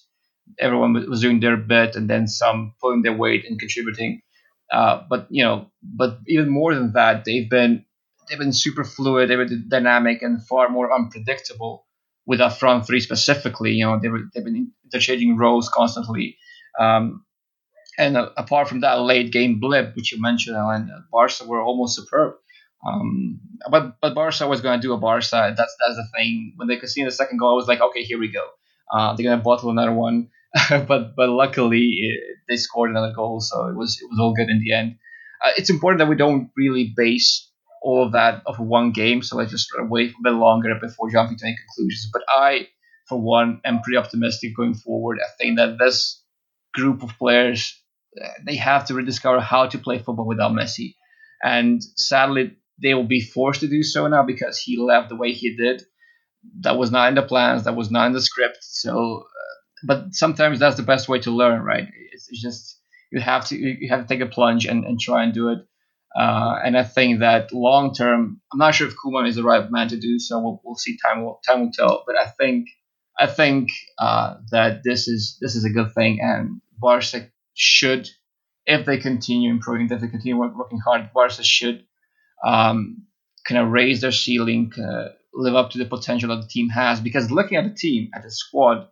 Everyone 0.59 0.93
was 1.09 1.21
doing 1.21 1.39
their 1.39 1.57
bit, 1.57 1.95
and 1.95 2.09
then 2.09 2.27
some 2.27 2.73
pulling 2.81 3.01
their 3.01 3.15
weight 3.17 3.45
and 3.45 3.59
contributing. 3.59 4.21
Uh, 4.71 5.03
but 5.09 5.27
you 5.29 5.43
know, 5.43 5.71
but 5.83 6.19
even 6.27 6.49
more 6.49 6.73
than 6.73 6.93
that, 6.93 7.25
they've 7.25 7.49
been 7.49 7.84
they've 8.29 8.39
been 8.39 8.53
super 8.53 8.83
fluid, 8.83 9.29
they've 9.29 9.37
been 9.37 9.65
dynamic, 9.67 10.21
and 10.21 10.45
far 10.45 10.69
more 10.69 10.93
unpredictable 10.93 11.85
with 12.25 12.39
that 12.39 12.57
front 12.57 12.87
three 12.87 12.99
specifically. 12.99 13.71
You 13.73 13.85
know, 13.85 13.99
they 13.99 14.09
were, 14.09 14.21
they've 14.33 14.43
been 14.43 14.71
interchanging 14.83 15.37
roles 15.37 15.69
constantly. 15.69 16.37
Um, 16.79 17.25
and 17.97 18.17
uh, 18.17 18.29
apart 18.37 18.67
from 18.67 18.81
that 18.81 19.01
late 19.01 19.31
game 19.31 19.59
blip, 19.59 19.95
which 19.95 20.11
you 20.11 20.21
mentioned, 20.21 20.57
Alan, 20.57 20.89
Barca 21.11 21.45
were 21.45 21.61
almost 21.61 21.95
superb. 21.95 22.33
Um, 22.85 23.39
but 23.71 23.97
but 24.01 24.13
Barca 24.13 24.47
was 24.47 24.61
going 24.61 24.79
to 24.79 24.87
do 24.87 24.93
a 24.93 24.97
Barca. 24.97 25.53
That's 25.57 25.75
that's 25.79 25.95
the 25.95 26.07
thing. 26.15 26.53
When 26.55 26.67
they 26.67 26.77
could 26.77 26.89
see 26.89 27.03
the 27.03 27.11
second 27.11 27.39
goal, 27.39 27.51
I 27.51 27.55
was 27.55 27.67
like, 27.67 27.81
okay, 27.81 28.03
here 28.03 28.19
we 28.19 28.31
go. 28.31 28.45
Uh, 28.91 29.15
they're 29.15 29.23
going 29.23 29.37
to 29.37 29.43
bottle 29.43 29.71
another 29.71 29.93
one. 29.93 30.29
but 30.69 31.15
but 31.15 31.29
luckily 31.29 31.89
it, 31.99 32.37
they 32.47 32.57
scored 32.57 32.89
another 32.89 33.13
goal, 33.13 33.41
so 33.41 33.67
it 33.67 33.75
was 33.75 33.99
it 34.01 34.07
was 34.09 34.19
all 34.19 34.33
good 34.33 34.49
in 34.49 34.61
the 34.63 34.73
end. 34.73 34.95
Uh, 35.43 35.51
it's 35.57 35.69
important 35.69 35.99
that 35.99 36.07
we 36.07 36.15
don't 36.15 36.49
really 36.55 36.93
base 36.95 37.44
all 37.85 38.03
of 38.03 38.13
that 38.13 38.41
of 38.47 38.59
one 38.59 38.91
game. 38.91 39.21
So 39.21 39.37
let's 39.37 39.51
just 39.51 39.69
wait 39.77 40.11
a 40.11 40.23
bit 40.23 40.33
longer 40.33 40.73
before 40.81 41.11
jumping 41.11 41.37
to 41.37 41.45
any 41.45 41.55
conclusions. 41.55 42.09
But 42.11 42.23
I, 42.27 42.67
for 43.07 43.21
one, 43.21 43.61
am 43.63 43.81
pretty 43.81 43.97
optimistic 43.97 44.55
going 44.57 44.73
forward. 44.73 45.19
I 45.21 45.29
think 45.37 45.57
that 45.57 45.77
this 45.79 46.23
group 46.73 47.03
of 47.03 47.17
players 47.17 47.79
uh, 48.21 48.27
they 48.45 48.55
have 48.55 48.85
to 48.85 48.93
rediscover 48.93 49.39
how 49.39 49.67
to 49.67 49.77
play 49.77 49.99
football 49.99 50.27
without 50.27 50.51
Messi, 50.51 50.95
and 51.43 51.83
sadly 51.95 52.55
they 52.81 52.93
will 52.93 53.07
be 53.07 53.21
forced 53.21 53.61
to 53.61 53.67
do 53.67 53.83
so 53.83 54.07
now 54.07 54.23
because 54.23 54.57
he 54.57 54.77
left 54.77 55.09
the 55.09 55.15
way 55.15 55.31
he 55.31 55.55
did. 55.55 55.83
That 56.61 56.77
was 56.77 56.91
not 56.91 57.09
in 57.09 57.15
the 57.15 57.23
plans. 57.23 57.63
That 57.63 57.75
was 57.75 57.91
not 57.91 58.07
in 58.07 58.13
the 58.13 58.21
script. 58.21 58.59
So, 58.61 59.23
uh, 59.23 59.55
but 59.83 60.13
sometimes 60.13 60.59
that's 60.59 60.77
the 60.77 60.83
best 60.83 61.09
way 61.09 61.19
to 61.19 61.31
learn, 61.31 61.61
right? 61.61 61.87
It's, 62.13 62.29
it's, 62.29 62.41
just 62.41 62.79
you 63.11 63.19
have 63.19 63.45
to 63.47 63.57
you 63.57 63.89
have 63.89 64.01
to 64.01 64.07
take 64.07 64.21
a 64.21 64.29
plunge 64.29 64.65
and, 64.65 64.85
and 64.85 64.99
try 64.99 65.23
and 65.23 65.33
do 65.33 65.49
it. 65.49 65.59
Uh, 66.17 66.59
and 66.63 66.77
I 66.77 66.83
think 66.83 67.19
that 67.19 67.51
long 67.51 67.93
term, 67.93 68.39
I'm 68.53 68.59
not 68.59 68.73
sure 68.73 68.87
if 68.87 68.95
Koeman 68.95 69.27
is 69.27 69.35
the 69.35 69.43
right 69.43 69.69
man 69.69 69.89
to 69.89 69.97
do 69.97 70.17
so. 70.17 70.39
We'll, 70.39 70.61
we'll 70.63 70.75
see. 70.75 70.97
Time 70.97 71.23
will 71.23 71.41
time 71.45 71.61
will 71.61 71.71
tell. 71.71 72.03
But 72.07 72.17
I 72.17 72.27
think 72.27 72.69
I 73.19 73.27
think 73.27 73.69
uh, 73.99 74.35
that 74.51 74.81
this 74.83 75.07
is 75.07 75.37
this 75.41 75.55
is 75.55 75.65
a 75.65 75.69
good 75.69 75.93
thing, 75.93 76.19
and 76.21 76.61
Barca 76.77 77.29
should, 77.53 78.09
if 78.65 78.85
they 78.85 78.97
continue 78.97 79.49
improving, 79.49 79.89
if 79.89 79.99
they 79.99 80.07
continue 80.07 80.37
working 80.37 80.79
hard, 80.79 81.09
Barca 81.13 81.43
should 81.43 81.85
um, 82.45 83.03
kind 83.47 83.61
of 83.61 83.71
raise 83.71 83.99
their 83.99 84.11
ceiling, 84.11 84.71
uh, 84.77 85.09
live 85.33 85.55
up 85.55 85.71
to 85.71 85.77
the 85.77 85.85
potential 85.85 86.29
that 86.29 86.41
the 86.41 86.47
team 86.47 86.69
has. 86.69 87.01
Because 87.01 87.29
looking 87.29 87.57
at 87.57 87.65
the 87.65 87.75
team, 87.75 88.09
at 88.15 88.23
the 88.23 88.31
squad, 88.31 88.87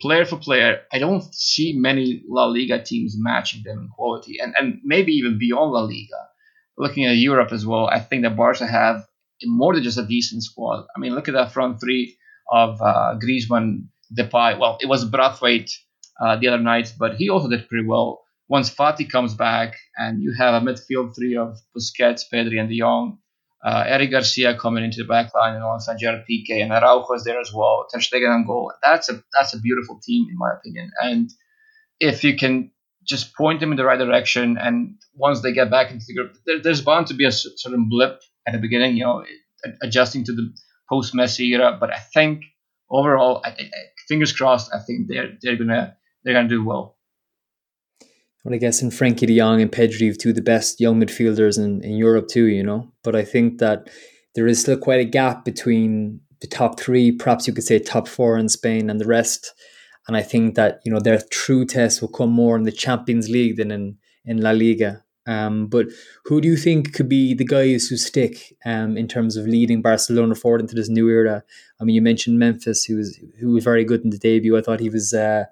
player 0.00 0.24
for 0.24 0.36
player, 0.36 0.82
I 0.92 0.98
don't 0.98 1.24
see 1.34 1.74
many 1.76 2.22
La 2.28 2.46
Liga 2.46 2.82
teams 2.82 3.14
matching 3.16 3.62
them 3.64 3.78
in 3.78 3.88
quality, 3.88 4.38
and 4.40 4.54
and 4.56 4.80
maybe 4.84 5.12
even 5.12 5.36
beyond 5.38 5.72
La 5.72 5.82
Liga. 5.82 6.28
Looking 6.76 7.04
at 7.04 7.16
Europe 7.16 7.52
as 7.52 7.64
well, 7.64 7.86
I 7.86 8.00
think 8.00 8.22
that 8.22 8.36
Barca 8.36 8.66
have 8.66 9.06
more 9.44 9.74
than 9.74 9.82
just 9.82 9.98
a 9.98 10.06
decent 10.06 10.42
squad. 10.42 10.86
I 10.96 10.98
mean, 10.98 11.14
look 11.14 11.28
at 11.28 11.34
that 11.34 11.52
front 11.52 11.80
three 11.80 12.16
of 12.50 12.80
uh, 12.80 13.14
Griezmann, 13.22 13.88
Depay. 14.16 14.58
Well, 14.58 14.78
it 14.80 14.86
was 14.86 15.04
Braithwaite 15.04 15.70
uh, 16.20 16.36
the 16.36 16.48
other 16.48 16.62
night, 16.62 16.92
but 16.98 17.16
he 17.16 17.30
also 17.30 17.48
did 17.48 17.68
pretty 17.68 17.86
well 17.86 18.24
once 18.48 18.70
Fati 18.70 19.10
comes 19.10 19.34
back 19.34 19.76
and 19.96 20.22
you 20.22 20.32
have 20.36 20.54
a 20.54 20.64
midfield 20.64 21.14
three 21.14 21.36
of 21.36 21.58
Busquets, 21.76 22.22
Pedri, 22.32 22.60
and 22.60 22.68
De 22.68 22.78
Jong, 22.78 23.18
uh, 23.64 23.84
Eric 23.86 24.10
Garcia 24.10 24.58
coming 24.58 24.84
into 24.84 24.98
the 24.98 25.08
back 25.08 25.34
line 25.34 25.54
and 25.54 25.62
alongside 25.62 25.98
Gerard 25.98 26.24
Piqué 26.30 26.62
and 26.62 26.72
Araujo 26.72 27.14
is 27.14 27.24
there 27.24 27.40
as 27.40 27.52
well, 27.52 27.86
Ter 27.90 28.00
Stegen 28.00 28.34
and 28.34 28.46
goal. 28.46 28.72
That's 28.82 29.08
a 29.08 29.22
that's 29.32 29.54
a 29.54 29.60
beautiful 29.60 29.98
team 30.02 30.26
in 30.30 30.36
my 30.36 30.52
opinion. 30.52 30.90
And 31.00 31.30
if 31.98 32.24
you 32.24 32.36
can 32.36 32.70
just 33.06 33.34
point 33.34 33.60
them 33.60 33.70
in 33.70 33.76
the 33.76 33.84
right 33.84 33.98
direction, 33.98 34.56
and 34.58 34.96
once 35.14 35.42
they 35.42 35.52
get 35.52 35.70
back 35.70 35.90
into 35.90 36.04
the 36.06 36.14
group, 36.14 36.36
there, 36.46 36.60
there's 36.60 36.80
bound 36.80 37.06
to 37.08 37.14
be 37.14 37.24
a 37.24 37.32
certain 37.32 37.88
blip 37.88 38.20
at 38.46 38.52
the 38.52 38.58
beginning, 38.58 38.96
you 38.96 39.04
know, 39.04 39.24
adjusting 39.82 40.24
to 40.24 40.32
the 40.32 40.52
post 40.88 41.14
Messi 41.14 41.48
era. 41.52 41.76
But 41.78 41.92
I 41.92 41.98
think 41.98 42.44
overall, 42.90 43.42
I, 43.44 43.50
I, 43.50 43.70
fingers 44.08 44.32
crossed, 44.32 44.70
I 44.74 44.78
think 44.80 45.08
they're 45.08 45.32
they're 45.42 45.56
gonna 45.56 45.96
they're 46.24 46.34
gonna 46.34 46.48
do 46.48 46.64
well. 46.64 46.96
Well, 48.44 48.54
I 48.54 48.58
guess 48.58 48.82
in 48.82 48.90
Frenkie 48.90 49.26
de 49.26 49.38
Jong 49.38 49.62
and 49.62 49.72
Pedri 49.72 50.06
have 50.08 50.18
two 50.18 50.30
of 50.30 50.34
the 50.34 50.42
best 50.42 50.78
young 50.78 51.00
midfielders 51.00 51.56
in, 51.56 51.82
in 51.82 51.96
Europe 51.96 52.28
too, 52.28 52.44
you 52.44 52.62
know. 52.62 52.92
But 53.02 53.16
I 53.16 53.24
think 53.24 53.58
that 53.58 53.88
there 54.34 54.46
is 54.46 54.60
still 54.60 54.76
quite 54.76 55.00
a 55.00 55.04
gap 55.04 55.44
between 55.44 56.20
the 56.40 56.46
top 56.46 56.78
three, 56.78 57.10
perhaps 57.10 57.46
you 57.46 57.54
could 57.54 57.64
say 57.64 57.78
top 57.78 58.06
four 58.06 58.36
in 58.36 58.50
Spain 58.50 58.90
and 58.90 59.00
the 59.00 59.06
rest. 59.06 59.54
And 60.06 60.16
I 60.16 60.22
think 60.22 60.54
that, 60.54 60.80
you 60.84 60.92
know, 60.92 61.00
their 61.00 61.20
true 61.30 61.64
test 61.64 62.00
will 62.00 62.08
come 62.08 62.30
more 62.30 62.56
in 62.56 62.64
the 62.64 62.72
Champions 62.72 63.28
League 63.28 63.56
than 63.56 63.70
in, 63.70 63.96
in 64.24 64.40
La 64.40 64.50
Liga. 64.50 65.02
Um, 65.26 65.68
but 65.68 65.86
who 66.26 66.40
do 66.40 66.48
you 66.48 66.56
think 66.56 66.92
could 66.92 67.08
be 67.08 67.32
the 67.32 67.46
guys 67.46 67.86
who 67.86 67.96
stick 67.96 68.54
um, 68.66 68.98
in 68.98 69.08
terms 69.08 69.36
of 69.36 69.46
leading 69.46 69.80
Barcelona 69.80 70.34
forward 70.34 70.60
into 70.60 70.74
this 70.74 70.90
new 70.90 71.08
era? 71.08 71.42
I 71.80 71.84
mean, 71.84 71.94
you 71.94 72.02
mentioned 72.02 72.38
Memphis, 72.38 72.84
who 72.84 72.96
was 72.96 73.18
who 73.40 73.52
was 73.52 73.64
very 73.64 73.84
good 73.84 74.02
in 74.04 74.10
the 74.10 74.18
debut. 74.18 74.56
I 74.56 74.60
thought 74.60 74.80
he 74.80 74.90
was 74.90 75.14
uh, 75.14 75.44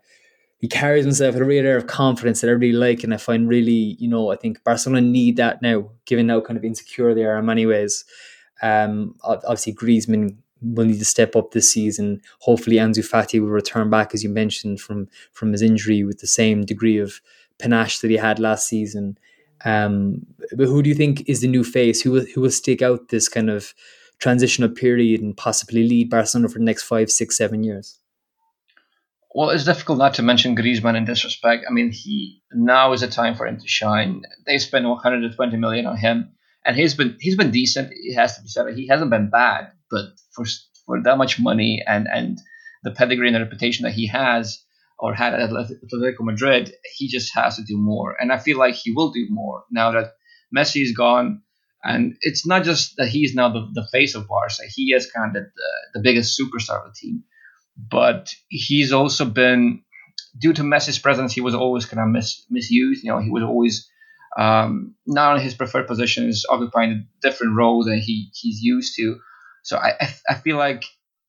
he 0.59 0.68
carries 0.68 1.05
himself 1.05 1.34
with 1.34 1.42
a 1.42 1.46
real 1.46 1.64
air 1.64 1.78
of 1.78 1.86
confidence 1.86 2.42
that 2.42 2.48
I 2.48 2.53
really 2.53 2.72
like, 2.72 3.03
and 3.03 3.14
I 3.14 3.16
find 3.16 3.48
really, 3.48 3.96
you 3.98 4.09
know, 4.09 4.30
I 4.30 4.36
think 4.36 4.62
Barcelona 4.62 5.00
need 5.00 5.38
that 5.38 5.62
now, 5.62 5.90
given 6.05 6.28
how 6.28 6.42
kind 6.42 6.59
of 6.59 6.64
insecure 6.64 7.14
they 7.14 7.24
are 7.24 7.38
in 7.38 7.46
many 7.46 7.64
ways. 7.64 8.05
Um, 8.62 9.16
obviously, 9.24 9.72
Griezmann 9.72 10.36
will 10.62 10.86
need 10.86 10.98
to 10.98 11.04
step 11.04 11.36
up 11.36 11.50
this 11.50 11.70
season. 11.70 12.20
Hopefully, 12.40 12.76
Ansu 12.76 13.08
Fati 13.08 13.40
will 13.40 13.48
return 13.48 13.90
back, 13.90 14.14
as 14.14 14.22
you 14.22 14.30
mentioned, 14.30 14.80
from 14.80 15.08
from 15.32 15.52
his 15.52 15.62
injury 15.62 16.04
with 16.04 16.20
the 16.20 16.26
same 16.26 16.64
degree 16.64 16.98
of 16.98 17.20
panache 17.58 17.98
that 18.00 18.10
he 18.10 18.16
had 18.16 18.38
last 18.38 18.68
season. 18.68 19.18
Um, 19.64 20.26
but 20.56 20.66
who 20.66 20.82
do 20.82 20.88
you 20.88 20.94
think 20.94 21.28
is 21.28 21.40
the 21.40 21.48
new 21.48 21.64
face? 21.64 22.02
Who 22.02 22.12
will, 22.12 22.26
who 22.34 22.40
will 22.40 22.50
stick 22.50 22.82
out 22.82 23.08
this 23.08 23.28
kind 23.28 23.48
of 23.48 23.74
transitional 24.18 24.68
period 24.68 25.20
and 25.20 25.36
possibly 25.36 25.86
lead 25.86 26.10
Barcelona 26.10 26.48
for 26.48 26.58
the 26.58 26.64
next 26.64 26.84
five, 26.84 27.10
six, 27.10 27.36
seven 27.36 27.62
years? 27.62 27.98
Well, 29.34 29.50
it's 29.50 29.64
difficult 29.64 29.98
not 29.98 30.14
to 30.14 30.22
mention 30.22 30.54
Griezmann 30.54 30.96
in 30.96 31.06
this 31.06 31.24
respect. 31.24 31.64
I 31.68 31.72
mean, 31.72 31.90
he 31.90 32.42
now 32.52 32.92
is 32.92 33.02
a 33.02 33.08
time 33.08 33.34
for 33.34 33.46
him 33.46 33.58
to 33.58 33.68
shine. 33.68 34.22
They 34.46 34.58
spent 34.58 34.84
120 34.84 35.56
million 35.56 35.86
on 35.86 35.96
him, 35.96 36.32
and 36.64 36.76
he's 36.76 36.94
been 36.94 37.16
he's 37.18 37.36
been 37.36 37.50
decent. 37.50 37.92
It 37.92 38.14
has 38.14 38.36
to 38.36 38.42
be 38.42 38.48
said. 38.48 38.66
He 38.74 38.86
hasn't 38.88 39.10
been 39.10 39.30
bad, 39.30 39.72
but 39.93 40.07
for 40.34 40.45
for 40.86 41.03
that 41.03 41.18
much 41.18 41.38
money 41.38 41.82
and 41.86 42.09
and 42.09 42.38
the 42.82 42.90
pedigree 42.90 43.28
and 43.28 43.36
the 43.36 43.40
reputation 43.40 43.84
that 43.84 43.95
he 43.95 44.09
has 44.09 44.64
or 44.99 45.14
had 45.14 45.34
at 45.34 45.51
Atletico 45.51 46.20
Madrid, 46.20 46.72
he 46.97 47.09
just 47.09 47.34
has 47.34 47.57
to 47.57 47.64
do 47.64 47.76
more. 47.76 48.16
And 48.20 48.32
I 48.32 48.38
feel 48.38 48.57
like 48.57 48.74
he 48.74 48.93
will 48.93 49.11
do 49.11 49.26
more 49.30 49.64
now 49.70 49.90
that 49.93 50.12
Messi 50.57 50.82
is 50.82 50.93
gone. 50.97 51.43
And 51.84 52.14
it's 52.20 52.47
not 52.47 52.62
just 52.62 52.95
that 52.99 53.09
he's 53.09 53.34
now 53.34 53.49
the, 53.53 53.68
the 53.72 53.86
face 53.90 54.14
of 54.14 54.28
Barca. 54.28 54.62
He 54.72 54.93
is 54.93 55.11
kind 55.11 55.36
of 55.36 55.43
the, 55.43 55.51
the 55.95 56.01
biggest 56.01 56.38
superstar 56.38 56.86
of 56.86 56.93
the 56.93 56.97
team. 57.01 57.24
But 57.76 58.32
he's 58.49 58.93
also 58.93 59.24
been, 59.24 59.82
due 60.38 60.53
to 60.53 60.62
Messi's 60.62 61.01
presence, 61.01 61.32
he 61.32 61.40
was 61.40 61.57
always 61.57 61.84
kind 61.84 62.01
of 62.01 62.09
mis, 62.09 62.45
misused. 62.49 63.03
You 63.03 63.11
know, 63.11 63.18
he 63.18 63.30
was 63.30 63.43
always 63.43 63.90
um, 64.38 64.95
not 65.05 65.36
in 65.36 65.43
his 65.43 65.55
preferred 65.55 65.88
positions, 65.88 66.45
occupying 66.49 66.93
a 66.93 67.26
different 67.26 67.57
role 67.57 67.84
than 67.84 67.99
he, 67.99 68.30
he's 68.34 68.61
used 68.61 68.95
to. 68.97 69.18
So 69.62 69.76
I, 69.76 69.92
I, 70.28 70.34
feel 70.34 70.56
like 70.56 70.84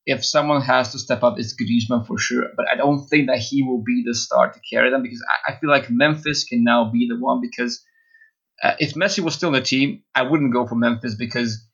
if 0.05 0.25
someone 0.25 0.61
has 0.61 0.91
to 0.91 0.99
step 0.99 1.23
up, 1.23 1.36
it's 1.38 1.55
Griezmann 1.55 2.05
for 2.05 2.17
sure. 2.17 2.45
But 2.55 2.65
I 2.71 2.75
don't 2.75 3.07
think 3.07 3.27
that 3.27 3.39
he 3.39 3.63
will 3.63 3.84
be 3.84 4.03
the 4.05 4.15
star 4.15 4.51
to 4.51 4.59
carry 4.69 4.89
them 4.89 5.03
because 5.03 5.23
I, 5.47 5.53
I 5.53 5.59
feel 5.59 5.69
like 5.69 5.89
Memphis 5.89 6.43
can 6.43 6.63
now 6.63 6.91
be 6.91 7.07
the 7.07 7.19
one 7.19 7.41
because 7.41 7.84
uh, 8.61 8.75
if 8.79 8.93
Messi 8.93 9.19
was 9.19 9.36
still 9.36 9.49
in 9.49 9.53
the 9.53 9.61
team, 9.61 10.03
I 10.15 10.23
wouldn't 10.23 10.53
go 10.53 10.67
for 10.67 10.75
Memphis 10.75 11.15
because 11.15 11.65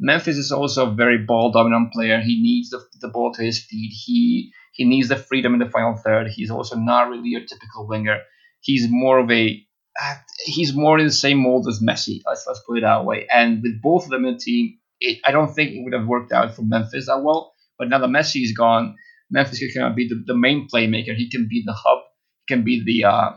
Memphis 0.00 0.36
is 0.36 0.52
also 0.52 0.90
a 0.90 0.94
very 0.94 1.18
ball 1.18 1.52
dominant 1.52 1.92
player. 1.92 2.20
He 2.20 2.42
needs 2.42 2.70
the, 2.70 2.84
the 3.00 3.08
ball 3.08 3.32
to 3.34 3.42
his 3.42 3.64
feet. 3.64 3.92
He 4.04 4.52
he 4.72 4.84
needs 4.84 5.08
the 5.08 5.16
freedom 5.16 5.54
in 5.54 5.60
the 5.60 5.70
final 5.70 5.94
third. 5.94 6.28
He's 6.28 6.50
also 6.50 6.76
not 6.76 7.08
really 7.08 7.28
your 7.28 7.42
typical 7.42 7.86
winger. 7.86 8.20
He's 8.60 8.88
more 8.90 9.20
of 9.20 9.30
a 9.30 9.64
uh, 10.00 10.14
he's 10.44 10.74
more 10.74 10.98
in 10.98 11.06
the 11.06 11.12
same 11.12 11.38
mold 11.38 11.68
as 11.68 11.80
Messi. 11.80 12.20
Let's 12.26 12.44
let's 12.46 12.60
put 12.66 12.78
it 12.78 12.82
that 12.82 13.04
way. 13.04 13.26
And 13.32 13.62
with 13.62 13.80
both 13.80 14.04
of 14.04 14.10
them 14.10 14.24
in 14.24 14.34
the 14.34 14.40
team, 14.40 14.78
it, 15.04 15.18
I 15.24 15.32
don't 15.32 15.52
think 15.52 15.72
it 15.72 15.82
would 15.82 15.92
have 15.92 16.06
worked 16.06 16.32
out 16.32 16.54
for 16.54 16.62
Memphis 16.62 17.06
that 17.06 17.22
well. 17.22 17.54
But 17.78 17.88
now 17.88 17.98
that 17.98 18.08
Messi 18.08 18.42
is 18.42 18.52
gone, 18.56 18.96
Memphis 19.30 19.58
can 19.58 19.70
kind 19.74 19.90
of 19.90 19.96
be 19.96 20.08
the, 20.08 20.22
the 20.26 20.36
main 20.36 20.68
playmaker. 20.72 21.14
He 21.14 21.30
can 21.30 21.48
be 21.48 21.62
the 21.64 21.72
hub. 21.72 22.04
He 22.46 22.54
can 22.54 22.64
be 22.64 22.82
the 22.84 23.08
uh, 23.08 23.30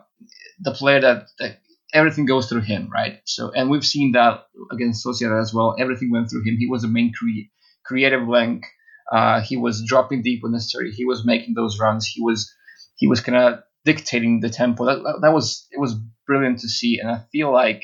the 0.59 0.71
player 0.71 1.01
that, 1.01 1.27
that 1.39 1.59
everything 1.93 2.25
goes 2.25 2.47
through 2.47 2.61
him, 2.61 2.89
right? 2.91 3.19
So, 3.25 3.51
and 3.51 3.69
we've 3.69 3.85
seen 3.85 4.13
that 4.13 4.45
against 4.71 5.05
Sociedad 5.05 5.41
as 5.41 5.53
well. 5.53 5.75
Everything 5.79 6.11
went 6.11 6.29
through 6.29 6.43
him. 6.43 6.57
He 6.57 6.67
was 6.67 6.81
the 6.81 6.87
main 6.87 7.13
cre- 7.13 7.49
creative 7.85 8.27
link. 8.27 8.65
Uh, 9.11 9.41
he 9.41 9.55
was 9.57 9.85
dropping 9.87 10.21
deep 10.21 10.43
when 10.43 10.51
necessary. 10.51 10.91
He 10.91 11.05
was 11.05 11.25
making 11.25 11.53
those 11.55 11.79
runs. 11.79 12.05
He 12.05 12.21
was 12.21 12.53
he 12.95 13.07
was 13.07 13.21
kind 13.21 13.37
of 13.37 13.59
dictating 13.85 14.41
the 14.41 14.49
tempo. 14.49 14.85
That, 14.85 15.19
that 15.21 15.33
was 15.33 15.67
it 15.71 15.79
was 15.79 15.95
brilliant 16.25 16.59
to 16.59 16.69
see. 16.69 16.99
And 16.99 17.09
I 17.09 17.23
feel 17.31 17.51
like 17.51 17.83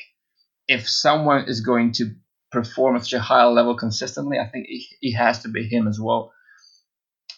if 0.68 0.88
someone 0.88 1.44
is 1.48 1.60
going 1.60 1.92
to 1.92 2.14
perform 2.54 2.96
at 2.96 3.02
such 3.02 3.12
a 3.12 3.20
high 3.20 3.44
level 3.44 3.76
consistently, 3.76 4.38
I 4.38 4.48
think 4.48 4.66
it, 4.68 5.12
has 5.12 5.40
to 5.40 5.48
be 5.48 5.66
him 5.66 5.86
as 5.86 6.00
well. 6.00 6.32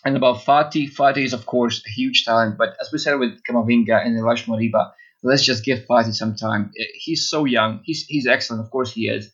And 0.04 0.16
about 0.16 0.44
Fati, 0.44 0.88
Fati 0.88 1.24
is 1.24 1.32
of 1.32 1.46
course 1.46 1.82
a 1.84 1.90
huge 1.90 2.24
talent, 2.24 2.56
but 2.56 2.76
as 2.80 2.90
we 2.92 2.98
said 2.98 3.18
with 3.18 3.42
Camavinga 3.42 4.04
and 4.04 4.16
Ilaix 4.16 4.44
Moriba, 4.46 4.92
let's 5.22 5.44
just 5.44 5.64
give 5.64 5.86
Fati 5.86 6.14
some 6.14 6.36
time. 6.36 6.72
He's 6.94 7.28
so 7.28 7.44
young. 7.44 7.80
He's 7.84 8.06
he's 8.06 8.26
excellent, 8.26 8.64
of 8.64 8.70
course 8.70 8.92
he 8.92 9.08
is, 9.08 9.32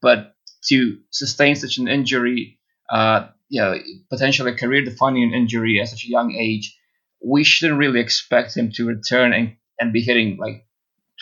but 0.00 0.34
to 0.68 0.98
sustain 1.10 1.56
such 1.56 1.76
an 1.78 1.88
injury, 1.88 2.58
uh, 2.90 3.28
you 3.48 3.60
know, 3.60 3.76
potentially 4.10 4.52
a 4.52 4.56
career-defining 4.56 5.32
injury 5.34 5.80
at 5.80 5.88
such 5.88 6.04
a 6.04 6.08
young 6.08 6.34
age, 6.34 6.78
we 7.22 7.44
shouldn't 7.44 7.78
really 7.78 8.00
expect 8.00 8.56
him 8.56 8.70
to 8.72 8.86
return 8.86 9.32
and, 9.32 9.56
and 9.78 9.92
be 9.92 10.00
hitting 10.00 10.38
like 10.38 10.66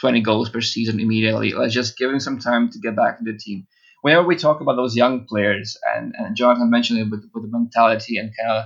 20 0.00 0.20
goals 0.22 0.48
per 0.48 0.60
season 0.60 1.00
immediately. 1.00 1.52
Let's 1.52 1.74
just 1.74 1.98
give 1.98 2.10
him 2.10 2.20
some 2.20 2.38
time 2.38 2.70
to 2.70 2.78
get 2.78 2.96
back 2.96 3.18
into 3.18 3.32
the 3.32 3.38
team. 3.38 3.66
Whenever 4.02 4.26
we 4.26 4.36
talk 4.36 4.60
about 4.60 4.76
those 4.76 4.96
young 4.96 5.26
players, 5.26 5.78
and, 5.94 6.14
and 6.18 6.36
Jonathan 6.36 6.70
mentioned 6.70 6.98
it 6.98 7.10
with, 7.10 7.24
with 7.32 7.44
the 7.44 7.48
mentality 7.50 8.18
and 8.18 8.32
kind 8.36 8.58
of 8.58 8.64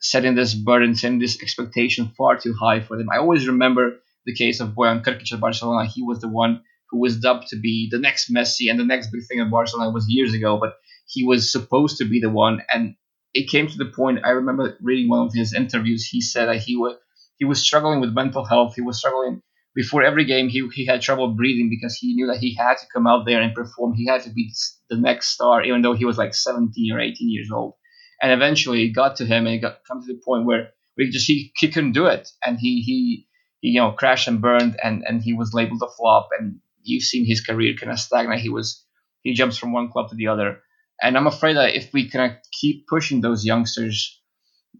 setting 0.00 0.34
this 0.34 0.54
burden, 0.54 0.94
setting 0.94 1.18
this 1.18 1.40
expectation 1.42 2.12
far 2.16 2.36
too 2.36 2.54
high 2.58 2.80
for 2.80 2.96
them. 2.98 3.08
I 3.10 3.18
always 3.18 3.46
remember 3.46 3.98
the 4.26 4.34
case 4.34 4.60
of 4.60 4.70
Bojan 4.70 5.04
Krkic 5.04 5.32
at 5.32 5.40
Barcelona. 5.40 5.86
He 5.86 6.02
was 6.02 6.20
the 6.20 6.28
one 6.28 6.62
who 6.90 7.00
was 7.00 7.18
dubbed 7.18 7.48
to 7.48 7.56
be 7.56 7.88
the 7.90 7.98
next 7.98 8.32
Messi 8.32 8.70
and 8.70 8.78
the 8.78 8.84
next 8.84 9.10
big 9.12 9.22
thing 9.26 9.40
at 9.40 9.50
Barcelona 9.50 9.90
was 9.90 10.06
years 10.08 10.34
ago, 10.34 10.58
but 10.58 10.74
he 11.06 11.24
was 11.24 11.52
supposed 11.52 11.98
to 11.98 12.04
be 12.04 12.20
the 12.20 12.30
one. 12.30 12.62
And 12.72 12.96
it 13.34 13.50
came 13.50 13.68
to 13.68 13.78
the 13.78 13.92
point. 13.94 14.20
I 14.24 14.30
remember 14.30 14.76
reading 14.82 15.08
one 15.08 15.26
of 15.26 15.32
his 15.32 15.54
interviews. 15.54 16.06
He 16.06 16.20
said 16.20 16.46
that 16.46 16.58
he 16.58 16.76
was 16.76 16.96
he 17.38 17.44
was 17.44 17.62
struggling 17.62 18.00
with 18.00 18.12
mental 18.12 18.44
health. 18.44 18.74
He 18.74 18.82
was 18.82 18.98
struggling 18.98 19.42
before 19.74 20.02
every 20.02 20.24
game. 20.24 20.48
He 20.48 20.68
he 20.74 20.86
had 20.86 21.00
trouble 21.00 21.34
breathing 21.34 21.70
because 21.70 21.96
he 21.96 22.14
knew 22.14 22.26
that 22.28 22.38
he 22.38 22.54
had 22.54 22.78
to 22.78 22.86
come 22.92 23.06
out 23.06 23.24
there 23.26 23.40
and 23.40 23.54
perform. 23.54 23.94
He 23.94 24.06
had 24.06 24.22
to 24.22 24.30
be 24.30 24.52
the 24.90 24.96
next 24.96 25.28
star, 25.28 25.62
even 25.64 25.82
though 25.82 25.94
he 25.94 26.04
was 26.04 26.18
like 26.18 26.34
17 26.34 26.92
or 26.92 27.00
18 27.00 27.30
years 27.30 27.50
old. 27.52 27.74
And 28.20 28.32
eventually, 28.32 28.84
it 28.84 28.90
got 28.90 29.16
to 29.16 29.26
him, 29.26 29.46
and 29.46 29.56
it 29.56 29.58
got 29.58 29.84
come 29.86 30.00
to 30.00 30.12
the 30.12 30.20
point 30.24 30.46
where 30.46 30.70
we 30.96 31.10
just 31.10 31.26
he, 31.26 31.52
he 31.56 31.70
couldn't 31.70 31.92
do 31.92 32.06
it, 32.06 32.28
and 32.44 32.58
he 32.58 32.82
he 32.82 33.26
you 33.62 33.80
know 33.80 33.92
crashed 33.92 34.28
and 34.28 34.42
burned 34.42 34.76
and 34.82 35.04
and 35.06 35.22
he 35.22 35.32
was 35.32 35.54
labeled 35.54 35.82
a 35.82 35.90
flop 35.96 36.28
and 36.38 36.58
you've 36.82 37.04
seen 37.04 37.24
his 37.24 37.40
career 37.40 37.74
kind 37.78 37.92
of 37.92 37.98
stagnate 37.98 38.40
he 38.40 38.48
was 38.48 38.84
he 39.22 39.32
jumps 39.32 39.56
from 39.56 39.72
one 39.72 39.90
club 39.90 40.10
to 40.10 40.16
the 40.16 40.26
other 40.26 40.58
and 41.00 41.16
i'm 41.16 41.28
afraid 41.28 41.56
that 41.56 41.76
if 41.76 41.92
we 41.92 42.10
kind 42.10 42.32
of 42.32 42.38
keep 42.60 42.86
pushing 42.88 43.20
those 43.20 43.44
youngsters 43.44 44.20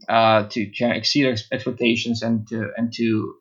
uh, 0.08 0.48
to 0.48 0.68
exceed 0.80 1.38
expectations 1.52 2.22
and 2.22 2.48
to 2.48 2.70
and 2.76 2.92
to 2.92 3.34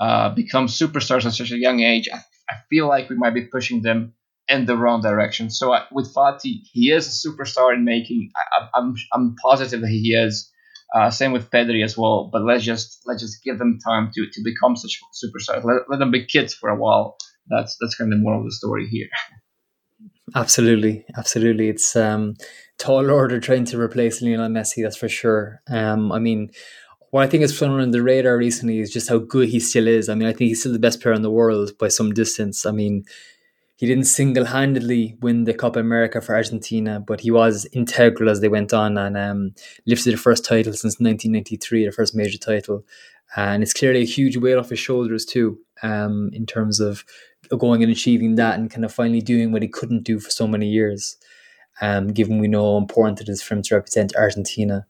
uh, 0.00 0.30
become 0.34 0.66
superstars 0.66 1.24
at 1.24 1.32
such 1.32 1.52
a 1.52 1.58
young 1.58 1.80
age 1.80 2.08
I, 2.12 2.18
I, 2.50 2.56
feel 2.68 2.88
like 2.88 3.08
we 3.08 3.16
might 3.16 3.34
be 3.34 3.46
pushing 3.46 3.82
them 3.82 4.12
in 4.48 4.66
the 4.66 4.76
wrong 4.76 5.00
direction 5.00 5.50
so 5.50 5.72
uh, 5.72 5.84
with 5.90 6.12
Fati 6.14 6.60
he 6.72 6.90
is 6.90 7.06
a 7.06 7.28
superstar 7.28 7.74
in 7.74 7.84
making 7.84 8.30
I, 8.36 8.68
I'm, 8.74 8.94
I'm 9.12 9.36
positive 9.42 9.80
that 9.80 9.88
he 9.88 10.14
is 10.14 10.50
uh, 10.94 11.10
same 11.10 11.32
with 11.32 11.50
Pedri 11.50 11.84
as 11.84 11.96
well. 11.98 12.30
But 12.32 12.42
let's 12.42 12.64
just 12.64 13.02
let's 13.06 13.22
just 13.22 13.42
give 13.42 13.58
them 13.58 13.78
time 13.84 14.10
to, 14.14 14.26
to 14.32 14.40
become 14.42 14.76
such 14.76 15.00
superstars. 15.12 15.64
Let, 15.64 15.88
let 15.88 15.98
them 15.98 16.10
be 16.10 16.24
kids 16.24 16.54
for 16.54 16.68
a 16.68 16.76
while. 16.76 17.16
That's 17.48 17.76
that's 17.80 17.94
kind 17.96 18.12
of 18.12 18.18
the 18.18 18.22
moral 18.22 18.40
of 18.40 18.46
the 18.46 18.52
story 18.52 18.86
here. 18.88 19.08
Absolutely, 20.34 21.04
absolutely. 21.16 21.68
It's 21.68 21.94
um, 21.94 22.34
tall 22.78 23.12
order 23.12 23.38
trying 23.38 23.64
to 23.66 23.80
replace 23.80 24.20
Lionel 24.20 24.48
Messi. 24.48 24.82
That's 24.82 24.96
for 24.96 25.08
sure. 25.08 25.62
Um, 25.70 26.10
I 26.10 26.18
mean, 26.18 26.50
what 27.16 27.24
I 27.24 27.28
think 27.28 27.44
is 27.44 27.56
flown 27.56 27.80
under 27.80 27.96
the 27.96 28.02
radar 28.02 28.36
recently 28.36 28.78
is 28.78 28.92
just 28.92 29.08
how 29.08 29.16
good 29.16 29.48
he 29.48 29.58
still 29.58 29.88
is. 29.88 30.10
I 30.10 30.14
mean, 30.14 30.28
I 30.28 30.32
think 30.32 30.48
he's 30.48 30.60
still 30.60 30.74
the 30.74 30.78
best 30.78 31.00
player 31.00 31.14
in 31.14 31.22
the 31.22 31.30
world 31.30 31.72
by 31.78 31.88
some 31.88 32.12
distance. 32.12 32.66
I 32.66 32.72
mean, 32.72 33.06
he 33.76 33.86
didn't 33.86 34.04
single 34.04 34.44
handedly 34.44 35.16
win 35.22 35.44
the 35.44 35.54
Copa 35.54 35.78
America 35.78 36.20
for 36.20 36.34
Argentina, 36.34 37.00
but 37.00 37.22
he 37.22 37.30
was 37.30 37.64
integral 37.72 38.28
as 38.28 38.42
they 38.42 38.50
went 38.50 38.74
on 38.74 38.98
and 38.98 39.16
um, 39.16 39.54
lifted 39.86 40.12
the 40.12 40.18
first 40.18 40.44
title 40.44 40.74
since 40.74 41.00
1993, 41.00 41.86
the 41.86 41.90
first 41.90 42.14
major 42.14 42.36
title. 42.36 42.84
And 43.34 43.62
it's 43.62 43.72
clearly 43.72 44.02
a 44.02 44.04
huge 44.04 44.36
weight 44.36 44.58
off 44.58 44.68
his 44.68 44.78
shoulders, 44.78 45.24
too, 45.24 45.58
um, 45.82 46.28
in 46.34 46.44
terms 46.44 46.80
of 46.80 47.02
going 47.58 47.82
and 47.82 47.90
achieving 47.90 48.34
that 48.34 48.58
and 48.58 48.70
kind 48.70 48.84
of 48.84 48.92
finally 48.92 49.22
doing 49.22 49.52
what 49.52 49.62
he 49.62 49.68
couldn't 49.68 50.02
do 50.02 50.20
for 50.20 50.28
so 50.28 50.46
many 50.46 50.68
years, 50.68 51.16
um, 51.80 52.08
given 52.08 52.40
we 52.40 52.46
know 52.46 52.74
how 52.74 52.76
important 52.76 53.22
it 53.22 53.30
is 53.30 53.40
for 53.42 53.54
him 53.54 53.62
to 53.62 53.74
represent 53.74 54.14
Argentina. 54.16 54.86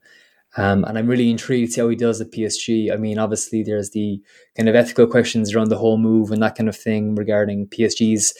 Um, 0.57 0.85
and 0.85 0.97
I'm 0.97 1.07
really 1.07 1.31
intrigued 1.31 1.69
to 1.69 1.73
see 1.75 1.81
how 1.81 1.89
he 1.89 1.97
does 1.97 2.21
at 2.21 2.33
PSG. 2.33 2.93
I 2.93 2.97
mean, 2.97 3.19
obviously, 3.19 3.63
there's 3.63 3.91
the 3.91 4.21
kind 4.57 4.69
of 4.69 4.75
ethical 4.75 5.07
questions 5.07 5.55
around 5.55 5.69
the 5.69 5.79
whole 5.79 5.99
move 5.99 6.31
and 6.31 6.43
that 6.43 6.57
kind 6.57 6.69
of 6.69 6.77
thing 6.77 7.15
regarding 7.15 7.67
PSG's 7.69 8.35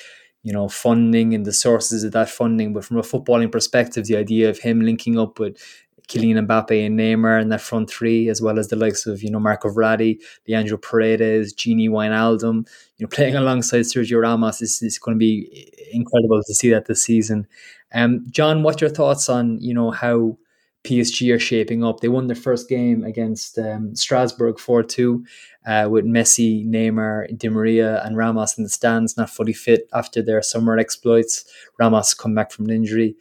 you 0.47 0.53
know, 0.53 0.69
funding 0.69 1.35
and 1.35 1.45
the 1.45 1.53
sources 1.53 2.05
of 2.05 2.13
that 2.13 2.31
funding. 2.31 2.73
But 2.73 2.85
from 2.85 2.99
a 2.99 3.03
footballing 3.03 3.51
perspective, 3.51 4.07
the 4.07 4.17
idea 4.17 4.49
of 4.49 4.61
him 4.61 4.81
linking 4.81 5.19
up 5.19 5.41
with 5.41 5.59
Kylian 6.07 6.47
Mbappe 6.47 6.87
and 6.87 6.97
Neymar 6.97 7.43
in 7.43 7.49
that 7.49 7.61
front 7.61 7.91
three, 7.91 8.29
as 8.29 8.41
well 8.41 8.57
as 8.61 8.69
the 8.69 8.77
likes 8.77 9.07
of, 9.07 9.25
you 9.25 9.31
know, 9.33 9.41
Marco 9.41 9.69
Verratti, 9.69 10.21
Leandro 10.47 10.79
Paredes, 10.79 11.53
Gini 11.53 11.89
Wijnaldum, 11.89 12.69
you 12.97 13.05
know, 13.05 13.09
playing 13.11 13.35
alongside 13.35 13.81
Sergio 13.81 14.23
Ramos 14.23 14.63
is, 14.63 14.81
is 14.83 15.01
going 15.01 15.17
to 15.17 15.19
be 15.19 15.69
incredible 15.93 16.41
to 16.41 16.55
see 16.55 16.71
that 16.71 16.87
this 16.87 17.03
season. 17.03 17.49
Um, 17.93 18.25
John, 18.31 18.63
what's 18.63 18.81
your 18.81 18.91
thoughts 18.91 19.29
on, 19.29 19.59
you 19.61 19.75
know, 19.75 19.91
how 19.91 20.39
PSG 20.87 21.35
are 21.35 21.39
shaping 21.39 21.85
up? 21.85 22.01
They 22.01 22.09
won 22.09 22.29
their 22.29 22.37
first 22.37 22.69
game 22.69 23.05
against 23.05 23.59
um, 23.59 23.95
Strasbourg 23.95 24.59
4 24.59 24.83
2 24.83 25.25
uh, 25.67 25.89
with 25.91 26.05
Messi, 26.05 26.67
Neymar, 26.67 27.37
Di 27.37 27.49
Maria, 27.49 28.03
and 28.05 28.17
Ramos 28.17 28.57
in 28.57 28.65
the 28.65 28.71
stands, 28.71 29.17
not 29.17 29.31
fully 29.31 29.53
fit 29.53 29.89
after 29.93 30.23
their 30.23 30.41
summer 30.43 30.79
exploits. 30.79 31.45
Ramos 31.79 32.15
come 32.15 32.35
back 32.35 32.53
from 32.53 32.67
an 32.67 32.71
injury. 32.71 33.17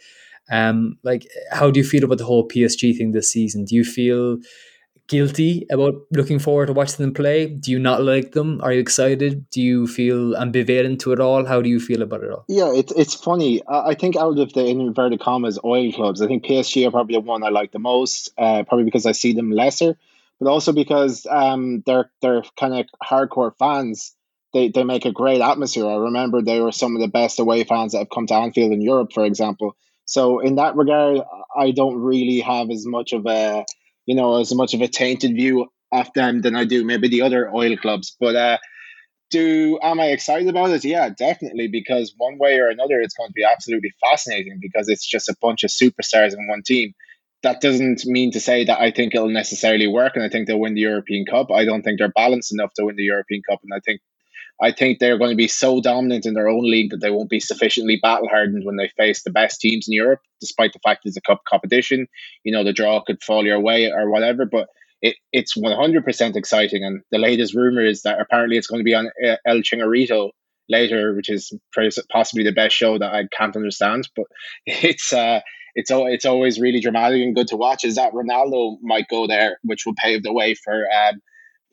Um, 0.52 0.98
like, 1.04 1.28
how 1.52 1.72
do 1.72 1.80
you 1.80 1.86
feel 1.86 2.04
about 2.04 2.20
the 2.20 2.26
whole 2.26 2.48
PSG 2.48 2.96
thing 2.96 3.12
this 3.12 3.32
season? 3.32 3.66
Do 3.66 3.76
you 3.76 3.84
feel 3.84 4.38
guilty 5.07 5.65
about 5.72 5.95
looking 6.11 6.40
forward 6.40 6.68
to 6.68 6.73
watching 6.73 7.03
them 7.03 7.14
play? 7.14 7.48
Do 7.48 7.72
you 7.72 7.80
not 7.80 8.03
like 8.03 8.32
them? 8.32 8.60
Are 8.61 8.73
you 8.73 8.80
excited? 8.80 9.49
Do 9.49 9.61
you 9.61 9.88
feel 9.88 10.34
ambivalent 10.34 10.99
to 10.99 11.14
it 11.14 11.19
all? 11.19 11.45
How 11.45 11.61
do 11.61 11.69
you 11.69 11.80
feel 11.80 12.02
about 12.02 12.23
it 12.23 12.32
all? 12.32 12.45
Yeah, 12.48 12.72
it's 12.73 12.91
it's 12.94 13.14
funny. 13.14 13.61
I 13.68 13.94
think 13.95 14.15
out 14.15 14.40
of 14.40 14.53
the 14.53 14.65
inverted 14.65 15.19
commas 15.19 15.60
oil 15.64 15.91
clubs, 15.91 16.22
I 16.22 16.27
think 16.27 16.45
PSG 16.45 16.88
are 16.88 16.91
probably 16.91 17.15
the 17.15 17.22
one 17.22 17.44
I 17.44 17.49
like 17.49 17.72
the 17.72 17.80
most. 17.80 18.32
Uh, 18.38 18.64
probably 18.64 18.86
because 18.86 19.06
I 19.06 19.11
see 19.11 19.34
them 19.34 19.52
lesser, 19.52 19.98
but 20.40 20.49
also 20.49 20.72
because 20.72 21.26
um, 21.30 21.84
they're 21.86 22.11
they're 22.22 22.44
kind 22.60 22.73
of 22.73 22.86
hardcore 23.03 23.56
fans. 23.57 24.14
They, 24.53 24.69
they 24.69 24.86
make 24.86 25.03
a 25.03 25.11
great 25.11 25.41
atmosphere. 25.41 25.86
I 25.86 25.95
remember 25.95 26.41
they 26.41 26.61
were 26.61 26.72
some 26.72 26.95
of 26.95 27.02
the 27.02 27.10
best 27.10 27.40
away 27.40 27.65
fans 27.65 27.91
that 27.91 27.98
have 27.98 28.10
come 28.10 28.26
to 28.27 28.36
Anfield 28.36 28.72
in 28.72 28.80
Europe, 28.80 29.11
for 29.11 29.26
example. 29.26 29.76
So 30.06 30.40
in 30.40 30.56
that 30.56 30.77
regard, 30.77 31.19
I 31.57 31.72
don't 31.72 31.98
really 31.98 32.40
have 32.40 32.69
as 32.69 32.86
much 32.86 33.11
of 33.11 33.26
a 33.26 33.65
you 34.06 34.15
know, 34.15 34.40
as 34.40 34.53
much 34.53 34.73
of 34.73 34.82
a 34.82 34.88
tainted 34.88 35.32
view 35.32 35.68
of 35.91 36.11
them 36.14 36.41
than 36.41 36.56
I 36.56 36.65
do 36.65 36.84
maybe 36.84 37.07
the 37.07 37.22
other 37.22 37.49
oil 37.53 37.77
clubs. 37.77 38.15
But 38.19 38.36
uh, 38.36 38.57
do 39.32 39.80
am 39.82 39.99
I 39.99 40.07
excited 40.07 40.48
about 40.48 40.72
it? 40.72 40.86
Yeah, 40.86 41.10
definitely. 41.10 41.68
Because 41.68 42.14
one 42.18 42.38
way 42.38 42.60
or 42.60 42.69
another, 42.69 43.02
it's 43.02 43.15
going 43.15 43.30
to 43.30 43.34
be 43.34 43.44
absolutely 43.44 43.91
fascinating 44.02 44.60
because 44.61 44.90
it's 44.90 45.07
just 45.07 45.30
a 45.30 45.36
bunch 45.41 45.64
of 45.64 45.72
superstars 45.72 46.34
in 46.34 46.48
one 46.48 46.61
team. 46.65 46.94
That 47.44 47.61
doesn't 47.61 48.06
mean 48.06 48.32
to 48.32 48.40
say 48.40 48.65
that 48.65 48.80
I 48.80 48.91
think 48.91 49.14
it'll 49.14 49.30
necessarily 49.30 49.88
work, 49.88 50.14
and 50.15 50.23
I 50.23 50.30
think 50.30 50.48
they'll 50.48 50.60
win 50.60 50.73
the 50.73 50.82
European 50.82 51.26
Cup. 51.26 51.52
I 51.52 51.65
don't 51.65 51.84
think 51.84 51.99
they're 51.99 52.10
balanced 52.10 52.53
enough 52.53 52.73
to 52.76 52.86
win 52.86 52.95
the 52.95 53.03
European 53.03 53.41
Cup, 53.48 53.60
and 53.64 53.72
I 53.73 53.82
think 53.86 54.02
I 54.61 54.72
think 54.72 54.99
they're 54.99 55.18
going 55.18 55.32
to 55.32 55.36
be 55.36 55.48
so 55.48 55.82
dominant 55.82 56.26
in 56.26 56.34
their 56.34 56.48
own 56.48 56.64
league 56.64 56.91
that 56.91 57.02
they 57.02 57.11
won't 57.11 57.30
be 57.30 57.41
sufficiently 57.41 57.99
battle 58.02 58.30
hardened 58.30 58.65
when 58.65 58.77
they 58.77 58.90
face 58.95 59.23
the 59.23 59.32
best 59.32 59.60
teams 59.60 59.88
in 59.88 59.94
Europe, 59.94 60.22
despite 60.40 60.72
the 60.72 60.80
fact 60.80 61.02
it's 61.06 61.18
a 61.18 61.22
cup 61.22 61.44
competition. 61.48 62.07
You 62.44 62.53
know, 62.53 62.64
the 62.64 62.73
draw 62.73 63.02
could 63.02 63.22
fall 63.22 63.45
your 63.45 63.60
way 63.60 63.91
or 63.91 64.10
whatever, 64.10 64.45
but 64.45 64.69
it, 65.02 65.18
it's 65.34 65.57
100% 65.57 66.36
exciting. 66.36 66.86
And 66.86 67.02
the 67.11 67.18
latest 67.18 67.53
rumor 67.53 67.86
is 67.86 68.03
that 68.03 68.19
apparently 68.19 68.57
it's 68.57 68.68
going 68.68 68.80
to 68.80 68.86
be 68.86 68.95
on 68.95 69.10
uh, 69.26 69.36
El 69.45 69.57
Chiringuito 69.57 70.32
later, 70.69 71.14
which 71.14 71.30
is 71.30 71.53
possibly 72.10 72.44
the 72.44 72.52
best 72.52 72.76
show 72.76 72.98
that 72.98 73.14
I 73.14 73.27
can't 73.38 73.56
understand. 73.56 74.07
But 74.15 74.26
it's 74.65 75.11
uh, 75.11 75.41
it's 75.76 75.91
it's 75.94 76.26
always 76.26 76.60
really 76.60 76.80
dramatic 76.80 77.22
and 77.22 77.36
good 77.36 77.48
to 77.48 77.57
watch. 77.57 77.84
Is 77.84 77.95
that 77.95 78.14
Ronaldo 78.14 78.77
might 78.82 79.10
go 79.10 79.27
there, 79.27 79.60
which 79.64 79.86
will 79.86 79.95
pave 79.95 80.23
the 80.23 80.34
way 80.34 80.56
for 80.56 80.86
um, 80.91 81.22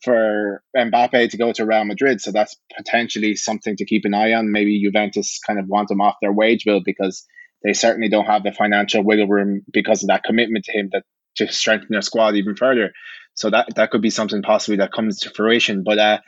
for 0.03 0.63
Mbappe 0.77 1.31
to 1.31 1.37
go 1.37 1.53
to 1.53 1.65
Real 1.65 1.85
Madrid. 1.85 2.21
So 2.21 2.33
that's 2.33 2.57
potentially 2.77 3.37
something 3.37 3.77
to 3.77 3.85
keep 3.85 4.05
an 4.05 4.15
eye 4.15 4.33
on. 4.33 4.53
Maybe 4.53 4.83
Juventus 4.83 5.39
kind 5.47 5.59
of 5.59 5.69
want 5.69 5.91
him 5.91 6.01
off 6.01 6.17
their 6.21 6.33
wage 6.33 6.65
bill 6.65 6.81
because 6.85 7.25
they 7.63 7.73
certainly 7.73 8.09
don't 8.09 8.27
have 8.27 8.43
the 8.43 8.53
financial 8.53 9.05
wiggle 9.05 9.29
room 9.29 9.63
because 9.73 10.03
of 10.03 10.09
that 10.09 10.25
commitment 10.25 10.65
to 10.65 10.73
him 10.73 10.91
that 10.93 11.05
to 11.37 11.51
strengthen 11.51 11.89
their 11.91 12.03
squad 12.03 12.35
even 12.35 12.57
further. 12.57 12.93
So 13.35 13.51
that 13.51 13.75
that 13.77 13.91
could 13.91 14.03
be 14.03 14.11
something 14.11 14.43
possibly 14.43 14.77
that 14.79 14.93
comes 14.93 15.21
to 15.21 15.31
fruition. 15.31 15.85
But 15.85 15.99
uh, 15.99 16.19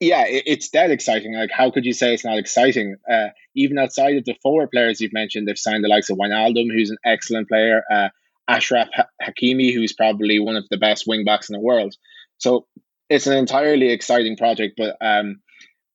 yeah, 0.00 0.26
it, 0.26 0.44
it's 0.46 0.70
dead 0.70 0.90
exciting. 0.90 1.34
Like, 1.34 1.50
how 1.52 1.70
could 1.70 1.84
you 1.84 1.92
say 1.92 2.14
it's 2.14 2.24
not 2.24 2.38
exciting? 2.38 2.96
Uh, 3.10 3.28
even 3.54 3.78
outside 3.78 4.16
of 4.16 4.24
the 4.24 4.34
forward 4.42 4.70
players 4.72 5.00
you've 5.00 5.12
mentioned, 5.12 5.46
they've 5.46 5.58
signed 5.58 5.84
the 5.84 5.88
likes 5.88 6.10
of 6.10 6.18
Wijnaldum, 6.18 6.72
who's 6.72 6.90
an 6.90 6.98
excellent 7.04 7.48
player, 7.48 7.82
uh, 7.92 8.08
Achraf 8.50 8.88
Hakimi, 9.22 9.72
who's 9.72 9.92
probably 9.92 10.40
one 10.40 10.56
of 10.56 10.64
the 10.70 10.76
best 10.76 11.04
wing 11.06 11.24
backs 11.24 11.48
in 11.48 11.54
the 11.54 11.60
world. 11.60 11.94
So 12.38 12.66
it's 13.08 13.26
an 13.26 13.36
entirely 13.36 13.90
exciting 13.90 14.36
project, 14.36 14.74
but 14.76 14.96
um, 15.00 15.40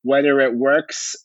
whether 0.04 0.40
it 0.40 0.56
works 0.56 1.16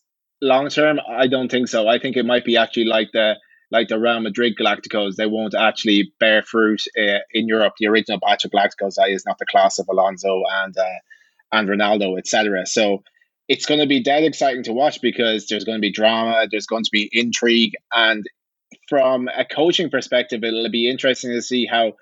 long 0.40 0.68
term, 0.68 0.98
I 1.08 1.26
don't 1.26 1.50
think 1.50 1.68
so. 1.68 1.88
I 1.88 1.98
think 1.98 2.16
it 2.16 2.26
might 2.26 2.44
be 2.44 2.56
actually 2.56 2.86
like 2.86 3.08
the 3.12 3.34
like 3.70 3.88
the 3.88 3.98
Real 3.98 4.20
Madrid 4.20 4.54
Galacticos. 4.60 5.16
They 5.16 5.26
won't 5.26 5.54
actually 5.54 6.12
bear 6.20 6.42
fruit 6.42 6.82
uh, 6.98 7.18
in 7.32 7.48
Europe. 7.48 7.74
The 7.78 7.88
original 7.88 8.20
batch 8.20 8.44
of 8.44 8.50
Galacticos 8.50 8.96
is 9.08 9.24
not 9.26 9.38
the 9.38 9.46
class 9.46 9.78
of 9.78 9.86
Alonso 9.88 10.42
and 10.62 10.76
uh, 10.76 10.98
and 11.52 11.68
Ronaldo, 11.68 12.18
etc. 12.18 12.66
So 12.66 13.02
it's 13.48 13.66
going 13.66 13.80
to 13.80 13.86
be 13.86 14.02
dead 14.02 14.24
exciting 14.24 14.64
to 14.64 14.72
watch 14.72 15.00
because 15.02 15.46
there's 15.46 15.64
going 15.64 15.78
to 15.78 15.82
be 15.82 15.92
drama, 15.92 16.46
there's 16.50 16.66
going 16.66 16.84
to 16.84 16.90
be 16.92 17.08
intrigue, 17.12 17.72
and 17.92 18.24
from 18.88 19.28
a 19.28 19.44
coaching 19.44 19.90
perspective, 19.90 20.42
it'll 20.44 20.70
be 20.70 20.88
interesting 20.88 21.30
to 21.32 21.42
see 21.42 21.66
how 21.66 21.92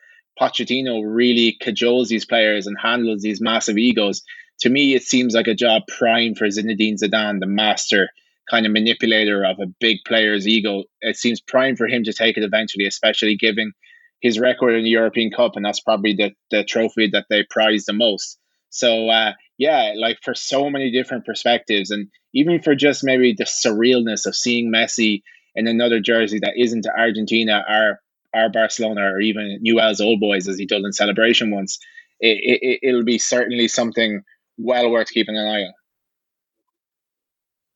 Pochettino 0.41 1.03
really 1.05 1.57
cajoles 1.61 2.09
these 2.09 2.25
players 2.25 2.67
and 2.67 2.77
handles 2.81 3.23
these 3.23 3.41
massive 3.41 3.79
egos. 3.79 4.23
To 4.61 4.71
me, 4.71 4.95
it 4.95 5.03
seems 5.03 5.35
like 5.35 5.49
a 5.49 5.55
job 5.55 5.83
prime 5.89 6.35
for 6.35 6.47
Zinedine 6.47 6.97
Zidane, 7.03 7.41
the 7.41 7.47
master 7.47 8.09
kind 8.51 8.67
of 8.67 8.73
manipulator 8.73 9.45
of 9.45 9.59
a 9.61 9.73
big 9.81 9.99
player's 10.07 10.49
ego. 10.49 10.85
It 11.01 11.17
seems 11.17 11.41
prime 11.41 11.77
for 11.77 11.87
him 11.87 12.05
to 12.05 12.13
take 12.13 12.37
it 12.37 12.45
eventually, 12.45 12.87
especially 12.87 13.37
given 13.37 13.73
his 14.21 14.39
record 14.39 14.75
in 14.77 14.85
the 14.85 14.91
European 14.91 15.31
Cup, 15.31 15.53
and 15.57 15.65
that's 15.65 15.81
probably 15.81 16.15
the, 16.15 16.31
the 16.51 16.65
trophy 16.65 17.11
that 17.13 17.27
they 17.29 17.45
prize 17.49 17.85
the 17.85 17.93
most. 17.93 18.39
So, 18.71 19.09
uh, 19.09 19.33
yeah, 19.59 19.93
like 19.97 20.19
for 20.23 20.35
so 20.35 20.71
many 20.71 20.93
different 20.93 21.27
perspectives, 21.27 21.91
and 21.91 22.09
even 22.33 22.63
for 22.63 22.75
just 22.75 23.05
maybe 23.05 23.35
the 23.37 23.45
surrealness 23.45 24.27
of 24.27 24.35
seeing 24.35 24.73
Messi 24.73 25.23
in 25.55 25.67
another 25.67 26.01
jersey 26.01 26.39
that 26.41 26.55
isn't 26.57 26.87
Argentina 26.87 27.65
or 27.69 28.01
our 28.35 28.49
Barcelona 28.49 29.03
or 29.03 29.21
even 29.21 29.59
Newell's 29.61 30.01
Old 30.01 30.21
Boys 30.21 30.49
as 30.49 30.59
he 30.59 30.67
did 30.67 30.83
in 30.83 30.93
celebration 30.93 31.51
once, 31.51 31.79
it, 32.21 32.39
it, 32.63 32.81
it'll 32.83 33.05
be 33.05 33.19
certainly 33.19 33.69
something 33.69 34.23
well 34.59 34.91
worth 34.91 35.11
keeping 35.11 35.37
an 35.37 35.47
eye 35.47 35.63
on. 35.63 35.73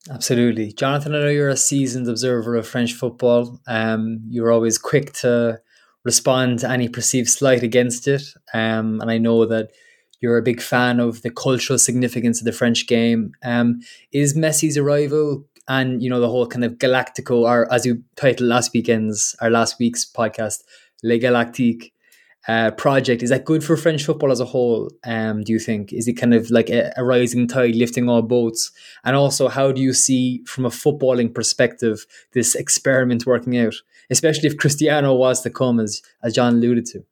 Absolutely. 0.09 0.71
Jonathan, 0.71 1.13
I 1.13 1.19
know 1.19 1.29
you're 1.29 1.49
a 1.49 1.57
seasoned 1.57 2.07
observer 2.07 2.55
of 2.55 2.67
French 2.67 2.93
football. 2.93 3.59
Um, 3.67 4.21
you're 4.29 4.51
always 4.51 4.77
quick 4.77 5.11
to 5.15 5.59
respond 6.05 6.59
to 6.59 6.69
any 6.69 6.87
perceived 6.87 7.29
slight 7.29 7.63
against 7.63 8.07
it. 8.07 8.23
Um, 8.53 9.01
and 9.01 9.11
I 9.11 9.17
know 9.17 9.45
that 9.45 9.71
you're 10.21 10.37
a 10.37 10.43
big 10.43 10.61
fan 10.61 10.99
of 11.01 11.21
the 11.21 11.29
cultural 11.29 11.77
significance 11.77 12.39
of 12.39 12.45
the 12.45 12.53
French 12.53 12.87
game. 12.87 13.33
Um, 13.43 13.81
is 14.13 14.35
Messi's 14.35 14.77
arrival 14.77 15.45
and 15.67 16.01
you 16.01 16.09
know 16.09 16.19
the 16.19 16.29
whole 16.29 16.47
kind 16.47 16.63
of 16.63 16.73
Galactico, 16.73 17.41
or 17.41 17.71
as 17.71 17.85
you 17.85 18.03
titled 18.15 18.49
last 18.49 18.73
weekend's 18.73 19.35
our 19.41 19.49
last 19.49 19.79
week's 19.79 20.05
podcast, 20.05 20.63
Le 21.03 21.19
Galactique 21.19 21.91
uh, 22.47 22.71
project. 22.71 23.21
Is 23.21 23.29
that 23.29 23.45
good 23.45 23.63
for 23.63 23.75
French 23.75 24.05
football 24.05 24.31
as 24.31 24.39
a 24.39 24.45
whole? 24.45 24.89
Um, 25.03 25.43
do 25.43 25.51
you 25.51 25.59
think 25.59 25.91
is 25.91 26.07
it 26.07 26.13
kind 26.13 26.33
of 26.33 26.49
like 26.49 26.69
a, 26.69 26.93
a, 26.95 27.03
rising 27.03 27.47
tide 27.47 27.75
lifting 27.75 28.07
all 28.07 28.21
boats? 28.21 28.71
And 29.03 29.15
also, 29.15 29.49
how 29.49 29.71
do 29.71 29.81
you 29.81 29.93
see 29.93 30.43
from 30.45 30.65
a 30.65 30.69
footballing 30.69 31.33
perspective 31.33 32.05
this 32.33 32.55
experiment 32.55 33.25
working 33.25 33.57
out, 33.57 33.75
especially 34.09 34.47
if 34.47 34.57
Cristiano 34.57 35.13
was 35.13 35.41
to 35.41 35.49
come, 35.49 35.79
as 35.79 36.01
as 36.23 36.33
John 36.33 36.55
alluded 36.55 36.85
to? 36.87 37.03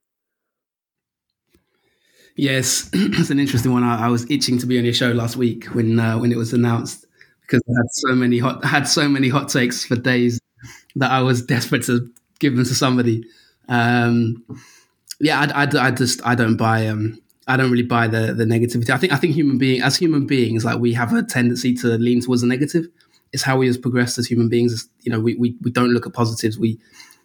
Yes, 2.38 2.90
it's 2.94 3.30
an 3.30 3.40
interesting 3.40 3.72
one. 3.72 3.84
I, 3.84 4.06
I, 4.06 4.10
was 4.10 4.30
itching 4.30 4.57
to 4.60 4.65
be 4.65 4.77
on 4.77 4.84
your 4.84 4.94
show 4.94 5.11
last 5.11 5.36
week 5.36 5.65
when 5.68 5.99
uh, 5.99 6.18
when 6.18 6.32
it 6.32 6.38
was 6.38 6.53
announced 6.53 7.05
because 7.47 7.61
I 7.69 7.73
had 7.77 7.91
so 7.91 8.15
many 8.15 8.39
hot 8.39 8.63
had 8.65 8.88
so 8.88 9.07
many 9.07 9.30
hot 9.30 9.49
takes 9.49 9.85
for 9.85 9.95
days 9.95 10.39
that 10.95 11.11
I 11.11 11.22
was 11.22 11.41
desperate 11.45 11.84
to 11.84 12.09
give 12.39 12.55
them 12.55 12.65
to 12.65 12.76
somebody. 12.76 13.26
Um, 13.67 14.43
yeah, 15.19 15.39
I, 15.39 15.63
I, 15.63 15.88
I, 15.88 15.91
just 15.91 16.26
I 16.26 16.35
don't 16.35 16.57
buy 16.57 16.88
um 16.88 17.19
I 17.47 17.57
don't 17.57 17.72
really 17.72 17.84
buy 17.84 18.07
the 18.07 18.34
the 18.34 18.45
negativity. 18.45 18.89
I 18.89 18.97
think 18.97 19.13
I 19.13 19.17
think 19.17 19.34
human 19.34 19.57
being 19.57 19.81
as 19.81 19.97
human 19.97 20.26
beings 20.26 20.65
like 20.65 20.80
we 20.80 20.93
have 20.93 21.13
a 21.13 21.23
tendency 21.23 21.73
to 21.76 21.97
lean 21.97 22.22
towards 22.22 22.41
the 22.41 22.47
negative. 22.47 22.88
It's 23.31 23.43
how 23.43 23.57
we 23.57 23.67
have 23.67 23.81
progressed 23.81 24.17
as 24.17 24.27
human 24.27 24.49
beings. 24.49 24.88
You 25.01 25.11
know, 25.11 25.19
we, 25.19 25.35
we, 25.35 25.55
we 25.61 25.69
don't 25.69 25.89
look 25.89 26.05
at 26.05 26.13
positives. 26.13 26.57
We 26.57 26.80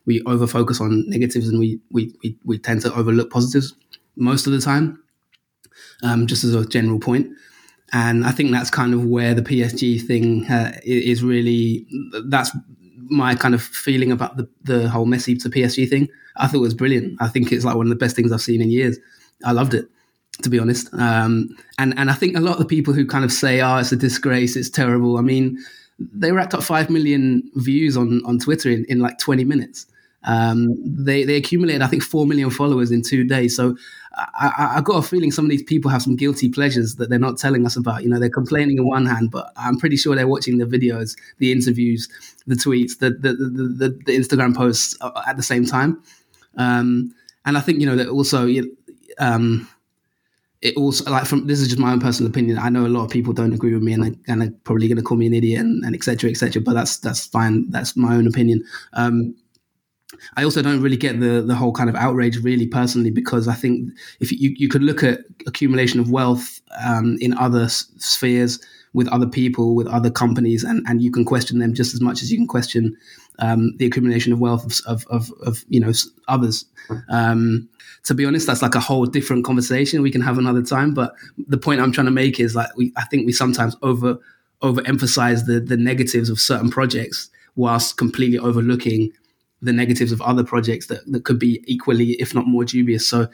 we 0.07 0.23
over 0.23 0.47
focus 0.47 0.81
on 0.81 1.09
negatives 1.09 1.49
and 1.49 1.59
we, 1.59 1.81
we 1.91 2.15
we 2.23 2.37
we 2.45 2.59
tend 2.59 2.83
to 2.83 2.95
overlook 2.95 3.31
positives 3.31 3.75
most 4.17 4.47
of 4.47 4.53
the 4.53 4.61
time. 4.61 5.03
Um, 6.03 6.27
just 6.27 6.45
as 6.45 6.55
a 6.55 6.67
general 6.67 6.99
point. 6.99 7.29
And 7.93 8.25
I 8.25 8.31
think 8.31 8.53
that's 8.53 8.71
kind 8.71 8.95
of 8.95 9.05
where 9.05 9.35
the 9.35 9.43
PSG 9.43 10.07
thing 10.07 10.47
uh, 10.47 10.73
is 10.85 11.23
really, 11.25 11.87
that's 12.27 12.51
my 13.09 13.35
kind 13.35 13.55
of 13.55 13.63
feeling 13.63 14.13
about 14.13 14.37
the, 14.37 14.49
the 14.63 14.89
whole 14.89 15.07
Messi 15.07 15.41
to 15.43 15.51
PSG 15.51 15.89
thing. 15.89 16.09
I 16.37 16.47
thought 16.47 16.59
it 16.59 16.61
was 16.61 16.75
brilliant. 16.75 17.21
I 17.21 17.29
think 17.29 17.51
it's 17.51 17.65
like 17.65 17.77
one 17.77 17.87
of 17.87 17.91
the 17.91 17.97
best 17.97 18.15
things 18.15 18.31
I've 18.31 18.41
seen 18.41 18.63
in 18.63 18.71
years. 18.71 18.99
I 19.45 19.53
loved 19.53 19.75
it, 19.75 19.89
to 20.43 20.51
be 20.51 20.59
honest. 20.59 20.93
Um, 20.95 21.57
and, 21.79 21.99
and 21.99 22.11
I 22.11 22.15
think 22.15 22.37
a 22.37 22.41
lot 22.41 22.53
of 22.53 22.59
the 22.59 22.65
people 22.65 22.95
who 22.95 23.05
kind 23.07 23.25
of 23.25 23.33
say, 23.33 23.61
oh, 23.61 23.79
it's 23.79 23.93
a 23.93 23.97
disgrace, 23.97 24.55
it's 24.55 24.71
terrible. 24.71 25.19
I 25.19 25.23
mean, 25.23 25.59
they 25.99 26.33
racked 26.33 26.55
up 26.55 26.63
5 26.63 26.91
million 26.91 27.51
views 27.57 27.97
on, 27.97 28.25
on 28.25 28.39
Twitter 28.39 28.71
in, 28.71 28.85
in 28.89 29.01
like 29.01 29.19
20 29.19 29.45
minutes. 29.45 29.87
Um, 30.25 30.75
they, 30.85 31.25
they 31.25 31.37
accumulated, 31.37 31.83
I 31.83 31.87
think, 31.87 32.03
4 32.03 32.27
million 32.27 32.51
followers 32.51 32.91
in 32.91 33.03
two 33.03 33.25
days. 33.25 33.57
So 33.57 33.77
I, 34.17 34.75
I 34.77 34.81
got 34.81 34.97
a 34.97 35.03
feeling 35.03 35.31
some 35.31 35.45
of 35.45 35.51
these 35.51 35.63
people 35.63 35.91
have 35.91 36.03
some 36.03 36.17
guilty 36.17 36.49
pleasures 36.49 36.97
that 36.97 37.11
they're 37.11 37.19
not 37.19 37.39
telling 37.39 37.65
us 37.65 37.77
about. 37.77 38.03
You 38.03 38.11
know, 38.11 38.19
they're 38.19 38.29
complaining 38.29 38.79
on 38.79 38.87
one 38.87 39.07
hand, 39.07 39.31
but 39.31 39.53
I'm 39.57 39.79
pretty 39.79 39.97
sure 39.97 40.15
they're 40.15 40.29
watching 40.29 40.59
the 40.59 40.65
videos, 40.65 41.17
the 41.39 41.53
interviews, 41.53 42.09
the 42.47 42.57
tweets, 42.57 42.99
the 42.99 43.11
the 43.11 43.35
the, 43.35 43.89
the, 43.89 43.89
the 44.07 44.17
Instagram 44.17 44.55
posts 44.57 44.97
at 45.27 45.37
the 45.37 45.43
same 45.43 45.65
time. 45.65 46.03
Um, 46.57 47.15
and 47.45 47.57
I 47.57 47.61
think 47.61 47.81
you 47.81 47.87
know 47.87 47.97
that 47.97 48.09
also, 48.09 48.49
um, 49.19 49.69
it 50.61 50.77
also 50.77 51.11
like 51.11 51.25
from 51.25 51.47
this 51.47 51.61
is 51.61 51.69
just 51.69 51.81
my 51.81 51.93
own 51.93 52.01
personal 52.01 52.31
opinion. 52.31 52.59
I 52.59 52.69
know 52.69 52.87
a 52.87 52.89
lot 52.89 53.05
of 53.05 53.11
people 53.11 53.33
don't 53.33 53.55
agree 53.55 53.73
with 53.73 53.83
me, 53.83 53.93
and, 53.93 54.19
and 54.27 54.43
are 54.43 54.51
probably 54.65 54.89
going 54.89 54.99
to 54.99 55.03
call 55.03 55.17
me 55.17 55.27
an 55.27 55.35
idiot 55.35 55.61
and, 55.61 55.95
etc. 55.95 56.31
etc. 56.31 56.61
et. 56.61 56.65
But 56.65 56.75
that's 56.75 56.99
that's 56.99 57.27
fine. 57.27 57.71
That's 57.71 57.97
my 57.97 58.17
own 58.17 58.27
opinion. 58.27 58.65
Um, 58.93 59.37
I 60.37 60.45
also 60.45 60.63
don't 60.63 60.81
really 60.81 60.97
get 60.97 61.21
the 61.21 61.43
the 61.43 61.55
whole 61.55 61.73
kind 61.73 61.89
of 61.89 61.97
outrage 61.97 62.39
really 62.39 62.67
personally 62.67 63.11
because 63.11 63.49
I 63.49 63.55
think 63.55 63.91
if 64.21 64.33
you 64.33 64.55
you 64.57 64.69
could 64.69 64.83
look 64.83 65.03
at 65.03 65.21
accumulation 65.47 66.01
of 66.01 66.11
wealth 66.11 66.61
um, 66.85 67.17
in 67.21 67.37
other 67.37 67.69
spheres 67.69 68.61
with 68.93 69.09
other 69.09 69.27
people 69.27 69.75
with 69.75 69.87
other 69.87 70.11
companies 70.11 70.65
and 70.65 70.85
and 70.89 71.03
you 71.03 71.11
can 71.11 71.25
question 71.25 71.59
them 71.59 71.75
just 71.75 71.95
as 71.95 72.01
much 72.01 72.23
as 72.23 72.31
you 72.31 72.39
can 72.39 72.47
question 72.47 72.97
um, 73.39 73.75
the 73.79 73.87
accumulation 73.87 74.33
of 74.33 74.41
wealth 74.41 74.65
of 74.65 74.81
of, 74.87 75.07
of, 75.09 75.33
of 75.47 75.65
you 75.69 75.81
know 75.81 75.93
others. 76.29 76.65
Um, 77.09 77.69
to 78.05 78.15
be 78.15 78.25
honest, 78.25 78.47
that's 78.47 78.63
like 78.63 78.75
a 78.75 78.81
whole 78.81 79.05
different 79.07 79.45
conversation 79.45 80.03
we 80.03 80.11
can 80.11 80.23
have 80.23 80.39
another 80.39 80.63
time. 80.63 80.95
But 80.95 81.15
the 81.49 81.59
point 81.59 81.81
I'm 81.81 81.93
trying 81.93 82.07
to 82.07 82.11
make 82.11 82.41
is 82.41 82.55
like 82.55 82.75
we 82.77 82.93
I 82.97 83.05
think 83.05 83.27
we 83.27 83.33
sometimes 83.33 83.77
over 83.83 84.19
overemphasize 84.63 85.47
the 85.47 85.61
the 85.61 85.77
negatives 85.77 86.31
of 86.31 86.41
certain 86.41 86.71
projects 86.71 87.31
whilst 87.57 87.97
completely 87.97 88.39
overlooking 88.39 89.13
the 89.63 89.73
negatives 89.73 90.13
of 90.13 90.23
other 90.23 90.45
projects 90.45 90.87
that, 90.87 91.01
that 91.13 91.25
could 91.25 91.39
be 91.39 91.63
equally, 91.67 92.13
if 92.13 92.35
not 92.35 92.47
more 92.47 92.65
dubious. 92.65 93.07
So 93.07 93.29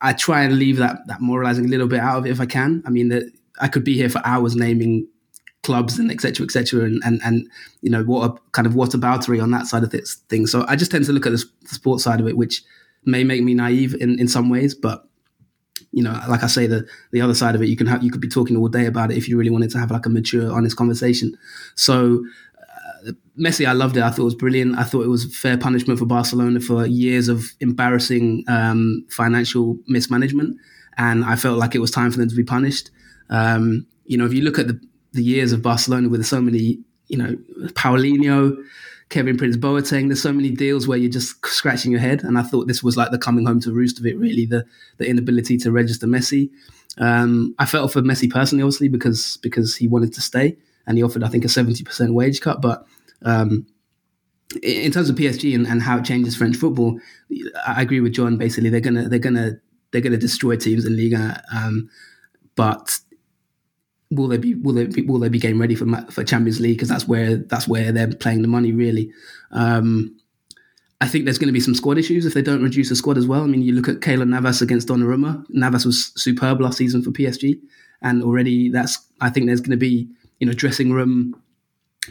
I 0.00 0.12
try 0.12 0.42
and 0.42 0.58
leave 0.58 0.76
that 0.78 0.98
that 1.06 1.20
moralizing 1.20 1.64
a 1.64 1.68
little 1.68 1.88
bit 1.88 2.00
out 2.00 2.18
of 2.18 2.26
it 2.26 2.30
if 2.30 2.40
I 2.40 2.46
can. 2.46 2.82
I 2.86 2.90
mean, 2.90 3.08
that 3.08 3.30
I 3.60 3.68
could 3.68 3.84
be 3.84 3.94
here 3.94 4.08
for 4.08 4.20
hours 4.24 4.54
naming 4.56 5.08
clubs 5.62 5.98
and 5.98 6.10
etc. 6.10 6.44
etc. 6.44 6.84
and 6.84 7.02
and 7.04 7.20
and 7.24 7.48
you 7.80 7.90
know 7.90 8.02
what 8.04 8.30
a 8.30 8.34
kind 8.52 8.66
of 8.66 8.74
whataboutery 8.74 9.42
on 9.42 9.50
that 9.52 9.66
side 9.66 9.82
of 9.82 9.90
this 9.90 10.16
thing. 10.28 10.46
So 10.46 10.64
I 10.68 10.76
just 10.76 10.90
tend 10.90 11.06
to 11.06 11.12
look 11.12 11.26
at 11.26 11.32
the, 11.32 11.44
the 11.62 11.74
sports 11.74 12.04
side 12.04 12.20
of 12.20 12.28
it, 12.28 12.36
which 12.36 12.62
may 13.04 13.24
make 13.24 13.42
me 13.42 13.54
naive 13.54 13.94
in 13.94 14.18
in 14.18 14.28
some 14.28 14.50
ways, 14.50 14.74
but 14.74 15.08
you 15.94 16.02
know, 16.02 16.20
like 16.28 16.42
I 16.42 16.48
say, 16.48 16.66
the 16.66 16.86
the 17.12 17.20
other 17.20 17.34
side 17.34 17.54
of 17.54 17.62
it, 17.62 17.68
you 17.68 17.76
can 17.76 17.86
have 17.86 18.02
you 18.02 18.10
could 18.10 18.20
be 18.20 18.28
talking 18.28 18.56
all 18.56 18.68
day 18.68 18.86
about 18.86 19.10
it 19.10 19.16
if 19.16 19.28
you 19.28 19.38
really 19.38 19.50
wanted 19.50 19.70
to 19.70 19.78
have 19.78 19.90
like 19.90 20.06
a 20.06 20.10
mature, 20.10 20.52
honest 20.52 20.76
conversation. 20.76 21.36
So 21.76 22.24
Messi, 23.38 23.66
I 23.66 23.72
loved 23.72 23.96
it. 23.96 24.02
I 24.02 24.10
thought 24.10 24.22
it 24.22 24.24
was 24.24 24.34
brilliant. 24.34 24.78
I 24.78 24.84
thought 24.84 25.04
it 25.04 25.08
was 25.08 25.34
fair 25.36 25.58
punishment 25.58 25.98
for 25.98 26.06
Barcelona 26.06 26.60
for 26.60 26.86
years 26.86 27.28
of 27.28 27.44
embarrassing 27.60 28.44
um, 28.48 29.04
financial 29.10 29.78
mismanagement, 29.86 30.56
and 30.96 31.24
I 31.24 31.36
felt 31.36 31.58
like 31.58 31.74
it 31.74 31.80
was 31.80 31.90
time 31.90 32.10
for 32.10 32.18
them 32.18 32.28
to 32.28 32.34
be 32.34 32.44
punished. 32.44 32.90
Um, 33.30 33.86
you 34.06 34.16
know, 34.16 34.26
if 34.26 34.32
you 34.32 34.42
look 34.42 34.58
at 34.58 34.68
the, 34.68 34.80
the 35.12 35.22
years 35.22 35.52
of 35.52 35.62
Barcelona 35.62 36.08
with 36.08 36.24
so 36.24 36.40
many, 36.40 36.78
you 37.08 37.18
know, 37.18 37.36
Paulinho, 37.72 38.56
Kevin 39.08 39.36
Prince 39.36 39.56
Boateng, 39.56 40.08
there's 40.08 40.22
so 40.22 40.32
many 40.32 40.50
deals 40.50 40.88
where 40.88 40.98
you're 40.98 41.10
just 41.10 41.44
scratching 41.46 41.90
your 41.90 42.00
head, 42.00 42.22
and 42.22 42.38
I 42.38 42.42
thought 42.42 42.68
this 42.68 42.82
was 42.82 42.96
like 42.96 43.10
the 43.10 43.18
coming 43.18 43.46
home 43.46 43.60
to 43.60 43.72
roost 43.72 43.98
of 43.98 44.06
it. 44.06 44.18
Really, 44.18 44.46
the 44.46 44.64
the 44.98 45.08
inability 45.08 45.58
to 45.58 45.72
register 45.72 46.06
Messi. 46.06 46.50
Um, 46.98 47.54
I 47.58 47.66
felt 47.66 47.92
for 47.92 48.02
Messi 48.02 48.30
personally, 48.30 48.62
obviously, 48.62 48.88
because 48.88 49.38
because 49.42 49.76
he 49.76 49.88
wanted 49.88 50.12
to 50.14 50.20
stay 50.20 50.56
and 50.86 50.98
he 50.98 51.02
offered, 51.02 51.24
I 51.24 51.28
think, 51.28 51.44
a 51.44 51.48
70% 51.48 52.12
wage 52.12 52.40
cut. 52.40 52.60
But 52.60 52.86
um, 53.24 53.66
in 54.62 54.92
terms 54.92 55.08
of 55.08 55.16
PSG 55.16 55.54
and, 55.54 55.66
and, 55.66 55.82
how 55.82 55.98
it 55.98 56.04
changes 56.04 56.36
French 56.36 56.56
football, 56.56 57.00
I 57.66 57.82
agree 57.82 58.00
with 58.00 58.12
John. 58.12 58.36
Basically, 58.36 58.70
they're 58.70 58.80
gonna 58.80 59.08
they're 59.08 59.18
gonna 59.18 59.52
they're 59.90 60.00
gonna 60.00 60.16
destroy 60.16 60.56
teams 60.56 60.84
in 60.84 60.96
Ligue. 60.96 61.14
Um, 61.52 61.88
but 62.54 62.98
will 64.10 64.28
they 64.28 64.38
be 64.38 64.54
will 64.54 64.74
they 64.74 64.86
be, 64.86 65.02
will 65.02 65.18
they 65.18 65.28
be 65.28 65.38
game 65.38 65.60
ready 65.60 65.74
for 65.74 65.86
for 66.10 66.24
Champions 66.24 66.60
League? 66.60 66.76
Because 66.76 66.88
that's 66.88 67.08
where 67.08 67.36
that's 67.36 67.66
where 67.66 67.92
they're 67.92 68.12
playing 68.14 68.42
the 68.42 68.48
money 68.48 68.72
really. 68.72 69.10
Um, 69.50 70.16
I 71.00 71.08
think 71.08 71.24
there's 71.24 71.38
going 71.38 71.48
to 71.48 71.52
be 71.52 71.60
some 71.60 71.74
squad 71.74 71.98
issues 71.98 72.24
if 72.24 72.34
they 72.34 72.42
don't 72.42 72.62
reduce 72.62 72.88
the 72.88 72.96
squad 72.96 73.18
as 73.18 73.26
well. 73.26 73.42
I 73.42 73.46
mean, 73.46 73.62
you 73.62 73.74
look 73.74 73.88
at 73.88 74.00
Keylor 74.00 74.26
Navas 74.26 74.62
against 74.62 74.88
Donnarumma. 74.88 75.44
Navas 75.50 75.84
was 75.84 76.12
superb 76.16 76.60
last 76.60 76.78
season 76.78 77.02
for 77.02 77.10
PSG, 77.10 77.60
and 78.00 78.22
already 78.22 78.70
that's 78.70 78.98
I 79.20 79.30
think 79.30 79.46
there's 79.46 79.60
going 79.60 79.72
to 79.72 79.76
be 79.76 80.08
you 80.38 80.46
know 80.46 80.52
dressing 80.52 80.92
room 80.92 81.40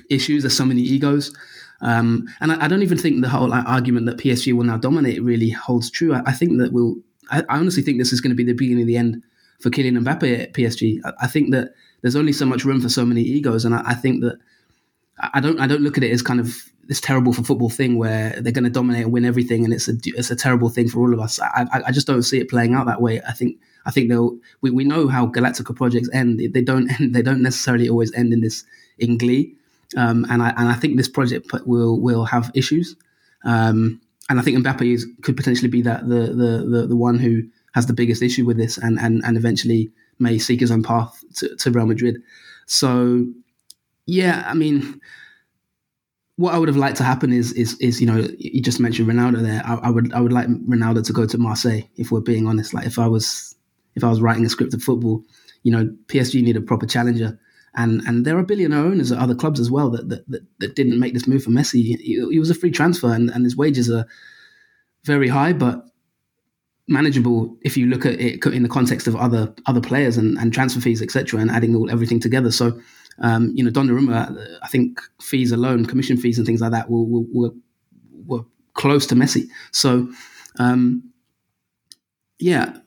issues. 0.09 0.43
There's 0.43 0.57
so 0.57 0.65
many 0.65 0.81
egos. 0.81 1.35
Um, 1.81 2.27
and 2.39 2.51
I, 2.51 2.65
I, 2.65 2.67
don't 2.69 2.81
even 2.81 2.97
think 2.97 3.21
the 3.21 3.29
whole 3.29 3.53
argument 3.53 4.05
that 4.05 4.17
PSG 4.17 4.53
will 4.53 4.63
now 4.63 4.77
dominate 4.77 5.21
really 5.21 5.49
holds 5.49 5.91
true. 5.91 6.13
I, 6.13 6.21
I 6.27 6.31
think 6.31 6.57
that 6.59 6.71
we'll. 6.71 6.95
I, 7.29 7.41
I, 7.49 7.57
honestly 7.57 7.83
think 7.83 7.97
this 7.97 8.13
is 8.13 8.21
going 8.21 8.31
to 8.31 8.35
be 8.35 8.45
the 8.45 8.53
beginning 8.53 8.83
of 8.83 8.87
the 8.87 8.95
end 8.95 9.21
for 9.59 9.69
Kylian 9.69 10.01
Mbappe 10.01 10.39
at 10.41 10.53
PSG. 10.53 10.99
I, 11.19 11.27
think 11.27 11.51
that 11.51 11.73
there's 12.01 12.15
only 12.15 12.31
so 12.31 12.45
much 12.45 12.63
room 12.63 12.79
for 12.79 12.87
so 12.87 13.05
many 13.05 13.21
egos, 13.21 13.65
and 13.65 13.75
I, 13.75 13.93
think 13.95 14.21
that 14.23 14.39
I 15.19 15.41
don't. 15.41 15.59
I 15.59 15.67
don't 15.67 15.81
look 15.81 15.97
at 15.97 16.03
it 16.03 16.11
as 16.11 16.21
kind 16.21 16.39
of 16.39 16.55
this 16.85 17.01
terrible 17.01 17.33
for 17.33 17.43
football 17.43 17.69
thing 17.69 17.97
where 17.97 18.39
they're 18.41 18.53
going 18.53 18.63
to 18.63 18.69
dominate 18.69 19.03
and 19.03 19.11
win 19.11 19.25
everything, 19.25 19.65
and 19.65 19.73
it's 19.73 19.89
a 19.89 19.93
it's 20.05 20.31
a 20.31 20.37
terrible 20.37 20.69
thing 20.69 20.87
for 20.87 20.99
all 20.99 21.13
of 21.13 21.19
us. 21.19 21.39
I, 21.41 21.65
I, 21.85 21.91
just 21.91 22.07
don't 22.07 22.23
see 22.23 22.39
it 22.39 22.49
playing 22.49 22.73
out 22.75 22.85
that 22.87 23.01
way. 23.01 23.21
I 23.27 23.33
think 23.33 23.57
I 23.85 23.91
think 23.91 24.09
they'll. 24.09 24.37
We, 24.61 24.71
we 24.71 24.83
know 24.83 25.07
how 25.07 25.27
Galactica 25.27 25.75
projects 25.75 26.09
end. 26.13 26.39
They 26.53 26.61
don't 26.61 26.89
end. 26.99 27.13
They 27.13 27.21
don't 27.21 27.41
necessarily 27.41 27.89
always 27.89 28.13
end 28.13 28.31
in 28.31 28.41
this 28.41 28.63
in 28.97 29.17
glee. 29.17 29.55
Um, 29.95 30.25
and 30.29 30.41
I 30.41 30.49
and 30.57 30.69
I 30.69 30.73
think 30.73 30.97
this 30.97 31.09
project 31.09 31.51
will 31.65 31.99
will 31.99 32.25
have 32.25 32.51
issues. 32.53 32.95
Um, 33.45 34.01
and 34.29 34.39
I 34.39 34.41
think 34.41 34.57
Mbappe 34.57 34.93
is, 34.93 35.05
could 35.21 35.35
potentially 35.35 35.69
be 35.69 35.81
that 35.81 36.07
the, 36.07 36.27
the 36.27 36.65
the 36.69 36.87
the 36.87 36.95
one 36.95 37.19
who 37.19 37.43
has 37.73 37.87
the 37.87 37.93
biggest 37.93 38.21
issue 38.21 38.45
with 38.45 38.57
this, 38.57 38.77
and 38.77 38.99
and 38.99 39.23
and 39.25 39.37
eventually 39.37 39.91
may 40.19 40.37
seek 40.37 40.59
his 40.59 40.71
own 40.71 40.83
path 40.83 41.23
to, 41.35 41.55
to 41.57 41.71
Real 41.71 41.85
Madrid. 41.85 42.21
So, 42.65 43.25
yeah, 44.05 44.43
I 44.45 44.53
mean, 44.53 45.01
what 46.37 46.53
I 46.53 46.57
would 46.57 46.69
have 46.69 46.77
liked 46.77 46.97
to 46.97 47.03
happen 47.03 47.33
is 47.33 47.51
is 47.53 47.77
is 47.79 47.99
you 48.01 48.07
know 48.07 48.27
you 48.37 48.61
just 48.61 48.79
mentioned 48.79 49.07
Ronaldo 49.07 49.41
there. 49.41 49.61
I, 49.65 49.75
I, 49.75 49.89
would 49.89 50.13
I 50.13 50.21
would 50.21 50.33
like 50.33 50.47
Ronaldo 50.47 51.05
to 51.05 51.13
go 51.13 51.25
to 51.25 51.37
Marseille 51.37 51.81
if 51.95 52.11
we're 52.11 52.21
being 52.21 52.47
honest. 52.47 52.73
Like 52.73 52.85
if 52.85 52.97
I 52.97 53.07
was 53.07 53.55
if 53.95 54.03
I 54.03 54.09
was 54.09 54.21
writing 54.21 54.45
a 54.45 54.49
script 54.49 54.73
of 54.73 54.81
football, 54.81 55.23
you 55.63 55.71
know 55.71 55.93
PSG 56.07 56.41
need 56.41 56.57
a 56.57 56.61
proper 56.61 56.85
challenger, 56.85 57.39
and 57.75 58.01
and 58.01 58.25
there 58.25 58.37
are 58.37 58.43
billionaire 58.43 58.79
owners 58.79 59.11
at 59.11 59.19
other 59.19 59.35
clubs 59.35 59.59
as 59.59 59.71
well 59.71 59.89
that 59.89 60.09
that, 60.09 60.29
that, 60.29 60.41
that 60.59 60.75
didn't 60.75 60.99
make 60.99 61.13
this 61.13 61.27
move 61.27 61.43
for 61.43 61.49
Messi. 61.49 61.83
He, 61.83 62.25
he 62.29 62.39
was 62.39 62.49
a 62.49 62.55
free 62.55 62.71
transfer, 62.71 63.11
and, 63.11 63.29
and 63.29 63.43
his 63.43 63.57
wages 63.57 63.89
are 63.89 64.05
very 65.03 65.27
high, 65.27 65.53
but 65.53 65.85
manageable 66.87 67.57
if 67.61 67.77
you 67.77 67.85
look 67.85 68.05
at 68.05 68.19
it 68.19 68.45
in 68.45 68.63
the 68.63 68.69
context 68.69 69.07
of 69.07 69.15
other 69.15 69.53
other 69.65 69.81
players 69.81 70.17
and, 70.17 70.37
and 70.37 70.53
transfer 70.53 70.81
fees, 70.81 71.01
etc., 71.01 71.39
and 71.39 71.49
adding 71.49 71.75
all 71.75 71.89
everything 71.89 72.19
together. 72.19 72.51
So, 72.51 72.79
um, 73.19 73.51
you 73.55 73.63
know, 73.63 73.71
Donnarumma, 73.71 74.57
I 74.61 74.67
think 74.67 74.99
fees 75.21 75.51
alone, 75.51 75.85
commission 75.85 76.17
fees 76.17 76.37
and 76.37 76.45
things 76.45 76.61
like 76.61 76.71
that, 76.71 76.89
were 76.89 77.03
were, 77.03 77.51
were 78.25 78.45
close 78.73 79.07
to 79.07 79.15
Messi. 79.15 79.47
So, 79.71 80.11
um, 80.59 81.11
yeah, 82.39 82.77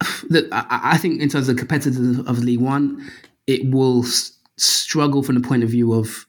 I, 0.00 0.80
I, 0.94 0.98
think 0.98 1.20
in 1.20 1.28
terms 1.28 1.48
of 1.48 1.56
competitors 1.56 2.18
of 2.18 2.38
League 2.40 2.60
One, 2.60 3.10
it 3.50 3.68
will 3.68 4.04
s- 4.04 4.38
struggle 4.56 5.24
from 5.24 5.34
the 5.34 5.46
point 5.46 5.64
of 5.64 5.70
view 5.70 5.92
of 5.92 6.24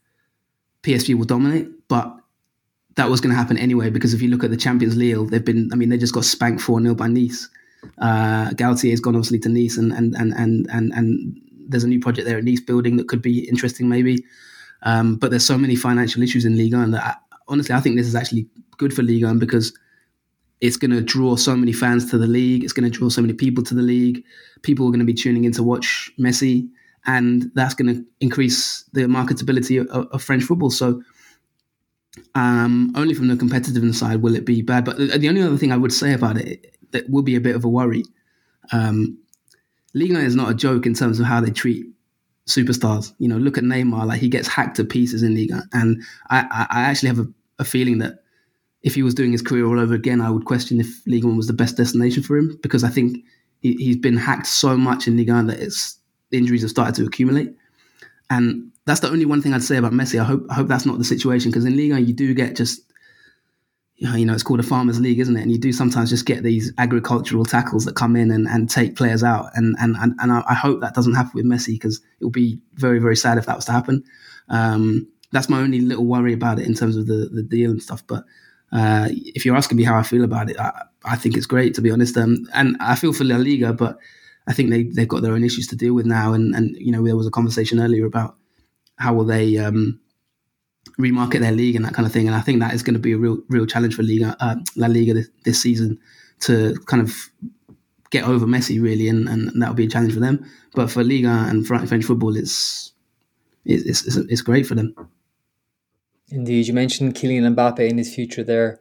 PSG 0.82 1.16
will 1.16 1.26
dominate, 1.26 1.68
but 1.88 2.18
that 2.96 3.10
was 3.10 3.22
going 3.22 3.30
to 3.30 3.38
happen 3.38 3.58
anyway 3.58 3.92
because 3.92 4.14
if 4.16 4.22
you 4.22 4.30
look 4.30 4.44
at 4.44 4.50
the 4.50 4.58
Champions 4.58 4.98
League, 4.98 5.30
they've 5.30 5.46
been, 5.46 5.70
I 5.72 5.76
mean, 5.76 5.90
they 5.90 5.98
just 5.98 6.16
got 6.16 6.26
spanked 6.26 6.62
4 6.62 6.82
0 6.82 6.96
by 6.96 7.08
Nice. 7.08 7.48
Uh, 8.00 8.50
Galtier's 8.52 9.00
gone 9.00 9.16
obviously 9.16 9.38
to 9.40 9.50
Nice, 9.50 9.78
and, 9.78 9.92
and, 9.94 10.16
and, 10.16 10.34
and, 10.34 10.68
and, 10.72 10.92
and 10.94 11.40
there's 11.68 11.84
a 11.84 11.88
new 11.88 12.00
project 12.00 12.28
there 12.28 12.40
at 12.40 12.44
Nice 12.44 12.60
building 12.60 12.98
that 12.98 13.08
could 13.08 13.22
be 13.22 13.48
interesting 13.48 13.88
maybe. 13.88 14.26
Um, 14.82 15.18
but 15.18 15.30
there's 15.30 15.46
so 15.46 15.60
many 15.60 15.76
financial 15.76 16.24
issues 16.24 16.44
in 16.44 16.58
Ligue, 16.58 16.74
and 16.74 16.96
that 16.96 17.06
I, 17.06 17.16
honestly, 17.48 17.76
I 17.76 17.82
think 17.82 17.98
this 17.98 18.08
is 18.08 18.16
actually 18.16 18.48
good 18.78 18.96
for 18.96 19.04
Ligue 19.04 19.40
because 19.40 19.78
it's 20.60 20.78
going 20.78 20.92
to 20.92 21.02
draw 21.02 21.36
so 21.36 21.56
many 21.56 21.72
fans 21.72 22.10
to 22.10 22.18
the 22.18 22.28
league. 22.28 22.64
It's 22.64 22.74
going 22.74 22.90
to 22.92 22.98
draw 22.98 23.10
so 23.10 23.22
many 23.22 23.34
people 23.34 23.64
to 23.64 23.76
the 23.76 23.82
league. 23.82 24.24
People 24.64 24.88
are 24.88 24.92
going 24.92 25.00
to 25.00 25.06
be 25.06 25.14
tuning 25.14 25.44
in 25.44 25.52
to 25.54 25.64
watch 25.64 26.12
Messi, 26.20 26.70
and 27.06 27.52
that's 27.56 27.74
going 27.74 27.94
to 27.94 28.06
increase 28.20 28.84
the 28.94 29.02
marketability 29.02 29.82
of, 29.82 30.08
of 30.08 30.24
French 30.24 30.44
football. 30.44 30.70
So 30.70 31.02
um, 32.36 32.92
only 32.96 33.14
from 33.14 33.28
the 33.28 33.38
competitive 33.38 33.96
side 33.96 34.22
will 34.22 34.36
it 34.36 34.46
be 34.46 34.62
bad. 34.62 34.86
But 34.86 34.98
the, 34.98 35.18
the, 35.18 35.30
only 35.30 35.42
other 35.42 35.58
thing 35.58 35.72
I 35.72 35.78
would 35.78 35.94
say 35.94 36.14
about 36.14 36.38
it 36.38 36.76
that 36.92 37.10
will 37.10 37.24
be 37.24 37.36
a 37.36 37.42
bit 37.42 37.56
of 37.56 37.64
a 37.64 37.70
worry. 37.70 38.04
Um, 38.72 39.18
Ligue 39.94 40.12
is 40.12 40.36
not 40.36 40.52
a 40.52 40.56
joke 40.56 40.86
in 40.86 40.94
terms 40.94 41.20
of 41.20 41.26
how 41.26 41.42
they 41.42 41.52
treat 41.52 41.86
superstars. 42.48 43.14
You 43.18 43.28
know, 43.28 43.38
look 43.38 43.58
at 43.58 43.64
Neymar; 43.64 44.06
like 44.06 44.20
he 44.20 44.30
gets 44.30 44.48
hacked 44.48 44.78
to 44.78 44.84
pieces 44.84 45.24
in 45.24 45.36
Ligue, 45.36 45.52
and 45.74 46.02
I, 46.30 46.68
I 46.70 46.82
actually 46.82 47.10
have 47.10 47.20
a, 47.20 47.28
a, 47.60 47.66
feeling 47.66 47.98
that 48.00 48.24
if 48.84 48.96
he 48.96 49.04
was 49.04 49.14
doing 49.14 49.32
his 49.32 49.42
career 49.42 49.66
all 49.66 49.80
over 49.80 49.94
again, 49.94 50.22
I 50.22 50.30
would 50.30 50.46
question 50.46 50.80
if 50.80 51.06
Ligue 51.06 51.26
was 51.26 51.48
the 51.48 51.54
best 51.54 51.78
destination 51.78 52.24
for 52.24 52.38
him 52.38 52.58
because 52.62 52.84
I 52.84 52.90
think 52.90 53.18
he, 53.62 53.88
has 53.88 53.98
been 53.98 54.18
hacked 54.18 54.48
so 54.48 54.78
much 54.78 55.08
in 55.08 55.18
Ligue 55.18 55.28
that 55.28 55.60
it's 55.60 55.98
injuries 56.32 56.62
have 56.62 56.72
started 56.72 56.96
to 56.96 57.06
accumulate. 57.06 57.56
And 58.30 58.72
that's 58.86 59.02
the 59.02 59.10
only 59.10 59.26
one 59.26 59.42
thing 59.42 59.54
I'd 59.54 59.64
say 59.64 59.78
about 59.78 59.92
Messi. 59.92 60.20
I 60.20 60.24
hope 60.24 60.46
I 60.50 60.54
hope 60.54 60.68
that's 60.68 60.86
not 60.86 60.98
the 60.98 61.04
situation 61.04 61.52
because 61.52 61.66
in 61.66 61.76
Ligue 61.76 62.08
you 62.08 62.14
do 62.14 62.34
get 62.34 62.56
just 62.56 62.82
you 63.98 64.26
know 64.26 64.34
it's 64.34 64.44
called 64.44 64.60
a 64.60 64.64
farmers 64.64 65.00
league, 65.00 65.20
isn't 65.20 65.38
it? 65.38 65.42
And 65.42 65.52
you 65.52 65.60
do 65.60 65.72
sometimes 65.72 66.10
just 66.10 66.26
get 66.26 66.42
these 66.42 66.74
agricultural 66.78 67.46
tackles 67.46 67.86
that 67.86 67.96
come 67.96 68.16
in 68.16 68.32
and, 68.32 68.48
and 68.48 68.70
take 68.70 68.96
players 68.96 69.24
out. 69.24 69.52
And 69.54 69.76
and 69.80 69.96
and, 69.98 70.16
and 70.20 70.32
I 70.32 70.54
hope 70.54 70.82
that 70.82 70.96
doesn't 70.96 71.14
happen 71.14 71.32
with 71.36 71.46
Messi 71.46 71.74
because 71.74 72.02
it 72.20 72.24
would 72.24 72.34
be 72.34 72.60
very 72.74 73.00
very 73.00 73.16
sad 73.16 73.38
if 73.38 73.46
that 73.46 73.56
was 73.56 73.66
to 73.66 73.74
happen. 73.74 74.04
Um, 74.50 75.08
that's 75.32 75.50
my 75.50 75.60
only 75.60 75.82
little 75.82 76.06
worry 76.06 76.34
about 76.34 76.60
it 76.60 76.66
in 76.66 76.74
terms 76.74 76.98
of 76.98 77.08
the 77.08 77.30
the 77.32 77.44
deal 77.44 77.70
and 77.70 77.84
stuff. 77.84 78.06
But 78.08 78.24
uh, 78.72 79.10
if 79.12 79.46
you're 79.46 79.58
asking 79.58 79.78
me 79.78 79.84
how 79.84 79.98
I 79.98 80.04
feel 80.04 80.24
about 80.24 80.50
it, 80.50 80.58
I, 80.58 80.84
I 81.04 81.16
think 81.16 81.36
it's 81.36 81.46
great 81.46 81.76
to 81.76 81.82
be 81.82 81.92
honest. 81.92 82.18
Um, 82.18 82.48
and 82.54 82.78
I 82.80 82.96
feel 82.96 83.14
for 83.14 83.24
La 83.24 83.36
Liga, 83.38 83.74
but 83.74 84.00
I 84.52 84.54
think 84.54 84.70
they 84.70 84.84
they've 84.84 85.08
got 85.08 85.22
their 85.22 85.32
own 85.32 85.46
issues 85.46 85.68
to 85.68 85.78
deal 85.78 85.94
with 85.94 86.06
now. 86.06 86.34
And 86.34 86.54
and 86.54 86.76
you 86.78 86.92
know 86.92 87.04
there 87.06 87.16
was 87.16 87.26
a 87.26 87.32
conversation 87.32 87.80
earlier 87.80 88.06
about 88.06 88.36
how 88.98 89.14
will 89.14 89.24
they 89.24 89.58
um, 89.58 90.02
remarket 91.00 91.40
their 91.40 91.54
league 91.54 91.78
and 91.78 91.86
that 91.86 91.94
kind 91.94 92.06
of 92.06 92.12
thing. 92.12 92.28
And 92.28 92.36
I 92.36 92.42
think 92.42 92.60
that 92.60 92.74
is 92.74 92.84
going 92.84 92.96
to 92.96 93.00
be 93.00 93.14
a 93.14 93.18
real 93.18 93.38
real 93.48 93.66
challenge 93.66 93.96
for 93.96 94.04
Ligue 94.04 94.24
uh, 94.24 94.56
La 94.76 94.88
Liga 94.88 95.14
this, 95.14 95.30
this, 95.46 95.62
season 95.62 95.98
to 96.42 96.76
kind 96.86 97.02
of 97.02 97.16
get 98.10 98.26
over 98.26 98.46
Messi 98.46 98.82
really, 98.82 99.08
and, 99.08 99.30
and 99.30 99.62
that'll 99.62 99.74
be 99.74 99.86
a 99.86 99.90
challenge 99.90 100.14
for 100.14 100.20
them. 100.20 100.46
But 100.76 100.92
for 100.92 101.02
Ligue 101.02 101.26
and 101.26 101.66
French 101.66 102.04
football, 102.04 102.36
it's 102.36 102.92
it's, 103.64 104.06
it's, 104.06 104.18
it's 104.18 104.42
great 104.42 104.68
for 104.68 104.76
them. 104.76 104.94
Indeed, 106.30 106.68
you 106.68 106.74
mentioned 106.74 107.16
Kylian 107.16 107.56
Mbappe 107.56 107.88
in 107.88 107.98
his 107.98 108.14
future 108.14 108.44
there. 108.44 108.80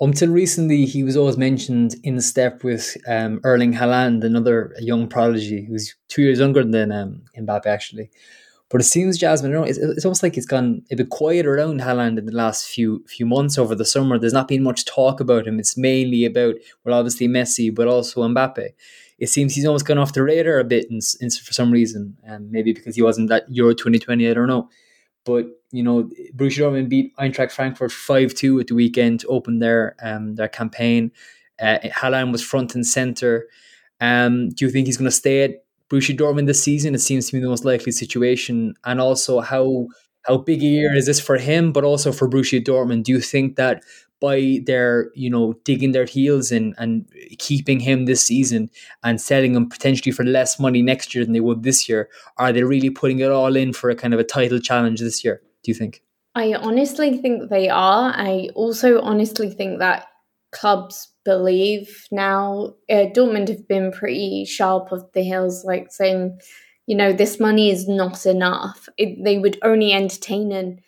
Until 0.00 0.30
recently, 0.30 0.84
he 0.86 1.04
was 1.04 1.16
always 1.16 1.36
mentioned 1.36 1.96
in 2.02 2.20
step 2.20 2.64
with 2.64 2.96
um, 3.06 3.40
Erling 3.44 3.74
Haaland, 3.74 4.24
another 4.24 4.74
young 4.80 5.06
prodigy 5.06 5.64
who's 5.64 5.94
two 6.08 6.22
years 6.22 6.38
younger 6.38 6.64
than 6.64 6.90
um, 6.90 7.22
Mbappe, 7.38 7.66
actually. 7.66 8.10
But 8.72 8.80
it 8.80 8.84
seems, 8.84 9.18
Jasmine, 9.18 9.52
it's, 9.64 9.76
it's 9.76 10.06
almost 10.06 10.22
like 10.22 10.38
it's 10.38 10.46
gone 10.46 10.82
a 10.90 10.96
bit 10.96 11.10
quiet 11.10 11.44
around 11.44 11.82
Haaland 11.82 12.16
in 12.16 12.24
the 12.24 12.32
last 12.32 12.66
few 12.70 13.04
few 13.06 13.26
months 13.26 13.58
over 13.58 13.74
the 13.74 13.84
summer. 13.84 14.18
There's 14.18 14.32
not 14.32 14.48
been 14.48 14.62
much 14.62 14.86
talk 14.86 15.20
about 15.20 15.46
him. 15.46 15.60
It's 15.60 15.76
mainly 15.76 16.24
about, 16.24 16.54
well, 16.82 16.98
obviously 16.98 17.28
Messi, 17.28 17.72
but 17.72 17.86
also 17.86 18.26
Mbappe. 18.26 18.70
It 19.18 19.28
seems 19.28 19.54
he's 19.54 19.66
almost 19.66 19.86
gone 19.86 19.98
off 19.98 20.14
the 20.14 20.22
radar 20.22 20.58
a 20.58 20.64
bit 20.64 20.90
in, 20.90 21.00
in, 21.20 21.30
for 21.30 21.52
some 21.52 21.70
reason, 21.70 22.16
and 22.24 22.46
um, 22.46 22.50
maybe 22.50 22.72
because 22.72 22.96
he 22.96 23.02
wasn't 23.02 23.28
that 23.28 23.44
Euro 23.50 23.74
2020, 23.74 24.28
I 24.28 24.32
don't 24.32 24.48
know. 24.48 24.70
But 25.24 25.46
you 25.70 25.82
know, 25.82 26.10
Borussia 26.34 26.60
Dortmund 26.60 26.88
beat 26.88 27.16
Eintracht 27.16 27.52
Frankfurt 27.52 27.92
five 27.92 28.34
two 28.34 28.60
at 28.60 28.66
the 28.66 28.74
weekend 28.74 29.20
to 29.20 29.28
open 29.28 29.58
their 29.58 29.96
um 30.02 30.34
their 30.34 30.48
campaign. 30.48 31.12
Uh, 31.60 31.78
Haaland 31.84 32.32
was 32.32 32.42
front 32.42 32.74
and 32.74 32.86
center. 32.86 33.46
Um, 34.00 34.48
do 34.50 34.64
you 34.64 34.70
think 34.70 34.86
he's 34.86 34.96
going 34.96 35.10
to 35.10 35.16
stay 35.16 35.44
at 35.44 35.64
Borussia 35.88 36.16
Dortmund 36.16 36.46
this 36.46 36.62
season? 36.62 36.94
It 36.94 37.00
seems 37.00 37.26
to 37.26 37.32
be 37.32 37.40
the 37.40 37.48
most 37.48 37.64
likely 37.64 37.92
situation. 37.92 38.74
And 38.84 39.00
also, 39.00 39.40
how 39.40 39.86
how 40.22 40.38
big 40.38 40.62
a 40.62 40.66
year 40.66 40.94
is 40.94 41.06
this 41.06 41.20
for 41.20 41.36
him, 41.36 41.72
but 41.72 41.84
also 41.84 42.12
for 42.12 42.28
Borussia 42.28 42.62
Dortmund? 42.62 43.04
Do 43.04 43.12
you 43.12 43.20
think 43.20 43.56
that 43.56 43.84
by 44.22 44.60
their 44.64 45.10
you 45.14 45.28
know 45.28 45.52
digging 45.64 45.92
their 45.92 46.06
heels 46.06 46.52
in 46.52 46.74
and 46.78 47.06
keeping 47.38 47.80
him 47.80 48.06
this 48.06 48.22
season 48.22 48.70
and 49.02 49.20
selling 49.20 49.54
him 49.54 49.68
potentially 49.68 50.12
for 50.12 50.24
less 50.24 50.58
money 50.58 50.80
next 50.80 51.14
year 51.14 51.24
than 51.24 51.34
they 51.34 51.40
would 51.40 51.62
this 51.62 51.88
year 51.88 52.08
are 52.36 52.52
they 52.52 52.62
really 52.62 52.90
putting 52.90 53.18
it 53.18 53.30
all 53.30 53.56
in 53.56 53.72
for 53.72 53.90
a 53.90 53.96
kind 53.96 54.14
of 54.14 54.20
a 54.20 54.24
title 54.24 54.60
challenge 54.60 55.00
this 55.00 55.24
year 55.24 55.42
do 55.62 55.70
you 55.70 55.74
think? 55.74 56.02
I 56.34 56.54
honestly 56.54 57.18
think 57.18 57.50
they 57.50 57.68
are. 57.68 58.12
I 58.14 58.48
also 58.54 59.00
honestly 59.00 59.50
think 59.50 59.78
that 59.78 60.06
clubs 60.50 61.08
believe 61.24 62.06
now 62.10 62.74
uh, 62.90 63.06
dortmund 63.14 63.48
have 63.48 63.66
been 63.68 63.92
pretty 63.92 64.44
sharp 64.44 64.92
of 64.92 65.10
the 65.12 65.22
heels 65.22 65.64
like 65.64 65.90
saying 65.90 66.38
you 66.86 66.96
know 66.96 67.12
this 67.12 67.38
money 67.38 67.70
is 67.70 67.88
not 67.88 68.26
enough. 68.26 68.88
It, 68.98 69.22
they 69.22 69.38
would 69.38 69.58
only 69.62 69.92
entertain 69.92 70.52
an 70.52 70.80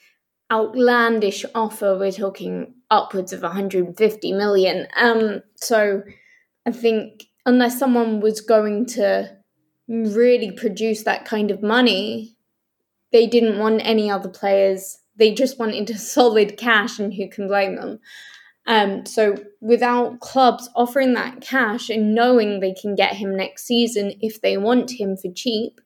outlandish 0.50 1.44
offer 1.54 1.96
we're 1.98 2.12
talking 2.12 2.74
upwards 2.90 3.32
of 3.32 3.42
150 3.42 4.32
million. 4.32 4.86
Um, 4.96 5.42
so 5.56 6.02
I 6.66 6.72
think 6.72 7.24
unless 7.46 7.78
someone 7.78 8.20
was 8.20 8.40
going 8.40 8.86
to 8.86 9.36
really 9.88 10.50
produce 10.52 11.02
that 11.04 11.24
kind 11.24 11.50
of 11.50 11.62
money, 11.62 12.36
they 13.12 13.26
didn't 13.26 13.58
want 13.58 13.80
any 13.84 14.10
other 14.10 14.28
players. 14.28 14.98
They 15.16 15.32
just 15.34 15.58
wanted 15.58 15.90
a 15.90 15.98
solid 15.98 16.56
cash, 16.56 16.98
and 16.98 17.12
who 17.12 17.28
can 17.28 17.48
blame 17.48 17.76
them? 17.76 18.00
Um, 18.66 19.04
so 19.04 19.36
without 19.60 20.20
clubs 20.20 20.70
offering 20.74 21.12
that 21.14 21.42
cash 21.42 21.90
and 21.90 22.14
knowing 22.14 22.60
they 22.60 22.72
can 22.72 22.94
get 22.94 23.14
him 23.14 23.36
next 23.36 23.66
season 23.66 24.14
if 24.20 24.40
they 24.40 24.56
want 24.56 24.98
him 24.98 25.18
for 25.18 25.30
cheap, 25.34 25.80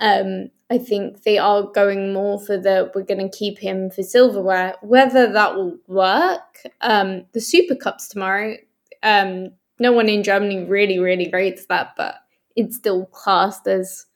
um, 0.00 0.50
I 0.70 0.78
think 0.78 1.22
they 1.22 1.38
are 1.38 1.62
going 1.62 2.12
more 2.12 2.40
for 2.40 2.56
the 2.58 2.90
we're 2.94 3.02
going 3.02 3.30
to 3.30 3.36
keep 3.36 3.58
him 3.58 3.90
for 3.90 4.02
silverware. 4.02 4.74
Whether 4.82 5.32
that 5.32 5.54
will 5.54 5.76
work, 5.86 6.62
um, 6.80 7.26
the 7.32 7.40
Super 7.40 7.74
Cups 7.74 8.08
tomorrow. 8.08 8.56
Um, 9.02 9.50
no 9.78 9.92
one 9.92 10.08
in 10.08 10.22
Germany 10.22 10.64
really, 10.64 10.98
really 10.98 11.28
rates 11.30 11.66
that, 11.66 11.94
but 11.96 12.16
it's 12.56 12.76
still 12.76 13.06
classed 13.06 13.66
as. 13.66 14.06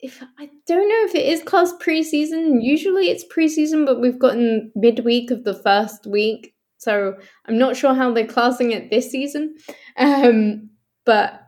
If 0.00 0.20
I 0.36 0.50
don't 0.66 0.88
know 0.88 1.04
if 1.04 1.14
it 1.14 1.26
is 1.26 1.44
classed 1.44 1.78
preseason. 1.78 2.58
Usually 2.60 3.08
it's 3.08 3.24
preseason, 3.24 3.86
but 3.86 4.00
we've 4.00 4.18
gotten 4.18 4.72
midweek 4.74 5.30
of 5.30 5.44
the 5.44 5.54
first 5.54 6.08
week, 6.08 6.54
so 6.76 7.14
I'm 7.46 7.56
not 7.56 7.76
sure 7.76 7.94
how 7.94 8.12
they're 8.12 8.26
classing 8.26 8.72
it 8.72 8.90
this 8.90 9.08
season. 9.08 9.54
Um, 9.96 10.70
but 11.04 11.40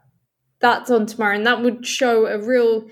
that's 0.60 0.88
on 0.88 1.06
tomorrow, 1.06 1.34
and 1.34 1.46
that 1.46 1.62
would 1.62 1.84
show 1.84 2.26
a 2.26 2.38
real. 2.38 2.88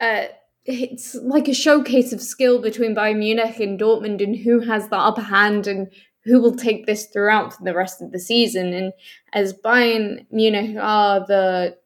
Uh, 0.00 0.26
it's 0.64 1.14
like 1.14 1.48
a 1.48 1.54
showcase 1.54 2.12
of 2.12 2.20
skill 2.20 2.60
between 2.60 2.94
Bayern 2.94 3.18
Munich 3.18 3.58
and 3.58 3.80
Dortmund 3.80 4.22
and 4.22 4.36
who 4.36 4.60
has 4.60 4.88
the 4.88 4.96
upper 4.96 5.22
hand 5.22 5.66
and 5.66 5.90
who 6.24 6.42
will 6.42 6.54
take 6.54 6.84
this 6.84 7.06
throughout 7.06 7.54
for 7.54 7.64
the 7.64 7.74
rest 7.74 8.02
of 8.02 8.12
the 8.12 8.18
season. 8.18 8.74
And 8.74 8.92
as 9.32 9.54
Bayern 9.54 10.26
Munich 10.30 10.76
are 10.78 11.20
the 11.26 11.76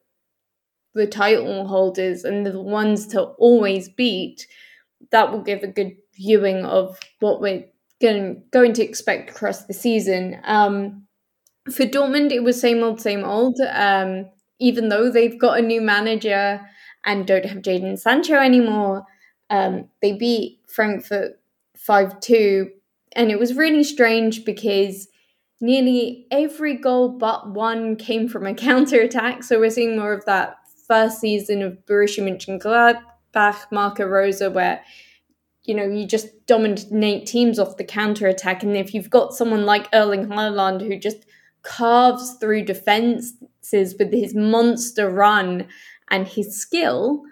the 0.94 1.06
title 1.06 1.66
holders 1.66 2.24
and 2.24 2.44
the 2.44 2.60
ones 2.60 3.06
to 3.08 3.22
always 3.22 3.88
beat, 3.88 4.46
that 5.10 5.32
will 5.32 5.42
give 5.42 5.62
a 5.62 5.68
good 5.68 5.96
viewing 6.14 6.66
of 6.66 6.98
what 7.20 7.40
we're 7.40 7.64
going, 8.02 8.42
going 8.50 8.74
to 8.74 8.84
expect 8.84 9.30
across 9.30 9.64
the 9.64 9.72
season. 9.72 10.38
Um, 10.44 11.06
for 11.70 11.84
Dortmund, 11.84 12.32
it 12.32 12.42
was 12.42 12.60
same 12.60 12.82
old, 12.82 13.00
same 13.00 13.24
old. 13.24 13.58
Um, 13.72 14.26
even 14.58 14.90
though 14.90 15.10
they've 15.10 15.40
got 15.40 15.58
a 15.58 15.62
new 15.62 15.80
manager 15.80 16.60
and 17.04 17.26
don't 17.26 17.44
have 17.44 17.62
Jadon 17.62 17.98
Sancho 17.98 18.34
anymore. 18.34 19.04
Um, 19.50 19.88
they 20.00 20.12
beat 20.12 20.60
Frankfurt 20.68 21.38
5 21.76 22.20
2. 22.20 22.70
And 23.14 23.30
it 23.30 23.38
was 23.38 23.54
really 23.54 23.84
strange 23.84 24.44
because 24.44 25.08
nearly 25.60 26.26
every 26.30 26.74
goal 26.74 27.08
but 27.08 27.50
one 27.50 27.96
came 27.96 28.28
from 28.28 28.46
a 28.46 28.54
counter 28.68 29.00
attack. 29.00 29.42
So 29.42 29.58
we're 29.58 29.70
seeing 29.70 29.96
more 29.96 30.12
of 30.12 30.24
that 30.26 30.56
first 30.86 31.20
season 31.20 31.62
of 31.62 31.78
Borussia 31.86 32.22
Mönchengladbach, 32.22 33.70
Marco 33.70 34.04
Rose, 34.04 34.40
where 34.40 34.82
you 35.64 35.74
know 35.74 35.84
you 35.84 36.06
just 36.06 36.46
dominate 36.46 37.26
teams 37.26 37.58
off 37.58 37.76
the 37.76 37.84
counter 37.84 38.26
attack. 38.26 38.62
And 38.62 38.76
if 38.76 38.92
you've 38.92 39.10
got 39.10 39.32
someone 39.32 39.64
like 39.64 39.88
Erling 39.92 40.26
Haaland 40.26 40.82
who 40.82 40.98
just 40.98 41.24
carves 41.62 42.34
through 42.40 42.64
defenses 42.64 43.94
with 43.98 44.12
his 44.12 44.34
monster 44.34 45.08
run 45.08 45.68
and 46.12 46.28
his 46.28 46.60
skill, 46.60 47.22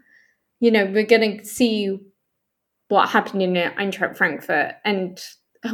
you 0.59 0.70
know, 0.70 0.86
we're 0.86 1.05
going 1.05 1.39
to 1.39 1.44
see 1.44 1.98
what 2.89 3.11
happened 3.11 3.43
in 3.43 3.55
Eintracht 3.55 4.16
Frankfurt 4.16 4.74
and 4.85 5.20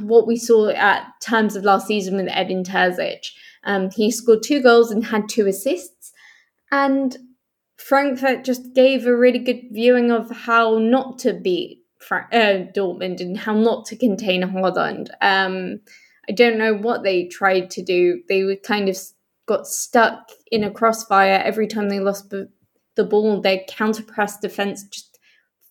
what 0.00 0.26
we 0.26 0.36
saw 0.36 0.68
at 0.68 1.06
times 1.22 1.56
of 1.56 1.64
last 1.64 1.86
season 1.86 2.16
with 2.16 2.28
Edin 2.28 2.64
Terzic. 2.64 3.28
Um, 3.64 3.90
he 3.90 4.10
scored 4.10 4.42
two 4.42 4.60
goals 4.60 4.90
and 4.90 5.06
had 5.06 5.28
two 5.28 5.46
assists, 5.46 6.12
and 6.70 7.16
Frankfurt 7.76 8.44
just 8.44 8.74
gave 8.74 9.06
a 9.06 9.16
really 9.16 9.38
good 9.38 9.62
viewing 9.70 10.10
of 10.10 10.30
how 10.30 10.78
not 10.78 11.18
to 11.20 11.32
beat 11.32 11.82
Fra- 12.00 12.28
uh, 12.32 12.70
Dortmund 12.76 13.20
and 13.20 13.38
how 13.38 13.54
not 13.54 13.86
to 13.86 13.96
contain 13.96 14.42
Haaland. 14.42 15.08
Um, 15.20 15.80
I 16.28 16.32
don't 16.32 16.58
know 16.58 16.74
what 16.74 17.02
they 17.02 17.26
tried 17.26 17.70
to 17.70 17.82
do. 17.82 18.22
They 18.28 18.42
were 18.44 18.56
kind 18.56 18.88
of 18.88 18.98
got 19.46 19.66
stuck 19.66 20.28
in 20.50 20.64
a 20.64 20.70
crossfire 20.70 21.40
every 21.44 21.68
time 21.68 21.88
they 21.88 22.00
lost 22.00 22.30
the 22.96 23.04
ball, 23.04 23.40
their 23.40 23.60
counter 23.68 24.02
press 24.02 24.38
defense 24.38 24.84
just 24.84 25.18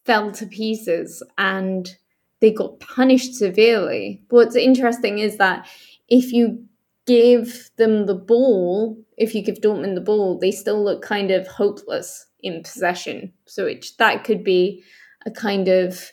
fell 0.05 0.31
to 0.31 0.45
pieces 0.45 1.21
and 1.37 1.95
they 2.39 2.51
got 2.51 2.79
punished 2.79 3.35
severely. 3.35 4.23
What's 4.29 4.55
interesting 4.55 5.19
is 5.19 5.37
that 5.37 5.67
if 6.07 6.31
you 6.31 6.65
give 7.07 7.69
them 7.77 8.05
the 8.05 8.15
ball, 8.15 8.97
if 9.17 9.33
you 9.33 9.43
give 9.43 9.61
Dortmund 9.61 9.95
the 9.95 10.01
ball, 10.01 10.37
they 10.37 10.51
still 10.51 10.83
look 10.83 11.01
kind 11.01 11.31
of 11.31 11.47
hopeless 11.47 12.27
in 12.41 12.61
possession. 12.63 13.33
So 13.45 13.65
it, 13.65 13.87
that 13.97 14.23
could 14.23 14.43
be 14.43 14.83
a 15.25 15.31
kind 15.31 15.67
of 15.67 16.11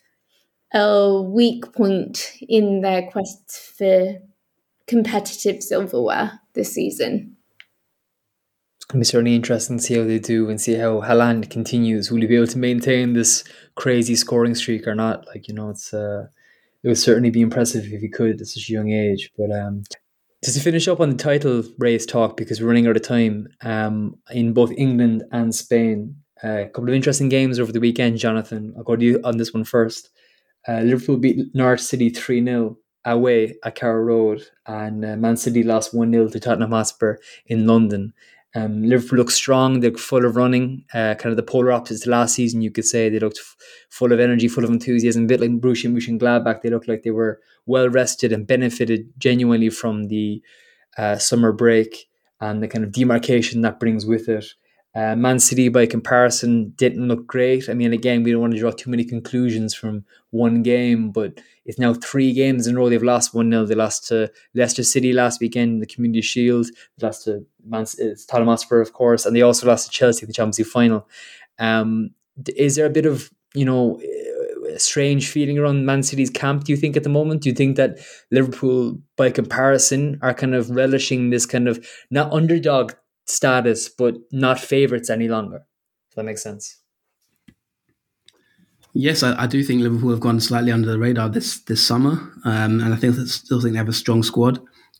a 0.75 1.21
weak 1.21 1.73
point 1.75 2.33
in 2.41 2.81
their 2.81 3.03
quest 3.11 3.75
for 3.77 4.15
competitive 4.87 5.63
silverware 5.63 6.41
this 6.55 6.73
season 6.73 7.37
to 8.93 8.99
be 8.99 9.05
certainly 9.05 9.35
interesting 9.35 9.79
to 9.79 9.83
see 9.83 9.95
how 9.95 10.05
they 10.05 10.19
do 10.19 10.49
and 10.49 10.61
see 10.61 10.75
how 10.75 11.01
Haaland 11.01 11.51
continues. 11.51 12.11
Will 12.11 12.21
he 12.21 12.27
be 12.27 12.37
able 12.37 12.47
to 12.49 12.59
maintain 12.59 13.13
this 13.13 13.45
crazy 13.75 14.15
scoring 14.15 14.55
streak 14.55 14.87
or 14.87 14.95
not? 14.95 15.27
Like, 15.27 15.49
you 15.49 15.55
know, 15.55 15.71
it's 15.71 15.93
uh, 15.95 16.27
it 16.83 16.89
would 16.89 16.99
certainly 16.99 17.31
be 17.31 17.41
impressive 17.41 17.85
if 17.85 18.01
he 18.01 18.09
could 18.09 18.41
at 18.41 18.47
such 18.47 18.69
a 18.69 18.73
young 18.73 18.91
age. 18.91 19.31
But 19.39 19.51
um, 19.53 19.85
just 20.45 20.57
to 20.57 20.63
finish 20.63 20.89
up 20.89 21.01
on 21.01 21.11
the 21.11 21.17
title 21.17 21.63
race 21.79 22.05
talk, 22.05 22.37
because 22.37 22.61
we're 22.61 22.67
running 22.67 22.87
out 22.87 22.97
of 22.97 23.03
time, 23.03 23.49
um, 23.63 24.17
in 24.31 24.53
both 24.53 24.73
England 24.77 25.25
and 25.31 25.55
Spain, 25.55 26.17
uh, 26.43 26.63
a 26.63 26.69
couple 26.69 26.89
of 26.89 26.95
interesting 26.95 27.29
games 27.29 27.61
over 27.61 27.71
the 27.71 27.81
weekend, 27.81 28.19
Jonathan. 28.19 28.75
I'll 28.77 28.83
go 28.83 28.97
to 28.97 29.05
you 29.05 29.21
on 29.23 29.37
this 29.37 29.55
one 29.55 29.65
first. 29.65 30.11
Uh, 30.67 30.81
Liverpool 30.81 31.17
beat 31.17 31.55
Norwich 31.55 31.81
City 31.81 32.11
3 32.11 32.45
0 32.45 32.77
away 33.05 33.55
at 33.65 33.75
Carrow 33.75 34.03
Road, 34.03 34.47
and 34.67 35.05
uh, 35.05 35.17
Man 35.17 35.37
City 35.37 35.63
lost 35.63 35.95
1 35.95 36.13
0 36.13 36.29
to 36.29 36.41
Tottenham 36.41 36.73
Hotspur 36.73 37.17
in 37.47 37.67
London. 37.67 38.13
Um, 38.55 38.83
Liverpool 38.83 39.19
look 39.19 39.31
strong. 39.31 39.81
They're 39.81 39.95
full 39.95 40.27
of 40.27 40.37
running. 40.37 40.85
Uh, 40.93 41.15
kind 41.15 41.31
of 41.31 41.37
the 41.37 41.43
polar 41.43 41.73
opposite 41.73 42.05
to 42.05 42.11
last 42.11 42.35
season, 42.35 42.61
you 42.61 42.71
could 42.71 42.85
say. 42.85 43.09
They 43.09 43.19
looked 43.19 43.39
f- 43.39 43.57
full 43.89 44.13
of 44.13 44.21
energy, 44.21 44.49
full 44.49 44.65
of 44.65 44.71
enthusiasm. 44.71 45.25
A 45.25 45.27
bit 45.27 45.41
like 45.41 45.51
Borussia 45.61 45.91
Mönchengladbach. 45.91 46.61
They 46.61 46.71
looked 46.71 46.89
like 46.89 47.03
they 47.03 47.11
were 47.11 47.41
well 47.67 47.89
rested 47.89 48.33
and 48.33 48.47
benefited 48.47 49.09
genuinely 49.19 49.71
from 49.71 50.09
the 50.09 50.43
uh, 50.99 51.17
summer 51.17 51.53
break 51.53 52.09
and 52.41 52.63
the 52.63 52.69
kind 52.69 52.85
of 52.85 52.93
demarcation 52.93 53.63
that 53.63 53.81
brings 53.81 54.05
with 54.05 54.29
it. 54.29 54.45
Uh, 54.95 55.17
Man 55.17 55.39
City, 55.39 55.69
by 55.71 55.87
comparison, 55.87 56.71
didn't 56.77 57.09
look 57.09 57.27
great. 57.27 57.71
I 57.71 57.75
mean, 57.75 57.93
again, 57.95 58.23
we 58.23 58.31
don't 58.31 58.43
want 58.43 58.53
to 58.53 58.59
draw 58.59 58.71
too 58.71 58.91
many 58.91 59.05
conclusions 59.05 59.75
from 59.75 60.05
one 60.31 60.63
game, 60.63 61.13
but 61.13 61.41
it's 61.65 61.79
now 61.79 61.95
three 61.95 62.33
games 62.35 62.67
in 62.67 62.77
a 62.77 62.79
row 62.79 62.91
they've 62.91 63.03
lost 63.03 63.35
1 63.35 63.51
0. 63.51 63.65
They 63.65 63.75
lost 63.75 64.07
to 64.09 64.31
Leicester 64.55 64.83
City 64.83 65.13
last 65.13 65.41
weekend 65.41 65.73
in 65.73 65.81
the 65.81 65.87
Community 65.87 66.21
Shield. 66.21 66.67
They 66.99 67.07
lost 67.07 67.25
to 67.25 67.47
Man- 67.65 67.87
Tottenham 68.29 68.49
Hotspur, 68.49 68.81
of 68.81 68.93
course, 68.93 69.25
and 69.25 69.35
they 69.35 69.43
also 69.43 69.67
lost 69.67 69.87
to 69.87 69.93
Chelsea 69.93 70.25
in 70.25 70.29
the 70.29 70.35
Champions 70.35 70.59
League 70.59 70.69
final. 70.69 71.09
Um, 71.59 72.11
is 72.57 72.77
there 72.77 72.87
a 72.87 72.91
bit 72.91 73.07
of, 73.07 73.31
you 73.55 73.65
know, 73.65 73.99
strange 74.77 75.29
feeling 75.29 75.59
around 75.59 75.87
Man 75.87 76.03
City's 76.03 76.31
camp, 76.31 76.65
do 76.65 76.73
you 76.73 76.77
think, 76.77 76.97
at 76.97 77.03
the 77.03 77.09
moment? 77.09 77.43
Do 77.43 77.49
you 77.49 77.55
think 77.55 77.77
that 77.77 77.99
Liverpool, 78.31 78.99
by 79.17 79.31
comparison, 79.31 80.19
are 80.23 80.35
kind 80.35 80.55
of 80.55 80.71
relishing 80.71 81.31
this 81.31 81.47
kind 81.47 81.69
of 81.69 81.87
not 82.11 82.33
underdog 82.33 82.93
status, 83.33 83.89
but 83.89 84.15
not 84.31 84.61
favourites 84.61 85.11
any 85.11 85.29
longer. 85.29 85.65
If 86.11 86.17
that 86.17 86.25
makes 86.25 86.43
sense. 86.43 86.83
Yes, 88.95 89.23
I, 89.23 89.43
I, 89.43 89.47
do 89.47 89.63
think 89.65 89.81
Liverpool 89.81 90.11
have 90.11 90.21
gone 90.21 90.39
slightly 90.39 90.71
under 90.71 90.91
the 90.91 90.99
radar 90.99 91.31
this 91.31 91.61
this 91.61 91.85
summer, 91.85 92.13
um, 92.45 92.81
and 92.81 92.93
I 92.93 92.97
think 92.97 93.17
still 93.27 93.61
think 93.61 93.73
they 93.73 93.79
have 93.79 93.89
a 93.89 93.93
strong 93.93 94.23
squad, 94.23 94.59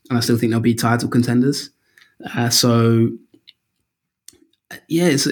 and 0.09 0.17
I 0.17 0.21
still 0.21 0.37
think 0.37 0.51
they'll 0.51 0.59
be 0.59 0.73
title 0.73 1.09
contenders. 1.09 1.69
Uh, 2.35 2.49
so, 2.49 3.11
yeah, 4.87 5.05
it's, 5.05 5.27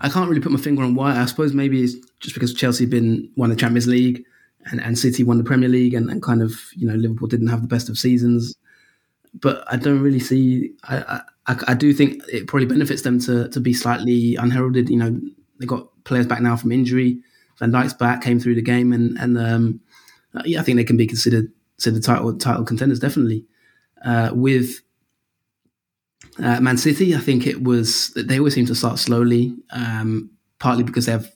I 0.00 0.10
can't 0.10 0.28
really 0.28 0.42
put 0.42 0.52
my 0.52 0.60
finger 0.60 0.82
on 0.82 0.94
why. 0.94 1.18
I 1.18 1.24
suppose 1.24 1.54
maybe 1.54 1.82
it's 1.82 1.94
just 2.20 2.34
because 2.34 2.52
Chelsea 2.52 2.84
been 2.84 3.30
won 3.36 3.48
the 3.48 3.56
Champions 3.56 3.86
League, 3.86 4.22
and, 4.66 4.82
and 4.82 4.98
City 4.98 5.24
won 5.24 5.38
the 5.38 5.44
Premier 5.44 5.70
League, 5.70 5.94
and, 5.94 6.10
and 6.10 6.22
kind 6.22 6.42
of 6.42 6.52
you 6.76 6.86
know 6.86 6.94
Liverpool 6.94 7.28
didn't 7.28 7.48
have 7.48 7.62
the 7.62 7.68
best 7.68 7.88
of 7.88 7.98
seasons, 7.98 8.54
but 9.40 9.64
I 9.72 9.76
don't 9.76 10.02
really 10.02 10.20
see. 10.20 10.72
I, 10.84 10.98
I, 10.98 11.20
I 11.66 11.74
do 11.74 11.92
think 11.92 12.22
it 12.30 12.46
probably 12.46 12.66
benefits 12.66 13.02
them 13.02 13.18
to 13.20 13.48
to 13.48 13.60
be 13.60 13.72
slightly 13.72 14.36
unheralded. 14.36 14.90
You 14.90 14.98
know, 14.98 15.20
they 15.58 15.66
got 15.66 15.88
players 16.04 16.26
back 16.26 16.40
now 16.42 16.56
from 16.56 16.72
injury. 16.72 17.20
Van 17.58 17.72
Dijk's 17.72 17.94
back, 17.94 18.22
came 18.22 18.38
through 18.38 18.54
the 18.54 18.62
game, 18.62 18.92
and 18.92 19.18
and 19.18 19.38
um, 19.38 19.80
yeah, 20.44 20.60
I 20.60 20.62
think 20.62 20.76
they 20.76 20.84
can 20.84 20.96
be 20.96 21.06
considered 21.06 21.50
considered 21.76 22.04
title 22.04 22.36
title 22.36 22.64
contenders 22.64 23.00
definitely. 23.00 23.44
Uh, 24.04 24.30
with 24.32 24.80
uh, 26.38 26.60
Man 26.60 26.76
City, 26.76 27.14
I 27.14 27.18
think 27.18 27.46
it 27.46 27.62
was 27.62 28.10
they 28.14 28.38
always 28.38 28.54
seem 28.54 28.66
to 28.66 28.74
start 28.74 28.98
slowly, 28.98 29.56
um, 29.70 30.30
partly 30.58 30.84
because 30.84 31.06
they 31.06 31.12
have 31.12 31.32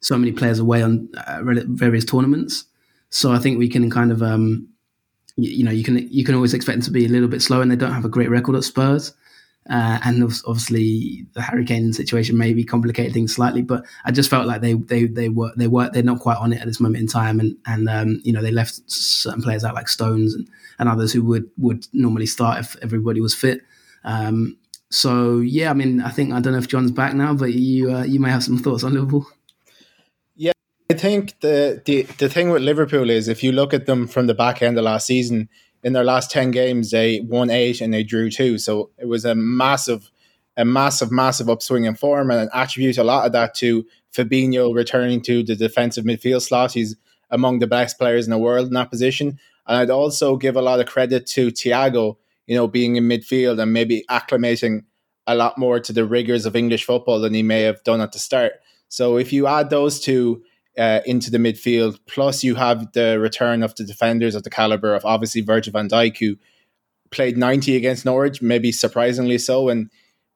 so 0.00 0.16
many 0.16 0.32
players 0.32 0.58
away 0.58 0.82
on 0.82 1.08
uh, 1.26 1.42
various 1.66 2.04
tournaments. 2.04 2.64
So 3.10 3.32
I 3.32 3.38
think 3.38 3.58
we 3.58 3.68
can 3.68 3.90
kind 3.90 4.10
of 4.10 4.22
um, 4.22 4.68
you, 5.36 5.50
you 5.50 5.64
know 5.64 5.70
you 5.70 5.84
can 5.84 5.98
you 6.10 6.24
can 6.24 6.34
always 6.34 6.54
expect 6.54 6.76
them 6.76 6.84
to 6.84 6.90
be 6.90 7.04
a 7.04 7.08
little 7.08 7.28
bit 7.28 7.42
slow, 7.42 7.60
and 7.60 7.70
they 7.70 7.76
don't 7.76 7.92
have 7.92 8.04
a 8.04 8.08
great 8.08 8.30
record 8.30 8.56
at 8.56 8.64
Spurs. 8.64 9.12
Uh, 9.70 10.00
and 10.02 10.24
obviously 10.46 11.24
the 11.34 11.40
Harry 11.40 11.64
Kane 11.64 11.92
situation 11.92 12.36
maybe 12.36 12.64
complicated 12.64 13.12
things 13.12 13.32
slightly, 13.32 13.62
but 13.62 13.84
I 14.04 14.10
just 14.10 14.28
felt 14.28 14.48
like 14.48 14.62
they 14.62 14.74
they 14.74 15.04
they 15.04 15.28
were 15.28 15.52
they 15.56 15.68
were 15.68 15.88
they're 15.88 16.02
not 16.02 16.18
quite 16.18 16.38
on 16.38 16.52
it 16.52 16.60
at 16.60 16.66
this 16.66 16.80
moment 16.80 17.02
in 17.02 17.06
time, 17.06 17.38
and 17.38 17.56
and 17.66 17.88
um, 17.88 18.20
you 18.24 18.32
know 18.32 18.42
they 18.42 18.50
left 18.50 18.80
certain 18.90 19.40
players 19.40 19.64
out 19.64 19.76
like 19.76 19.86
Stones 19.86 20.34
and, 20.34 20.48
and 20.80 20.88
others 20.88 21.12
who 21.12 21.22
would 21.22 21.48
would 21.56 21.86
normally 21.92 22.26
start 22.26 22.58
if 22.58 22.76
everybody 22.82 23.20
was 23.20 23.32
fit. 23.32 23.60
Um, 24.02 24.58
so 24.90 25.38
yeah, 25.38 25.70
I 25.70 25.74
mean 25.74 26.00
I 26.00 26.10
think 26.10 26.32
I 26.32 26.40
don't 26.40 26.52
know 26.52 26.58
if 26.58 26.66
John's 26.66 26.90
back 26.90 27.14
now, 27.14 27.32
but 27.32 27.52
you 27.52 27.94
uh, 27.94 28.02
you 28.02 28.18
may 28.18 28.30
have 28.30 28.42
some 28.42 28.58
thoughts 28.58 28.82
on 28.82 28.94
Liverpool. 28.94 29.24
Yeah, 30.34 30.52
I 30.90 30.94
think 30.94 31.38
the 31.42 31.80
the 31.84 32.02
the 32.18 32.28
thing 32.28 32.50
with 32.50 32.62
Liverpool 32.62 33.08
is 33.08 33.28
if 33.28 33.44
you 33.44 33.52
look 33.52 33.72
at 33.72 33.86
them 33.86 34.08
from 34.08 34.26
the 34.26 34.34
back 34.34 34.62
end 34.62 34.78
of 34.78 34.84
last 34.84 35.06
season 35.06 35.48
in 35.82 35.92
their 35.92 36.04
last 36.04 36.30
10 36.30 36.50
games, 36.50 36.90
they 36.90 37.20
won 37.20 37.50
eight 37.50 37.80
and 37.80 37.92
they 37.92 38.02
drew 38.02 38.30
two. 38.30 38.58
So 38.58 38.90
it 38.98 39.06
was 39.06 39.24
a 39.24 39.34
massive, 39.34 40.10
a 40.56 40.64
massive, 40.64 41.10
massive 41.10 41.48
upswing 41.48 41.84
in 41.84 41.94
form 41.94 42.30
and 42.30 42.50
attribute 42.52 42.98
a 42.98 43.04
lot 43.04 43.26
of 43.26 43.32
that 43.32 43.54
to 43.56 43.86
Fabinho 44.12 44.74
returning 44.74 45.22
to 45.22 45.42
the 45.42 45.56
defensive 45.56 46.04
midfield 46.04 46.42
slot. 46.42 46.72
He's 46.72 46.96
among 47.30 47.60
the 47.60 47.66
best 47.66 47.98
players 47.98 48.26
in 48.26 48.30
the 48.30 48.38
world 48.38 48.66
in 48.66 48.74
that 48.74 48.90
position. 48.90 49.38
And 49.66 49.78
I'd 49.78 49.90
also 49.90 50.36
give 50.36 50.56
a 50.56 50.62
lot 50.62 50.80
of 50.80 50.86
credit 50.86 51.26
to 51.28 51.48
Thiago, 51.48 52.16
you 52.46 52.56
know, 52.56 52.66
being 52.66 52.96
in 52.96 53.08
midfield 53.08 53.60
and 53.60 53.72
maybe 53.72 54.04
acclimating 54.10 54.84
a 55.26 55.34
lot 55.34 55.56
more 55.56 55.78
to 55.78 55.92
the 55.92 56.04
rigors 56.04 56.44
of 56.44 56.56
English 56.56 56.84
football 56.84 57.20
than 57.20 57.34
he 57.34 57.42
may 57.42 57.62
have 57.62 57.82
done 57.84 58.00
at 58.00 58.12
the 58.12 58.18
start. 58.18 58.54
So 58.88 59.16
if 59.16 59.32
you 59.32 59.46
add 59.46 59.70
those 59.70 60.00
two, 60.00 60.42
uh, 60.80 61.02
into 61.04 61.30
the 61.30 61.36
midfield. 61.36 62.00
Plus, 62.06 62.42
you 62.42 62.54
have 62.54 62.92
the 62.92 63.20
return 63.20 63.62
of 63.62 63.74
the 63.74 63.84
defenders 63.84 64.34
of 64.34 64.44
the 64.44 64.50
caliber 64.50 64.94
of 64.94 65.04
obviously 65.04 65.42
Virgil 65.42 65.72
van 65.72 65.88
Dijk, 65.88 66.16
who 66.18 66.36
played 67.10 67.36
90 67.36 67.76
against 67.76 68.06
Norwich, 68.06 68.40
maybe 68.40 68.72
surprisingly 68.72 69.36
so. 69.36 69.68
And 69.68 69.90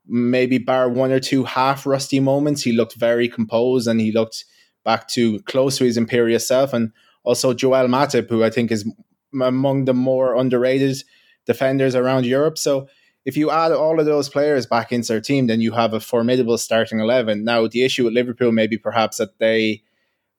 maybe 0.07 0.59
bar 0.59 0.91
one 0.91 1.12
or 1.12 1.19
two 1.19 1.45
half 1.45 1.87
rusty 1.87 2.21
moments, 2.21 2.61
he 2.62 2.73
looked 2.73 2.95
very 2.95 3.27
composed 3.27 3.89
and 3.89 3.99
he 3.99 4.12
looked 4.12 4.45
back 4.85 5.09
to 5.09 5.41
close 5.45 5.79
to 5.79 5.85
his 5.85 5.97
imperious 5.97 6.47
self. 6.47 6.75
And 6.75 6.93
also 7.23 7.55
Joel 7.55 7.89
Matip, 7.89 8.29
who 8.29 8.45
I 8.45 8.51
think 8.51 8.71
is 8.71 8.87
among 9.33 9.87
the 9.87 9.95
more 9.95 10.37
underrated 10.37 11.03
defenders 11.47 11.95
around 11.95 12.27
Europe. 12.27 12.59
So 12.59 12.87
if 13.25 13.35
you 13.35 13.51
add 13.51 13.73
all 13.73 13.99
of 13.99 14.05
those 14.05 14.29
players 14.29 14.66
back 14.66 14.93
into 14.93 15.09
their 15.09 15.23
team, 15.23 15.47
then 15.47 15.62
you 15.62 15.73
have 15.73 15.95
a 15.95 16.01
formidable 16.01 16.59
starting 16.59 17.01
11. 17.01 17.45
Now, 17.45 17.66
the 17.66 17.83
issue 17.83 18.05
with 18.05 18.12
Liverpool 18.12 18.53
maybe 18.53 18.77
perhaps 18.77 19.16
that 19.16 19.39
they 19.39 19.83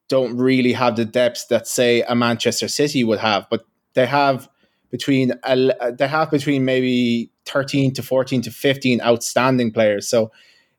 don't 0.08 0.38
really 0.38 0.74
have 0.74 0.96
the 0.96 1.06
depth 1.06 1.48
that 1.50 1.68
say 1.68 2.02
a 2.04 2.16
Manchester 2.16 2.68
City 2.68 3.04
would 3.04 3.20
have, 3.20 3.48
but 3.50 3.66
they 3.94 4.06
have 4.06 4.50
between 4.92 5.34
they 5.46 6.08
have 6.08 6.32
between 6.32 6.66
maybe 6.66 7.32
13 7.46 7.94
to 7.94 8.04
14 8.04 8.42
to 8.44 8.52
15 8.52 9.02
outstanding 9.02 9.72
players. 9.72 10.08
So 10.08 10.32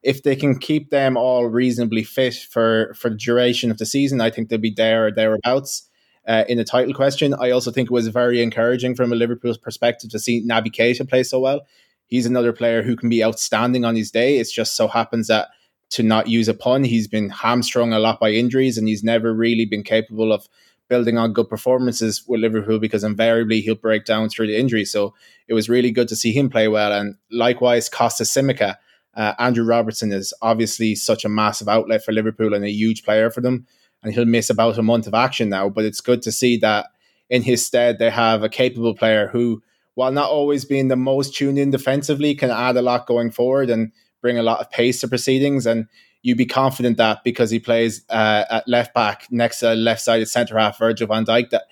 if 0.02 0.22
they 0.22 0.36
can 0.36 0.58
keep 0.58 0.90
them 0.90 1.16
all 1.16 1.46
reasonably 1.46 2.04
fit 2.04 2.34
for 2.34 2.94
for 2.94 3.10
the 3.10 3.16
duration 3.16 3.70
of 3.70 3.78
the 3.78 3.86
season, 3.86 4.20
I 4.20 4.30
think 4.30 4.48
they'll 4.48 4.58
be 4.58 4.70
there 4.70 5.06
or 5.06 5.10
thereabouts. 5.10 5.88
Uh, 6.28 6.44
in 6.48 6.58
the 6.58 6.64
title 6.64 6.92
question, 6.92 7.34
I 7.34 7.50
also 7.50 7.70
think 7.70 7.86
it 7.86 7.92
was 7.92 8.08
very 8.08 8.42
encouraging 8.42 8.96
from 8.96 9.12
a 9.12 9.16
Liverpool's 9.16 9.58
perspective 9.58 10.10
to 10.10 10.18
see 10.18 10.42
Naby 10.42 10.72
Keita 10.72 11.08
play 11.08 11.22
so 11.22 11.38
well. 11.38 11.60
He's 12.06 12.26
another 12.26 12.52
player 12.52 12.82
who 12.82 12.96
can 12.96 13.08
be 13.08 13.22
outstanding 13.22 13.84
on 13.84 13.94
his 13.94 14.10
day. 14.10 14.38
It 14.38 14.48
just 14.52 14.74
so 14.74 14.88
happens 14.88 15.28
that 15.28 15.48
to 15.90 16.02
not 16.02 16.28
use 16.28 16.48
a 16.48 16.54
pun, 16.54 16.84
he's 16.84 17.08
been 17.08 17.30
hamstrung 17.30 17.92
a 17.92 17.98
lot 17.98 18.18
by 18.20 18.30
injuries 18.30 18.76
and 18.76 18.88
he's 18.88 19.04
never 19.04 19.32
really 19.32 19.64
been 19.64 19.82
capable 19.82 20.32
of 20.32 20.48
building 20.88 21.18
on 21.18 21.32
good 21.32 21.48
performances 21.48 22.24
with 22.26 22.40
Liverpool 22.40 22.78
because 22.78 23.04
invariably 23.04 23.60
he'll 23.60 23.74
break 23.74 24.04
down 24.04 24.28
through 24.28 24.46
the 24.46 24.58
injury. 24.58 24.84
So 24.84 25.14
it 25.48 25.54
was 25.54 25.68
really 25.68 25.90
good 25.90 26.08
to 26.08 26.16
see 26.16 26.32
him 26.32 26.48
play 26.48 26.68
well. 26.68 26.92
And 26.92 27.16
likewise, 27.30 27.90
Kostas 27.90 28.30
Tsimikas. 28.30 28.76
uh, 29.14 29.34
Andrew 29.38 29.64
Robertson 29.64 30.12
is 30.12 30.34
obviously 30.42 30.94
such 30.94 31.24
a 31.24 31.28
massive 31.28 31.68
outlet 31.68 32.04
for 32.04 32.12
Liverpool 32.12 32.54
and 32.54 32.64
a 32.64 32.70
huge 32.70 33.02
player 33.02 33.30
for 33.30 33.40
them. 33.40 33.66
And 34.02 34.12
he'll 34.12 34.26
miss 34.26 34.50
about 34.50 34.78
a 34.78 34.82
month 34.82 35.06
of 35.06 35.14
action 35.14 35.48
now. 35.48 35.68
But 35.68 35.84
it's 35.84 36.00
good 36.00 36.22
to 36.22 36.32
see 36.32 36.56
that 36.58 36.86
in 37.30 37.42
his 37.42 37.66
stead, 37.66 37.98
they 37.98 38.10
have 38.10 38.42
a 38.42 38.48
capable 38.48 38.94
player 38.94 39.26
who, 39.28 39.62
while 39.94 40.12
not 40.12 40.30
always 40.30 40.64
being 40.64 40.88
the 40.88 40.96
most 40.96 41.34
tuned 41.34 41.58
in 41.58 41.70
defensively, 41.70 42.34
can 42.34 42.50
add 42.50 42.76
a 42.76 42.82
lot 42.82 43.06
going 43.06 43.30
forward. 43.30 43.70
And 43.70 43.90
bring 44.26 44.38
a 44.38 44.42
lot 44.42 44.60
of 44.60 44.68
pace 44.72 45.00
to 45.00 45.08
proceedings, 45.08 45.66
and 45.66 45.86
you'd 46.22 46.36
be 46.36 46.46
confident 46.46 46.96
that 46.96 47.22
because 47.22 47.48
he 47.52 47.60
plays 47.60 48.04
uh, 48.10 48.44
at 48.50 48.66
left 48.66 48.92
back 48.92 49.28
next 49.30 49.60
to 49.60 49.74
left 49.74 50.02
sided 50.02 50.26
centre 50.26 50.58
half 50.58 50.80
Virgil 50.80 51.06
van 51.06 51.24
Dijk, 51.24 51.50
that 51.50 51.66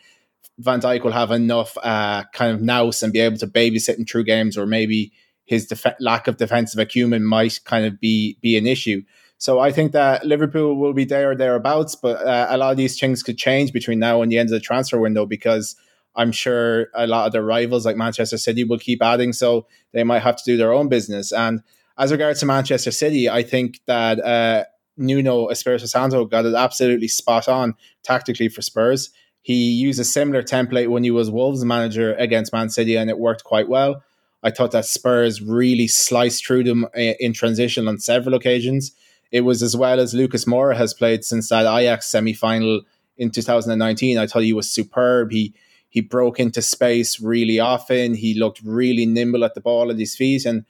Van 0.59 0.81
Dijk 0.81 1.03
will 1.03 1.11
have 1.11 1.33
enough 1.33 1.77
uh, 1.83 2.23
kind 2.33 2.53
of 2.55 2.63
nous 2.63 3.03
and 3.03 3.13
be 3.13 3.19
able 3.19 3.39
to 3.39 3.49
babysit 3.49 3.99
in 3.99 4.05
true 4.05 4.23
games, 4.23 4.57
or 4.57 4.67
maybe 4.67 5.11
his 5.45 5.67
def- 5.67 5.99
lack 5.99 6.29
of 6.29 6.37
defensive 6.37 6.79
acumen 6.79 7.25
might 7.25 7.59
kind 7.65 7.85
of 7.85 7.99
be 7.99 8.39
be 8.41 8.57
an 8.57 8.69
issue. 8.69 9.03
So 9.39 9.59
I 9.59 9.73
think 9.73 9.91
that 9.93 10.25
Liverpool 10.25 10.77
will 10.77 10.95
be 10.95 11.05
there 11.05 11.33
or 11.33 11.37
thereabouts, 11.37 11.97
but 11.97 12.25
uh, 12.25 12.47
a 12.51 12.57
lot 12.57 12.71
of 12.71 12.77
these 12.77 12.99
things 13.01 13.25
could 13.25 13.37
change 13.37 13.73
between 13.73 13.99
now 13.99 14.23
and 14.23 14.31
the 14.31 14.39
end 14.39 14.49
of 14.49 14.53
the 14.53 14.61
transfer 14.61 14.99
window 15.01 15.27
because 15.27 15.75
I'm 16.15 16.31
sure 16.31 16.87
a 16.95 17.09
lot 17.09 17.27
of 17.27 17.33
their 17.33 17.43
rivals 17.43 17.85
like 17.85 17.97
Manchester 17.97 18.39
City 18.39 18.63
will 18.63 18.79
keep 18.79 19.03
adding, 19.03 19.33
so 19.33 19.67
they 19.93 20.05
might 20.05 20.23
have 20.23 20.37
to 20.37 20.45
do 20.47 20.57
their 20.57 20.73
own 20.73 20.89
business. 20.89 21.33
And 21.33 21.63
as 21.99 22.13
regards 22.13 22.41
to 22.41 22.47
Manchester 22.47 22.91
City, 22.91 23.29
I 23.29 23.43
think 23.43 23.81
that 23.87 24.21
uh, 24.21 24.65
Nuno 24.97 25.49
Espirito 25.49 25.87
Santo 25.87 26.25
got 26.25 26.47
it 26.47 26.55
absolutely 26.55 27.09
spot 27.09 27.49
on 27.49 27.75
tactically 28.03 28.49
for 28.49 28.63
Spurs. 28.63 29.11
He 29.43 29.71
used 29.71 30.01
a 30.01 30.05
similar 30.05 30.43
template 30.43 30.89
when 30.89 31.05
he 31.05 31.11
was 31.11 31.31
Wolves 31.31 31.65
manager 31.65 32.15
against 32.15 32.53
Man 32.53 32.71
City, 32.71 32.97
and 32.97 33.11
it 33.11 33.19
worked 33.19 33.45
quite 33.45 33.69
well. 33.69 34.03
I 34.43 34.51
thought 34.51 34.73
that 34.73 34.87
Spurs 34.87 35.41
really 35.41 35.87
sliced 35.87 36.47
through 36.47 36.65
them 36.65 36.85
uh, 36.85 37.15
in 37.21 37.33
transition 37.33 37.89
on 37.89 37.99
several 37.99 38.35
occasions. 38.35 38.93
It 39.31 39.41
was 39.41 39.63
as 39.63 39.77
well 39.77 40.01
as 40.01 40.15
Lucas 40.15 40.45
Moura 40.45 40.77
has 40.77 40.95
played 40.95 41.25
since 41.25 41.49
that 41.49 41.67
Ajax 41.67 42.07
semi 42.07 42.35
final 42.35 42.83
in 43.17 43.31
2019. 43.31 44.19
I 44.19 44.27
thought 44.27 44.43
he 44.43 44.53
was 44.53 44.71
superb. 44.71 45.33
He 45.33 45.55
he 45.89 46.01
broke 46.01 46.41
into 46.41 46.61
space 46.61 47.21
really 47.21 47.61
often. 47.61 48.15
He 48.15 48.35
looked 48.35 48.61
really 48.65 49.07
nimble 49.07 49.45
at 49.45 49.55
the 49.55 49.61
ball 49.61 49.91
at 49.91 49.99
his 49.99 50.17
feet, 50.17 50.45
and 50.45 50.65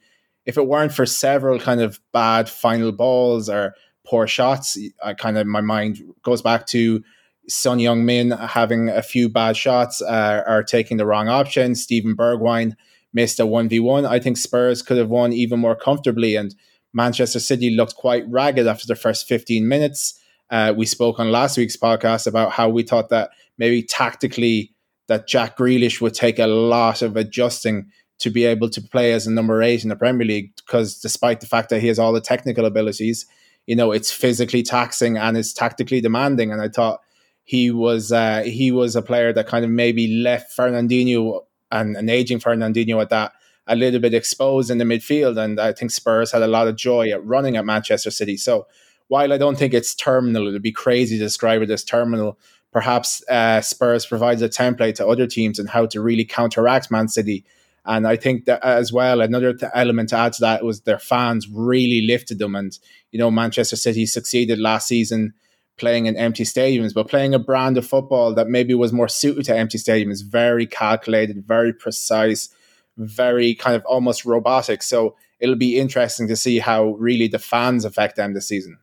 if 0.45 0.57
it 0.57 0.67
weren't 0.67 0.93
for 0.93 1.05
several 1.05 1.59
kind 1.59 1.81
of 1.81 1.99
bad 2.13 2.49
final 2.49 2.91
balls 2.91 3.49
or 3.49 3.75
poor 4.05 4.27
shots, 4.27 4.77
I 5.03 5.13
kind 5.13 5.37
of 5.37 5.47
my 5.47 5.61
mind 5.61 5.99
goes 6.23 6.41
back 6.41 6.67
to 6.67 7.03
Son 7.47 7.79
Heung-min 7.79 8.31
having 8.31 8.89
a 8.89 9.01
few 9.01 9.29
bad 9.29 9.57
shots 9.57 10.01
uh, 10.01 10.43
or 10.47 10.63
taking 10.63 10.97
the 10.97 11.05
wrong 11.05 11.27
option. 11.27 11.75
Steven 11.75 12.15
Bergwijn 12.15 12.73
missed 13.13 13.39
a 13.39 13.43
1v1. 13.43 14.07
I 14.07 14.19
think 14.19 14.37
Spurs 14.37 14.81
could 14.81 14.97
have 14.97 15.09
won 15.09 15.33
even 15.33 15.59
more 15.59 15.75
comfortably, 15.75 16.35
and 16.35 16.55
Manchester 16.93 17.39
City 17.39 17.69
looked 17.69 17.95
quite 17.95 18.29
ragged 18.29 18.67
after 18.67 18.87
the 18.87 18.95
first 18.95 19.27
15 19.27 19.67
minutes. 19.67 20.19
Uh, 20.49 20.73
we 20.75 20.85
spoke 20.85 21.19
on 21.19 21.31
last 21.31 21.57
week's 21.57 21.77
podcast 21.77 22.27
about 22.27 22.51
how 22.51 22.69
we 22.69 22.83
thought 22.83 23.09
that 23.09 23.31
maybe 23.57 23.81
tactically 23.81 24.73
that 25.07 25.27
Jack 25.27 25.57
Grealish 25.57 26.01
would 26.01 26.13
take 26.13 26.39
a 26.39 26.47
lot 26.47 27.01
of 27.01 27.15
adjusting 27.15 27.91
to 28.19 28.29
be 28.29 28.45
able 28.45 28.69
to 28.69 28.81
play 28.81 29.13
as 29.13 29.27
a 29.27 29.31
number 29.31 29.61
eight 29.61 29.83
in 29.83 29.89
the 29.89 29.95
Premier 29.95 30.25
League 30.25 30.55
because 30.55 30.99
despite 30.99 31.41
the 31.41 31.47
fact 31.47 31.69
that 31.69 31.81
he 31.81 31.87
has 31.87 31.99
all 31.99 32.13
the 32.13 32.21
technical 32.21 32.65
abilities, 32.65 33.25
you 33.65 33.75
know, 33.75 33.91
it's 33.91 34.11
physically 34.11 34.63
taxing 34.63 35.17
and 35.17 35.37
it's 35.37 35.53
tactically 35.53 36.01
demanding. 36.01 36.51
And 36.51 36.61
I 36.61 36.69
thought 36.69 37.01
he 37.43 37.71
was 37.71 38.11
uh, 38.11 38.43
he 38.43 38.71
was 38.71 38.95
a 38.95 39.01
player 39.01 39.33
that 39.33 39.47
kind 39.47 39.65
of 39.65 39.71
maybe 39.71 40.15
left 40.15 40.55
Fernandinho 40.55 41.41
and 41.71 41.95
an 41.97 42.09
aging 42.09 42.39
Fernandinho 42.39 43.01
at 43.01 43.09
that 43.09 43.33
a 43.67 43.75
little 43.75 43.99
bit 43.99 44.13
exposed 44.13 44.69
in 44.69 44.77
the 44.77 44.85
midfield. 44.85 45.37
And 45.43 45.59
I 45.59 45.73
think 45.73 45.91
Spurs 45.91 46.31
had 46.31 46.43
a 46.43 46.47
lot 46.47 46.67
of 46.67 46.75
joy 46.75 47.09
at 47.09 47.25
running 47.25 47.57
at 47.57 47.65
Manchester 47.65 48.11
City. 48.11 48.37
So 48.37 48.67
while 49.07 49.33
I 49.33 49.37
don't 49.37 49.57
think 49.57 49.73
it's 49.73 49.95
terminal, 49.95 50.47
it'd 50.47 50.61
be 50.61 50.71
crazy 50.71 51.17
to 51.17 51.23
describe 51.23 51.61
it 51.61 51.69
as 51.69 51.83
terminal. 51.83 52.37
Perhaps 52.71 53.23
uh, 53.29 53.61
Spurs 53.61 54.05
provides 54.05 54.41
a 54.41 54.49
template 54.49 54.95
to 54.95 55.07
other 55.07 55.27
teams 55.27 55.59
and 55.59 55.69
how 55.69 55.85
to 55.87 56.01
really 56.01 56.25
counteract 56.25 56.91
Man 56.91 57.07
City. 57.07 57.45
And 57.85 58.07
I 58.07 58.15
think 58.15 58.45
that 58.45 58.63
as 58.63 58.91
well, 58.91 59.21
another 59.21 59.53
th- 59.53 59.71
element 59.75 60.09
to 60.09 60.17
add 60.17 60.33
to 60.33 60.41
that 60.41 60.63
was 60.63 60.81
their 60.81 60.99
fans 60.99 61.47
really 61.47 62.01
lifted 62.05 62.39
them. 62.39 62.55
And, 62.55 62.77
you 63.11 63.19
know, 63.19 63.29
Manchester 63.29 63.75
City 63.75 64.05
succeeded 64.05 64.59
last 64.59 64.87
season 64.87 65.33
playing 65.77 66.05
in 66.05 66.15
empty 66.15 66.43
stadiums, 66.43 66.93
but 66.93 67.09
playing 67.09 67.33
a 67.33 67.39
brand 67.39 67.77
of 67.77 67.85
football 67.85 68.33
that 68.33 68.47
maybe 68.47 68.73
was 68.73 68.93
more 68.93 69.07
suited 69.07 69.45
to 69.45 69.55
empty 69.55 69.77
stadiums, 69.77 70.23
very 70.23 70.65
calculated, 70.65 71.45
very 71.45 71.73
precise, 71.73 72.49
very 72.97 73.53
kind 73.53 73.75
of 73.75 73.83
almost 73.85 74.25
robotic. 74.25 74.81
So 74.81 75.15
it'll 75.39 75.55
be 75.55 75.77
interesting 75.77 76.27
to 76.29 76.35
see 76.35 76.59
how 76.59 76.91
really 76.93 77.27
the 77.27 77.39
fans 77.39 77.85
affect 77.85 78.15
them 78.15 78.33
this 78.33 78.47
season. 78.47 78.77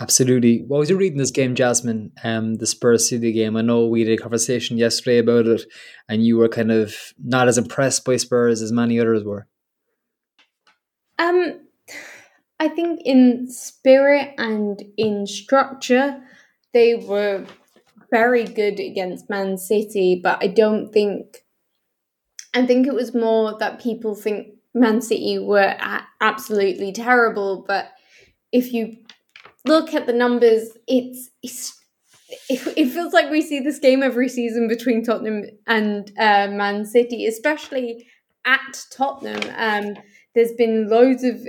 Absolutely. 0.00 0.64
What 0.66 0.78
was 0.78 0.88
you 0.88 0.96
reading 0.96 1.18
this 1.18 1.30
game, 1.30 1.54
Jasmine? 1.54 2.12
Um, 2.24 2.54
the 2.54 2.66
Spurs 2.66 3.08
City 3.08 3.30
game. 3.30 3.56
I 3.56 3.60
know 3.60 3.86
we 3.86 4.00
had 4.00 4.08
a 4.08 4.16
conversation 4.16 4.78
yesterday 4.78 5.18
about 5.18 5.46
it, 5.46 5.62
and 6.08 6.24
you 6.24 6.38
were 6.38 6.48
kind 6.48 6.72
of 6.72 6.94
not 7.22 7.46
as 7.46 7.58
impressed 7.58 8.04
by 8.04 8.16
Spurs 8.16 8.62
as 8.62 8.72
many 8.72 8.98
others 8.98 9.22
were. 9.22 9.46
Um, 11.18 11.60
I 12.58 12.68
think 12.68 13.02
in 13.04 13.50
spirit 13.50 14.32
and 14.38 14.82
in 14.96 15.26
structure, 15.26 16.22
they 16.72 16.94
were 16.94 17.44
very 18.10 18.44
good 18.44 18.80
against 18.80 19.28
Man 19.28 19.58
City, 19.58 20.18
but 20.22 20.38
I 20.42 20.46
don't 20.46 20.90
think. 20.90 21.44
I 22.54 22.66
think 22.66 22.86
it 22.86 22.94
was 22.94 23.14
more 23.14 23.58
that 23.58 23.80
people 23.80 24.14
think 24.14 24.54
Man 24.74 25.02
City 25.02 25.38
were 25.38 25.74
absolutely 26.20 26.92
terrible, 26.92 27.64
but 27.66 27.92
if 28.52 28.72
you 28.72 28.96
look 29.64 29.94
at 29.94 30.06
the 30.06 30.12
numbers, 30.12 30.70
it's, 30.86 31.30
it's 31.42 31.78
it, 32.48 32.86
feels 32.90 33.12
like 33.12 33.30
we 33.30 33.42
see 33.42 33.60
this 33.60 33.78
game 33.78 34.02
every 34.02 34.28
season 34.28 34.68
between 34.68 35.04
Tottenham 35.04 35.44
and 35.66 36.10
uh, 36.18 36.48
Man 36.48 36.84
City, 36.84 37.26
especially 37.26 38.06
at 38.44 38.84
Tottenham. 38.90 39.42
Um, 39.56 40.02
there's 40.34 40.52
been 40.52 40.88
loads 40.88 41.24
of 41.24 41.46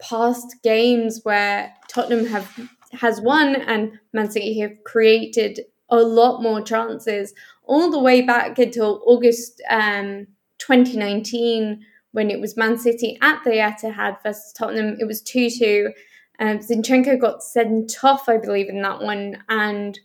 past 0.00 0.56
games 0.62 1.20
where 1.22 1.72
Tottenham 1.88 2.26
have 2.26 2.68
has 2.92 3.20
won 3.20 3.56
and 3.56 3.98
Man 4.12 4.30
City 4.30 4.58
have 4.60 4.72
created 4.84 5.60
a 5.88 5.96
lot 5.96 6.42
more 6.42 6.60
chances 6.60 7.32
all 7.64 7.90
the 7.90 7.98
way 7.98 8.20
back 8.22 8.58
until 8.58 9.02
August 9.06 9.62
um, 9.70 10.26
2019 10.58 11.84
when 12.12 12.30
it 12.30 12.40
was 12.40 12.56
Man 12.56 12.78
City 12.78 13.18
at 13.22 13.42
the 13.44 13.50
Etihad 13.50 14.22
versus 14.22 14.52
Tottenham. 14.52 14.96
It 14.98 15.06
was 15.06 15.22
2 15.22 15.50
2 15.50 15.92
um, 16.42 16.58
Zinchenko 16.58 17.20
got 17.20 17.40
sent 17.40 18.02
off, 18.02 18.28
I 18.28 18.36
believe, 18.36 18.68
in 18.68 18.82
that 18.82 19.00
one, 19.00 19.44
and 19.48 19.98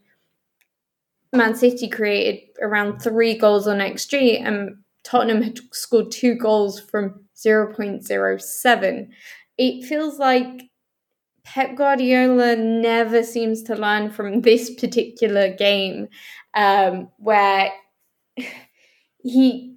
Man 1.33 1.55
City 1.55 1.89
created 1.89 2.41
around 2.61 2.99
three 2.99 3.35
goals 3.35 3.67
on 3.67 3.79
XG, 3.79 4.39
and 4.45 4.77
Tottenham 5.03 5.41
had 5.41 5.59
scored 5.71 6.11
two 6.11 6.35
goals 6.35 6.79
from 6.79 7.25
0.07. 7.35 9.09
It 9.57 9.85
feels 9.85 10.19
like 10.19 10.69
Pep 11.43 11.75
Guardiola 11.75 12.55
never 12.55 13.23
seems 13.23 13.63
to 13.63 13.75
learn 13.75 14.11
from 14.11 14.41
this 14.43 14.69
particular 14.75 15.51
game, 15.51 16.07
um, 16.53 17.09
where 17.17 17.71
he 19.23 19.75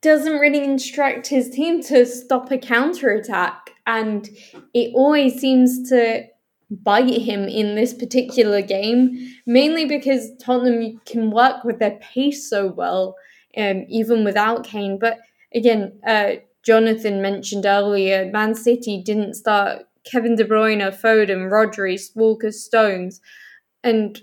doesn't 0.00 0.38
really 0.38 0.62
instruct 0.62 1.26
his 1.26 1.50
team 1.50 1.82
to 1.82 2.06
stop 2.06 2.52
a 2.52 2.58
counter 2.58 3.10
attack 3.10 3.72
and 3.88 4.28
it 4.74 4.92
always 4.94 5.40
seems 5.40 5.88
to 5.88 6.24
bite 6.70 7.08
him 7.08 7.44
in 7.48 7.74
this 7.74 7.94
particular 7.94 8.60
game, 8.60 9.34
mainly 9.46 9.86
because 9.86 10.30
Tottenham 10.38 11.00
can 11.06 11.30
work 11.30 11.64
with 11.64 11.78
their 11.78 11.98
pace 12.02 12.48
so 12.48 12.66
well, 12.66 13.16
um, 13.56 13.86
even 13.88 14.24
without 14.24 14.64
Kane. 14.64 14.98
But 14.98 15.18
again, 15.54 15.98
uh, 16.06 16.32
Jonathan 16.62 17.22
mentioned 17.22 17.64
earlier, 17.64 18.30
Man 18.30 18.54
City 18.54 19.02
didn't 19.02 19.34
start 19.34 19.86
Kevin 20.04 20.36
De 20.36 20.44
Bruyne, 20.44 20.82
Foden, 20.90 21.50
Rodri, 21.50 21.98
Walker, 22.14 22.52
Stones, 22.52 23.22
and 23.82 24.20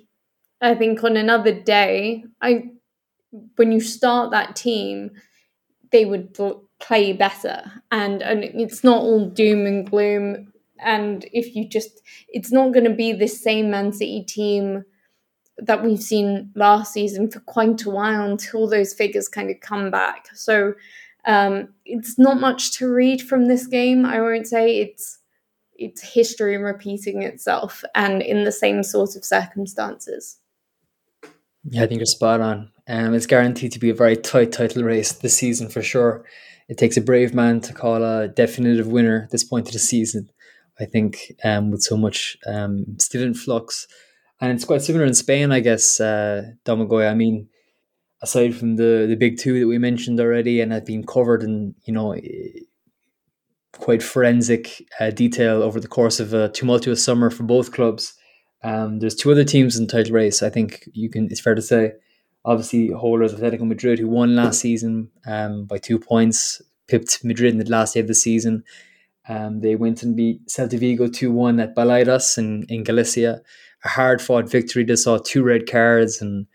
I 0.61 0.75
think 0.75 1.03
on 1.03 1.17
another 1.17 1.59
day, 1.59 2.23
I 2.39 2.65
when 3.55 3.71
you 3.71 3.81
start 3.81 4.31
that 4.31 4.55
team, 4.55 5.11
they 5.91 6.05
would 6.05 6.37
play 6.79 7.13
better. 7.13 7.71
And 7.91 8.21
and 8.21 8.43
it's 8.43 8.83
not 8.83 9.01
all 9.01 9.29
doom 9.29 9.65
and 9.65 9.89
gloom. 9.89 10.51
And 10.79 11.25
if 11.31 11.55
you 11.55 11.67
just 11.67 12.01
it's 12.29 12.51
not 12.51 12.73
going 12.73 12.85
to 12.85 12.95
be 12.95 13.13
this 13.13 13.41
same 13.41 13.71
man 13.71 13.93
city 13.93 14.23
team 14.23 14.83
that 15.57 15.83
we've 15.83 16.01
seen 16.01 16.51
last 16.55 16.91
season 16.91 17.31
for 17.31 17.39
quite 17.41 17.85
a 17.85 17.89
while 17.89 18.23
until 18.23 18.67
those 18.67 18.93
figures 18.93 19.29
kind 19.29 19.49
of 19.49 19.59
come 19.61 19.89
back. 19.89 20.27
So 20.33 20.73
um, 21.25 21.69
it's 21.85 22.19
not 22.19 22.39
much 22.39 22.73
to 22.77 22.91
read 22.91 23.21
from 23.21 23.47
this 23.47 23.65
game 23.67 24.05
i 24.05 24.19
won't 24.19 24.47
say. 24.47 24.79
It's 24.79 25.19
it's 25.77 26.01
history 26.01 26.57
repeating 26.57 27.23
itself 27.23 27.83
and 27.95 28.21
in 28.21 28.45
the 28.45 28.51
same 28.51 28.83
sort 28.83 29.15
of 29.15 29.25
circumstances. 29.25 30.37
Yeah 31.63 31.83
i 31.83 31.87
think 31.87 31.99
you're 31.99 32.05
spot 32.05 32.41
on. 32.41 32.71
Um, 32.87 33.15
it's 33.15 33.25
guaranteed 33.25 33.71
to 33.71 33.79
be 33.79 33.89
a 33.89 33.95
very 33.95 34.15
tight 34.15 34.51
title 34.51 34.83
race 34.83 35.13
this 35.13 35.35
season 35.35 35.69
for 35.69 35.81
sure 35.81 36.23
it 36.67 36.77
takes 36.77 36.97
a 36.97 37.01
brave 37.01 37.33
man 37.33 37.61
to 37.61 37.73
call 37.73 38.03
a 38.03 38.27
definitive 38.27 38.87
winner 38.87 39.23
at 39.23 39.31
this 39.31 39.43
point 39.43 39.67
of 39.67 39.73
the 39.73 39.79
season. 39.79 40.29
I 40.79 40.85
think 40.85 41.33
um, 41.43 41.71
with 41.71 41.83
so 41.83 41.95
much 41.95 42.37
um, 42.45 42.97
flux, 43.33 43.87
and 44.41 44.51
it's 44.51 44.65
quite 44.65 44.81
similar 44.81 45.05
in 45.05 45.13
Spain, 45.13 45.51
I 45.51 45.61
guess. 45.61 45.99
Uh, 46.01 46.51
I 46.67 47.13
mean, 47.13 47.47
aside 48.21 48.55
from 48.55 48.75
the 48.75 49.05
the 49.07 49.15
big 49.15 49.37
two 49.37 49.59
that 49.59 49.67
we 49.67 49.77
mentioned 49.77 50.19
already, 50.19 50.59
and 50.59 50.73
have 50.73 50.85
been 50.85 51.05
covered 51.05 51.43
in 51.43 51.75
you 51.85 51.93
know 51.93 52.15
quite 53.73 54.03
forensic 54.03 54.83
uh, 54.99 55.11
detail 55.11 55.61
over 55.61 55.79
the 55.79 55.87
course 55.87 56.19
of 56.19 56.33
a 56.33 56.49
tumultuous 56.49 57.03
summer 57.03 57.29
for 57.29 57.43
both 57.43 57.71
clubs. 57.71 58.13
Um, 58.63 58.99
there's 58.99 59.15
two 59.15 59.31
other 59.31 59.43
teams 59.43 59.77
in 59.77 59.85
the 59.85 59.91
title 59.91 60.13
race. 60.13 60.41
I 60.41 60.49
think 60.49 60.89
you 60.93 61.09
can. 61.09 61.27
It's 61.31 61.41
fair 61.41 61.55
to 61.55 61.61
say 61.61 61.93
obviously 62.45 62.89
holders 62.89 63.33
of 63.33 63.39
Atletico 63.39 63.67
Madrid 63.67 63.99
who 63.99 64.07
won 64.07 64.35
last 64.35 64.59
season 64.61 65.09
um, 65.25 65.65
by 65.65 65.77
two 65.77 65.99
points, 65.99 66.61
pipped 66.87 67.23
Madrid 67.23 67.53
in 67.53 67.59
the 67.59 67.69
last 67.69 67.95
day 67.95 67.99
of 67.99 68.07
the 68.07 68.13
season. 68.13 68.63
Um, 69.27 69.61
they 69.61 69.75
went 69.75 70.03
and 70.03 70.15
beat 70.15 70.47
Celta 70.47 70.79
Vigo 70.79 71.07
2 71.07 71.31
1 71.31 71.59
at 71.59 71.75
Balaidos 71.75 72.37
in, 72.37 72.65
in 72.69 72.83
Galicia. 72.83 73.41
A 73.83 73.89
hard 73.89 74.21
fought 74.21 74.49
victory. 74.49 74.83
They 74.83 74.95
saw 74.95 75.17
two 75.17 75.43
red 75.43 75.69
cards 75.69 76.21
and 76.21 76.45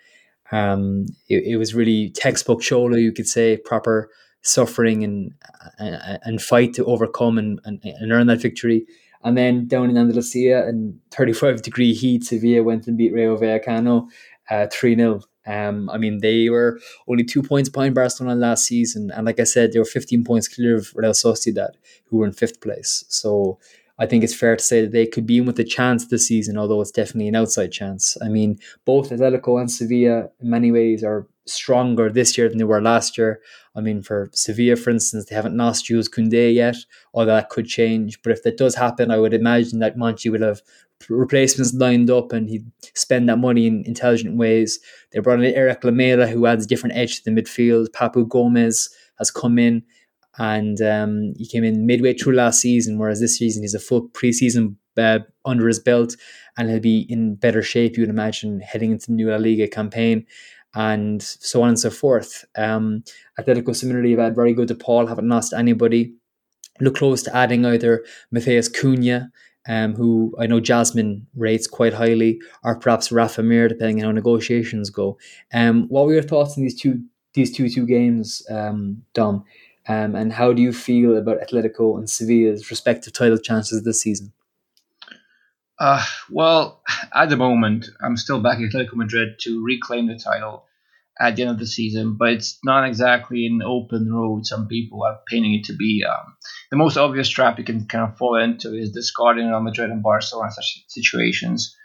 um, 0.52 1.06
it, 1.28 1.44
it, 1.44 1.56
was 1.56 1.74
really 1.74 2.10
textbook 2.10 2.60
Cholo, 2.60 2.96
you 2.96 3.12
could 3.12 3.28
say, 3.28 3.56
proper 3.56 4.10
suffering 4.42 5.04
and 5.04 5.32
and, 5.78 6.18
and 6.24 6.42
fight 6.42 6.74
to 6.74 6.84
overcome 6.86 7.38
and, 7.38 7.60
and, 7.64 7.80
and, 7.84 8.10
earn 8.10 8.26
that 8.26 8.40
victory. 8.40 8.84
And 9.22 9.36
then 9.36 9.68
down 9.68 9.90
in 9.90 9.98
Andalusia 9.98 10.66
in 10.68 10.98
35 11.12 11.62
degree 11.62 11.92
heat, 11.92 12.24
Sevilla 12.24 12.64
went 12.64 12.86
and 12.86 12.96
beat 12.96 13.12
Rayo 13.12 13.36
Vallecano 13.36 14.08
uh, 14.50 14.66
3 14.72 14.96
0. 14.96 15.20
Um, 15.46 15.88
I 15.90 15.96
mean, 15.96 16.18
they 16.18 16.50
were 16.50 16.78
only 17.08 17.24
two 17.24 17.42
points 17.42 17.68
behind 17.68 17.94
Barcelona 17.94 18.36
last 18.38 18.66
season, 18.66 19.10
and 19.10 19.26
like 19.26 19.40
I 19.40 19.44
said, 19.44 19.72
they 19.72 19.78
were 19.78 19.84
15 19.84 20.24
points 20.24 20.48
clear 20.48 20.76
of 20.76 20.92
Real 20.94 21.12
Sociedad, 21.12 21.72
who 22.06 22.18
were 22.18 22.26
in 22.26 22.32
fifth 22.32 22.60
place. 22.60 23.04
So 23.08 23.58
I 24.00 24.06
think 24.06 24.24
it's 24.24 24.34
fair 24.34 24.56
to 24.56 24.62
say 24.62 24.80
that 24.80 24.92
they 24.92 25.06
could 25.06 25.26
be 25.26 25.38
in 25.38 25.44
with 25.44 25.58
a 25.58 25.64
chance 25.64 26.06
this 26.06 26.26
season, 26.26 26.56
although 26.56 26.80
it's 26.80 26.90
definitely 26.90 27.28
an 27.28 27.36
outside 27.36 27.70
chance. 27.70 28.16
I 28.22 28.28
mean, 28.28 28.58
both 28.86 29.10
Atletico 29.10 29.60
and 29.60 29.70
Sevilla, 29.70 30.30
in 30.40 30.48
many 30.50 30.72
ways, 30.72 31.04
are 31.04 31.26
stronger 31.46 32.10
this 32.10 32.38
year 32.38 32.48
than 32.48 32.56
they 32.56 32.64
were 32.64 32.80
last 32.80 33.18
year. 33.18 33.40
I 33.76 33.82
mean, 33.82 34.02
for 34.02 34.30
Sevilla, 34.32 34.76
for 34.76 34.88
instance, 34.88 35.26
they 35.26 35.34
haven't 35.34 35.56
lost 35.56 35.84
Jules 35.84 36.08
Koundé 36.08 36.54
yet, 36.54 36.76
although 37.12 37.34
that 37.34 37.50
could 37.50 37.66
change. 37.66 38.22
But 38.22 38.32
if 38.32 38.42
that 38.42 38.56
does 38.56 38.74
happen, 38.74 39.10
I 39.10 39.18
would 39.18 39.34
imagine 39.34 39.80
that 39.80 39.96
Monchi 39.96 40.30
would 40.30 40.40
have 40.40 40.62
replacements 41.08 41.74
lined 41.74 42.10
up 42.10 42.32
and 42.32 42.48
he'd 42.48 42.70
spend 42.94 43.28
that 43.28 43.38
money 43.38 43.66
in 43.66 43.84
intelligent 43.86 44.36
ways. 44.36 44.78
They 45.12 45.20
brought 45.20 45.40
in 45.40 45.54
Eric 45.54 45.84
Lamela, 45.84 46.26
who 46.26 46.46
adds 46.46 46.64
a 46.64 46.68
different 46.68 46.96
edge 46.96 47.16
to 47.16 47.24
the 47.24 47.30
midfield. 47.30 47.88
Papu 47.90 48.28
Gomez 48.28 48.90
has 49.18 49.30
come 49.30 49.58
in 49.58 49.82
and 50.38 50.80
um, 50.80 51.32
he 51.36 51.46
came 51.46 51.64
in 51.64 51.86
midway 51.86 52.14
through 52.14 52.34
last 52.34 52.60
season, 52.60 52.98
whereas 52.98 53.20
this 53.20 53.36
season 53.38 53.62
he's 53.62 53.74
a 53.74 53.80
full 53.80 54.08
preseason 54.10 54.76
uh, 54.96 55.20
under 55.44 55.66
his 55.66 55.78
belt 55.78 56.16
and 56.56 56.68
he'll 56.68 56.80
be 56.80 57.06
in 57.08 57.36
better 57.36 57.62
shape, 57.62 57.96
you 57.96 58.02
would 58.02 58.10
imagine, 58.10 58.60
heading 58.60 58.92
into 58.92 59.06
the 59.06 59.12
new 59.12 59.30
La 59.30 59.36
Liga 59.36 59.68
campaign 59.68 60.26
and 60.74 61.22
so 61.22 61.62
on 61.62 61.70
and 61.70 61.80
so 61.80 61.90
forth. 61.90 62.44
Um, 62.56 63.02
Atletico 63.38 63.74
similarly 63.74 64.10
have 64.10 64.20
had 64.20 64.34
very 64.34 64.52
good 64.52 64.68
to 64.68 64.74
Paul, 64.74 65.06
haven't 65.06 65.28
lost 65.28 65.52
anybody. 65.52 66.14
Look 66.80 66.96
close 66.96 67.22
to 67.24 67.36
adding 67.36 67.66
either 67.66 68.04
Matheus 68.34 68.70
Cunha, 68.70 69.30
um, 69.68 69.94
who 69.94 70.34
I 70.38 70.46
know 70.46 70.60
Jasmine 70.60 71.26
rates 71.36 71.66
quite 71.66 71.92
highly, 71.92 72.40
or 72.64 72.78
perhaps 72.78 73.12
Rafa 73.12 73.42
Mir, 73.42 73.68
depending 73.68 73.98
on 73.98 74.04
how 74.04 74.12
negotiations 74.12 74.90
go. 74.90 75.18
Um, 75.52 75.86
what 75.88 76.06
were 76.06 76.14
your 76.14 76.22
thoughts 76.22 76.56
on 76.56 76.62
these 76.62 76.80
two 76.80 77.02
these 77.34 77.54
two 77.54 77.68
two 77.68 77.86
games, 77.86 78.42
um, 78.50 79.02
Dom? 79.14 79.44
Um, 79.88 80.14
and 80.14 80.32
how 80.32 80.52
do 80.52 80.62
you 80.62 80.72
feel 80.72 81.16
about 81.16 81.40
Atletico 81.40 81.98
and 81.98 82.08
Sevilla's 82.08 82.70
respective 82.70 83.12
title 83.12 83.38
chances 83.38 83.82
this 83.82 84.00
season? 84.00 84.32
Uh, 85.78 86.04
well, 86.30 86.82
at 87.14 87.30
the 87.30 87.36
moment, 87.36 87.88
I'm 88.02 88.16
still 88.16 88.40
backing 88.40 88.68
Atletico 88.68 88.94
Madrid 88.94 89.38
to 89.40 89.64
reclaim 89.64 90.06
the 90.06 90.16
title 90.16 90.64
at 91.20 91.36
the 91.36 91.42
end 91.42 91.50
of 91.50 91.58
the 91.58 91.66
season, 91.66 92.16
but 92.18 92.30
it's 92.30 92.58
not 92.64 92.88
exactly 92.88 93.46
an 93.46 93.60
open 93.62 94.10
road. 94.10 94.46
Some 94.46 94.68
people 94.68 95.02
are 95.04 95.20
painting 95.28 95.54
it 95.54 95.64
to 95.64 95.74
be. 95.74 96.02
Um, 96.08 96.36
the 96.70 96.78
most 96.78 96.96
obvious 96.96 97.28
trap 97.28 97.58
you 97.58 97.64
can 97.64 97.86
kind 97.86 98.10
of 98.10 98.16
fall 98.16 98.36
into 98.36 98.74
is 98.74 98.92
discarding 98.92 99.48
Real 99.48 99.60
Madrid 99.60 99.90
and 99.90 100.02
Barcelona 100.02 100.50
such 100.50 100.84
situations. 100.88 101.76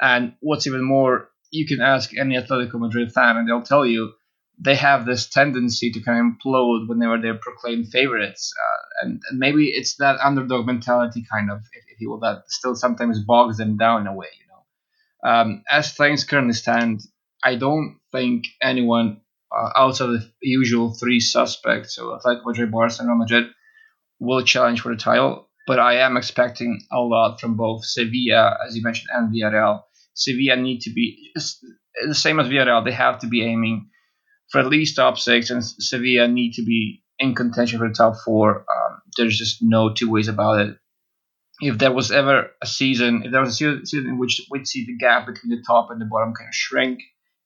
And 0.00 0.34
what's 0.40 0.68
even 0.68 0.84
more, 0.84 1.28
you 1.50 1.66
can 1.66 1.80
ask 1.80 2.16
any 2.16 2.36
Atletico 2.36 2.78
Madrid 2.78 3.10
fan, 3.10 3.36
and 3.36 3.48
they'll 3.48 3.62
tell 3.62 3.84
you 3.84 4.12
they 4.64 4.76
have 4.76 5.04
this 5.04 5.28
tendency 5.28 5.90
to 5.90 6.00
kind 6.00 6.20
of 6.20 6.26
implode 6.26 6.88
whenever 6.88 7.20
they're 7.20 7.38
proclaimed 7.38 7.88
favorites. 7.88 8.52
Uh, 8.56 9.06
and, 9.06 9.20
and, 9.28 9.38
maybe 9.40 9.66
it's 9.66 9.96
that 9.96 10.20
underdog 10.22 10.66
mentality, 10.66 11.24
kind 11.32 11.50
of, 11.50 11.58
if, 11.72 11.84
if, 11.92 12.00
you 12.00 12.10
will, 12.10 12.20
that 12.20 12.44
still 12.46 12.76
sometimes 12.76 13.24
bogs 13.24 13.56
them 13.56 13.76
down 13.76 14.02
in 14.02 14.06
a 14.06 14.14
way, 14.14 14.28
you 14.38 14.46
know. 14.48 15.30
Um, 15.30 15.64
as 15.68 15.92
things 15.92 16.22
currently 16.22 16.52
stand, 16.52 17.00
I 17.42 17.56
don't 17.56 17.98
think 18.14 18.44
anyone 18.62 19.20
uh, 19.54 19.70
outside 19.76 20.10
of 20.10 20.20
the 20.20 20.30
usual 20.42 20.94
three 20.94 21.20
suspects, 21.20 21.96
so 21.96 22.16
Atletico 22.16 22.46
Madrid, 22.46 22.70
Barcelona, 22.70 23.16
Madrid, 23.16 23.44
will 24.20 24.44
challenge 24.44 24.80
for 24.80 24.94
the 24.94 25.00
title. 25.00 25.48
But 25.66 25.78
I 25.78 25.94
am 25.98 26.16
expecting 26.16 26.80
a 26.92 27.00
lot 27.00 27.40
from 27.40 27.56
both 27.56 27.84
Sevilla, 27.84 28.56
as 28.66 28.76
you 28.76 28.82
mentioned, 28.82 29.08
and 29.12 29.32
Villarreal. 29.32 29.82
Sevilla 30.14 30.56
need 30.56 30.80
to 30.80 30.90
be 30.90 31.32
the 31.34 32.14
same 32.14 32.38
as 32.38 32.48
Villarreal. 32.48 32.84
They 32.84 32.92
have 32.92 33.20
to 33.20 33.26
be 33.26 33.42
aiming 33.42 33.88
for 34.50 34.60
at 34.60 34.66
least 34.66 34.96
top 34.96 35.18
six, 35.18 35.50
and 35.50 35.64
Sevilla 35.64 36.28
need 36.28 36.52
to 36.54 36.62
be 36.62 37.02
in 37.18 37.34
contention 37.34 37.78
for 37.78 37.88
the 37.88 37.94
top 37.94 38.14
four. 38.24 38.58
Um, 38.58 39.00
there's 39.16 39.38
just 39.38 39.58
no 39.62 39.92
two 39.92 40.10
ways 40.10 40.28
about 40.28 40.60
it. 40.60 40.76
If 41.60 41.78
there 41.78 41.92
was 41.92 42.10
ever 42.10 42.50
a 42.60 42.66
season, 42.66 43.22
if 43.24 43.32
there 43.32 43.40
was 43.40 43.50
a 43.50 43.86
season 43.86 44.06
in 44.06 44.18
which 44.18 44.42
we'd 44.50 44.66
see 44.66 44.84
the 44.84 44.96
gap 44.96 45.26
between 45.26 45.56
the 45.56 45.62
top 45.66 45.90
and 45.90 46.00
the 46.00 46.06
bottom 46.06 46.34
kind 46.34 46.48
of 46.48 46.54
shrink, 46.54 47.00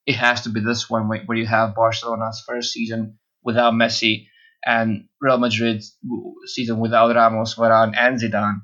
it 0.09 0.17
has 0.17 0.41
to 0.41 0.49
be 0.49 0.61
this 0.61 0.89
one 0.89 1.07
where 1.07 1.37
you 1.37 1.45
have 1.47 1.75
Barcelona's 1.75 2.43
first 2.49 2.73
season 2.73 3.19
without 3.45 3.75
Messi 3.75 4.29
and 4.65 5.05
Real 5.21 5.37
Madrid's 5.37 5.99
season 6.47 6.79
without 6.79 7.15
Ramos, 7.15 7.57
Varane, 7.57 7.95
and 7.95 8.19
Zidane. 8.19 8.63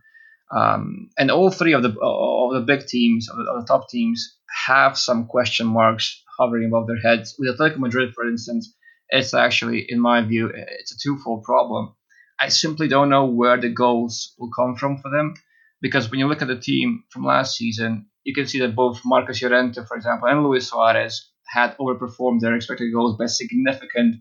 Um, 0.51 1.11
and 1.19 1.31
all 1.31 1.51
three 1.51 1.75
of 1.75 1.83
the 1.83 1.91
of 2.01 2.55
the 2.55 2.65
big 2.67 2.87
teams, 2.87 3.29
of 3.29 3.37
the, 3.37 3.45
of 3.45 3.61
the 3.61 3.67
top 3.67 3.91
teams, 3.91 4.39
have 4.67 4.97
some 4.97 5.27
question 5.27 5.67
marks 5.67 6.23
hovering 6.39 6.65
above 6.65 6.87
their 6.87 6.97
heads. 6.97 7.35
With 7.39 7.55
Atletico 7.55 7.79
Madrid, 7.79 8.15
for 8.15 8.27
instance, 8.27 8.75
it's 9.11 9.35
actually, 9.35 9.85
in 9.87 10.01
my 10.01 10.23
view, 10.23 10.51
it's 10.55 10.95
a 10.95 10.99
twofold 11.03 11.43
problem. 11.45 11.95
I 12.41 12.49
simply 12.49 12.89
don't 12.89 13.11
know 13.11 13.27
where 13.27 13.61
the 13.61 13.69
goals 13.69 14.35
will 14.39 14.51
come 14.59 14.77
from 14.77 14.97
for 14.97 15.11
them, 15.11 15.35
because 15.83 16.11
when 16.11 16.21
you 16.21 16.27
look 16.27 16.41
at 16.41 16.49
the 16.49 16.59
team 16.59 17.05
from 17.11 17.27
last 17.27 17.55
season, 17.55 18.07
you 18.25 18.33
can 18.33 18.47
see 18.47 18.61
that 18.61 18.75
both 18.75 19.03
Marcos 19.05 19.43
Llorente, 19.43 19.85
for 19.87 19.99
example, 19.99 20.29
and 20.29 20.43
Luis 20.43 20.71
Suarez 20.71 21.31
had 21.47 21.77
overperformed 21.79 22.41
their 22.41 22.55
expected 22.55 22.93
goals 22.93 23.17
by 23.17 23.27
significant, 23.27 24.17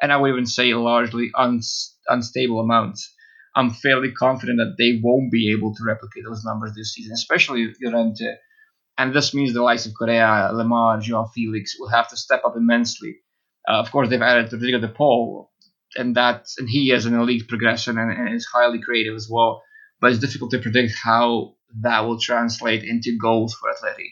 and 0.00 0.12
I 0.12 0.16
would 0.16 0.30
even 0.30 0.46
say 0.46 0.74
largely 0.74 1.30
unstable 2.08 2.60
amounts. 2.60 3.14
I'm 3.56 3.70
fairly 3.70 4.12
confident 4.12 4.58
that 4.58 4.76
they 4.78 5.00
won't 5.02 5.32
be 5.32 5.50
able 5.50 5.74
to 5.74 5.84
replicate 5.84 6.24
those 6.24 6.44
numbers 6.44 6.74
this 6.74 6.94
season, 6.94 7.12
especially 7.12 7.74
Llorente 7.80 8.36
and 8.98 9.14
this 9.14 9.32
means 9.32 9.54
the 9.54 9.62
likes 9.62 9.86
of 9.86 9.94
Correa, 9.94 10.50
Lemar, 10.52 11.00
Joao 11.00 11.26
Felix 11.26 11.76
will 11.78 11.88
have 11.88 12.08
to 12.08 12.16
step 12.16 12.42
up 12.44 12.56
immensely. 12.56 13.18
Uh, 13.68 13.78
of 13.78 13.92
course, 13.92 14.08
they've 14.08 14.20
added 14.20 14.52
Rodrigo 14.52 14.80
de 14.80 14.88
Paul, 14.88 15.52
and 15.96 16.16
that 16.16 16.46
and 16.58 16.68
he 16.68 16.88
has 16.88 17.06
an 17.06 17.14
elite 17.14 17.46
progression 17.48 17.96
and, 17.96 18.10
and 18.10 18.34
is 18.34 18.46
highly 18.52 18.80
creative 18.82 19.14
as 19.14 19.28
well. 19.30 19.62
But 20.00 20.10
it's 20.10 20.20
difficult 20.20 20.50
to 20.50 20.58
predict 20.58 20.94
how 21.00 21.54
that 21.80 22.00
will 22.00 22.18
translate 22.18 22.82
into 22.82 23.16
goals 23.16 23.54
for 23.54 23.70
Atleti. 23.70 24.10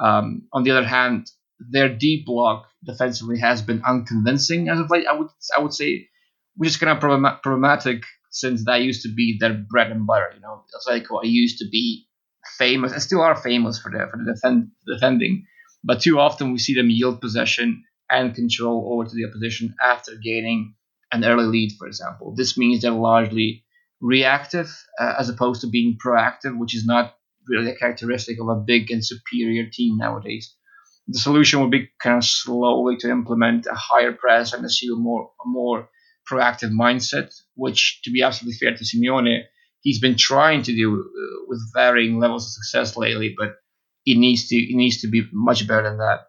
Um, 0.00 0.42
on 0.52 0.62
the 0.62 0.70
other 0.70 0.86
hand, 0.86 1.28
their 1.58 1.88
deep 1.88 2.26
block 2.26 2.66
defensively 2.84 3.38
has 3.38 3.62
been 3.62 3.82
unconvincing 3.84 4.68
as 4.68 4.80
of 4.80 4.90
late. 4.90 5.06
I 5.06 5.14
would 5.14 5.28
I 5.56 5.60
would 5.60 5.74
say, 5.74 6.08
which 6.56 6.70
is 6.70 6.76
kind 6.76 6.92
of 6.92 7.42
problematic 7.42 8.02
since 8.30 8.64
that 8.64 8.82
used 8.82 9.02
to 9.02 9.14
be 9.14 9.36
their 9.38 9.54
bread 9.54 9.90
and 9.90 10.06
butter. 10.06 10.32
You 10.34 10.40
know, 10.40 10.64
Atletico 10.76 11.20
used 11.24 11.58
to 11.58 11.68
be 11.70 12.06
famous 12.56 12.92
and 12.92 13.02
still 13.02 13.20
are 13.20 13.36
famous 13.36 13.78
for 13.78 13.90
the 13.90 14.06
for 14.10 14.18
the 14.18 14.32
defend, 14.32 14.70
defending. 14.86 15.46
But 15.84 16.00
too 16.00 16.18
often 16.18 16.52
we 16.52 16.58
see 16.58 16.74
them 16.74 16.90
yield 16.90 17.20
possession 17.20 17.84
and 18.10 18.34
control 18.34 18.92
over 18.92 19.08
to 19.08 19.14
the 19.14 19.26
opposition 19.26 19.74
after 19.82 20.12
gaining 20.16 20.74
an 21.12 21.24
early 21.24 21.44
lead, 21.44 21.72
for 21.78 21.86
example. 21.86 22.34
This 22.34 22.56
means 22.56 22.82
they're 22.82 22.90
largely 22.90 23.64
reactive 24.00 24.68
uh, 25.00 25.14
as 25.18 25.28
opposed 25.28 25.60
to 25.62 25.68
being 25.68 25.98
proactive, 26.04 26.58
which 26.58 26.74
is 26.74 26.84
not 26.86 27.14
really 27.46 27.70
a 27.70 27.76
characteristic 27.76 28.38
of 28.40 28.48
a 28.48 28.56
big 28.56 28.90
and 28.90 29.04
superior 29.04 29.68
team 29.72 29.96
nowadays. 29.96 30.54
The 31.08 31.18
solution 31.18 31.60
would 31.60 31.70
be 31.70 31.88
kind 32.02 32.18
of 32.18 32.24
slowly 32.24 32.96
to 32.98 33.10
implement 33.10 33.66
a 33.66 33.74
higher 33.74 34.12
press 34.12 34.52
and 34.52 34.64
assume 34.64 35.02
more 35.02 35.30
a 35.44 35.48
more 35.48 35.88
proactive 36.30 36.70
mindset, 36.70 37.34
which, 37.54 38.00
to 38.04 38.10
be 38.10 38.22
absolutely 38.22 38.58
fair 38.58 38.76
to 38.76 38.84
Simeone, 38.84 39.44
he's 39.80 40.00
been 40.00 40.16
trying 40.16 40.62
to 40.62 40.72
do 40.74 41.00
uh, 41.00 41.44
with 41.48 41.60
varying 41.74 42.18
levels 42.18 42.44
of 42.46 42.52
success 42.52 42.96
lately, 42.96 43.34
but 43.36 43.56
it 44.04 44.18
needs 44.18 44.48
to 44.48 44.56
he 44.56 44.76
needs 44.76 45.00
to 45.00 45.08
be 45.08 45.22
much 45.32 45.66
better 45.66 45.84
than 45.88 45.98
that. 45.98 46.20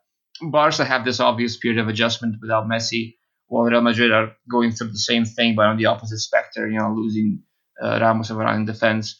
Barca 0.42 0.86
have 0.86 1.04
this 1.04 1.20
obvious 1.20 1.58
period 1.58 1.82
of 1.82 1.90
adjustment 1.90 2.36
without 2.42 2.68
Messi, 2.68 3.18
while 3.48 3.66
Real 3.66 3.82
Madrid 3.82 4.12
are 4.12 4.32
going 4.50 4.72
through 4.72 4.92
the 4.92 4.98
same 4.98 5.26
thing, 5.26 5.56
but 5.56 5.66
on 5.66 5.78
the 5.78 5.88
opposite 5.88 6.20
spectrum. 6.20 6.72
You 6.72 6.80
know, 6.80 6.94
losing 6.94 7.44
uh, 7.82 8.00
Ramos 8.00 8.30
and 8.30 8.40
Varane 8.40 8.56
in 8.58 8.66
defense. 8.66 9.20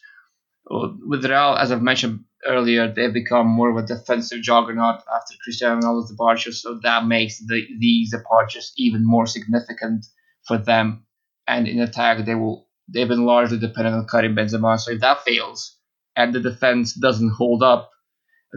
With 0.70 1.24
Real, 1.24 1.56
as 1.58 1.72
I've 1.72 1.82
mentioned 1.82 2.24
earlier, 2.46 2.92
they've 2.92 3.12
become 3.12 3.46
more 3.46 3.70
of 3.70 3.76
a 3.76 3.86
defensive 3.86 4.42
juggernaut 4.42 5.02
after 5.14 5.34
Cristiano 5.42 5.80
Ronaldo's 5.80 6.10
departure, 6.10 6.52
so 6.52 6.78
that 6.82 7.06
makes 7.06 7.38
the, 7.38 7.66
these 7.78 8.10
departures 8.10 8.72
even 8.76 9.04
more 9.04 9.26
significant 9.26 10.06
for 10.46 10.58
them. 10.58 11.04
And 11.46 11.66
in 11.66 11.80
attack, 11.80 12.24
they 12.24 12.34
will 12.34 12.68
they've 12.92 13.08
been 13.08 13.24
largely 13.24 13.58
dependent 13.58 13.96
on 13.96 14.06
Karim 14.06 14.34
Benzema. 14.34 14.78
So 14.78 14.92
if 14.92 15.00
that 15.00 15.22
fails 15.24 15.76
and 16.16 16.32
the 16.32 16.40
defense 16.40 16.94
doesn't 16.94 17.34
hold 17.36 17.62
up, 17.62 17.90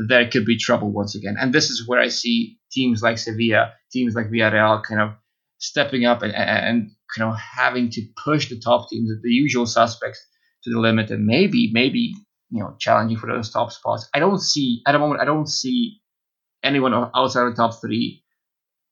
there 0.08 0.28
could 0.30 0.46
be 0.46 0.58
trouble 0.58 0.92
once 0.92 1.16
again. 1.16 1.36
And 1.40 1.54
this 1.54 1.70
is 1.70 1.88
where 1.88 2.00
I 2.00 2.08
see 2.08 2.58
teams 2.72 3.02
like 3.02 3.18
Sevilla, 3.20 3.74
teams 3.92 4.16
like 4.16 4.32
Villarreal, 4.32 4.84
kind 4.84 5.02
of 5.02 5.12
stepping 5.60 6.06
up 6.06 6.24
and, 6.24 6.34
and 6.34 6.92
kind 7.16 7.32
of 7.32 7.38
having 7.40 7.90
to 7.92 8.02
push 8.24 8.50
the 8.50 8.60
top 8.60 8.90
teams, 8.90 9.10
the 9.22 9.30
usual 9.30 9.66
suspects, 9.66 10.26
to 10.64 10.72
the 10.72 10.80
limit, 10.80 11.12
and 11.12 11.26
maybe 11.26 11.70
maybe 11.74 12.16
you 12.54 12.62
know 12.62 12.76
challenging 12.80 13.18
for 13.18 13.28
those 13.28 13.52
top 13.52 13.72
spots. 13.72 14.08
I 14.14 14.20
don't 14.20 14.40
see 14.40 14.82
at 14.88 14.92
the 14.92 15.00
moment. 15.00 15.22
I 15.22 15.26
don't 15.26 15.50
see 15.50 16.02
anyone 16.64 16.94
outside 16.94 17.48
of 17.48 17.56
the 17.56 17.62
top 17.62 17.82
three 17.82 18.24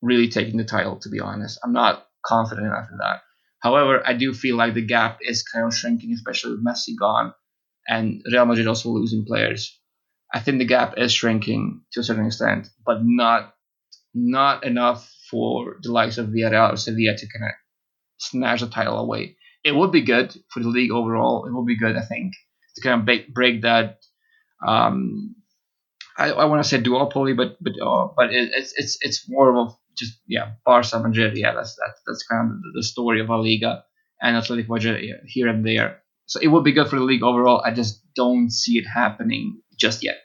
really 0.01 0.27
taking 0.27 0.57
the 0.57 0.65
title. 0.65 0.97
To 0.99 1.09
be 1.09 1.19
honest, 1.19 1.59
I'm 1.63 1.73
not 1.73 2.07
confident 2.25 2.65
enough 2.67 2.87
in 2.91 2.97
that. 2.97 3.21
However, 3.61 4.01
I 4.05 4.13
do 4.13 4.33
feel 4.33 4.57
like 4.57 4.73
the 4.73 4.85
gap 4.85 5.19
is 5.21 5.43
kind 5.43 5.65
of 5.65 5.75
shrinking, 5.75 6.11
especially 6.13 6.51
with 6.51 6.65
Messi 6.65 6.97
gone 6.99 7.33
and 7.87 8.23
Real 8.31 8.45
Madrid 8.45 8.67
also 8.67 8.89
losing 8.89 9.25
players. 9.25 9.79
I 10.33 10.39
think 10.39 10.57
the 10.57 10.65
gap 10.65 10.95
is 10.97 11.11
shrinking 11.13 11.81
to 11.91 11.99
a 11.99 12.03
certain 12.03 12.25
extent, 12.25 12.69
but 12.85 13.01
not 13.03 13.53
not 14.13 14.65
enough 14.65 15.09
for 15.29 15.77
the 15.81 15.91
likes 15.91 16.17
of 16.17 16.27
Villarreal 16.29 16.73
or 16.73 16.77
Sevilla 16.77 17.15
to 17.15 17.27
kind 17.27 17.45
of 17.45 17.51
snatch 18.17 18.61
the 18.61 18.67
title 18.67 18.97
away. 18.97 19.37
It 19.63 19.75
would 19.75 19.91
be 19.91 20.01
good 20.01 20.35
for 20.49 20.61
the 20.61 20.69
league 20.69 20.91
overall. 20.91 21.45
It 21.45 21.53
would 21.53 21.67
be 21.67 21.77
good, 21.77 21.95
I 21.95 22.01
think, 22.01 22.33
to 22.75 22.81
kind 22.81 22.99
of 22.99 23.05
break, 23.05 23.33
break 23.33 23.61
that 23.63 23.99
um, 24.65 25.35
I, 26.17 26.31
I 26.31 26.45
want 26.45 26.63
to 26.63 26.67
say 26.67 26.81
duopoly, 26.81 27.35
but 27.35 27.57
but 27.61 27.73
uh, 27.81 28.09
but 28.15 28.33
it, 28.33 28.51
it's 28.53 28.73
it's 28.77 28.97
it's 29.01 29.29
more 29.29 29.55
of 29.57 29.75
just 29.97 30.19
yeah 30.27 30.53
Barca 30.65 30.99
Madrid. 30.99 31.37
Yeah, 31.37 31.53
that's 31.53 31.75
that's 31.75 32.01
that's 32.05 32.23
kind 32.23 32.51
of 32.51 32.57
the 32.73 32.83
story 32.83 33.21
of 33.21 33.29
La 33.29 33.37
Liga 33.37 33.83
and 34.21 34.37
Athletic 34.37 34.69
Madrid 34.69 35.03
here 35.25 35.47
and 35.47 35.65
there. 35.65 36.01
So 36.25 36.39
it 36.39 36.47
would 36.47 36.63
be 36.63 36.71
good 36.71 36.87
for 36.87 36.97
the 36.97 37.05
league 37.05 37.23
overall. 37.23 37.61
I 37.65 37.71
just 37.71 38.03
don't 38.15 38.51
see 38.51 38.77
it 38.77 38.85
happening 38.85 39.61
just 39.77 40.03
yet. 40.03 40.17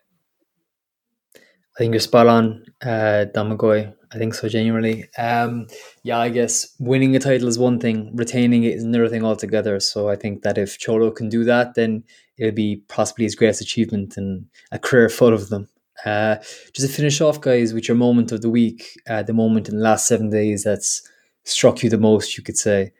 I 1.34 1.78
think 1.78 1.92
you're 1.92 2.00
spot 2.00 2.26
on, 2.26 2.64
uh, 2.82 3.26
Domagoj. 3.34 3.92
I 4.16 4.18
think 4.18 4.32
so, 4.32 4.48
genuinely. 4.48 5.04
Um, 5.18 5.66
yeah, 6.02 6.18
I 6.18 6.30
guess 6.30 6.74
winning 6.78 7.14
a 7.14 7.18
title 7.18 7.48
is 7.48 7.58
one 7.58 7.78
thing, 7.78 8.16
retaining 8.16 8.64
it 8.64 8.72
is 8.72 8.82
another 8.82 9.10
thing 9.10 9.22
altogether. 9.22 9.78
So 9.78 10.08
I 10.08 10.16
think 10.16 10.40
that 10.42 10.56
if 10.56 10.78
Cholo 10.78 11.10
can 11.10 11.28
do 11.28 11.44
that, 11.44 11.74
then 11.74 12.02
it'll 12.38 12.54
be 12.54 12.82
possibly 12.88 13.26
his 13.26 13.34
greatest 13.34 13.60
achievement 13.60 14.16
and 14.16 14.46
a 14.72 14.78
career 14.78 15.10
full 15.10 15.34
of 15.34 15.50
them. 15.50 15.68
Uh, 16.06 16.36
just 16.72 16.80
to 16.80 16.88
finish 16.88 17.20
off, 17.20 17.42
guys, 17.42 17.74
with 17.74 17.88
your 17.88 17.96
moment 17.98 18.32
of 18.32 18.40
the 18.40 18.48
week, 18.48 18.98
uh, 19.06 19.22
the 19.22 19.34
moment 19.34 19.68
in 19.68 19.76
the 19.76 19.82
last 19.82 20.08
seven 20.08 20.30
days 20.30 20.64
that's 20.64 21.06
struck 21.44 21.82
you 21.82 21.90
the 21.90 21.98
most, 21.98 22.38
you 22.38 22.42
could 22.42 22.56
say. 22.56 22.92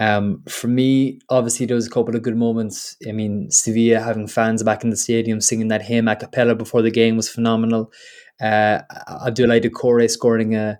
Um, 0.00 0.42
for 0.48 0.66
me, 0.66 1.20
obviously, 1.28 1.66
there 1.66 1.76
was 1.76 1.86
a 1.86 1.90
couple 1.90 2.16
of 2.16 2.22
good 2.22 2.36
moments. 2.36 2.96
I 3.08 3.12
mean, 3.12 3.52
Sevilla 3.52 4.00
having 4.00 4.26
fans 4.26 4.64
back 4.64 4.82
in 4.82 4.90
the 4.90 4.96
stadium 4.96 5.40
singing 5.40 5.68
that 5.68 5.82
hymn 5.82 6.08
a 6.08 6.16
cappella 6.16 6.56
before 6.56 6.82
the 6.82 6.90
game 6.90 7.16
was 7.16 7.28
phenomenal. 7.28 7.92
Uh, 8.40 8.80
Abdoulaye 9.26 9.64
Doucouré 9.64 10.10
scoring 10.10 10.54
a 10.54 10.78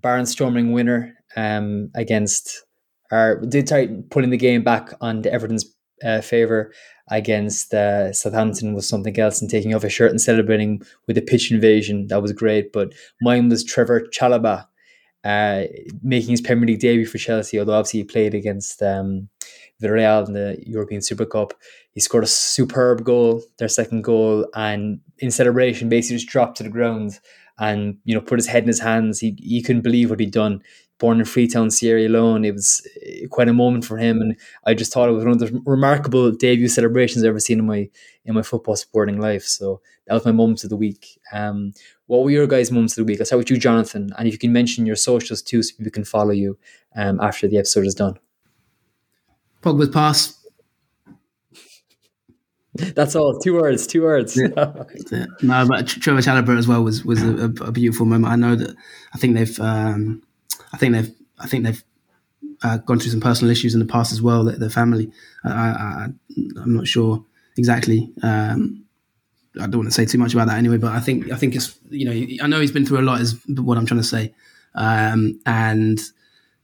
barnstorming 0.00 0.72
winner 0.72 1.14
um, 1.36 1.90
against, 1.94 2.64
or 3.10 3.40
did 3.48 3.68
try 3.68 3.88
pulling 4.10 4.30
the 4.30 4.36
game 4.36 4.62
back 4.62 4.92
on 5.00 5.22
to 5.22 5.32
Everton's 5.32 5.64
uh, 6.04 6.20
favour 6.20 6.72
against 7.10 7.72
uh, 7.72 8.12
Southampton 8.12 8.74
was 8.74 8.88
something 8.88 9.18
else 9.18 9.40
and 9.40 9.50
taking 9.50 9.74
off 9.74 9.82
his 9.82 9.92
shirt 9.92 10.10
and 10.10 10.20
celebrating 10.20 10.82
with 11.06 11.16
a 11.16 11.22
pitch 11.22 11.50
invasion. 11.50 12.08
That 12.08 12.22
was 12.22 12.32
great. 12.32 12.72
But 12.72 12.92
mine 13.22 13.48
was 13.48 13.64
Trevoh 13.64 14.02
Chalobah 14.10 14.66
uh, 15.24 15.64
making 16.02 16.30
his 16.30 16.40
Premier 16.40 16.66
League 16.66 16.80
debut 16.80 17.06
for 17.06 17.18
Chelsea, 17.18 17.58
although 17.58 17.74
obviously 17.74 18.00
he 18.00 18.04
played 18.04 18.34
against 18.34 18.82
um, 18.82 19.28
Villarreal 19.82 20.26
in 20.26 20.32
the 20.32 20.62
European 20.66 21.02
Super 21.02 21.26
Cup. 21.26 21.54
He 21.92 22.00
scored 22.00 22.24
a 22.24 22.28
superb 22.28 23.04
goal, 23.04 23.42
their 23.58 23.68
second 23.68 24.02
goal, 24.02 24.46
and 24.54 25.00
in 25.18 25.30
celebration, 25.30 25.88
basically 25.88 26.16
just 26.16 26.28
dropped 26.28 26.56
to 26.58 26.62
the 26.62 26.68
ground 26.68 27.20
and 27.58 27.96
you 28.04 28.14
know 28.14 28.20
put 28.20 28.38
his 28.38 28.46
head 28.46 28.62
in 28.62 28.68
his 28.68 28.80
hands. 28.80 29.20
He 29.20 29.36
he 29.38 29.62
couldn't 29.62 29.82
believe 29.82 30.10
what 30.10 30.20
he'd 30.20 30.30
done. 30.30 30.62
Born 30.98 31.18
in 31.18 31.26
Freetown, 31.26 31.70
Sierra 31.70 32.08
Leone, 32.08 32.46
it 32.46 32.54
was 32.54 32.86
eh, 33.02 33.26
quite 33.30 33.48
a 33.48 33.52
moment 33.52 33.84
for 33.84 33.98
him, 33.98 34.20
and 34.22 34.34
I 34.64 34.72
just 34.72 34.92
thought 34.92 35.10
it 35.10 35.12
was 35.12 35.24
one 35.24 35.34
of 35.34 35.40
the 35.40 35.60
remarkable 35.66 36.32
debut 36.32 36.68
celebrations 36.68 37.22
I've 37.22 37.30
ever 37.30 37.40
seen 37.40 37.58
in 37.58 37.66
my 37.66 37.90
in 38.24 38.34
my 38.34 38.42
football 38.42 38.76
supporting 38.76 39.20
life. 39.20 39.44
So 39.44 39.82
that 40.06 40.14
was 40.14 40.24
my 40.24 40.32
moments 40.32 40.64
of 40.64 40.70
the 40.70 40.76
week. 40.76 41.20
Um, 41.32 41.74
what 42.06 42.22
were 42.22 42.30
your 42.30 42.46
guys' 42.46 42.70
moments 42.70 42.96
of 42.96 43.04
the 43.04 43.12
week? 43.12 43.20
I'll 43.20 43.26
start 43.26 43.40
with 43.40 43.50
you, 43.50 43.58
Jonathan, 43.58 44.10
and 44.16 44.26
if 44.26 44.32
you 44.32 44.38
can 44.38 44.52
mention 44.52 44.86
your 44.86 44.96
socials 44.96 45.42
too, 45.42 45.62
so 45.62 45.76
people 45.76 45.92
can 45.92 46.04
follow 46.04 46.30
you 46.30 46.58
um, 46.94 47.20
after 47.20 47.46
the 47.46 47.58
episode 47.58 47.86
is 47.86 47.94
done. 47.94 48.18
Pogba's 49.66 49.88
pass. 49.88 50.32
That's 52.94 53.16
all. 53.16 53.36
Two 53.38 53.54
words. 53.54 53.86
Two 53.86 54.02
words. 54.02 54.36
Yeah. 54.36 54.48
no, 55.42 55.66
but 55.66 55.86
Trevoh 55.86 56.22
Chalobah 56.22 56.56
as 56.56 56.68
well 56.68 56.84
was 56.84 57.04
was 57.04 57.22
a, 57.22 57.46
a, 57.62 57.72
beautiful 57.72 58.06
moment. 58.06 58.32
I 58.32 58.36
know 58.36 58.54
that. 58.54 58.76
I 59.12 59.18
think 59.18 59.34
they've. 59.34 59.60
Um, 59.60 60.22
I 60.72 60.76
think 60.76 60.94
they've. 60.94 61.12
I 61.38 61.48
think 61.48 61.64
they've 61.64 61.82
uh, 62.62 62.76
gone 62.78 63.00
through 63.00 63.10
some 63.10 63.20
personal 63.20 63.50
issues 63.50 63.74
in 63.74 63.80
the 63.80 63.86
past 63.86 64.12
as 64.12 64.22
well. 64.22 64.44
Their, 64.44 64.70
family. 64.70 65.10
I, 65.44 65.50
I, 65.50 66.04
am 66.36 66.76
not 66.76 66.86
sure 66.86 67.24
exactly. 67.56 68.12
Um, 68.22 68.84
I 69.60 69.66
don't 69.66 69.78
want 69.78 69.88
to 69.88 69.94
say 69.94 70.04
too 70.04 70.18
much 70.18 70.34
about 70.34 70.48
that 70.48 70.58
anyway, 70.58 70.76
but 70.76 70.92
I 70.92 71.00
think 71.00 71.32
I 71.32 71.36
think 71.36 71.56
it's 71.56 71.76
you 71.90 72.04
know 72.04 72.44
I 72.44 72.46
know 72.46 72.60
he's 72.60 72.72
been 72.72 72.86
through 72.86 73.00
a 73.00 73.08
lot 73.08 73.20
is 73.20 73.36
what 73.48 73.78
I'm 73.78 73.86
trying 73.86 74.00
to 74.00 74.06
say, 74.06 74.34
um, 74.74 75.40
and 75.44 75.98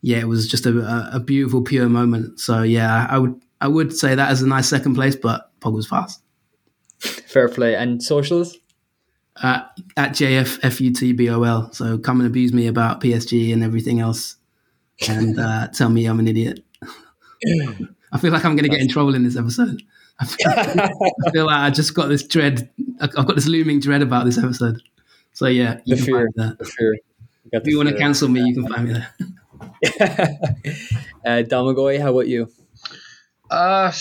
yeah, 0.02 0.18
it 0.18 0.28
was 0.28 0.48
just 0.48 0.66
a, 0.66 1.10
a, 1.12 1.20
beautiful 1.20 1.62
pure 1.62 1.88
moment. 1.88 2.40
So 2.40 2.62
yeah, 2.62 3.06
I 3.08 3.18
would 3.18 3.40
I 3.60 3.68
would 3.68 3.96
say 3.96 4.16
that 4.16 4.30
as 4.30 4.42
a 4.42 4.48
nice 4.48 4.68
second 4.68 4.94
place, 4.94 5.14
but 5.14 5.48
Pog 5.60 5.72
was 5.72 5.86
fast. 5.86 6.20
Fair 6.98 7.48
play 7.48 7.76
and 7.76 8.02
socials. 8.02 8.58
Uh, 9.36 9.62
at 9.96 10.10
JFFUTBOL. 10.10 11.74
So 11.74 11.96
come 11.98 12.20
and 12.20 12.26
abuse 12.26 12.52
me 12.52 12.66
about 12.66 13.00
PSG 13.00 13.52
and 13.52 13.62
everything 13.62 14.00
else, 14.00 14.36
and 15.08 15.38
uh, 15.38 15.68
tell 15.74 15.88
me 15.88 16.04
I'm 16.04 16.18
an 16.18 16.28
idiot. 16.28 16.64
I 18.12 18.18
feel 18.18 18.30
like 18.30 18.44
I'm 18.44 18.56
going 18.56 18.64
to 18.64 18.68
get 18.68 18.80
in 18.80 18.88
trouble 18.88 19.14
in 19.14 19.22
this 19.22 19.38
episode. 19.38 19.82
I 20.20 20.26
feel, 20.26 20.50
I 20.50 21.30
feel 21.32 21.46
like 21.46 21.56
I 21.56 21.70
just 21.70 21.94
got 21.94 22.08
this 22.08 22.22
dread. 22.22 22.68
I've 23.00 23.14
got 23.14 23.34
this 23.34 23.46
looming 23.46 23.80
dread 23.80 24.02
about 24.02 24.26
this 24.26 24.36
episode. 24.36 24.82
So 25.32 25.46
yeah, 25.46 25.80
you 25.84 25.96
the 25.96 26.02
can 26.02 26.04
fear, 26.04 26.16
find 26.16 26.26
me 26.26 26.32
there. 26.36 26.56
The 26.58 26.64
fear. 26.64 26.94
You 26.94 27.00
if 27.52 27.66
you 27.66 27.76
want 27.78 27.88
to 27.88 27.96
cancel 27.96 28.28
me, 28.28 28.42
you 28.42 28.54
can 28.54 28.68
find 28.70 28.86
me 28.86 28.92
there. 28.92 29.14
uh, 30.00 31.42
Domagoj, 31.42 32.00
how 32.00 32.10
about 32.10 32.28
you? 32.28 32.48
Uh, 33.50 33.92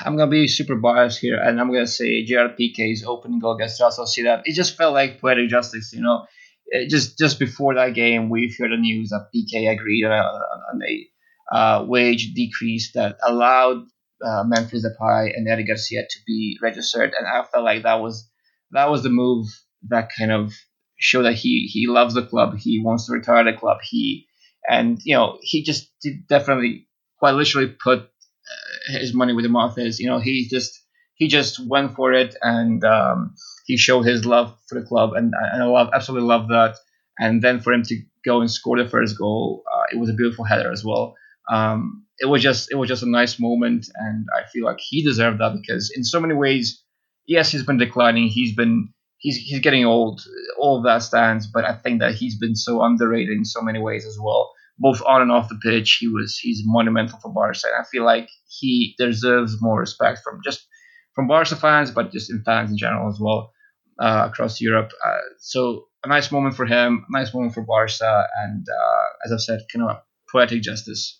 I'm 0.00 0.16
gonna 0.16 0.30
be 0.30 0.48
super 0.48 0.76
biased 0.76 1.20
here, 1.20 1.38
and 1.38 1.60
I'm 1.60 1.72
gonna 1.72 1.86
say 1.86 2.24
Piqué's 2.24 3.04
opening 3.04 3.38
goal 3.38 3.54
against 3.54 3.80
Real 3.80 3.90
Sociedad. 3.90 4.42
It 4.44 4.54
just 4.54 4.76
felt 4.76 4.94
like 4.94 5.20
poetic 5.20 5.48
justice, 5.48 5.92
you 5.92 6.00
know. 6.00 6.26
It 6.66 6.88
just 6.88 7.18
just 7.18 7.38
before 7.38 7.74
that 7.74 7.94
game, 7.94 8.30
we 8.30 8.54
heard 8.58 8.70
the 8.70 8.76
news 8.76 9.10
that 9.10 9.28
Piqué 9.34 9.70
agreed 9.70 10.04
on 10.04 10.12
a, 10.12 10.22
on 10.22 10.80
a 10.82 11.54
uh, 11.54 11.84
wage 11.84 12.32
decrease 12.32 12.92
that 12.94 13.16
allowed 13.22 13.84
uh, 14.24 14.44
Memphis 14.44 14.86
Depay 14.86 15.36
and 15.36 15.46
Eric 15.46 15.66
Garcia 15.66 16.02
to 16.08 16.18
be 16.26 16.58
registered, 16.62 17.12
and 17.18 17.26
I 17.26 17.42
felt 17.52 17.64
like 17.64 17.82
that 17.82 18.00
was 18.00 18.30
that 18.70 18.90
was 18.90 19.02
the 19.02 19.10
move 19.10 19.46
that 19.88 20.10
kind 20.16 20.32
of 20.32 20.54
showed 20.96 21.24
that 21.24 21.34
he 21.34 21.68
he 21.70 21.86
loves 21.86 22.14
the 22.14 22.26
club, 22.26 22.56
he 22.56 22.80
wants 22.82 23.06
to 23.06 23.12
retire 23.12 23.44
the 23.44 23.58
club, 23.58 23.78
he 23.82 24.26
and 24.68 24.98
you 25.04 25.14
know 25.14 25.38
he 25.42 25.62
just 25.62 25.90
definitely 26.28 26.88
quite 27.18 27.32
literally 27.34 27.68
put 27.68 28.00
uh, 28.00 28.98
his 28.98 29.14
money 29.14 29.32
where 29.32 29.42
the 29.42 29.48
mouth 29.48 29.78
is. 29.78 30.00
You 30.00 30.08
know 30.08 30.18
he 30.20 30.48
just 30.48 30.80
he 31.14 31.28
just 31.28 31.60
went 31.66 31.94
for 31.94 32.12
it 32.12 32.34
and 32.42 32.82
um, 32.84 33.34
he 33.66 33.76
showed 33.76 34.02
his 34.02 34.24
love 34.24 34.56
for 34.68 34.80
the 34.80 34.86
club, 34.86 35.12
and, 35.14 35.32
and 35.34 35.62
I 35.62 35.66
love 35.66 35.90
absolutely 35.94 36.28
love 36.28 36.48
that. 36.48 36.76
And 37.18 37.42
then 37.42 37.60
for 37.60 37.72
him 37.72 37.82
to 37.84 38.02
go 38.24 38.40
and 38.40 38.50
score 38.50 38.82
the 38.82 38.88
first 38.88 39.18
goal, 39.18 39.62
uh, 39.72 39.82
it 39.92 39.98
was 39.98 40.08
a 40.08 40.14
beautiful 40.14 40.44
header 40.44 40.72
as 40.72 40.84
well. 40.84 41.14
Um, 41.50 42.06
it 42.18 42.26
was 42.26 42.42
just 42.42 42.70
it 42.70 42.76
was 42.76 42.88
just 42.88 43.02
a 43.02 43.10
nice 43.10 43.38
moment, 43.38 43.86
and 43.94 44.26
I 44.36 44.48
feel 44.50 44.64
like 44.64 44.78
he 44.80 45.02
deserved 45.02 45.40
that 45.40 45.54
because 45.60 45.92
in 45.94 46.04
so 46.04 46.20
many 46.20 46.34
ways, 46.34 46.82
yes, 47.26 47.50
he's 47.50 47.64
been 47.64 47.78
declining. 47.78 48.28
He's 48.28 48.54
been 48.54 48.92
he's 49.20 49.36
he's 49.36 49.60
getting 49.60 49.84
old. 49.84 50.20
All 50.58 50.78
of 50.78 50.84
that 50.84 51.02
stands, 51.02 51.46
but 51.46 51.64
I 51.64 51.74
think 51.76 52.00
that 52.00 52.14
he's 52.14 52.38
been 52.38 52.56
so 52.56 52.82
underrated 52.82 53.36
in 53.36 53.44
so 53.44 53.62
many 53.62 53.78
ways 53.78 54.04
as 54.04 54.18
well, 54.20 54.52
both 54.78 55.00
on 55.06 55.22
and 55.22 55.30
off 55.30 55.48
the 55.48 55.60
pitch. 55.62 55.98
He 56.00 56.08
was 56.08 56.36
he's 56.36 56.62
monumental 56.64 57.20
for 57.20 57.32
Barca. 57.32 57.60
And 57.66 57.80
I 57.80 57.84
feel 57.90 58.04
like 58.04 58.28
he 58.48 58.94
deserves 58.98 59.56
more 59.60 59.78
respect 59.78 60.20
from 60.24 60.40
just 60.44 60.66
from 61.14 61.28
Barca 61.28 61.56
fans, 61.56 61.90
but 61.90 62.12
just 62.12 62.30
in 62.30 62.42
fans 62.44 62.70
in 62.70 62.78
general 62.78 63.08
as 63.08 63.20
well 63.20 63.52
uh, 64.00 64.28
across 64.30 64.60
Europe. 64.60 64.90
Uh, 65.04 65.18
so 65.38 65.86
a 66.04 66.08
nice 66.08 66.32
moment 66.32 66.56
for 66.56 66.66
him, 66.66 67.04
a 67.08 67.18
nice 67.18 67.32
moment 67.34 67.54
for 67.54 67.62
Barca, 67.62 68.26
and 68.42 68.66
uh, 68.68 69.06
as 69.24 69.32
I've 69.32 69.40
said, 69.40 69.60
kind 69.72 69.88
of 69.88 69.98
poetic 70.32 70.62
justice. 70.62 71.19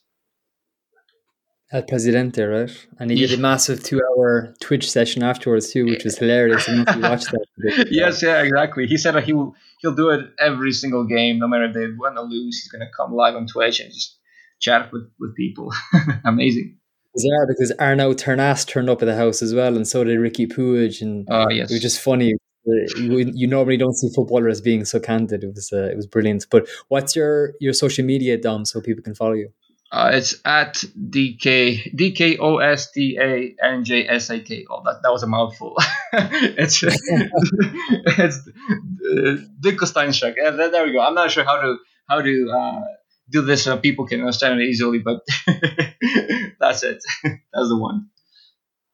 El 1.73 1.83
Presidente, 1.85 2.43
right? 2.43 2.87
And 2.99 3.11
he 3.11 3.17
did 3.17 3.39
a 3.39 3.41
massive 3.41 3.83
two-hour 3.83 4.55
Twitch 4.61 4.91
session 4.91 5.23
afterwards 5.23 5.73
too, 5.73 5.85
which 5.87 6.03
was 6.03 6.19
hilarious. 6.19 6.69
I 6.69 6.75
don't 6.75 6.85
know 6.85 6.91
if 6.91 6.97
you 6.97 7.03
watched 7.03 7.31
that. 7.31 7.87
yes, 7.91 8.23
yeah, 8.23 8.43
exactly. 8.43 8.87
He 8.87 8.97
said 8.97 9.15
that 9.15 9.25
he 9.25 9.33
will 9.33 9.55
he'll 9.81 9.95
do 9.95 10.11
it 10.11 10.31
every 10.41 10.73
single 10.73 11.07
game, 11.07 11.39
no 11.39 11.47
matter 11.47 11.67
if 11.67 11.75
they 11.75 11.87
win 11.97 12.19
or 12.19 12.25
lose. 12.25 12.61
He's 12.61 12.69
gonna 12.73 12.91
come 12.97 13.15
live 13.15 13.37
on 13.37 13.47
Twitch 13.47 13.79
and 13.79 13.93
just 13.93 14.19
chat 14.61 14.91
with 14.93 15.11
with 15.21 15.37
people. 15.37 15.73
Amazing. 16.25 16.77
Bizarre 17.15 17.47
because 17.47 17.73
Arnau 17.79 18.17
Tenas 18.17 18.67
turned 18.67 18.91
up 18.91 19.03
at 19.03 19.07
the 19.07 19.17
house 19.17 19.41
as 19.41 19.55
well, 19.55 19.77
and 19.77 19.87
so 19.87 20.03
did 20.03 20.19
Riqui 20.19 20.51
Puig, 20.51 21.01
and 21.03 21.27
oh, 21.31 21.51
yes. 21.51 21.71
it 21.71 21.75
was 21.75 21.83
just 21.83 22.01
funny. 22.01 22.35
You, 22.65 23.33
you 23.35 23.47
normally 23.47 23.79
don't 23.79 23.95
see 23.95 24.11
footballers 24.15 24.61
being 24.61 24.85
so 24.85 25.01
candid. 25.01 25.43
It 25.45 25.55
was 25.55 25.71
uh, 25.73 25.89
it 25.91 25.97
was 25.97 26.07
brilliant. 26.07 26.47
But 26.51 26.69
what's 26.89 27.15
your 27.15 27.55
your 27.61 27.73
social 27.73 28.05
media, 28.05 28.37
Dom, 28.37 28.65
so 28.65 28.81
people 28.81 29.03
can 29.03 29.15
follow 29.15 29.33
you? 29.33 29.51
Uh, 29.93 30.11
it's 30.13 30.37
at 30.45 30.75
DK 30.75 31.97
DK 31.97 32.39
O 32.39 32.59
S 32.59 32.93
T 32.93 33.19
A 33.21 33.57
N 33.61 33.85
J 33.85 34.07
S 34.07 34.31
A 34.31 34.39
K. 34.39 34.65
Oh, 34.71 34.83
that, 34.85 35.01
that 35.03 35.11
was 35.11 35.25
a 35.25 35.27
mouthful. 35.27 35.75
it's 36.13 36.81
it's 36.85 38.39
uh, 38.39 39.37
Dickelsteinschak. 39.61 40.35
Yeah, 40.37 40.51
there, 40.51 40.71
there 40.71 40.87
we 40.87 40.93
go. 40.93 41.01
I'm 41.01 41.15
not 41.15 41.33
sure 41.33 41.45
how 41.45 41.61
to 41.61 41.77
how 42.09 42.23
to 42.23 42.51
uh, 42.57 42.81
do 43.31 43.43
this 43.43 43.65
so 43.65 43.77
people 43.79 44.07
can 44.07 44.21
understand 44.21 44.61
it 44.61 44.65
easily, 44.65 45.01
but 45.01 45.27
that's 46.61 46.85
it. 46.85 47.03
That's 47.25 47.69
the 47.69 47.77
one. 47.77 48.11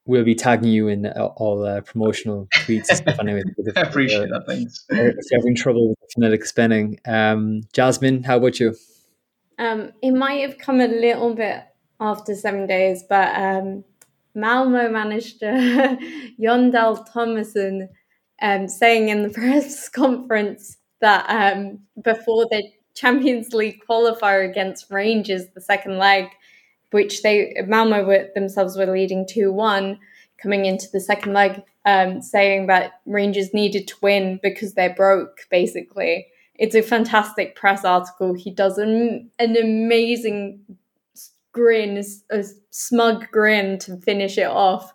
We'll 0.07 0.25
be 0.25 0.37
tagging 0.37 0.71
you 0.71 0.89
in 0.89 1.07
all 1.09 1.67
uh, 1.67 1.83
promotional 1.83 2.47
tweets 2.55 2.89
and 2.89 2.99
stuff 2.99 3.19
anyway. 3.19 3.43
I 3.77 3.81
appreciate 3.81 4.29
that. 4.31 4.45
Thanks. 4.47 4.85
If 4.89 5.17
you're 5.31 5.41
having 5.41 5.57
trouble 5.57 5.89
with 5.89 5.99
phonetic 6.15 6.45
spelling, 6.47 7.01
um, 7.07 7.63
Jasmine, 7.73 8.23
how 8.23 8.37
about 8.37 8.61
you? 8.61 8.77
Um, 9.59 9.93
it 10.03 10.13
might 10.13 10.43
have 10.43 10.59
come 10.59 10.81
a 10.81 10.89
little 10.89 11.35
bit 11.35 11.63
after 12.01 12.35
seven 12.35 12.67
days, 12.67 13.05
but 13.09 13.35
um, 13.35 13.85
Malmo 14.35 14.91
managed 14.91 15.41
to 15.41 15.99
Jon 16.41 16.71
Dahl 16.71 17.07
um, 18.43 18.69
saying 18.69 19.09
in 19.09 19.23
the 19.23 19.31
press 19.35 19.89
conference 19.89 20.77
that 21.01 21.27
um, 21.29 21.81
before 22.03 22.47
the 22.51 22.63
Champions 22.95 23.53
League 23.53 23.81
qualifier 23.89 24.49
against 24.49 24.91
Rangers, 24.91 25.47
the 25.55 25.61
second 25.61 25.99
leg, 25.99 26.27
which 26.91 27.23
they 27.23 27.55
Malmo 27.67 28.05
were, 28.05 28.29
themselves 28.35 28.77
were 28.77 28.87
leading 28.87 29.27
two 29.27 29.53
one 29.53 29.99
coming 30.43 30.67
into 30.67 30.87
the 30.93 31.01
second 31.01 31.33
leg, 31.33 31.63
um, 31.85 32.21
saying 32.21 32.67
that 32.67 33.01
Rangers 33.07 33.55
needed 33.55 33.89
to 33.89 33.97
win 34.03 34.39
because 34.43 34.75
they're 34.75 34.95
broke, 34.95 35.47
basically. 35.51 36.27
It's 36.59 36.75
a 36.75 36.83
fantastic 36.83 37.57
press 37.57 37.85
article. 37.85 38.35
He 38.35 38.51
does 38.51 38.79
an, 38.79 39.31
an 39.39 39.57
amazing 39.57 40.61
grin, 41.53 42.03
a 42.31 42.45
smug 42.71 43.31
grin 43.31 43.79
to 43.81 43.97
finish 43.99 44.39
it 44.39 44.47
off. 44.47 44.93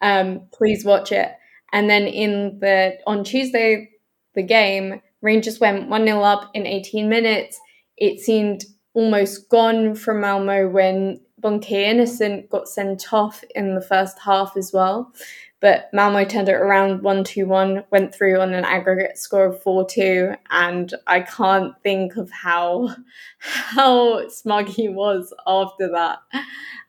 Um, 0.00 0.42
please 0.52 0.84
watch 0.84 1.12
it. 1.12 1.32
And 1.72 1.90
then 1.90 2.06
in 2.06 2.58
the 2.60 2.98
on 3.06 3.24
Tuesday, 3.24 3.90
the 4.34 4.42
game, 4.42 5.02
Rangers 5.20 5.60
went 5.60 5.88
1 5.88 6.04
0 6.04 6.20
up 6.20 6.50
in 6.54 6.66
18 6.66 7.08
minutes. 7.08 7.60
It 7.96 8.20
seemed 8.20 8.64
almost 8.94 9.48
gone 9.48 9.94
from 9.94 10.20
Malmo 10.20 10.68
when 10.68 11.20
Bonke 11.40 11.72
Innocent 11.72 12.48
got 12.50 12.68
sent 12.68 13.12
off 13.12 13.44
in 13.54 13.74
the 13.74 13.80
first 13.80 14.18
half 14.18 14.56
as 14.56 14.72
well. 14.72 15.12
But 15.60 15.90
Malmo 15.92 16.24
turned 16.24 16.48
it 16.48 16.52
around 16.52 17.02
1 17.02 17.24
2 17.24 17.46
1, 17.46 17.84
went 17.90 18.14
through 18.14 18.40
on 18.40 18.54
an 18.54 18.64
aggregate 18.64 19.18
score 19.18 19.46
of 19.46 19.62
4 19.62 19.86
2. 19.86 20.34
And 20.50 20.94
I 21.06 21.20
can't 21.20 21.74
think 21.82 22.16
of 22.16 22.30
how, 22.30 22.94
how 23.38 24.28
smug 24.28 24.68
he 24.68 24.88
was 24.88 25.34
after 25.46 25.90
that. 25.90 26.18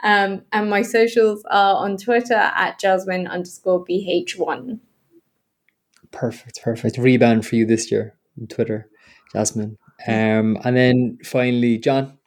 Um, 0.04 0.44
and 0.52 0.70
my 0.70 0.84
socials 0.84 1.44
are 1.50 1.78
on 1.78 1.98
Twitter 1.98 2.34
at 2.34 2.80
Jasmine 2.80 3.28
underscore 3.28 3.84
BH1. 3.86 4.80
Perfect, 6.12 6.62
perfect. 6.64 6.98
Rebound 6.98 7.46
for 7.46 7.56
you 7.56 7.66
this 7.66 7.92
year 7.92 8.16
on 8.40 8.48
Twitter, 8.48 8.88
Jasmine. 9.34 9.78
Um, 10.08 10.58
and 10.64 10.78
then 10.78 11.18
finally, 11.24 11.78
John. 11.78 12.19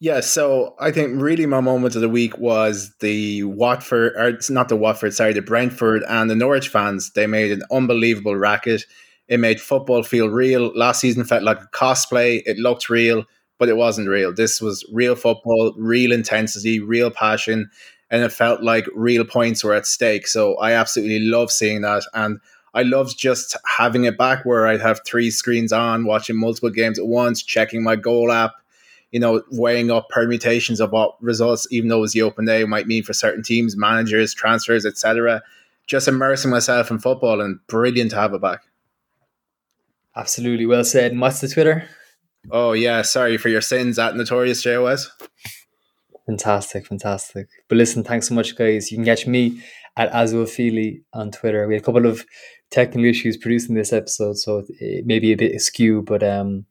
Yeah, 0.00 0.20
so 0.20 0.76
I 0.78 0.92
think 0.92 1.20
really 1.20 1.46
my 1.46 1.60
moment 1.60 1.96
of 1.96 2.02
the 2.02 2.08
week 2.08 2.38
was 2.38 2.94
the 3.00 3.42
Watford, 3.42 4.12
or 4.14 4.28
it's 4.28 4.48
not 4.48 4.68
the 4.68 4.76
Watford, 4.76 5.12
sorry, 5.12 5.32
the 5.32 5.42
Brentford 5.42 6.04
and 6.08 6.30
the 6.30 6.36
Norwich 6.36 6.68
fans. 6.68 7.10
They 7.10 7.26
made 7.26 7.50
an 7.50 7.62
unbelievable 7.72 8.36
racket. 8.36 8.84
It 9.26 9.40
made 9.40 9.60
football 9.60 10.04
feel 10.04 10.28
real. 10.28 10.72
Last 10.76 11.00
season 11.00 11.24
felt 11.24 11.42
like 11.42 11.60
a 11.60 11.66
cosplay. 11.76 12.42
It 12.46 12.58
looked 12.58 12.88
real, 12.88 13.24
but 13.58 13.68
it 13.68 13.76
wasn't 13.76 14.08
real. 14.08 14.32
This 14.32 14.60
was 14.60 14.84
real 14.92 15.16
football, 15.16 15.74
real 15.76 16.12
intensity, 16.12 16.78
real 16.78 17.10
passion, 17.10 17.68
and 18.08 18.22
it 18.22 18.30
felt 18.30 18.62
like 18.62 18.86
real 18.94 19.24
points 19.24 19.64
were 19.64 19.74
at 19.74 19.84
stake. 19.84 20.28
So 20.28 20.54
I 20.58 20.72
absolutely 20.72 21.20
love 21.20 21.50
seeing 21.50 21.80
that. 21.80 22.04
And 22.14 22.38
I 22.72 22.82
loved 22.82 23.18
just 23.18 23.56
having 23.66 24.04
it 24.04 24.16
back 24.16 24.44
where 24.44 24.68
I'd 24.68 24.80
have 24.80 25.00
three 25.04 25.32
screens 25.32 25.72
on, 25.72 26.04
watching 26.04 26.38
multiple 26.38 26.70
games 26.70 27.00
at 27.00 27.06
once, 27.06 27.42
checking 27.42 27.82
my 27.82 27.96
goal 27.96 28.30
app, 28.30 28.52
you 29.10 29.20
know, 29.20 29.42
weighing 29.50 29.90
up 29.90 30.08
permutations 30.10 30.80
of 30.80 30.92
what 30.92 31.20
results, 31.22 31.66
even 31.70 31.88
though 31.88 31.98
it 31.98 32.02
was 32.02 32.12
the 32.12 32.22
open 32.22 32.44
day, 32.44 32.64
might 32.64 32.86
mean 32.86 33.02
for 33.02 33.12
certain 33.12 33.42
teams, 33.42 33.76
managers, 33.76 34.34
transfers, 34.34 34.84
etc. 34.84 35.42
Just 35.86 36.08
immersing 36.08 36.50
myself 36.50 36.90
in 36.90 36.98
football 36.98 37.40
and 37.40 37.60
brilliant 37.66 38.10
to 38.10 38.16
have 38.16 38.34
it 38.34 38.42
back. 38.42 38.60
Absolutely 40.14 40.66
well 40.66 40.84
said. 40.84 41.12
And 41.12 41.20
what's 41.20 41.40
the 41.40 41.48
Twitter? 41.48 41.88
Oh 42.50 42.72
yeah, 42.72 43.02
sorry 43.02 43.36
for 43.36 43.48
your 43.48 43.60
sins 43.60 43.98
at 43.98 44.16
Notorious 44.16 44.62
JOS. 44.62 45.10
Fantastic, 46.26 46.86
fantastic. 46.86 47.48
But 47.68 47.78
listen, 47.78 48.04
thanks 48.04 48.28
so 48.28 48.34
much, 48.34 48.54
guys. 48.56 48.90
You 48.90 48.98
can 48.98 49.04
catch 49.04 49.26
me 49.26 49.62
at 49.96 50.12
Azulfili 50.12 51.02
on 51.12 51.30
Twitter. 51.30 51.66
We 51.66 51.74
had 51.74 51.82
a 51.82 51.84
couple 51.84 52.06
of 52.06 52.24
technical 52.70 53.04
issues 53.06 53.36
producing 53.36 53.74
this 53.74 53.92
episode, 53.92 54.36
so 54.36 54.64
it 54.68 55.06
may 55.06 55.18
be 55.18 55.32
a 55.32 55.36
bit 55.36 55.54
askew, 55.54 56.02
but 56.02 56.22
um, 56.22 56.66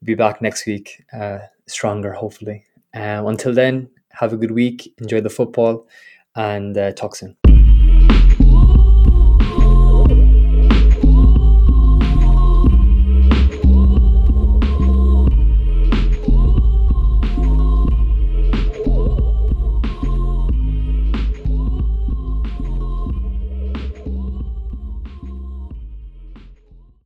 we'll 0.00 0.06
be 0.06 0.14
back 0.14 0.42
next 0.42 0.66
week, 0.66 1.02
uh, 1.12 1.38
stronger, 1.70 2.12
hopefully. 2.12 2.64
Um, 2.94 3.26
until 3.26 3.54
then, 3.54 3.88
have 4.10 4.32
a 4.32 4.36
good 4.36 4.50
week, 4.50 4.92
enjoy 4.98 5.20
the 5.20 5.30
football, 5.30 5.86
and 6.34 6.76
uh, 6.76 6.92
talk 6.92 7.16
soon. 7.16 7.36